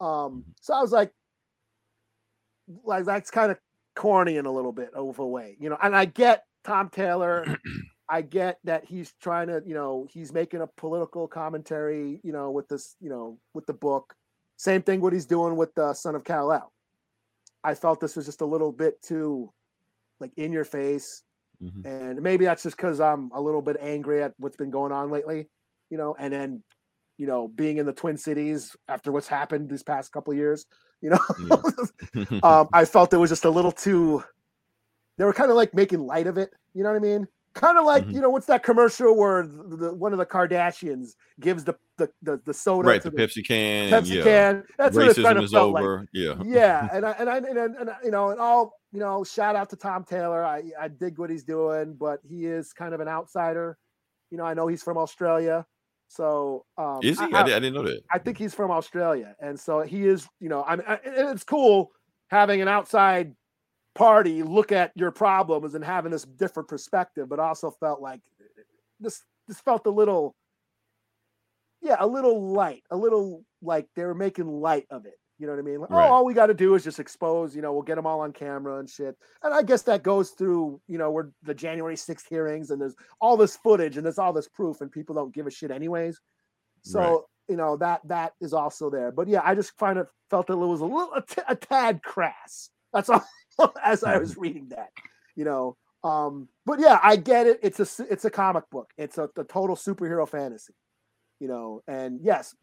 Um, 0.00 0.44
so 0.60 0.74
I 0.74 0.80
was 0.80 0.92
like, 0.92 1.12
like 2.84 3.04
that's 3.04 3.30
kind 3.30 3.50
of 3.50 3.58
corny 3.96 4.36
in 4.36 4.46
a 4.46 4.52
little 4.52 4.72
bit 4.72 4.94
of 4.94 5.18
a 5.18 5.26
way, 5.26 5.56
you 5.60 5.70
know. 5.70 5.78
And 5.82 5.96
I 5.96 6.04
get 6.06 6.44
Tom 6.64 6.90
Taylor. 6.90 7.44
I 8.08 8.22
get 8.22 8.58
that 8.64 8.84
he's 8.84 9.12
trying 9.20 9.48
to, 9.48 9.62
you 9.66 9.74
know, 9.74 10.06
he's 10.10 10.32
making 10.32 10.60
a 10.62 10.66
political 10.66 11.28
commentary, 11.28 12.20
you 12.22 12.32
know, 12.32 12.50
with 12.50 12.68
this, 12.68 12.96
you 13.00 13.10
know, 13.10 13.38
with 13.54 13.66
the 13.66 13.74
book. 13.74 14.14
Same 14.56 14.82
thing 14.82 15.00
what 15.00 15.12
he's 15.12 15.26
doing 15.26 15.56
with 15.56 15.74
the 15.74 15.92
Son 15.94 16.14
of 16.14 16.24
Kal 16.24 16.50
El. 16.52 16.72
I 17.62 17.74
felt 17.74 18.00
this 18.00 18.16
was 18.16 18.24
just 18.26 18.40
a 18.40 18.46
little 18.46 18.72
bit 18.72 19.02
too, 19.02 19.52
like 20.20 20.32
in 20.36 20.52
your 20.52 20.64
face, 20.64 21.22
Mhm. 21.62 21.84
and 21.84 22.22
maybe 22.22 22.44
that's 22.44 22.62
just 22.62 22.76
because 22.76 23.00
I'm 23.00 23.30
a 23.34 23.40
little 23.40 23.62
bit 23.62 23.76
angry 23.80 24.22
at 24.22 24.32
what's 24.38 24.56
been 24.56 24.70
going 24.70 24.92
on 24.92 25.10
lately, 25.10 25.48
you 25.90 25.98
know, 25.98 26.14
and 26.18 26.32
then, 26.32 26.62
you 27.18 27.26
know, 27.26 27.48
being 27.48 27.78
in 27.78 27.84
the 27.86 27.92
Twin 27.92 28.16
Cities 28.16 28.74
after 28.86 29.10
what's 29.12 29.28
happened 29.28 29.68
these 29.68 29.82
past 29.82 30.12
couple 30.12 30.32
of 30.32 30.38
years, 30.38 30.66
you 31.00 31.10
know, 31.10 31.18
um, 32.42 32.68
I 32.72 32.84
felt 32.84 33.12
it 33.12 33.16
was 33.18 33.30
just 33.30 33.44
a 33.44 33.50
little 33.50 33.72
too. 33.72 34.22
They 35.16 35.24
were 35.24 35.32
kind 35.32 35.50
of 35.50 35.56
like 35.56 35.74
making 35.74 36.06
light 36.06 36.26
of 36.28 36.38
it. 36.38 36.52
You 36.74 36.84
know 36.84 36.90
what 36.90 36.96
I 36.96 37.00
mean? 37.00 37.28
Kind 37.58 37.76
of 37.76 37.84
like 37.84 38.04
Mhm. 38.04 38.14
you 38.14 38.20
know 38.20 38.30
what's 38.30 38.46
that 38.46 38.62
commercial 38.62 39.16
where 39.16 39.44
the, 39.44 39.76
the, 39.76 39.94
one 39.94 40.12
of 40.12 40.18
the 40.18 40.26
Kardashians 40.26 41.16
gives 41.40 41.64
the 41.64 41.74
the 41.96 42.08
the, 42.22 42.40
the 42.44 42.54
soda 42.54 42.88
right, 42.88 43.02
to 43.02 43.10
the 43.10 43.16
Pepsi 43.16 43.44
can. 43.44 43.90
Pepsi 43.90 44.16
yeah. 44.16 44.22
can. 44.22 44.64
That's 44.78 44.94
what 44.96 45.08
it 45.08 45.20
kind 45.20 45.38
of 45.38 45.44
is 45.44 45.50
felt 45.50 45.74
like. 45.74 46.06
Yeah. 46.12 46.34
yeah, 46.44 46.88
and 46.92 47.04
I 47.04 47.10
and 47.18 47.28
I 47.28 47.36
and, 47.38 47.46
and, 47.46 47.76
and 47.76 47.90
you 48.04 48.12
know, 48.12 48.30
and 48.30 48.38
all 48.38 48.78
you 48.92 49.00
know, 49.00 49.24
shout 49.24 49.56
out 49.56 49.68
to 49.70 49.76
Tom 49.76 50.04
Taylor. 50.04 50.44
I 50.44 50.62
I 50.80 50.86
dig 50.86 51.18
what 51.18 51.30
he's 51.30 51.42
doing, 51.42 51.94
but 51.98 52.20
he 52.22 52.46
is 52.46 52.72
kind 52.72 52.94
of 52.94 53.00
an 53.00 53.08
outsider. 53.08 53.76
You 54.30 54.38
know, 54.38 54.44
I 54.44 54.54
know 54.54 54.68
he's 54.68 54.84
from 54.84 54.96
Australia, 54.96 55.66
so 56.06 56.64
um, 56.76 57.00
Is 57.02 57.18
he? 57.18 57.26
I, 57.32 57.40
I, 57.40 57.42
I 57.42 57.44
didn't 57.44 57.74
know 57.74 57.82
that. 57.82 58.02
I 58.12 58.18
think 58.18 58.38
he's 58.38 58.54
from 58.54 58.70
Australia, 58.70 59.34
and 59.40 59.58
so 59.58 59.80
he 59.80 60.06
is. 60.06 60.28
You 60.38 60.48
know, 60.48 60.64
I'm. 60.64 60.80
I, 60.86 61.00
it's 61.04 61.44
cool 61.44 61.90
having 62.28 62.60
an 62.60 62.68
outside 62.68 63.34
party 63.98 64.42
look 64.42 64.70
at 64.72 64.92
your 64.94 65.10
problems 65.10 65.74
and 65.74 65.84
having 65.84 66.12
this 66.12 66.22
different 66.24 66.68
perspective, 66.68 67.28
but 67.28 67.38
also 67.40 67.70
felt 67.70 68.00
like 68.00 68.20
this. 69.00 69.22
This 69.48 69.60
felt 69.60 69.86
a 69.86 69.90
little 69.90 70.34
yeah, 71.80 71.96
a 72.00 72.06
little 72.06 72.52
light, 72.52 72.82
a 72.90 72.96
little 72.96 73.44
like 73.62 73.86
they 73.96 74.04
were 74.04 74.14
making 74.14 74.46
light 74.46 74.86
of 74.90 75.06
it. 75.06 75.14
You 75.38 75.46
know 75.46 75.52
what 75.52 75.60
I 75.60 75.62
mean? 75.62 75.80
Like, 75.80 75.90
Right. 75.90 76.06
Oh, 76.08 76.12
all 76.12 76.24
we 76.26 76.34
got 76.34 76.46
to 76.48 76.54
do 76.54 76.74
is 76.74 76.82
just 76.84 76.98
expose. 76.98 77.54
You 77.56 77.62
know, 77.62 77.72
we'll 77.72 77.82
get 77.82 77.94
them 77.94 78.06
all 78.06 78.20
on 78.20 78.32
camera 78.32 78.78
and 78.78 78.90
shit. 78.90 79.16
And 79.42 79.54
I 79.54 79.62
guess 79.62 79.82
that 79.82 80.02
goes 80.02 80.30
through. 80.30 80.80
You 80.88 80.98
know, 80.98 81.10
we're 81.12 81.28
the 81.44 81.54
January 81.54 81.96
sixth 81.96 82.26
hearings, 82.28 82.70
and 82.70 82.80
there's 82.80 82.96
all 83.20 83.36
this 83.36 83.56
footage 83.56 83.96
and 83.96 84.04
there's 84.04 84.18
all 84.18 84.32
this 84.32 84.48
proof, 84.48 84.80
and 84.80 84.90
people 84.90 85.14
don't 85.14 85.32
give 85.34 85.46
a 85.46 85.50
shit 85.50 85.70
anyways. 85.70 86.20
So 86.82 87.00
Right. 87.00 87.20
you 87.48 87.56
know 87.56 87.76
that 87.78 88.00
that 88.08 88.32
is 88.40 88.52
also 88.52 88.90
there. 88.90 89.12
But 89.12 89.28
yeah, 89.28 89.40
I 89.44 89.54
just 89.54 89.76
kind 89.78 89.98
of 89.98 90.08
felt 90.30 90.48
that 90.48 90.54
it 90.54 90.56
was 90.56 90.80
a 90.82 90.84
little 90.84 91.12
a, 91.14 91.22
t- 91.22 91.42
a 91.48 91.54
tad 91.56 92.02
crass. 92.02 92.70
That's 92.92 93.08
all. 93.08 93.24
as 93.84 94.04
I 94.04 94.18
was 94.18 94.36
reading 94.36 94.68
that, 94.70 94.90
you 95.36 95.44
know. 95.44 95.76
Um, 96.04 96.48
but 96.66 96.80
yeah, 96.80 97.00
I 97.02 97.16
get 97.16 97.46
it. 97.46 97.60
It's 97.62 97.80
a 97.80 98.06
it's 98.10 98.24
a 98.24 98.30
comic 98.30 98.64
book. 98.70 98.90
It's 98.98 99.18
a, 99.18 99.28
a 99.36 99.44
total 99.44 99.76
superhero 99.76 100.28
fantasy, 100.28 100.74
you 101.40 101.48
know. 101.48 101.82
And 101.88 102.20
yes, 102.22 102.54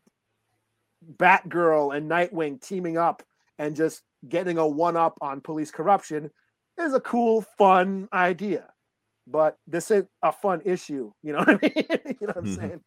Batgirl 1.18 1.96
and 1.96 2.10
Nightwing 2.10 2.62
teaming 2.62 2.98
up 2.98 3.24
and 3.60 3.76
just 3.76 4.02
getting 4.28 4.58
a 4.58 4.68
one 4.68 4.98
up 4.98 5.18
on 5.22 5.42
police 5.42 5.72
corruption 5.72 6.32
is 6.80 6.94
a 6.94 7.00
cool, 7.02 7.42
fun 7.58 8.08
idea. 8.14 8.66
But 9.28 9.58
this 9.68 9.92
is 9.92 10.06
a 10.24 10.32
fun 10.32 10.62
issue, 10.66 11.12
you 11.24 11.34
know 11.34 11.40
what 11.46 11.50
I 11.50 11.60
mean? 11.62 11.86
you 12.22 12.28
know 12.28 12.34
what 12.34 12.38
I'm 12.38 12.46
Mhm. 12.46 12.56
saying? 12.56 12.82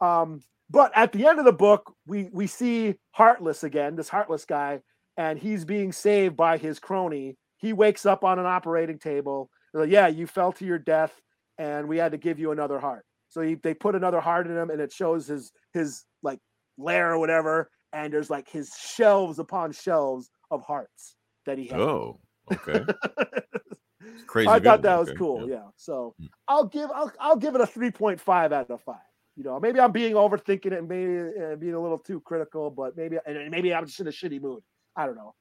Um, 0.00 0.42
but 0.70 0.92
at 0.96 1.12
the 1.12 1.26
end 1.26 1.38
of 1.38 1.44
the 1.44 1.52
book, 1.52 1.94
we 2.06 2.28
we 2.32 2.46
see 2.46 2.94
Heartless 3.12 3.64
again, 3.64 3.96
this 3.96 4.08
Heartless 4.08 4.44
guy, 4.44 4.80
and 5.16 5.38
he's 5.38 5.64
being 5.64 5.92
saved 5.92 6.36
by 6.36 6.58
his 6.58 6.78
crony. 6.78 7.36
He 7.60 7.72
wakes 7.72 8.06
up 8.06 8.24
on 8.24 8.38
an 8.38 8.46
operating 8.46 8.98
table. 8.98 9.50
Like, 9.72 9.90
yeah, 9.90 10.08
you 10.08 10.26
fell 10.26 10.50
to 10.52 10.64
your 10.64 10.78
death, 10.78 11.20
and 11.58 11.86
we 11.88 11.98
had 11.98 12.12
to 12.12 12.18
give 12.18 12.38
you 12.38 12.50
another 12.52 12.80
heart. 12.80 13.04
So 13.28 13.42
he, 13.42 13.54
they 13.54 13.74
put 13.74 13.94
another 13.94 14.20
heart 14.20 14.46
in 14.48 14.56
him, 14.56 14.70
and 14.70 14.80
it 14.80 14.92
shows 14.92 15.26
his 15.28 15.52
his 15.72 16.04
like 16.22 16.40
lair 16.78 17.12
or 17.12 17.18
whatever. 17.18 17.70
And 17.92 18.12
there's 18.12 18.30
like 18.30 18.48
his 18.48 18.70
shelves 18.76 19.38
upon 19.38 19.72
shelves 19.72 20.30
of 20.50 20.62
hearts 20.64 21.16
that 21.46 21.58
he 21.58 21.66
has. 21.68 21.80
Oh, 21.80 22.20
okay. 22.52 22.84
Crazy. 24.26 24.48
I 24.48 24.58
thought 24.60 24.82
that 24.82 24.98
was 24.98 25.12
cool. 25.12 25.48
yeah. 25.48 25.56
Yeah. 25.56 25.68
So 25.76 26.14
Mm. 26.20 26.28
I'll 26.48 26.66
give 26.66 26.90
I'll, 26.90 27.12
I'll 27.20 27.36
give 27.36 27.54
it 27.54 27.60
a 27.60 27.66
3.5 27.66 28.52
out 28.52 28.70
of 28.70 28.80
5. 28.80 28.96
You 29.36 29.44
know, 29.44 29.60
maybe 29.60 29.80
I'm 29.80 29.92
being 29.92 30.14
overthinking 30.14 30.66
it 30.66 30.72
and 30.72 30.88
maybe 30.88 31.32
uh, 31.40 31.56
being 31.56 31.74
a 31.74 31.80
little 31.80 31.98
too 31.98 32.20
critical, 32.20 32.70
but 32.70 32.96
maybe 32.96 33.18
and 33.26 33.50
maybe 33.50 33.72
I'm 33.74 33.86
just 33.86 34.00
in 34.00 34.06
a 34.06 34.10
shitty 34.10 34.40
mood. 34.40 34.62
I 34.96 35.06
don't 35.06 35.16
know. 35.16 35.34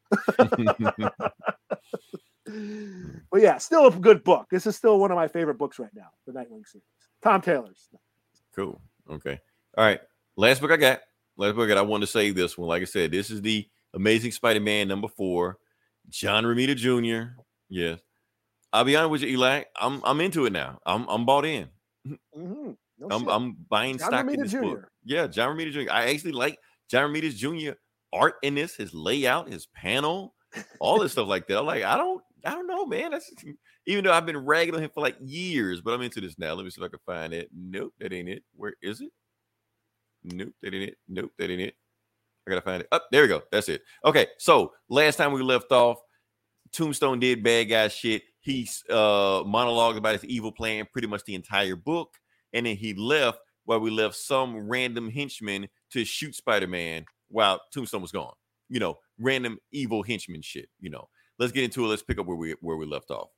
but 3.31 3.41
yeah, 3.41 3.57
still 3.57 3.87
a 3.87 3.91
good 3.91 4.23
book. 4.23 4.47
This 4.49 4.65
is 4.65 4.75
still 4.75 4.99
one 4.99 5.11
of 5.11 5.15
my 5.15 5.27
favorite 5.27 5.57
books 5.57 5.79
right 5.79 5.93
now, 5.93 6.07
the 6.25 6.33
Nightwing 6.33 6.67
series. 6.67 6.83
Tom 7.21 7.41
Taylor's. 7.41 7.89
Cool. 8.55 8.81
Okay. 9.09 9.39
All 9.77 9.83
right. 9.83 9.99
Last 10.35 10.61
book 10.61 10.71
I 10.71 10.77
got. 10.77 11.01
Last 11.37 11.55
book 11.55 11.65
I 11.65 11.69
got. 11.69 11.77
I 11.77 11.81
wanted 11.81 12.05
to 12.05 12.11
say 12.11 12.31
this 12.31 12.57
one. 12.57 12.67
Like 12.67 12.81
I 12.81 12.85
said, 12.85 13.11
this 13.11 13.29
is 13.29 13.41
the 13.41 13.67
Amazing 13.93 14.31
Spider-Man 14.31 14.87
number 14.87 15.07
four. 15.07 15.57
John 16.09 16.43
Romita 16.43 16.75
Jr. 16.75 17.41
Yes. 17.69 17.99
I'll 18.71 18.83
be 18.83 18.95
honest 18.95 19.11
with 19.11 19.21
you, 19.23 19.29
Eli. 19.29 19.63
I'm 19.75 20.01
I'm 20.03 20.21
into 20.21 20.45
it 20.45 20.53
now. 20.53 20.79
I'm 20.85 21.07
I'm 21.07 21.25
bought 21.25 21.45
in. 21.45 21.69
Mhm. 22.07 22.77
No 22.99 23.07
I'm. 23.11 23.27
I'm 23.27 23.57
buying 23.69 23.97
John 23.97 24.09
stock 24.09 24.31
in 24.31 24.41
this 24.41 24.51
Jr.. 24.51 24.61
book. 24.61 24.87
Yeah, 25.03 25.27
John 25.27 25.55
Romita 25.55 25.71
Jr. 25.71 25.91
I 25.91 26.09
actually 26.11 26.33
like 26.33 26.57
John 26.89 27.11
Romita's 27.11 27.35
Jr. 27.35 27.71
art 28.13 28.35
in 28.43 28.55
this, 28.55 28.75
his 28.75 28.93
layout, 28.93 29.51
his 29.51 29.67
panel, 29.67 30.33
all 30.79 30.99
this 30.99 31.13
stuff 31.13 31.27
like 31.27 31.47
that. 31.47 31.59
I'm 31.59 31.65
like, 31.65 31.83
I 31.83 31.97
don't, 31.97 32.21
I 32.45 32.51
don't 32.51 32.67
know, 32.67 32.85
man. 32.85 33.11
That's 33.11 33.31
even 33.85 34.03
though 34.03 34.13
I've 34.13 34.25
been 34.25 34.37
ragging 34.37 34.75
on 34.75 34.81
him 34.81 34.91
for 34.93 35.01
like 35.01 35.17
years, 35.19 35.81
but 35.81 35.93
I'm 35.93 36.01
into 36.01 36.21
this 36.21 36.37
now. 36.37 36.53
Let 36.53 36.63
me 36.63 36.69
see 36.69 36.81
if 36.81 36.85
I 36.85 36.89
can 36.89 36.99
find 37.05 37.33
it. 37.33 37.49
Nope, 37.53 37.93
that 37.99 38.13
ain't 38.13 38.29
it. 38.29 38.43
Where 38.55 38.73
is 38.81 39.01
it? 39.01 39.11
Nope, 40.23 40.53
that 40.61 40.73
ain't 40.73 40.89
it. 40.89 40.97
Nope, 41.07 41.31
that 41.37 41.49
ain't 41.49 41.61
it. 41.61 41.75
I 42.47 42.51
gotta 42.51 42.61
find 42.61 42.81
it. 42.81 42.87
Up 42.91 43.07
there 43.11 43.21
we 43.21 43.27
go. 43.27 43.41
That's 43.51 43.69
it. 43.69 43.83
Okay, 44.05 44.27
so 44.37 44.73
last 44.89 45.17
time 45.17 45.33
we 45.33 45.41
left 45.41 45.71
off, 45.71 45.99
Tombstone 46.71 47.19
did 47.19 47.43
bad 47.43 47.65
guy 47.65 47.87
shit. 47.89 48.23
He's 48.41 48.83
uh 48.89 49.43
monologued 49.43 49.97
about 49.97 50.13
his 50.13 50.25
evil 50.25 50.51
plan 50.51 50.87
pretty 50.91 51.07
much 51.07 51.23
the 51.25 51.35
entire 51.35 51.75
book, 51.75 52.15
and 52.53 52.65
then 52.65 52.75
he 52.75 52.93
left 52.93 53.39
while 53.65 53.79
we 53.79 53.91
left 53.91 54.15
some 54.15 54.67
random 54.67 55.11
henchman 55.11 55.67
to 55.91 56.03
shoot 56.03 56.33
Spider-Man 56.33 57.05
while 57.29 57.61
Tombstone 57.73 58.01
was 58.01 58.11
gone. 58.11 58.33
You 58.69 58.79
know, 58.79 58.97
random 59.19 59.57
evil 59.71 60.03
henchman 60.03 60.41
shit. 60.41 60.69
You 60.79 60.89
know, 60.91 61.07
let's 61.39 61.51
get 61.51 61.63
into 61.63 61.83
it. 61.85 61.87
Let's 61.87 62.03
pick 62.03 62.19
up 62.19 62.25
where 62.25 62.37
we 62.37 62.51
where 62.61 62.77
we 62.77 62.85
left 62.85 63.09
off. 63.11 63.29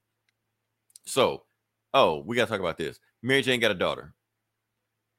So, 1.06 1.44
oh, 1.94 2.24
we 2.26 2.36
gotta 2.36 2.50
talk 2.50 2.60
about 2.60 2.78
this. 2.78 3.00
Mary 3.24 3.42
Jane 3.42 3.60
got 3.60 3.72
a 3.72 3.76
daughter, 3.76 4.14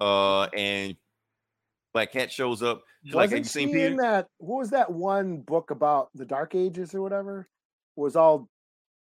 uh, 0.00 0.44
and 0.56 0.96
Black 1.92 2.12
Cat 2.12 2.30
shows 2.30 2.62
up. 2.62 2.82
Like, 3.04 3.30
"Have 3.30 3.38
Wasn't 3.40 3.62
you 3.64 3.68
she 3.68 3.72
Peter?" 3.72 3.86
in 3.88 3.96
that? 3.96 4.26
What 4.38 4.58
was 4.58 4.70
that 4.70 4.90
one 4.90 5.38
book 5.38 5.70
about 5.70 6.10
the 6.14 6.24
Dark 6.24 6.54
Ages 6.54 6.94
or 6.94 7.02
whatever? 7.02 7.48
Was 7.96 8.16
all 8.16 8.48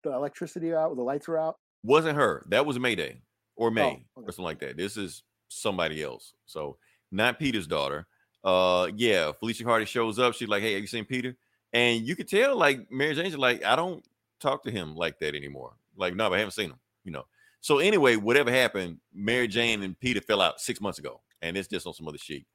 the 0.04 0.12
electricity 0.14 0.74
out, 0.74 0.96
the 0.96 1.02
lights 1.02 1.28
were 1.28 1.38
out. 1.40 1.58
wasn't 1.84 2.16
her. 2.18 2.44
That 2.50 2.66
was 2.66 2.80
Mayday 2.80 3.22
or 3.56 3.70
May 3.72 3.82
Oh, 3.82 3.88
okay. 4.22 4.28
or 4.28 4.32
something 4.32 4.46
like 4.46 4.60
that. 4.60 4.76
This 4.78 4.98
is 4.98 5.24
somebody 5.50 6.02
else. 6.04 6.34
So 6.46 6.78
not 7.12 7.40
Peter's 7.40 7.68
daughter. 7.68 8.08
Uh 8.46 8.90
yeah, 8.96 9.32
Felicia 9.40 9.66
Hardy 9.66 9.86
shows 9.86 10.20
up. 10.20 10.36
She's 10.36 10.48
like, 10.48 10.62
Hey, 10.62 10.74
have 10.74 10.82
you 10.82 10.88
seen 10.88 11.06
Peter? 11.06 11.36
And 11.74 12.08
you 12.08 12.16
could 12.16 12.30
tell 12.30 12.56
like 12.56 12.90
Mary 12.90 13.14
Jane's 13.16 13.38
like, 13.38 13.66
I 13.66 13.76
don't 13.76 14.06
talk 14.40 14.64
to 14.64 14.72
him 14.72 14.96
like 14.96 15.20
that 15.20 15.36
anymore. 15.36 15.74
Like, 15.98 16.16
no, 16.16 16.32
I 16.32 16.38
haven't 16.38 16.52
seen 16.52 16.70
him, 16.70 16.80
you 17.04 17.12
know. 17.12 17.24
So 17.62 17.80
anyway, 17.80 18.16
whatever 18.16 18.52
happened, 18.52 19.00
Mary 19.14 19.48
Jane 19.48 19.82
and 19.82 20.00
Peter 20.00 20.22
fell 20.22 20.40
out 20.40 20.62
six 20.62 20.80
months 20.80 21.00
ago, 21.00 21.22
and 21.42 21.58
it's 21.58 21.68
just 21.68 21.88
on 21.88 21.94
some 21.94 22.08
other 22.08 22.18
sheet. 22.18 22.46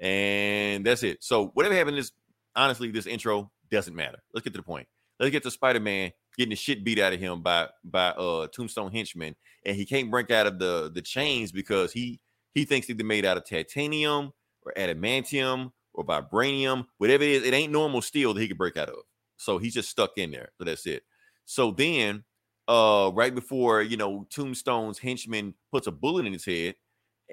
And 0.00 0.84
that's 0.86 1.02
it. 1.02 1.22
So 1.22 1.48
whatever 1.48 1.74
happened 1.74 1.98
is 1.98 2.12
honestly, 2.56 2.90
this 2.90 3.06
intro 3.06 3.50
doesn't 3.70 3.94
matter. 3.94 4.18
Let's 4.32 4.44
get 4.44 4.54
to 4.54 4.58
the 4.58 4.64
point. 4.64 4.88
Let's 5.20 5.30
get 5.30 5.42
to 5.42 5.50
Spider-Man 5.50 6.12
getting 6.36 6.50
the 6.50 6.56
shit 6.56 6.82
beat 6.84 6.98
out 6.98 7.12
of 7.12 7.20
him 7.20 7.42
by 7.42 7.68
by 7.84 8.08
uh 8.08 8.48
Tombstone 8.48 8.90
henchmen, 8.90 9.36
and 9.64 9.76
he 9.76 9.86
can't 9.86 10.10
break 10.10 10.30
out 10.30 10.46
of 10.46 10.58
the 10.58 10.90
the 10.92 11.02
chains 11.02 11.52
because 11.52 11.92
he 11.92 12.20
he 12.54 12.64
thinks 12.64 12.86
they're 12.86 13.04
made 13.04 13.24
out 13.24 13.36
of 13.36 13.48
titanium 13.48 14.32
or 14.64 14.72
adamantium 14.76 15.72
or 15.92 16.04
vibranium, 16.04 16.86
whatever 16.98 17.22
it 17.22 17.30
is. 17.30 17.42
It 17.44 17.54
ain't 17.54 17.72
normal 17.72 18.02
steel 18.02 18.34
that 18.34 18.40
he 18.40 18.48
could 18.48 18.58
break 18.58 18.76
out 18.76 18.88
of. 18.88 18.98
So 19.36 19.58
he's 19.58 19.74
just 19.74 19.90
stuck 19.90 20.16
in 20.16 20.30
there. 20.30 20.50
So 20.58 20.64
that's 20.64 20.86
it. 20.86 21.02
So 21.44 21.70
then, 21.70 22.24
uh, 22.66 23.10
right 23.14 23.34
before 23.34 23.82
you 23.82 23.96
know, 23.96 24.26
Tombstone's 24.30 24.98
henchman 24.98 25.54
puts 25.70 25.86
a 25.86 25.92
bullet 25.92 26.26
in 26.26 26.32
his 26.32 26.44
head, 26.44 26.76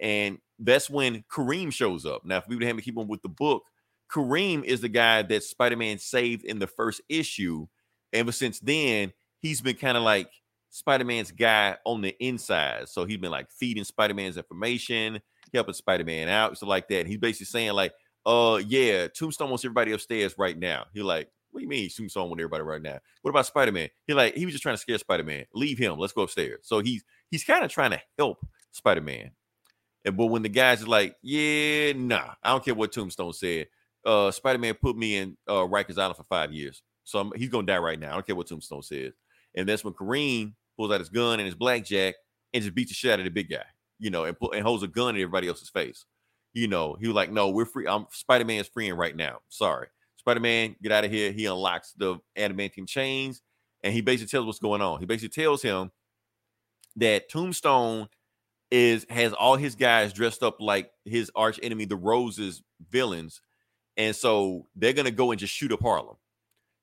and 0.01 0.39
that's 0.59 0.89
when 0.89 1.23
Kareem 1.31 1.71
shows 1.71 2.05
up. 2.05 2.25
Now, 2.25 2.37
if 2.37 2.47
we 2.47 2.55
would 2.55 2.65
have 2.65 2.75
to 2.75 2.81
keep 2.81 2.97
on 2.97 3.07
with 3.07 3.21
the 3.21 3.29
book, 3.29 3.63
Kareem 4.11 4.63
is 4.63 4.81
the 4.81 4.89
guy 4.89 5.21
that 5.21 5.43
Spider-Man 5.43 5.97
saved 5.97 6.43
in 6.43 6.59
the 6.59 6.67
first 6.67 7.01
issue. 7.07 7.67
Ever 8.11 8.31
since 8.31 8.59
then, 8.59 9.13
he's 9.39 9.61
been 9.61 9.77
kind 9.77 9.95
of 9.97 10.03
like 10.03 10.29
Spider-Man's 10.69 11.31
guy 11.31 11.77
on 11.85 12.01
the 12.01 12.15
inside. 12.23 12.89
So 12.89 13.05
he's 13.05 13.17
been 13.17 13.31
like 13.31 13.49
feeding 13.51 13.85
Spider-Man's 13.85 14.37
information, 14.37 15.21
helping 15.53 15.73
Spider-Man 15.73 16.29
out, 16.29 16.57
so 16.57 16.67
like 16.67 16.87
that. 16.89 17.07
He's 17.07 17.17
basically 17.17 17.45
saying 17.45 17.73
like, 17.73 17.93
"Uh, 18.25 18.61
yeah, 18.67 19.07
Tombstone 19.07 19.49
wants 19.49 19.65
everybody 19.65 19.91
upstairs 19.91 20.35
right 20.37 20.57
now." 20.57 20.85
He 20.93 21.01
like, 21.01 21.29
"What 21.51 21.59
do 21.59 21.63
you 21.63 21.69
mean 21.69 21.89
Tombstone 21.89 22.29
wants 22.29 22.41
everybody 22.41 22.63
right 22.63 22.81
now? 22.81 22.99
What 23.21 23.29
about 23.31 23.45
Spider-Man?" 23.45 23.89
He 24.07 24.13
like, 24.13 24.35
he 24.35 24.45
was 24.45 24.53
just 24.53 24.63
trying 24.63 24.75
to 24.75 24.81
scare 24.81 24.97
Spider-Man. 24.97 25.45
Leave 25.53 25.77
him. 25.77 25.97
Let's 25.97 26.13
go 26.13 26.23
upstairs. 26.23 26.59
So 26.63 26.79
he's 26.79 27.03
he's 27.29 27.43
kind 27.43 27.63
of 27.63 27.71
trying 27.71 27.91
to 27.91 28.01
help 28.17 28.45
Spider-Man. 28.71 29.31
And 30.05 30.17
but 30.17 30.27
when 30.27 30.41
the 30.41 30.49
guys 30.49 30.81
is 30.81 30.87
like, 30.87 31.15
"Yeah, 31.21 31.93
nah, 31.93 32.33
I 32.43 32.49
don't 32.51 32.63
care 32.63 32.75
what 32.75 32.91
Tombstone 32.91 33.33
said." 33.33 33.67
Uh, 34.03 34.31
Spider-Man 34.31 34.73
put 34.81 34.97
me 34.97 35.17
in 35.17 35.37
uh 35.47 35.67
Rikers 35.67 35.99
Island 35.99 36.17
for 36.17 36.23
five 36.23 36.51
years, 36.51 36.81
so 37.03 37.19
I'm, 37.19 37.31
he's 37.35 37.49
gonna 37.49 37.67
die 37.67 37.77
right 37.77 37.99
now. 37.99 38.11
I 38.11 38.13
don't 38.13 38.25
care 38.25 38.35
what 38.35 38.47
Tombstone 38.47 38.81
says. 38.81 39.13
And 39.55 39.67
that's 39.67 39.83
when 39.83 39.93
Kareem 39.93 40.53
pulls 40.77 40.91
out 40.91 40.99
his 40.99 41.09
gun 41.09 41.39
and 41.39 41.45
his 41.45 41.55
blackjack 41.55 42.15
and 42.53 42.63
just 42.63 42.75
beats 42.75 42.89
the 42.89 42.95
shit 42.95 43.11
out 43.11 43.19
of 43.19 43.25
the 43.25 43.31
big 43.31 43.49
guy, 43.49 43.65
you 44.01 44.09
know, 44.09 44.25
and 44.25 44.35
and 44.53 44.63
holds 44.63 44.83
a 44.83 44.87
gun 44.87 45.15
in 45.15 45.21
everybody 45.21 45.47
else's 45.47 45.69
face. 45.69 46.05
You 46.53 46.67
know, 46.67 46.97
he 46.99 47.07
was 47.07 47.15
like, 47.15 47.31
"No, 47.31 47.49
we're 47.49 47.65
free. 47.65 47.87
I'm 47.87 48.07
Spider 48.09 48.43
Man's 48.43 48.67
freeing 48.67 48.95
right 48.95 49.15
now. 49.15 49.39
Sorry, 49.47 49.87
Spider 50.17 50.41
Man, 50.41 50.75
get 50.81 50.91
out 50.91 51.05
of 51.05 51.11
here." 51.11 51.31
He 51.31 51.45
unlocks 51.45 51.93
the 51.93 52.17
adamantium 52.37 52.87
chains, 52.87 53.41
and 53.83 53.93
he 53.93 54.01
basically 54.01 54.29
tells 54.29 54.45
what's 54.45 54.59
going 54.59 54.81
on. 54.81 54.99
He 54.99 55.05
basically 55.05 55.43
tells 55.43 55.61
him 55.61 55.91
that 56.97 57.29
Tombstone 57.29 58.09
is 58.71 59.05
has 59.09 59.33
all 59.33 59.55
his 59.55 59.75
guys 59.75 60.13
dressed 60.13 60.41
up 60.41 60.59
like 60.59 60.91
his 61.05 61.31
arch 61.35 61.59
enemy, 61.61 61.85
the 61.85 61.95
Roses 61.95 62.63
villains, 62.89 63.39
and 63.95 64.15
so 64.15 64.67
they're 64.75 64.93
gonna 64.93 65.11
go 65.11 65.31
and 65.31 65.39
just 65.39 65.53
shoot 65.53 65.71
up 65.71 65.81
Harlem. 65.81 66.17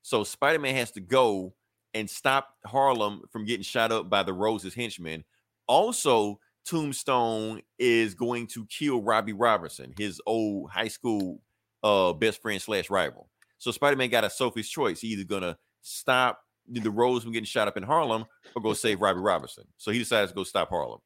So 0.02 0.22
Spider 0.24 0.60
Man 0.60 0.76
has 0.76 0.92
to 0.92 1.00
go 1.00 1.52
and 1.94 2.08
stop 2.08 2.54
Harlem 2.64 3.22
from 3.30 3.44
getting 3.44 3.64
shot 3.64 3.90
up 3.90 4.08
by 4.08 4.22
the 4.22 4.32
Roses 4.32 4.74
henchmen. 4.74 5.24
Also, 5.66 6.38
Tombstone 6.68 7.62
is 7.78 8.14
going 8.14 8.46
to 8.48 8.66
kill 8.66 9.02
Robbie 9.02 9.32
Robertson, 9.32 9.94
his 9.96 10.20
old 10.26 10.70
high 10.70 10.88
school 10.88 11.40
uh 11.82 12.12
best 12.12 12.42
friend 12.42 12.60
slash 12.60 12.90
rival. 12.90 13.30
So 13.58 13.70
Spider-Man 13.70 14.10
got 14.10 14.24
a 14.24 14.30
Sophie's 14.30 14.68
choice. 14.68 15.00
He's 15.00 15.12
either 15.12 15.24
gonna 15.24 15.56
stop 15.80 16.40
the 16.68 16.90
Rose 16.90 17.22
from 17.22 17.32
getting 17.32 17.46
shot 17.46 17.68
up 17.68 17.76
in 17.76 17.82
Harlem 17.82 18.24
or 18.54 18.62
go 18.62 18.74
save 18.74 19.00
Robbie 19.00 19.20
Robertson. 19.20 19.64
So 19.78 19.90
he 19.90 19.98
decides 19.98 20.30
to 20.30 20.34
go 20.34 20.44
stop 20.44 20.68
Harlem. 20.68 21.00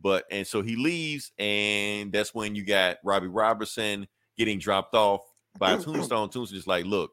But 0.00 0.24
and 0.30 0.46
so 0.46 0.62
he 0.62 0.76
leaves, 0.76 1.32
and 1.38 2.12
that's 2.12 2.34
when 2.34 2.54
you 2.54 2.64
got 2.64 2.98
Robbie 3.04 3.26
Robertson 3.28 4.06
getting 4.36 4.58
dropped 4.58 4.94
off 4.94 5.20
by 5.58 5.70
Tombstone. 5.76 6.30
Tombstone 6.30 6.46
just 6.46 6.66
like, 6.66 6.84
look, 6.84 7.12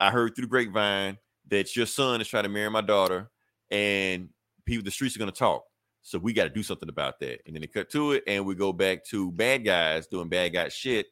I 0.00 0.10
heard 0.10 0.34
through 0.34 0.42
the 0.42 0.50
grapevine 0.50 1.18
that 1.48 1.76
your 1.76 1.86
son 1.86 2.20
is 2.20 2.28
trying 2.28 2.44
to 2.44 2.48
marry 2.48 2.70
my 2.70 2.80
daughter, 2.80 3.30
and 3.70 4.30
people, 4.64 4.84
the 4.84 4.90
streets 4.90 5.16
are 5.16 5.18
gonna 5.18 5.32
talk. 5.32 5.64
So 6.06 6.20
we 6.20 6.32
got 6.32 6.44
to 6.44 6.50
do 6.50 6.62
something 6.62 6.88
about 6.88 7.18
that. 7.18 7.40
And 7.46 7.56
then 7.56 7.62
they 7.62 7.66
cut 7.66 7.90
to 7.90 8.12
it, 8.12 8.22
and 8.28 8.46
we 8.46 8.54
go 8.54 8.72
back 8.72 9.04
to 9.06 9.32
bad 9.32 9.64
guys 9.64 10.06
doing 10.06 10.28
bad 10.28 10.52
guy 10.52 10.68
shit. 10.68 11.06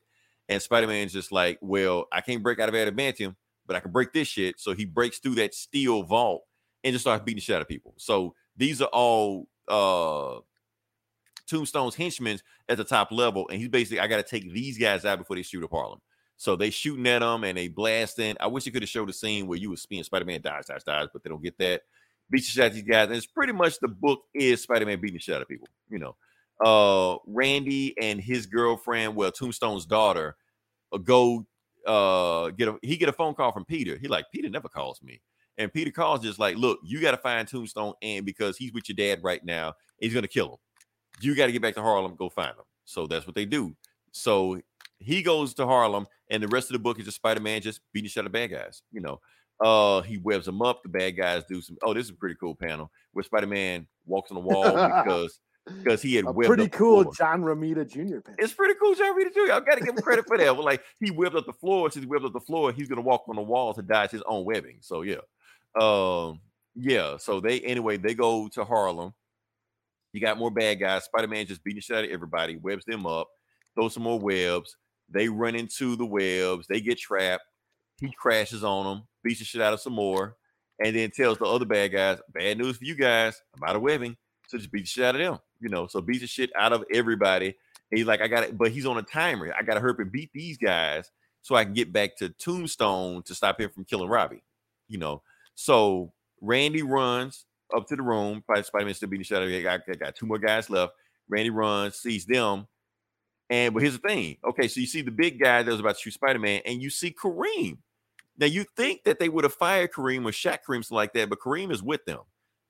And 0.48 0.62
Spider 0.62 0.86
Man's 0.86 1.12
just 1.12 1.32
like, 1.32 1.58
well, 1.60 2.06
I 2.12 2.20
can't 2.20 2.44
break 2.44 2.60
out 2.60 2.68
of 2.68 2.76
adamantium, 2.76 3.34
but 3.66 3.74
I 3.74 3.80
can 3.80 3.90
break 3.90 4.12
this 4.12 4.28
shit. 4.28 4.60
So 4.60 4.72
he 4.72 4.84
breaks 4.84 5.18
through 5.18 5.34
that 5.34 5.52
steel 5.52 6.04
vault 6.04 6.44
and 6.84 6.92
just 6.92 7.02
starts 7.02 7.24
beating 7.24 7.38
the 7.38 7.40
shit 7.40 7.56
out 7.56 7.62
of 7.62 7.66
people. 7.66 7.94
So 7.96 8.36
these 8.56 8.80
are 8.80 8.90
all 8.92 9.48
uh 9.66 10.38
Tombstone's 11.48 11.96
henchmen 11.96 12.38
at 12.68 12.76
the 12.76 12.84
top 12.84 13.10
level, 13.10 13.48
and 13.48 13.58
he's 13.58 13.70
basically, 13.70 13.98
I 13.98 14.06
got 14.06 14.18
to 14.18 14.22
take 14.22 14.52
these 14.52 14.78
guys 14.78 15.04
out 15.04 15.18
before 15.18 15.34
they 15.34 15.42
shoot 15.42 15.64
up 15.64 15.72
Harlem. 15.72 16.00
So 16.36 16.54
they 16.54 16.70
shooting 16.70 17.08
at 17.08 17.20
him 17.20 17.42
and 17.42 17.58
they 17.58 17.66
blasting. 17.66 18.36
I 18.38 18.46
wish 18.46 18.62
they 18.62 18.70
could 18.70 18.82
have 18.82 18.88
showed 18.88 19.10
a 19.10 19.12
scene 19.12 19.48
where 19.48 19.58
you 19.58 19.70
were 19.70 19.76
seeing 19.76 20.04
Spider 20.04 20.24
Man 20.24 20.40
dies, 20.40 20.66
dies, 20.66 20.84
dies, 20.84 21.08
but 21.12 21.24
they 21.24 21.30
don't 21.30 21.42
get 21.42 21.58
that. 21.58 21.82
Beat 22.30 22.40
the 22.40 22.46
shit 22.46 22.64
out 22.64 22.68
of 22.68 22.74
these 22.74 22.82
guys, 22.82 23.08
and 23.08 23.16
it's 23.16 23.26
pretty 23.26 23.52
much 23.52 23.78
the 23.80 23.88
book 23.88 24.22
is 24.34 24.62
Spider 24.62 24.86
Man 24.86 25.00
beating 25.00 25.16
the 25.16 25.20
shit 25.20 25.34
out 25.34 25.42
of 25.42 25.48
people. 25.48 25.68
You 25.90 25.98
know, 25.98 26.16
uh, 26.64 27.18
Randy 27.26 27.94
and 28.00 28.20
his 28.20 28.46
girlfriend, 28.46 29.14
well, 29.14 29.30
Tombstone's 29.30 29.86
daughter, 29.86 30.36
uh, 30.92 30.98
go 30.98 31.46
uh 31.86 32.48
get 32.50 32.68
a 32.68 32.78
he 32.80 32.96
get 32.96 33.10
a 33.10 33.12
phone 33.12 33.34
call 33.34 33.52
from 33.52 33.64
Peter. 33.64 33.98
He 33.98 34.08
like 34.08 34.26
Peter 34.32 34.48
never 34.48 34.68
calls 34.68 35.02
me. 35.02 35.20
And 35.58 35.72
Peter 35.72 35.90
calls 35.90 36.20
just 36.20 36.38
like, 36.38 36.56
look, 36.56 36.80
you 36.82 37.00
got 37.00 37.12
to 37.12 37.16
find 37.16 37.46
Tombstone 37.46 37.92
and 38.02 38.26
because 38.26 38.56
he's 38.56 38.72
with 38.72 38.88
your 38.88 38.96
dad 38.96 39.22
right 39.22 39.44
now, 39.44 39.74
he's 39.98 40.14
gonna 40.14 40.26
kill 40.26 40.52
him. 40.52 40.58
You 41.20 41.36
got 41.36 41.46
to 41.46 41.52
get 41.52 41.62
back 41.62 41.74
to 41.74 41.82
Harlem, 41.82 42.16
go 42.16 42.28
find 42.28 42.50
him. 42.50 42.64
So 42.84 43.06
that's 43.06 43.26
what 43.26 43.36
they 43.36 43.44
do. 43.44 43.76
So 44.12 44.60
he 44.98 45.22
goes 45.22 45.54
to 45.54 45.66
Harlem, 45.66 46.06
and 46.30 46.42
the 46.42 46.48
rest 46.48 46.70
of 46.70 46.72
the 46.72 46.78
book 46.78 46.98
is 46.98 47.04
just 47.04 47.16
Spider-Man 47.16 47.60
just 47.60 47.80
beating 47.92 48.08
shit 48.08 48.22
out 48.22 48.26
of 48.26 48.32
bad 48.32 48.50
guys. 48.50 48.82
You 48.90 49.00
know, 49.00 49.20
uh, 49.60 50.00
he 50.02 50.18
webs 50.18 50.46
them 50.46 50.62
up. 50.62 50.82
The 50.82 50.88
bad 50.88 51.12
guys 51.12 51.44
do 51.48 51.60
some. 51.60 51.76
Oh, 51.82 51.94
this 51.94 52.04
is 52.04 52.10
a 52.10 52.14
pretty 52.14 52.36
cool 52.40 52.54
panel 52.54 52.90
where 53.12 53.22
Spider-Man 53.22 53.86
walks 54.06 54.30
on 54.30 54.36
the 54.36 54.40
wall 54.40 54.64
because 55.04 55.40
because 55.66 56.02
he 56.02 56.16
had 56.16 56.26
A 56.26 56.32
webbed 56.32 56.48
pretty 56.48 56.68
cool. 56.68 57.10
John 57.12 57.42
Romita 57.42 57.88
Jr. 57.88 58.20
pen. 58.20 58.36
It's 58.38 58.52
pretty 58.52 58.74
cool, 58.74 58.94
John 58.94 59.16
Reed 59.16 59.28
too. 59.34 59.48
I 59.52 59.60
got 59.60 59.76
to 59.76 59.80
give 59.80 59.94
him 59.94 60.02
credit 60.02 60.26
for 60.26 60.36
that. 60.36 60.54
Well, 60.54 60.64
like 60.64 60.82
he 61.00 61.10
whipped 61.10 61.36
up 61.36 61.46
the 61.46 61.52
floor. 61.52 61.90
Since 61.90 62.04
he 62.04 62.08
whipped 62.08 62.24
up 62.24 62.32
the 62.32 62.40
floor, 62.40 62.72
he's 62.72 62.88
gonna 62.88 63.00
walk 63.00 63.24
on 63.28 63.36
the 63.36 63.42
wall 63.42 63.72
to 63.74 63.82
dodge 63.82 64.10
his 64.10 64.22
own 64.26 64.44
webbing. 64.44 64.78
So 64.80 65.02
yeah, 65.02 65.20
um, 65.80 66.40
yeah. 66.74 67.16
So 67.16 67.40
they 67.40 67.60
anyway 67.60 67.96
they 67.96 68.14
go 68.14 68.48
to 68.48 68.64
Harlem. 68.64 69.14
You 70.12 70.20
got 70.20 70.38
more 70.38 70.50
bad 70.50 70.78
guys. 70.78 71.04
Spider 71.04 71.28
Man 71.28 71.46
just 71.46 71.64
beating 71.64 71.78
the 71.78 71.82
shit 71.82 71.96
out 71.96 72.04
of 72.04 72.10
everybody, 72.10 72.56
webs 72.56 72.84
them 72.84 73.06
up, 73.06 73.28
throws 73.74 73.94
some 73.94 74.02
more 74.02 74.20
webs. 74.20 74.76
They 75.08 75.28
run 75.28 75.54
into 75.54 75.96
the 75.96 76.06
webs. 76.06 76.66
They 76.68 76.80
get 76.80 76.98
trapped. 76.98 77.44
He 78.00 78.12
crashes 78.12 78.64
on 78.64 78.84
them, 78.84 79.06
beats 79.22 79.38
the 79.38 79.44
shit 79.44 79.60
out 79.60 79.72
of 79.72 79.80
some 79.80 79.92
more, 79.92 80.36
and 80.84 80.94
then 80.94 81.10
tells 81.10 81.38
the 81.38 81.46
other 81.46 81.64
bad 81.64 81.92
guys, 81.92 82.18
"Bad 82.32 82.58
news 82.58 82.76
for 82.76 82.84
you 82.84 82.94
guys. 82.94 83.40
I'm 83.56 83.68
out 83.68 83.76
of 83.76 83.82
webbing." 83.82 84.16
So 84.48 84.58
just 84.58 84.72
beat 84.72 84.80
the 84.80 84.86
shit 84.86 85.04
out 85.04 85.14
of 85.14 85.20
them. 85.20 85.38
You 85.60 85.68
know, 85.68 85.86
so 85.86 86.00
beats 86.00 86.20
the 86.20 86.26
shit 86.26 86.50
out 86.56 86.72
of 86.72 86.84
everybody. 86.92 87.46
And 87.46 87.98
he's 87.98 88.06
like, 88.06 88.20
I 88.20 88.28
got 88.28 88.44
it, 88.44 88.58
but 88.58 88.70
he's 88.70 88.86
on 88.86 88.98
a 88.98 89.02
timer. 89.02 89.54
I 89.56 89.62
got 89.62 89.74
to 89.74 89.80
hurry 89.80 89.94
and 89.98 90.12
beat 90.12 90.30
these 90.32 90.58
guys 90.58 91.10
so 91.42 91.54
I 91.54 91.64
can 91.64 91.74
get 91.74 91.92
back 91.92 92.16
to 92.16 92.30
Tombstone 92.30 93.22
to 93.24 93.34
stop 93.34 93.60
him 93.60 93.70
from 93.70 93.84
killing 93.84 94.08
Robbie. 94.08 94.42
You 94.88 94.98
know, 94.98 95.22
so 95.54 96.12
Randy 96.40 96.82
runs 96.82 97.46
up 97.74 97.86
to 97.88 97.96
the 97.96 98.02
room. 98.02 98.42
Probably 98.44 98.64
Spider 98.64 98.84
Man 98.84 98.94
still 98.94 99.08
beating 99.08 99.20
the 99.20 99.24
shit 99.24 99.36
out 99.38 99.44
of 99.44 99.50
him. 99.50 99.60
I 99.60 99.78
got, 99.78 99.98
got 99.98 100.16
two 100.16 100.26
more 100.26 100.38
guys 100.38 100.68
left. 100.68 100.92
Randy 101.28 101.50
runs, 101.50 101.96
sees 101.96 102.26
them. 102.26 102.66
And 103.50 103.72
but 103.72 103.82
here's 103.82 103.98
the 103.98 104.06
thing. 104.06 104.38
Okay, 104.44 104.68
so 104.68 104.80
you 104.80 104.86
see 104.86 105.02
the 105.02 105.10
big 105.10 105.40
guy 105.40 105.62
that 105.62 105.70
was 105.70 105.80
about 105.80 105.96
to 105.96 106.02
shoot 106.02 106.14
Spider 106.14 106.38
Man, 106.38 106.62
and 106.64 106.82
you 106.82 106.90
see 106.90 107.12
Kareem. 107.12 107.78
Now 108.38 108.46
you 108.46 108.64
think 108.76 109.04
that 109.04 109.18
they 109.18 109.28
would 109.28 109.44
have 109.44 109.54
fired 109.54 109.92
Kareem 109.92 110.24
or 110.24 110.32
shot 110.32 110.60
Kareem 110.66 110.90
like 110.90 111.12
that, 111.12 111.30
but 111.30 111.40
Kareem 111.40 111.70
is 111.70 111.82
with 111.82 112.04
them. 112.04 112.20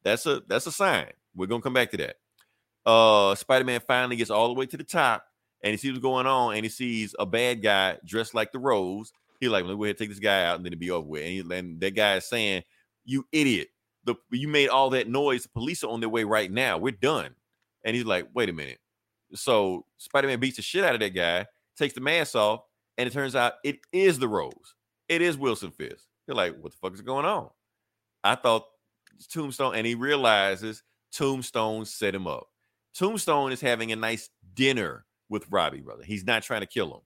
That's 0.02 0.26
a 0.26 0.42
that's 0.46 0.66
a 0.66 0.72
sign. 0.72 1.10
We're 1.34 1.46
gonna 1.46 1.62
come 1.62 1.72
back 1.72 1.90
to 1.92 1.96
that. 1.98 2.16
Uh 2.84 3.34
Spider-Man 3.34 3.80
finally 3.86 4.16
gets 4.16 4.30
all 4.30 4.48
the 4.48 4.54
way 4.54 4.66
to 4.66 4.76
the 4.76 4.84
top 4.84 5.24
and 5.64 5.70
he 5.70 5.78
sees 5.78 5.92
what's 5.92 6.02
going 6.02 6.26
on, 6.26 6.54
and 6.54 6.64
he 6.64 6.68
sees 6.68 7.14
a 7.18 7.24
bad 7.24 7.62
guy 7.62 7.96
dressed 8.04 8.34
like 8.34 8.52
the 8.52 8.58
Rose. 8.58 9.12
He 9.40 9.48
like, 9.48 9.64
let 9.64 9.70
me 9.72 9.76
go 9.78 9.84
ahead 9.84 9.96
take 9.96 10.10
this 10.10 10.18
guy 10.18 10.44
out, 10.44 10.56
and 10.56 10.64
then 10.64 10.74
it'll 10.74 10.80
be 10.80 10.90
over 10.90 11.08
with. 11.08 11.22
And, 11.22 11.30
he, 11.30 11.58
and 11.58 11.80
that 11.80 11.96
guy 11.96 12.16
is 12.16 12.26
saying, 12.26 12.62
"You 13.04 13.26
idiot! 13.32 13.68
The 14.04 14.14
you 14.30 14.46
made 14.46 14.68
all 14.68 14.90
that 14.90 15.08
noise. 15.08 15.44
The 15.44 15.48
police 15.48 15.82
are 15.82 15.90
on 15.90 16.00
their 16.00 16.10
way 16.10 16.22
right 16.22 16.52
now. 16.52 16.76
We're 16.76 16.92
done." 16.92 17.34
And 17.82 17.96
he's 17.96 18.04
like, 18.04 18.28
"Wait 18.34 18.50
a 18.50 18.52
minute." 18.52 18.78
So 19.34 19.86
Spider-Man 19.96 20.38
beats 20.38 20.56
the 20.56 20.62
shit 20.62 20.84
out 20.84 20.94
of 20.94 21.00
that 21.00 21.14
guy, 21.14 21.46
takes 21.78 21.94
the 21.94 22.02
mask 22.02 22.36
off, 22.36 22.60
and 22.98 23.06
it 23.06 23.12
turns 23.14 23.34
out 23.34 23.54
it 23.64 23.78
is 23.90 24.18
the 24.18 24.28
Rose. 24.28 24.73
It 25.08 25.22
is 25.22 25.36
Wilson 25.36 25.70
Fisk. 25.70 26.06
You're 26.26 26.36
like, 26.36 26.56
"What 26.58 26.72
the 26.72 26.78
fuck 26.78 26.94
is 26.94 27.00
going 27.00 27.26
on?" 27.26 27.50
I 28.22 28.34
thought 28.34 28.66
Tombstone, 29.30 29.74
and 29.74 29.86
he 29.86 29.94
realizes 29.94 30.82
Tombstone 31.12 31.84
set 31.84 32.14
him 32.14 32.26
up. 32.26 32.48
Tombstone 32.94 33.52
is 33.52 33.60
having 33.60 33.92
a 33.92 33.96
nice 33.96 34.30
dinner 34.54 35.04
with 35.28 35.50
Robbie, 35.50 35.80
brother. 35.80 36.04
He's 36.04 36.24
not 36.24 36.42
trying 36.42 36.60
to 36.60 36.66
kill 36.66 36.94
him. 36.94 37.00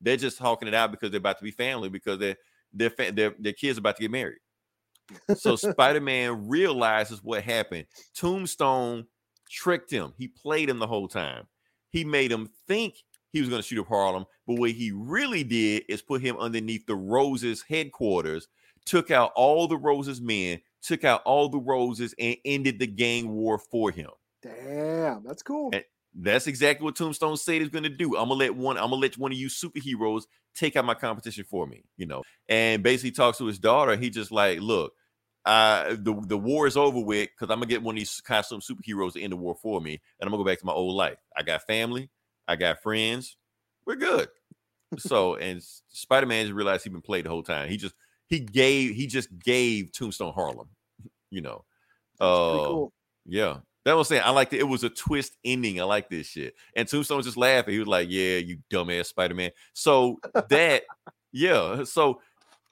They're 0.00 0.16
just 0.16 0.38
hawking 0.38 0.68
it 0.68 0.74
out 0.74 0.90
because 0.90 1.10
they're 1.10 1.18
about 1.18 1.38
to 1.38 1.44
be 1.44 1.50
family 1.50 1.88
because 1.88 2.18
their 2.18 2.36
their 2.72 2.90
their, 3.12 3.34
their 3.38 3.52
kids 3.52 3.78
about 3.78 3.96
to 3.96 4.02
get 4.02 4.10
married. 4.10 4.38
So 5.36 5.56
Spider-Man 5.56 6.48
realizes 6.48 7.22
what 7.22 7.42
happened. 7.42 7.86
Tombstone 8.14 9.06
tricked 9.48 9.90
him. 9.90 10.12
He 10.16 10.28
played 10.28 10.68
him 10.68 10.78
the 10.78 10.86
whole 10.86 11.08
time. 11.08 11.46
He 11.90 12.04
made 12.04 12.30
him 12.30 12.48
think 12.68 12.94
he 13.32 13.40
was 13.40 13.48
going 13.48 13.62
to 13.62 13.66
shoot 13.66 13.80
up 13.80 13.88
Harlem, 13.88 14.26
but 14.46 14.58
what 14.58 14.72
he 14.72 14.92
really 14.92 15.44
did 15.44 15.84
is 15.88 16.02
put 16.02 16.20
him 16.20 16.36
underneath 16.38 16.86
the 16.86 16.96
Roses 16.96 17.64
headquarters, 17.68 18.48
took 18.84 19.10
out 19.10 19.32
all 19.36 19.68
the 19.68 19.76
Roses 19.76 20.20
men, 20.20 20.60
took 20.82 21.04
out 21.04 21.22
all 21.24 21.48
the 21.48 21.58
Roses, 21.58 22.14
and 22.18 22.36
ended 22.44 22.78
the 22.78 22.86
gang 22.86 23.30
war 23.30 23.58
for 23.58 23.90
him. 23.90 24.10
Damn, 24.42 25.22
that's 25.22 25.42
cool. 25.42 25.70
And 25.72 25.84
that's 26.14 26.46
exactly 26.46 26.84
what 26.84 26.96
Tombstone 26.96 27.36
said 27.36 27.60
he's 27.60 27.68
going 27.68 27.84
to 27.84 27.88
do. 27.88 28.16
I'm 28.16 28.28
gonna 28.28 28.34
let 28.34 28.56
one. 28.56 28.76
I'm 28.76 28.90
gonna 28.90 28.96
let 28.96 29.18
one 29.18 29.32
of 29.32 29.38
you 29.38 29.48
superheroes 29.48 30.24
take 30.54 30.74
out 30.76 30.84
my 30.84 30.94
competition 30.94 31.44
for 31.44 31.66
me. 31.66 31.84
You 31.96 32.06
know, 32.06 32.22
and 32.48 32.82
basically 32.82 33.12
talks 33.12 33.38
to 33.38 33.46
his 33.46 33.58
daughter. 33.58 33.96
He 33.96 34.10
just 34.10 34.32
like, 34.32 34.60
look, 34.60 34.92
uh, 35.44 35.90
the 35.90 36.20
the 36.26 36.38
war 36.38 36.66
is 36.66 36.76
over 36.76 37.00
with 37.00 37.28
because 37.28 37.52
I'm 37.52 37.60
gonna 37.60 37.66
get 37.66 37.82
one 37.82 37.94
of 37.94 38.00
these 38.00 38.20
costume 38.20 38.60
superheroes 38.60 39.12
to 39.12 39.22
end 39.22 39.32
the 39.32 39.36
war 39.36 39.54
for 39.54 39.80
me, 39.80 39.92
and 39.92 40.26
I'm 40.26 40.30
gonna 40.30 40.42
go 40.42 40.48
back 40.48 40.58
to 40.60 40.66
my 40.66 40.72
old 40.72 40.96
life. 40.96 41.18
I 41.36 41.42
got 41.42 41.62
family. 41.62 42.10
I 42.50 42.56
got 42.56 42.82
friends. 42.82 43.36
We're 43.86 43.94
good. 43.94 44.28
So, 44.98 45.36
and 45.36 45.62
Spider 45.88 46.26
Man 46.26 46.46
just 46.46 46.54
realized 46.54 46.82
he'd 46.82 46.92
been 46.92 47.00
played 47.00 47.24
the 47.24 47.30
whole 47.30 47.44
time. 47.44 47.68
He 47.68 47.76
just 47.76 47.94
he 48.26 48.40
gave 48.40 48.96
he 48.96 49.06
just 49.06 49.28
gave 49.38 49.92
Tombstone 49.92 50.32
Harlem. 50.32 50.68
You 51.30 51.42
know, 51.42 51.64
uh, 52.20 52.66
cool. 52.66 52.92
yeah. 53.24 53.58
That 53.84 53.96
was 53.96 54.08
saying 54.08 54.22
I 54.24 54.30
like 54.30 54.52
it. 54.52 54.58
It 54.58 54.68
was 54.68 54.82
a 54.82 54.90
twist 54.90 55.36
ending. 55.44 55.80
I 55.80 55.84
like 55.84 56.10
this 56.10 56.26
shit. 56.26 56.54
And 56.74 56.88
Tombstone 56.88 57.18
was 57.18 57.26
just 57.26 57.36
laughing. 57.36 57.72
He 57.72 57.78
was 57.78 57.88
like, 57.88 58.08
"Yeah, 58.10 58.38
you 58.38 58.58
dumbass 58.68 59.06
Spider-Man." 59.06 59.52
So 59.72 60.18
that, 60.48 60.82
yeah. 61.32 61.84
So 61.84 62.20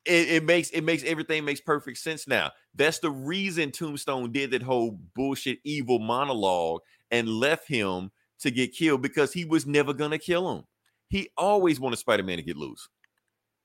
it, 0.05 0.29
it 0.29 0.45
makes 0.45 0.71
it 0.71 0.83
makes 0.83 1.05
everything 1.05 1.45
makes 1.45 1.61
perfect 1.61 1.99
sense 1.99 2.27
now. 2.27 2.51
That's 2.75 2.99
the 2.99 3.13
reason 3.13 3.71
Tombstone 3.71 4.33
did 4.33 4.51
that 4.51 4.63
whole 4.63 4.99
bullshit 5.15 5.61
evil 5.63 6.01
monologue 6.01 6.81
and 7.13 7.29
left 7.29 7.69
him 7.69 8.11
to 8.41 8.51
get 8.51 8.73
killed 8.75 9.03
because 9.03 9.33
he 9.33 9.45
was 9.45 9.67
never 9.67 9.93
gonna 9.93 10.19
kill 10.19 10.53
him. 10.55 10.65
He 11.09 11.31
always 11.37 11.81
wanted 11.81 11.97
Spider-Man 11.97 12.37
to 12.37 12.43
get 12.43 12.57
loose. 12.57 12.89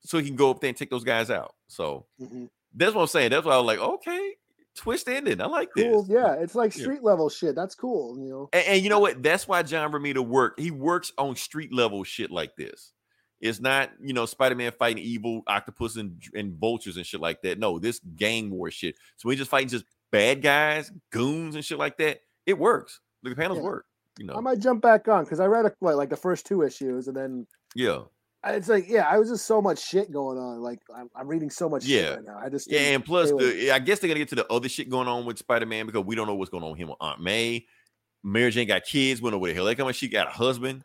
So 0.00 0.18
he 0.18 0.26
can 0.26 0.36
go 0.36 0.50
up 0.50 0.60
there 0.60 0.68
and 0.68 0.76
take 0.76 0.90
those 0.90 1.04
guys 1.04 1.30
out. 1.30 1.54
So 1.68 2.06
Mhm. 2.20 2.48
that's 2.74 2.94
what 2.94 3.02
I'm 3.02 3.06
saying. 3.08 3.30
That's 3.30 3.46
why 3.46 3.54
I 3.54 3.56
was 3.58 3.66
like, 3.66 3.78
okay, 3.78 4.36
twist 4.74 5.08
ending. 5.08 5.40
I 5.40 5.46
like 5.46 5.70
this. 5.74 6.06
Yeah, 6.08 6.34
it's 6.34 6.54
like 6.54 6.76
Yeah. 6.76 6.82
street 6.82 7.02
level 7.02 7.28
shit. 7.30 7.54
That's 7.54 7.74
cool. 7.74 8.18
You 8.18 8.28
know. 8.28 8.48
And, 8.52 8.66
and 8.66 8.82
you 8.82 8.90
know 8.90 8.98
what? 9.00 9.22
That's 9.22 9.46
why 9.48 9.62
John 9.62 9.92
Romita 9.92 10.18
worked. 10.26 10.60
He 10.60 10.70
works 10.70 11.12
on 11.16 11.36
street 11.36 11.72
level 11.72 12.02
shit 12.04 12.30
like 12.30 12.56
this. 12.56 12.92
It's 13.40 13.60
not, 13.60 13.90
you 14.00 14.12
know, 14.14 14.26
Spider-Man 14.26 14.72
fighting 14.78 15.02
evil 15.04 15.42
octopus 15.46 15.96
and, 15.96 16.22
and 16.34 16.54
vultures 16.58 16.96
and 16.96 17.06
shit 17.06 17.20
like 17.20 17.42
that. 17.42 17.58
No, 17.58 17.78
this 17.78 18.00
gang 18.16 18.50
war 18.50 18.70
shit. 18.70 18.96
So 19.16 19.28
we 19.28 19.36
just 19.36 19.50
fighting 19.50 19.68
just 19.68 19.84
bad 20.10 20.40
guys, 20.42 20.90
goons 21.10 21.54
and 21.54 21.64
shit 21.64 21.78
like 21.78 21.98
that. 21.98 22.20
It 22.46 22.58
works. 22.58 23.00
The 23.22 23.34
panels 23.34 23.58
Yeah. 23.58 23.64
work. 23.64 23.86
You 24.18 24.26
know. 24.26 24.34
I 24.34 24.40
might 24.40 24.60
jump 24.60 24.82
back 24.82 25.08
on 25.08 25.24
because 25.24 25.40
I 25.40 25.46
read 25.46 25.66
a, 25.66 25.72
what, 25.80 25.96
like 25.96 26.10
the 26.10 26.16
first 26.16 26.46
two 26.46 26.62
issues, 26.62 27.08
and 27.08 27.16
then 27.16 27.46
yeah. 27.74 28.02
It's 28.46 28.68
like, 28.68 28.84
yeah, 28.88 29.08
I 29.08 29.16
was 29.18 29.30
just 29.30 29.46
so 29.46 29.62
much 29.62 29.82
shit 29.82 30.12
going 30.12 30.36
on. 30.36 30.60
Like 30.60 30.80
I'm, 30.94 31.08
I'm 31.16 31.26
reading 31.26 31.48
so 31.48 31.66
much 31.68 31.86
Yeah. 31.86 32.00
shit 32.00 32.16
right 32.16 32.24
now. 32.26 32.38
I 32.38 32.50
just 32.50 32.70
Yeah, 32.70 32.80
and 32.80 33.02
plus, 33.02 33.30
the, 33.30 33.70
I 33.72 33.78
guess 33.78 34.00
they're 34.00 34.08
gonna 34.08 34.20
get 34.20 34.28
to 34.28 34.34
the 34.34 34.52
other 34.52 34.68
shit 34.68 34.90
going 34.90 35.08
on 35.08 35.24
with 35.24 35.38
Spider 35.38 35.64
Man 35.64 35.86
because 35.86 36.04
we 36.04 36.14
don't 36.14 36.26
know 36.26 36.34
what's 36.34 36.50
going 36.50 36.62
on 36.62 36.70
with 36.72 36.78
him 36.78 36.88
with 36.88 36.98
Aunt 37.00 37.20
May. 37.20 37.66
Mary 38.22 38.50
Jane 38.50 38.68
got 38.68 38.84
kids. 38.84 39.20
We 39.20 39.26
don't 39.26 39.32
know 39.32 39.38
where 39.38 39.50
the 39.50 39.54
hell 39.54 39.64
they 39.64 39.74
coming. 39.74 39.94
She 39.94 40.08
got 40.08 40.28
a 40.28 40.30
husband. 40.30 40.84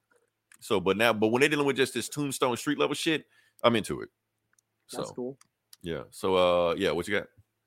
So, 0.61 0.79
but 0.79 0.97
now, 0.97 1.13
but 1.13 1.27
when 1.27 1.41
they're 1.41 1.49
dealing 1.49 1.65
with 1.65 1.75
just 1.75 1.93
this 1.93 2.09
Tombstone 2.09 2.55
street 2.57 2.79
level 2.79 2.95
shit, 2.95 3.25
I'm 3.63 3.75
into 3.75 4.01
it. 4.01 4.09
So, 4.87 4.97
that's 4.97 5.11
cool. 5.11 5.37
yeah. 5.81 6.03
So, 6.11 6.35
uh, 6.35 6.75
yeah. 6.75 6.91
What 6.91 7.07
you 7.07 7.19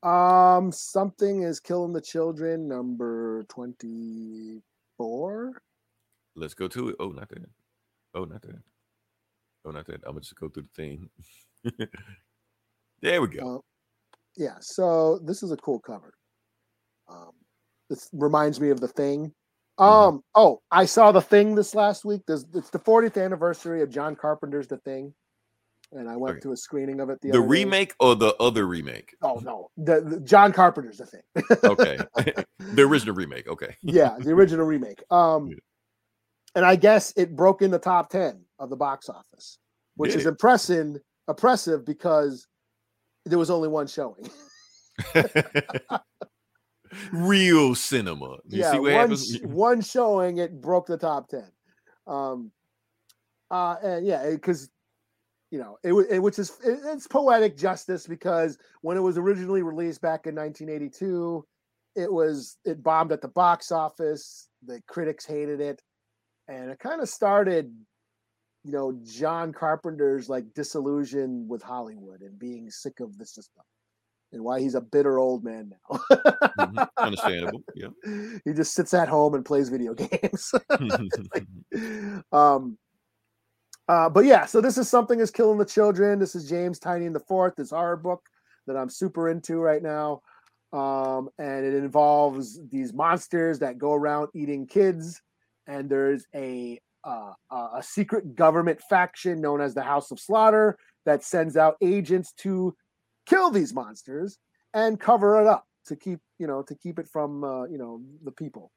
got? 0.02 0.56
Um, 0.56 0.72
something 0.72 1.42
is 1.42 1.60
killing 1.60 1.92
the 1.92 2.00
children. 2.00 2.66
Number 2.66 3.44
twenty 3.44 4.62
four. 5.02 5.60
Let's 6.36 6.54
go 6.54 6.68
to 6.68 6.90
it. 6.90 6.96
Oh, 7.00 7.08
not 7.08 7.28
that. 7.30 7.44
Oh, 8.14 8.24
not 8.24 8.40
that. 8.42 8.54
Oh, 9.64 9.72
not 9.72 9.84
that. 9.86 10.00
I'm 10.06 10.12
gonna 10.12 10.20
just 10.20 10.36
go 10.36 10.48
through 10.48 10.66
the 10.74 10.82
thing. 10.82 11.08
there 13.02 13.20
we 13.20 13.26
go. 13.26 13.56
Uh, 13.56 13.60
yeah, 14.36 14.56
so 14.60 15.18
this 15.24 15.42
is 15.42 15.50
a 15.50 15.56
cool 15.56 15.80
cover. 15.80 16.14
Um, 17.10 17.32
this 17.90 18.08
reminds 18.12 18.60
me 18.60 18.70
of 18.70 18.78
the 18.78 18.88
thing. 18.88 19.32
Mm-hmm. 19.80 19.84
Um, 19.84 20.22
oh, 20.36 20.60
I 20.70 20.84
saw 20.84 21.10
the 21.10 21.20
thing 21.20 21.56
this 21.56 21.74
last 21.74 22.04
week. 22.04 22.22
There's 22.28 22.46
it's 22.54 22.70
the 22.70 22.78
40th 22.78 23.22
anniversary 23.22 23.82
of 23.82 23.90
John 23.90 24.14
Carpenter's 24.14 24.68
The 24.68 24.78
Thing, 24.78 25.12
and 25.92 26.08
I 26.08 26.16
went 26.16 26.32
Okay. 26.36 26.40
to 26.40 26.52
a 26.52 26.56
screening 26.56 27.00
of 27.00 27.10
it. 27.10 27.20
The, 27.20 27.28
the 27.30 27.38
other 27.38 27.46
day. 27.46 27.50
remake 27.50 27.94
or 28.00 28.14
the 28.14 28.34
other 28.40 28.66
remake? 28.66 29.14
Oh 29.22 29.40
no, 29.42 29.70
the, 29.76 30.00
the 30.00 30.20
John 30.20 30.52
Carpenter's 30.52 30.98
The 30.98 31.06
Thing. 31.06 31.22
Okay, 31.64 31.98
the 32.74 32.82
original 32.82 33.14
remake. 33.14 33.46
Okay. 33.48 33.76
yeah, 33.82 34.16
the 34.18 34.30
original 34.30 34.66
remake. 34.66 35.02
Um, 35.10 35.48
Yeah. 35.48 35.56
and 36.56 36.64
I 36.64 36.76
guess 36.76 37.12
it 37.16 37.36
broke 37.36 37.62
in 37.62 37.70
the 37.70 37.78
top 37.78 38.10
ten 38.10 38.44
of 38.58 38.70
the 38.70 38.76
box 38.76 39.08
office, 39.08 39.58
which 39.96 40.12
Did 40.12 40.20
is 40.20 40.26
impressive. 40.26 40.96
Oppressive 41.28 41.84
because 41.86 42.48
there 43.24 43.38
was 43.38 43.48
only 43.48 43.68
one 43.68 43.86
showing. 43.86 44.28
Real 47.12 47.74
cinema. 47.74 48.38
You 48.48 48.60
yeah, 48.60 48.72
see 48.72 48.78
what 48.80 49.08
one, 49.08 49.16
one 49.44 49.80
showing 49.80 50.38
it 50.38 50.60
broke 50.60 50.86
the 50.86 50.98
top 50.98 51.28
ten. 51.28 51.50
Um, 52.06 52.50
uh, 53.50 53.76
and 53.82 54.06
yeah, 54.06 54.28
because 54.30 54.68
you 55.52 55.58
know 55.58 55.76
it, 55.84 55.92
it 56.10 56.18
which 56.18 56.38
is 56.38 56.50
it, 56.64 56.80
it's 56.86 57.06
poetic 57.06 57.56
justice 57.58 58.06
because 58.06 58.58
when 58.80 58.96
it 58.96 59.00
was 59.00 59.18
originally 59.18 59.62
released 59.62 60.00
back 60.00 60.26
in 60.26 60.34
1982, 60.34 61.44
it 61.94 62.10
was 62.10 62.56
it 62.64 62.82
bombed 62.82 63.12
at 63.12 63.20
the 63.20 63.28
box 63.28 63.70
office. 63.70 64.48
The 64.64 64.80
critics 64.88 65.26
hated 65.26 65.60
it, 65.60 65.82
and 66.48 66.70
it 66.70 66.78
kind 66.78 67.02
of 67.02 67.08
started, 67.08 67.70
you 68.64 68.72
know, 68.72 68.98
John 69.04 69.52
Carpenter's 69.52 70.30
like 70.30 70.54
disillusion 70.54 71.46
with 71.46 71.62
Hollywood 71.62 72.22
and 72.22 72.38
being 72.38 72.70
sick 72.70 73.00
of 73.00 73.18
the 73.18 73.26
system, 73.26 73.62
and 74.32 74.42
why 74.42 74.58
he's 74.58 74.74
a 74.74 74.80
bitter 74.80 75.18
old 75.18 75.44
man 75.44 75.70
now. 75.90 76.00
Mhm, 76.58 76.88
Understandable. 76.96 77.62
Yeah. 77.74 77.88
he 78.46 78.54
just 78.54 78.72
sits 78.72 78.94
at 78.94 79.08
home 79.08 79.34
and 79.34 79.44
plays 79.44 79.68
video 79.68 79.92
games. 79.96 80.50
um 82.32 82.78
uh 83.88 84.08
but 84.08 84.24
yeah 84.24 84.46
so 84.46 84.60
this 84.60 84.78
is 84.78 84.88
something 84.88 85.20
is 85.20 85.30
killing 85.30 85.58
the 85.58 85.64
children. 85.64 86.18
This 86.18 86.34
is 86.34 86.48
James 86.48 86.78
Tynion 86.78 87.12
the 87.12 87.20
fourth 87.20 87.54
this 87.56 87.70
horror 87.70 87.96
book 87.96 88.22
that 88.66 88.76
i'm 88.76 88.90
super 88.90 89.28
into 89.28 89.56
right 89.56 89.82
now. 89.82 90.20
Um 90.72 91.28
and 91.38 91.64
it 91.64 91.74
involves 91.74 92.60
these 92.70 92.92
monsters 92.92 93.58
that 93.60 93.78
go 93.78 93.92
around 93.92 94.28
eating 94.34 94.66
kids. 94.66 95.20
And 95.66 95.88
there's 95.88 96.26
a 96.34 96.80
uh, 97.04 97.32
a 97.50 97.82
secret 97.82 98.34
government 98.36 98.80
faction 98.88 99.40
known 99.40 99.60
as 99.60 99.74
the 99.74 99.82
house 99.82 100.10
of 100.10 100.20
slaughter 100.20 100.78
that 101.04 101.24
sends 101.24 101.56
out 101.56 101.76
agents 101.82 102.32
to 102.32 102.76
kill 103.26 103.50
these 103.50 103.74
monsters 103.74 104.38
and 104.74 105.00
cover 105.00 105.40
it 105.40 105.46
up 105.46 105.66
to 105.86 105.96
keep 105.96 106.20
you 106.38 106.46
know 106.46 106.62
to 106.62 106.74
keep 106.74 106.98
it 106.98 107.08
from 107.08 107.44
uh, 107.44 107.64
you 107.64 107.78
know 107.78 108.00
the 108.24 108.30
people 108.30 108.70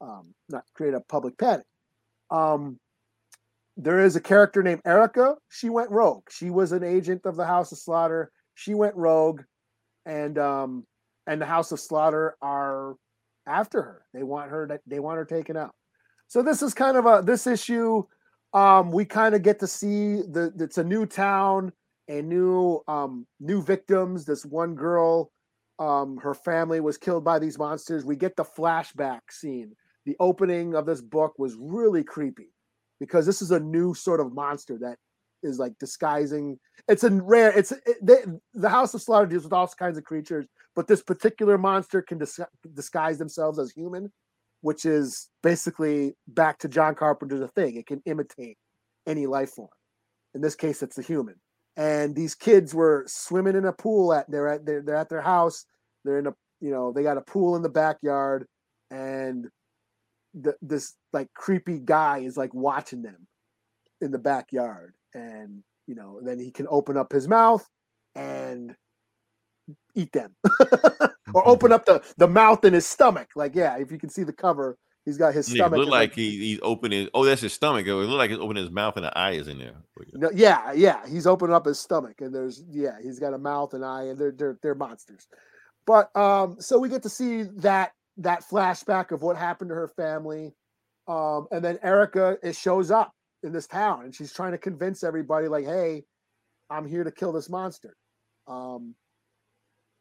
um, 0.00 0.34
not 0.48 0.64
create 0.74 0.94
a 0.94 1.00
public 1.00 1.38
panic. 1.38 1.66
Um, 2.30 2.78
there 3.76 4.00
is 4.00 4.16
a 4.16 4.20
character 4.20 4.62
named 4.62 4.80
erica. 4.84 5.36
She 5.50 5.68
went 5.68 5.90
rogue. 5.90 6.24
She 6.30 6.50
was 6.50 6.72
an 6.72 6.82
agent 6.82 7.22
of 7.26 7.36
the 7.36 7.44
house 7.46 7.72
of 7.72 7.78
slaughter. 7.78 8.30
She 8.54 8.74
went 8.74 8.96
rogue 8.96 9.42
and 10.06 10.38
um 10.38 10.86
and 11.26 11.40
the 11.40 11.46
house 11.46 11.72
of 11.72 11.80
slaughter 11.80 12.36
are 12.40 12.94
after 13.46 13.82
her. 13.82 14.02
They 14.14 14.22
want 14.22 14.50
her 14.50 14.66
that 14.68 14.80
they 14.86 14.98
want 14.98 15.18
her 15.18 15.24
taken 15.24 15.56
out. 15.56 15.74
So 16.28 16.42
this 16.42 16.62
is 16.62 16.74
kind 16.74 16.96
of 16.96 17.06
a 17.06 17.22
this 17.24 17.46
issue 17.46 18.02
um 18.54 18.90
we 18.90 19.04
kind 19.04 19.34
of 19.34 19.42
get 19.42 19.60
to 19.60 19.66
see 19.66 20.16
the 20.22 20.52
it's 20.58 20.78
a 20.78 20.84
new 20.84 21.04
town 21.04 21.72
and 22.08 22.28
new 22.28 22.80
um 22.88 23.26
new 23.40 23.62
victims. 23.62 24.24
This 24.24 24.46
one 24.46 24.74
girl 24.74 25.30
um 25.78 26.16
her 26.16 26.34
family 26.34 26.80
was 26.80 26.96
killed 26.96 27.24
by 27.24 27.38
these 27.38 27.58
monsters. 27.58 28.06
We 28.06 28.16
get 28.16 28.36
the 28.36 28.44
flashback 28.44 29.20
scene. 29.30 29.72
The 30.06 30.16
opening 30.18 30.74
of 30.74 30.86
this 30.86 31.02
book 31.02 31.34
was 31.36 31.56
really 31.58 32.04
creepy 32.04 32.54
because 33.00 33.26
this 33.26 33.42
is 33.42 33.50
a 33.50 33.60
new 33.60 33.94
sort 33.94 34.20
of 34.20 34.34
monster 34.34 34.78
that 34.78 34.96
is 35.42 35.58
like 35.58 35.72
disguising 35.78 36.58
it's 36.88 37.04
a 37.04 37.10
rare 37.10 37.56
it's 37.56 37.70
it, 37.70 37.98
they, 38.02 38.24
the 38.54 38.68
house 38.68 38.94
of 38.94 39.02
slaughter 39.02 39.26
deals 39.26 39.44
with 39.44 39.52
all 39.52 39.68
kinds 39.78 39.98
of 39.98 40.04
creatures 40.04 40.46
but 40.74 40.86
this 40.86 41.02
particular 41.02 41.58
monster 41.58 42.00
can 42.02 42.18
dis- 42.18 42.40
disguise 42.74 43.18
themselves 43.18 43.58
as 43.58 43.70
human 43.70 44.10
which 44.62 44.86
is 44.86 45.28
basically 45.42 46.14
back 46.28 46.58
to 46.58 46.68
john 46.68 46.94
carpenter's 46.94 47.48
thing 47.54 47.76
it 47.76 47.86
can 47.86 48.02
imitate 48.06 48.56
any 49.06 49.26
life 49.26 49.50
form. 49.50 49.68
In 50.34 50.40
this 50.40 50.54
case 50.54 50.82
it's 50.82 50.98
a 50.98 51.02
human. 51.02 51.36
And 51.76 52.14
these 52.14 52.34
kids 52.34 52.74
were 52.74 53.04
swimming 53.06 53.56
in 53.56 53.66
a 53.66 53.72
pool 53.72 54.12
at 54.12 54.30
they're 54.30 54.48
at 54.48 54.66
they're, 54.66 54.82
they're 54.82 54.96
at 54.96 55.08
their 55.08 55.20
house 55.20 55.64
they're 56.04 56.18
in 56.18 56.26
a 56.26 56.34
you 56.60 56.70
know 56.70 56.92
they 56.92 57.02
got 57.02 57.18
a 57.18 57.22
pool 57.22 57.56
in 57.56 57.62
the 57.62 57.68
backyard 57.68 58.46
and 58.90 59.46
the, 60.36 60.56
this 60.62 60.94
like 61.12 61.32
creepy 61.34 61.80
guy 61.80 62.18
is 62.20 62.36
like 62.36 62.54
watching 62.54 63.02
them 63.02 63.26
in 64.00 64.12
the 64.12 64.18
backyard 64.18 64.94
and 65.14 65.62
you 65.86 65.94
know 65.94 66.20
then 66.22 66.38
he 66.38 66.50
can 66.52 66.66
open 66.70 66.96
up 66.96 67.12
his 67.12 67.28
mouth 67.28 67.66
and 68.14 68.76
eat 69.94 70.12
them 70.12 70.34
or 71.34 71.46
open 71.48 71.72
up 71.72 71.86
the 71.86 72.02
the 72.18 72.28
mouth 72.28 72.64
in 72.64 72.74
his 72.74 72.86
stomach 72.86 73.28
like 73.36 73.54
yeah 73.54 73.78
if 73.78 73.90
you 73.90 73.98
can 73.98 74.10
see 74.10 74.24
the 74.24 74.32
cover 74.32 74.78
he's 75.04 75.18
got 75.18 75.34
his 75.34 75.48
Yeah, 75.48 75.64
stomach 75.64 75.78
look 75.78 75.88
is, 75.88 75.90
like 75.90 76.14
he, 76.14 76.38
he's 76.38 76.60
opening. 76.62 77.08
Oh, 77.14 77.24
that's 77.24 77.40
his 77.42 77.52
stomach. 77.52 77.86
It 77.86 77.94
look 77.94 78.18
like 78.18 78.30
he's 78.30 78.38
opening 78.38 78.64
his 78.64 78.72
mouth 78.72 78.96
and 78.96 79.06
the 79.06 79.16
eye 79.18 79.32
is 79.32 79.48
in 79.48 79.58
there. 79.58 79.76
No, 80.14 80.30
yeah, 80.34 80.72
yeah, 80.72 81.06
he's 81.06 81.26
opening 81.26 81.54
up 81.54 81.66
his 81.66 81.78
stomach, 81.78 82.20
and 82.20 82.34
there's 82.34 82.64
yeah, 82.70 82.96
he's 83.02 83.20
got 83.20 83.34
a 83.34 83.38
mouth 83.38 83.74
and 83.74 83.84
eye, 83.84 84.04
and 84.04 84.18
they're 84.18 84.32
they're 84.32 84.58
they're 84.62 84.74
monsters. 84.74 85.26
But 85.86 86.14
um, 86.16 86.56
so 86.60 86.78
we 86.78 86.88
get 86.88 87.02
to 87.04 87.08
see 87.10 87.44
that 87.58 87.92
that 88.18 88.44
flashback 88.48 89.10
of 89.10 89.22
what 89.22 89.36
happened 89.36 89.70
to 89.70 89.74
her 89.74 89.88
family, 89.88 90.54
um, 91.08 91.46
and 91.50 91.64
then 91.64 91.78
Erica 91.82 92.38
it 92.42 92.56
shows 92.56 92.90
up 92.90 93.12
in 93.42 93.52
this 93.52 93.66
town, 93.66 94.04
and 94.04 94.14
she's 94.14 94.32
trying 94.32 94.52
to 94.52 94.58
convince 94.58 95.04
everybody 95.04 95.48
like, 95.48 95.64
hey, 95.64 96.04
I'm 96.70 96.86
here 96.86 97.04
to 97.04 97.12
kill 97.12 97.32
this 97.32 97.48
monster. 97.48 97.96
Um, 98.48 98.94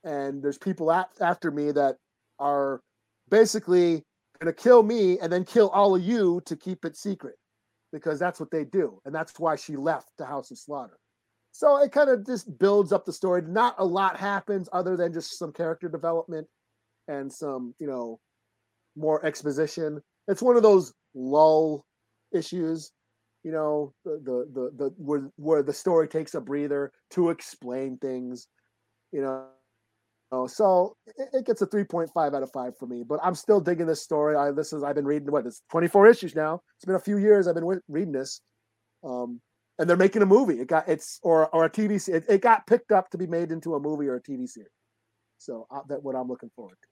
and 0.04 0.42
there's 0.42 0.58
people 0.58 0.92
after 0.92 1.52
me 1.52 1.72
that 1.72 1.98
are 2.40 2.82
basically 3.30 4.04
going 4.40 4.54
to 4.54 4.64
kill 4.64 4.84
me 4.84 5.20
and 5.20 5.32
then 5.32 5.44
kill 5.44 5.70
all 5.70 5.96
of 5.96 6.04
you 6.04 6.42
to 6.46 6.56
keep 6.56 6.86
it 6.86 6.96
secret 6.96 7.36
because 7.92 8.20
that's 8.20 8.40
what 8.40 8.52
they 8.52 8.66
do. 8.66 9.00
And 9.06 9.14
that's 9.14 9.40
why 9.40 9.56
she 9.56 9.76
left 9.76 10.12
the 10.18 10.26
House 10.26 10.52
of 10.52 10.58
Slaughter. 10.58 10.98
So 11.52 11.82
it 11.82 11.92
kind 11.92 12.10
of 12.10 12.26
just 12.26 12.60
builds 12.60 12.92
up 12.92 13.06
the 13.06 13.14
story. 13.14 13.42
Not 13.42 13.76
a 13.78 13.86
lot 13.86 14.18
happens 14.18 14.68
other 14.74 14.98
than 14.98 15.14
just 15.14 15.40
some 15.40 15.54
character 15.54 15.88
development 15.88 16.48
and 17.08 17.32
some, 17.32 17.74
you 17.80 17.88
know, 17.88 18.20
more 18.96 19.26
exposition. 19.26 20.02
It's 20.28 20.42
one 20.42 20.58
of 20.58 20.64
those 20.64 20.94
lull 21.14 21.86
issues, 22.34 22.92
you 23.44 23.52
know, 23.52 23.94
the 24.04 24.20
the 24.24 24.50
the, 24.54 24.72
the 24.78 24.94
where 24.98 25.30
where 25.36 25.64
the 25.64 25.74
story 25.74 26.08
takes 26.08 26.34
a 26.34 26.42
breather 26.42 26.92
to 27.12 27.30
explain 27.30 27.98
things, 27.98 28.48
you 29.12 29.22
know. 29.22 29.46
Oh, 30.32 30.48
so 30.48 30.98
it, 31.06 31.46
gets 31.46 31.62
a 31.62 31.68
3.5 31.68 32.10
out 32.18 32.42
of 32.42 32.52
5 32.52 32.78
for 32.78 32.88
me, 32.88 33.04
but 33.08 33.20
I'm 33.24 33.36
still 33.36 33.62
digging 33.62 33.86
this 33.86 34.02
story. 34.02 34.36
I 34.36 34.52
this 34.52 34.74
is 34.74 34.84
I've 34.84 34.96
been 34.96 35.06
reading 35.06 35.32
what 35.32 35.46
it's 35.46 35.62
24 35.70 36.08
issues 36.08 36.36
now. 36.36 36.62
It's 36.76 36.86
been 36.86 36.96
a 36.96 37.00
few 37.00 37.18
years 37.18 37.48
I've 37.48 37.56
been 37.56 37.80
reading 37.88 38.12
this. 38.12 38.42
Um 39.04 39.40
and 39.78 39.90
they're 39.90 39.98
making 39.98 40.24
a 40.24 40.26
movie. 40.26 40.60
It 40.60 40.68
got 40.68 40.90
it's 40.90 41.20
or 41.22 41.48
or 41.54 41.66
a 41.66 41.70
TV 41.70 42.08
it, 42.10 42.26
it 42.28 42.42
got 42.42 42.66
picked 42.66 42.92
up 42.92 43.10
to 43.12 43.18
be 43.18 43.28
made 43.28 43.52
into 43.52 43.76
a 43.76 43.80
movie 43.80 44.08
or 44.08 44.16
a 44.16 44.22
TV 44.22 44.50
series. 44.50 44.70
So 45.38 45.68
uh, 45.70 45.82
that 45.90 46.02
what 46.02 46.16
I'm 46.16 46.28
looking 46.28 46.50
forward 46.56 46.78
to. 46.82 46.88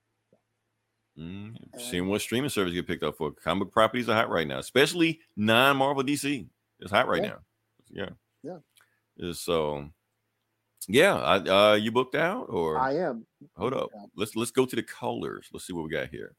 Mm, 1.18 1.56
seeing 1.80 2.08
what 2.08 2.22
streaming 2.22 2.50
service 2.50 2.74
get 2.74 2.88
picked 2.88 3.04
up 3.04 3.18
for. 3.18 3.32
Comic 3.32 3.72
properties 3.72 4.10
are 4.10 4.16
hot 4.16 4.30
right 4.30 4.48
now, 4.48 4.58
especially 4.60 5.20
non 5.36 5.78
Marvel 5.78 6.04
DC. 6.04 6.48
It's 6.80 6.92
hot 6.92 7.08
right 7.08 7.22
Yeah. 7.24 7.30
now. 7.30 7.40
Yeah. 7.90 8.10
Yeah. 9.22 9.30
Uh, 9.30 9.34
So, 9.34 9.90
yeah, 10.88 11.16
I, 11.16 11.38
uh, 11.72 11.74
you 11.76 11.92
booked 11.92 12.16
out 12.16 12.48
or 12.50 12.80
I 12.80 12.96
am. 12.96 13.26
hold 13.56 13.74
up? 13.74 13.90
yeah. 13.94 14.06
Let's 14.16 14.36
let's 14.36 14.52
go 14.52 14.66
to 14.66 14.76
the 14.76 14.82
callers. 14.84 15.48
Let's 15.54 15.68
see 15.68 15.74
what 15.74 15.84
we 15.84 15.92
got 15.92 16.10
here. 16.10 16.36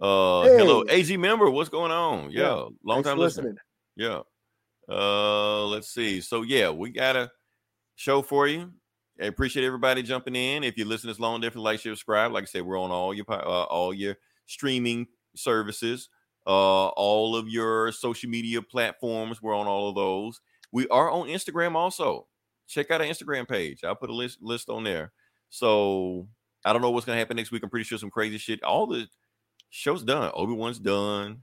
Uh, 0.00 0.44
hello, 0.44 0.84
Hey. 0.86 1.00
AG 1.00 1.16
member. 1.16 1.50
What's 1.50 1.68
going 1.70 1.90
on? 1.90 2.30
Yeah, 2.30 2.40
Yeah, 2.40 2.50
long 2.84 3.02
Thanks 3.02 3.08
time 3.08 3.16
for 3.16 3.22
listener. 3.24 3.54
Yeah. 3.96 4.20
Uh, 4.88 5.66
let's 5.66 5.88
see. 5.92 6.20
So 6.20 6.42
yeah, 6.42 6.70
we 6.70 6.90
got 6.90 7.16
a 7.16 7.30
show 7.96 8.22
for 8.22 8.46
you. 8.46 8.72
I 9.20 9.24
appreciate 9.26 9.64
everybody 9.64 10.02
jumping 10.02 10.36
in. 10.36 10.62
If 10.62 10.78
you 10.78 10.84
listen 10.84 11.08
this 11.08 11.18
long, 11.18 11.40
definitely 11.40 11.64
like, 11.72 11.80
share, 11.80 11.92
subscribe. 11.92 12.32
Like 12.32 12.44
I 12.44 12.46
said, 12.46 12.62
we're 12.62 12.80
on 12.80 12.90
all 12.90 13.12
your 13.12 13.24
uh, 13.28 13.64
all 13.64 13.92
your 13.92 14.16
streaming 14.46 15.08
services, 15.34 16.08
uh, 16.46 16.88
all 16.88 17.34
of 17.34 17.48
your 17.48 17.90
social 17.92 18.30
media 18.30 18.62
platforms. 18.62 19.42
We're 19.42 19.56
on 19.56 19.66
all 19.66 19.88
of 19.88 19.96
those. 19.96 20.40
We 20.72 20.86
are 20.88 21.10
on 21.10 21.28
Instagram 21.28 21.74
also. 21.74 22.26
Check 22.68 22.90
out 22.90 23.00
our 23.00 23.06
Instagram 23.06 23.48
page. 23.48 23.82
I'll 23.82 23.96
put 23.96 24.10
a 24.10 24.14
list 24.14 24.38
list 24.40 24.68
on 24.68 24.84
there. 24.84 25.12
So 25.50 26.28
I 26.64 26.72
don't 26.72 26.82
know 26.82 26.90
what's 26.90 27.06
gonna 27.06 27.18
happen 27.18 27.36
next 27.36 27.50
week. 27.50 27.62
I'm 27.62 27.70
pretty 27.70 27.84
sure 27.84 27.98
some 27.98 28.10
crazy 28.10 28.38
shit. 28.38 28.62
All 28.62 28.86
the 28.86 29.08
shows 29.70 30.04
done. 30.04 30.30
Obi 30.34 30.52
Wan's 30.52 30.78
done. 30.78 31.42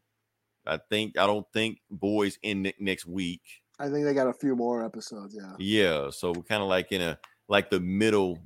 I 0.66 0.80
think 0.90 1.18
I 1.18 1.28
don't 1.28 1.46
think 1.54 1.80
boys 1.92 2.40
in 2.42 2.72
next 2.80 3.06
week. 3.06 3.42
I 3.80 3.90
think 3.90 4.06
they 4.06 4.14
got 4.14 4.28
a 4.28 4.34
few 4.34 4.56
more 4.56 4.86
episodes. 4.86 5.36
Yeah, 5.38 5.54
Yeah, 5.60 6.10
so 6.10 6.32
we're 6.32 6.44
kind 6.44 6.64
of 6.64 6.70
like 6.70 6.92
in 6.92 7.02
a 7.02 7.20
like 7.48 7.70
the 7.70 7.80
middle 7.80 8.40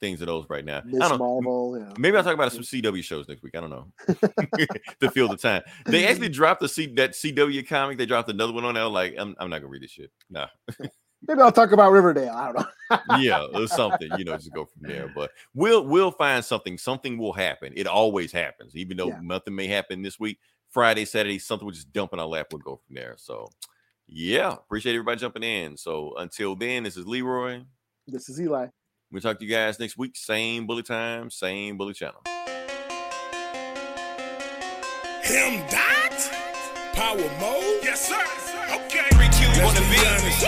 things 0.00 0.20
of 0.20 0.26
those 0.26 0.46
right 0.48 0.64
now. 0.64 0.78
I 0.78 1.08
don't. 1.08 1.18
Marvel. 1.18 1.78
Yeah, 1.78 1.92
Maybe 1.98 2.16
I'll 2.16 2.24
talk 2.24 2.34
about 2.34 2.52
some 2.52 2.62
CW 2.62 3.02
shows 3.02 3.28
next 3.28 3.42
week. 3.42 3.56
I 3.56 3.60
don't 3.60 3.70
know 3.70 3.86
to 5.00 5.10
fill 5.10 5.28
the 5.28 5.36
time. 5.36 5.62
They 5.86 6.06
actually 6.08 6.28
dropped 6.28 6.60
the 6.60 6.68
C 6.68 6.86
that 6.94 7.12
CW 7.12 7.66
comic. 7.66 7.98
They 7.98 8.06
dropped 8.06 8.28
another 8.28 8.52
one 8.52 8.64
on 8.64 8.74
there. 8.74 8.86
Like 8.86 9.14
I'm, 9.18 9.34
I'm 9.38 9.50
not 9.50 9.58
gonna 9.58 9.70
read 9.70 9.82
this 9.82 9.90
shit. 9.92 10.10
Nah. 10.30 10.46
maybe 11.26 11.40
I'll 11.40 11.52
talk 11.52 11.72
about 11.72 11.92
Riverdale. 11.92 12.30
I 12.34 12.52
don't 12.52 12.66
know. 13.10 13.16
yeah, 13.18 13.46
or 13.54 13.66
something, 13.66 14.10
you 14.18 14.24
know, 14.24 14.36
just 14.36 14.52
go 14.52 14.66
from 14.66 14.88
there. 14.88 15.10
But 15.14 15.30
we'll 15.54 15.86
we'll 15.86 16.12
find 16.12 16.44
something. 16.44 16.78
Something 16.78 17.18
will 17.18 17.32
happen. 17.32 17.72
It 17.76 17.86
always 17.86 18.32
happens, 18.32 18.76
even 18.76 18.96
though 18.96 19.08
Yeah. 19.08 19.20
nothing 19.22 19.54
may 19.54 19.66
happen 19.66 20.02
this 20.02 20.20
week. 20.20 20.38
Friday, 20.70 21.04
Saturday, 21.06 21.38
something 21.38 21.64
will 21.64 21.72
just 21.72 21.92
dump 21.92 22.12
in 22.12 22.20
our 22.20 22.26
lap. 22.26 22.48
We'll 22.52 22.60
go 22.60 22.80
from 22.86 22.96
there. 22.96 23.14
So, 23.16 23.48
yeah, 24.06 24.52
appreciate 24.52 24.92
everybody 24.94 25.18
jumping 25.18 25.42
in. 25.42 25.76
So 25.76 26.14
until 26.18 26.54
then, 26.54 26.82
this 26.82 26.96
is 26.98 27.06
Leroy. 27.06 27.62
This 28.08 28.28
is 28.28 28.40
Eli. 28.40 28.68
We'll 29.10 29.20
talk 29.20 29.38
to 29.40 29.44
you 29.44 29.50
guys 29.50 29.80
next 29.80 29.98
week. 29.98 30.14
Same 30.14 30.64
bully 30.64 30.84
time, 30.84 31.28
same 31.28 31.76
bully 31.76 31.92
channel. 31.92 32.22
Him 35.24 35.66
dot? 35.66 36.14
Power 36.94 37.16
mode? 37.16 37.82
Yes, 37.82 38.06
sir. 38.06 38.22
Okay. 38.70 39.10
Let's 39.18 39.40
be 39.90 39.98
honest. 40.06 40.40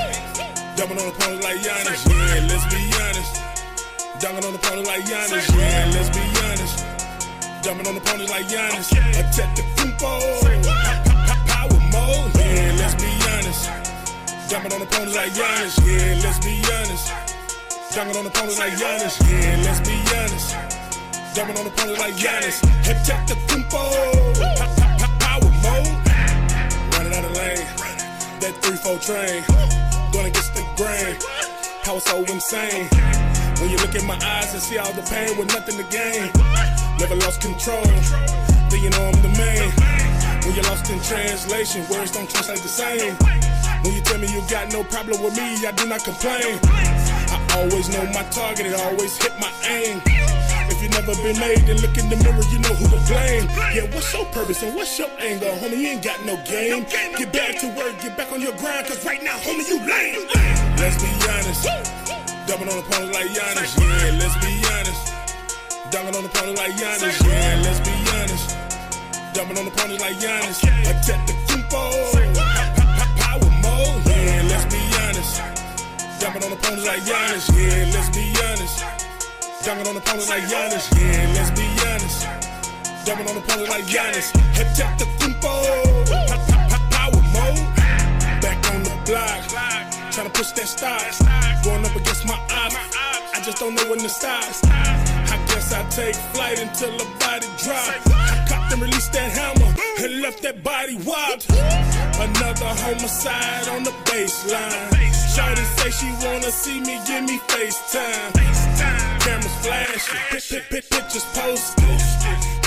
Jumping 0.79 0.99
on 0.99 1.07
the 1.07 1.13
opponents 1.13 1.45
like 1.45 1.59
Giannis. 1.59 2.07
Yeah, 2.07 2.47
let's 2.47 2.65
be 2.71 2.79
honest. 3.03 3.35
Dunking 4.23 4.45
on 4.47 4.53
the 4.53 4.59
opponents 4.59 4.89
like 4.89 5.03
Giannis. 5.03 5.51
Yeah, 5.59 5.91
let's 5.91 6.11
be 6.15 6.23
honest. 6.47 6.87
Jumping 7.65 7.87
on 7.89 7.95
the 7.95 8.01
opponents 8.01 8.31
like 8.31 8.47
Giannis. 8.47 8.93
Attack 9.19 9.57
the 9.57 9.63
Kumpo. 9.75 10.13
Power 11.49 11.81
mode. 11.91 12.31
Yeah, 12.39 12.71
let's 12.79 12.95
be 12.95 13.11
honest. 13.35 13.67
Jumping 14.49 14.73
on 14.73 14.83
opponents 14.83 15.17
like 15.17 15.33
Giannis. 15.33 15.75
Yeah, 15.83 16.23
let's 16.23 16.39
be 16.39 16.63
honest. 16.71 17.38
Dunking 17.95 18.17
on 18.17 18.25
the 18.25 18.31
opponents 18.31 18.59
like 18.59 18.75
Giannis. 18.75 19.17
Yeah, 19.25 19.63
let's 19.65 19.81
be 19.81 19.97
honest. 20.15 20.55
Jumping 21.35 21.57
on 21.57 21.65
the 21.65 21.73
opponents 21.73 22.01
like 22.01 22.15
Giannis. 22.15 22.61
Attack 22.85 23.27
the 23.27 23.35
Kumpo. 23.49 23.81
Power 25.19 25.51
mode. 25.65 25.97
Running 26.95 27.15
out 27.17 27.25
of 27.25 27.33
lane. 27.33 27.65
That 28.45 28.55
3-4 28.61 29.01
train. 29.01 29.43
Gonna 30.13 30.31
get 30.31 30.47
the 30.53 30.65
grain. 30.77 31.17
Power 31.83 32.01
so 32.01 32.23
insane. 32.29 32.89
When 33.59 33.71
you 33.71 33.79
look 33.79 33.95
in 33.95 34.07
my 34.07 34.21
eyes 34.23 34.53
and 34.53 34.63
see 34.63 34.79
all 34.79 34.93
the 34.93 35.03
pain 35.03 35.37
with 35.39 35.49
nothing 35.49 35.77
to 35.79 35.85
gain. 35.89 36.31
Never 37.01 37.17
lost 37.17 37.41
control. 37.41 37.83
Then 38.69 38.85
you 38.85 38.91
know 38.91 39.11
I'm 39.11 39.23
the 39.23 39.33
man. 39.41 39.73
When 40.45 40.55
you're 40.55 40.65
lost 40.65 40.91
in 40.91 41.01
translation, 41.01 41.89
words 41.89 42.13
don't 42.13 42.29
translate 42.29 42.61
the 42.61 42.69
same. 42.69 43.17
When 43.83 43.95
you 43.95 44.03
tell 44.03 44.19
me 44.19 44.29
you 44.29 44.43
got 44.49 44.73
no 44.73 44.85
problem 44.85 45.23
with 45.23 45.37
me, 45.37 45.67
I 45.67 45.73
do 45.73 45.87
not 45.87 46.05
complain. 46.05 46.61
Always 47.57 47.89
know 47.89 48.05
my 48.13 48.23
target, 48.31 48.67
it 48.67 48.75
always 48.75 49.17
hit 49.17 49.33
my 49.41 49.51
aim. 49.67 50.03
If 50.71 50.83
you 50.83 50.89
never 50.91 51.15
been 51.23 51.39
made, 51.41 51.65
then 51.67 51.79
look 51.81 51.97
in 51.97 52.09
the 52.09 52.17
mirror, 52.23 52.45
you 52.53 52.59
know 52.61 52.75
who 52.75 52.87
to 52.89 53.01
blame. 53.09 53.49
Yeah, 53.75 53.89
what's 53.95 54.13
your 54.13 54.27
purpose 54.27 54.63
and 54.63 54.75
what's 54.75 54.99
your 54.99 55.09
angle? 55.19 55.51
Homie, 55.59 55.79
you 55.79 55.89
ain't 55.89 56.05
got 56.05 56.25
no 56.25 56.37
game. 56.45 56.85
Get 57.17 57.33
back 57.33 57.59
to 57.61 57.69
work, 57.75 58.01
get 58.01 58.17
back 58.17 58.31
on 58.33 58.41
your 58.41 58.55
grind, 58.57 58.87
cause 58.87 59.05
right 59.05 59.23
now, 59.23 59.37
homie, 59.39 59.67
you 59.69 59.79
lame. 59.81 60.29
Let's 60.79 61.03
be 61.03 61.11
honest. 61.27 61.65
Dumping 62.47 62.69
on 62.69 62.79
opponents 62.79 63.13
like 63.13 63.29
Giannis, 63.37 63.77
yeah, 63.77 64.19
let's 64.19 64.37
be 64.41 64.53
honest. 64.73 65.13
Dunking 65.91 66.17
on 66.17 66.25
opponents 66.25 66.61
like 66.61 66.73
Giannis, 66.73 67.17
yeah, 67.27 67.61
let's 67.65 67.81
be 67.81 67.93
honest. 68.17 68.57
Dumping 69.35 69.59
on 69.59 69.67
opponents 69.69 70.01
like 70.03 70.17
Giannis. 70.17 70.63
Attack 70.85 71.27
the 71.27 71.33
Kumpo. 71.49 71.81
Power 73.21 73.51
mode, 73.63 74.08
Dumping 76.29 76.45
on 76.45 76.59
opponents 76.59 76.87
like 76.87 77.01
Giannis, 77.09 77.49
yeah, 77.57 77.89
let's 77.89 78.11
be 78.13 78.29
honest. 78.45 78.85
Dunking 79.65 79.89
on 79.89 79.97
opponents 79.97 80.29
like 80.29 80.43
Giannis, 80.43 80.85
yeah, 81.01 81.33
let's 81.33 81.51
be 81.57 81.65
honest. 81.89 82.29
Dumping 83.07 83.29
on 83.31 83.39
opponents 83.39 83.71
like 83.71 83.85
Giannis. 83.85 84.29
Attack 84.61 84.99
the 84.99 85.07
Kumpo. 85.17 85.65
Power 86.93 87.23
mode. 87.33 87.65
Back 88.45 88.61
on 88.69 88.83
the 88.83 88.93
block. 89.09 89.41
Tryna 90.13 90.35
push 90.35 90.53
that 90.53 90.69
stock. 90.69 91.01
Going 91.65 91.87
up 91.87 91.97
against 91.97 92.27
my 92.27 92.39
odds. 92.53 92.77
I 93.33 93.41
just 93.43 93.57
don't 93.57 93.75
know 93.75 93.89
when 93.89 94.01
to 94.01 94.11
stop. 94.11 94.45
I 94.69 95.41
guess 95.49 95.73
I 95.73 95.83
take 95.89 96.15
flight 96.37 96.59
until 96.61 96.93
the 96.93 97.07
body 97.19 97.49
drop. 97.57 98.48
And 98.79 98.87
released 98.87 99.13
that 99.13 99.33
hammer 99.35 99.75
and 99.99 100.23
left 100.23 100.41
that 100.43 100.63
body 100.63 100.95
whopped. 101.03 101.51
Another 101.51 102.71
homicide 102.79 103.67
on 103.75 103.83
the 103.83 103.91
baseline. 104.07 104.87
Shawty 105.35 105.67
say 105.83 105.91
she 105.91 106.07
wanna 106.23 106.53
see 106.53 106.79
me, 106.79 106.95
give 107.03 107.25
me 107.25 107.39
FaceTime. 107.51 108.39
Cameras 109.19 109.57
flashing, 109.67 110.21
pit, 110.31 110.45
pit, 110.49 110.65
pit, 110.71 110.85
pictures 110.91 111.27
posted. 111.35 111.91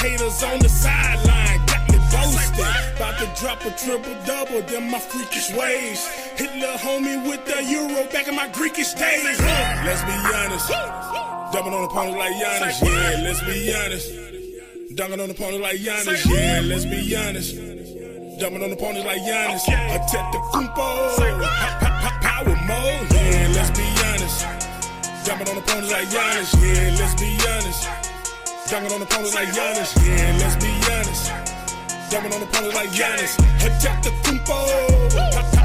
Haters 0.03 0.43
on 0.43 0.59
the 0.59 0.67
sideline, 0.67 1.63
got 1.71 1.87
me 1.87 1.97
boasted. 2.11 2.59
About 2.99 3.15
to 3.19 3.27
drop 3.39 3.63
a 3.63 3.71
triple 3.71 4.15
double, 4.27 4.61
then 4.67 4.91
my 4.91 4.99
freakish 4.99 5.55
ways. 5.55 6.07
Hit 6.35 6.51
lil' 6.59 6.75
homie 6.75 7.23
with 7.23 7.45
the 7.45 7.63
euro 7.71 8.03
back 8.11 8.27
in 8.27 8.35
my 8.35 8.49
Greekish 8.49 8.99
days. 8.99 9.39
Let's 9.87 10.03
be 10.03 10.15
honest. 10.35 10.67
Dumping 11.55 11.71
on 11.71 11.85
opponents 11.85 12.19
like 12.19 12.35
Giannis, 12.35 12.83
yeah, 12.83 13.23
let's 13.23 13.39
be 13.47 13.73
honest. 13.73 14.40
Dunking 14.95 15.19
on 15.21 15.29
opponents 15.29 15.61
like 15.61 15.77
Giannis, 15.77 16.25
yeah, 16.25 16.59
let's 16.65 16.83
be 16.85 17.15
honest. 17.15 17.55
Dumping 18.39 18.63
on 18.63 18.71
opponents 18.71 19.05
like 19.05 19.21
Giannis. 19.21 19.63
Attack 19.67 20.31
the 20.33 20.39
Kumpo. 20.51 21.15
Power 22.21 22.45
mode, 22.45 23.13
yeah, 23.13 23.47
let's 23.55 23.69
be 23.71 23.83
honest. 24.03 24.45
Dumping 25.25 25.47
on 25.49 25.57
opponents 25.57 25.91
like 25.91 26.07
Giannis, 26.09 26.53
yeah, 26.59 26.95
let's 26.99 27.13
be 27.21 27.37
honest. 27.47 27.87
Dunking 28.69 28.91
on 28.91 29.01
opponents 29.01 29.33
like 29.35 29.47
Giannis, 29.49 29.95
yeah, 30.05 30.37
let's 30.39 30.55
be 30.57 30.71
honest. 30.91 31.31
Dumping 32.11 32.33
on 32.33 32.41
opponents 32.43 32.75
like 32.75 32.89
Giannis. 32.89 33.37
Antetokounmpo. 33.61 35.60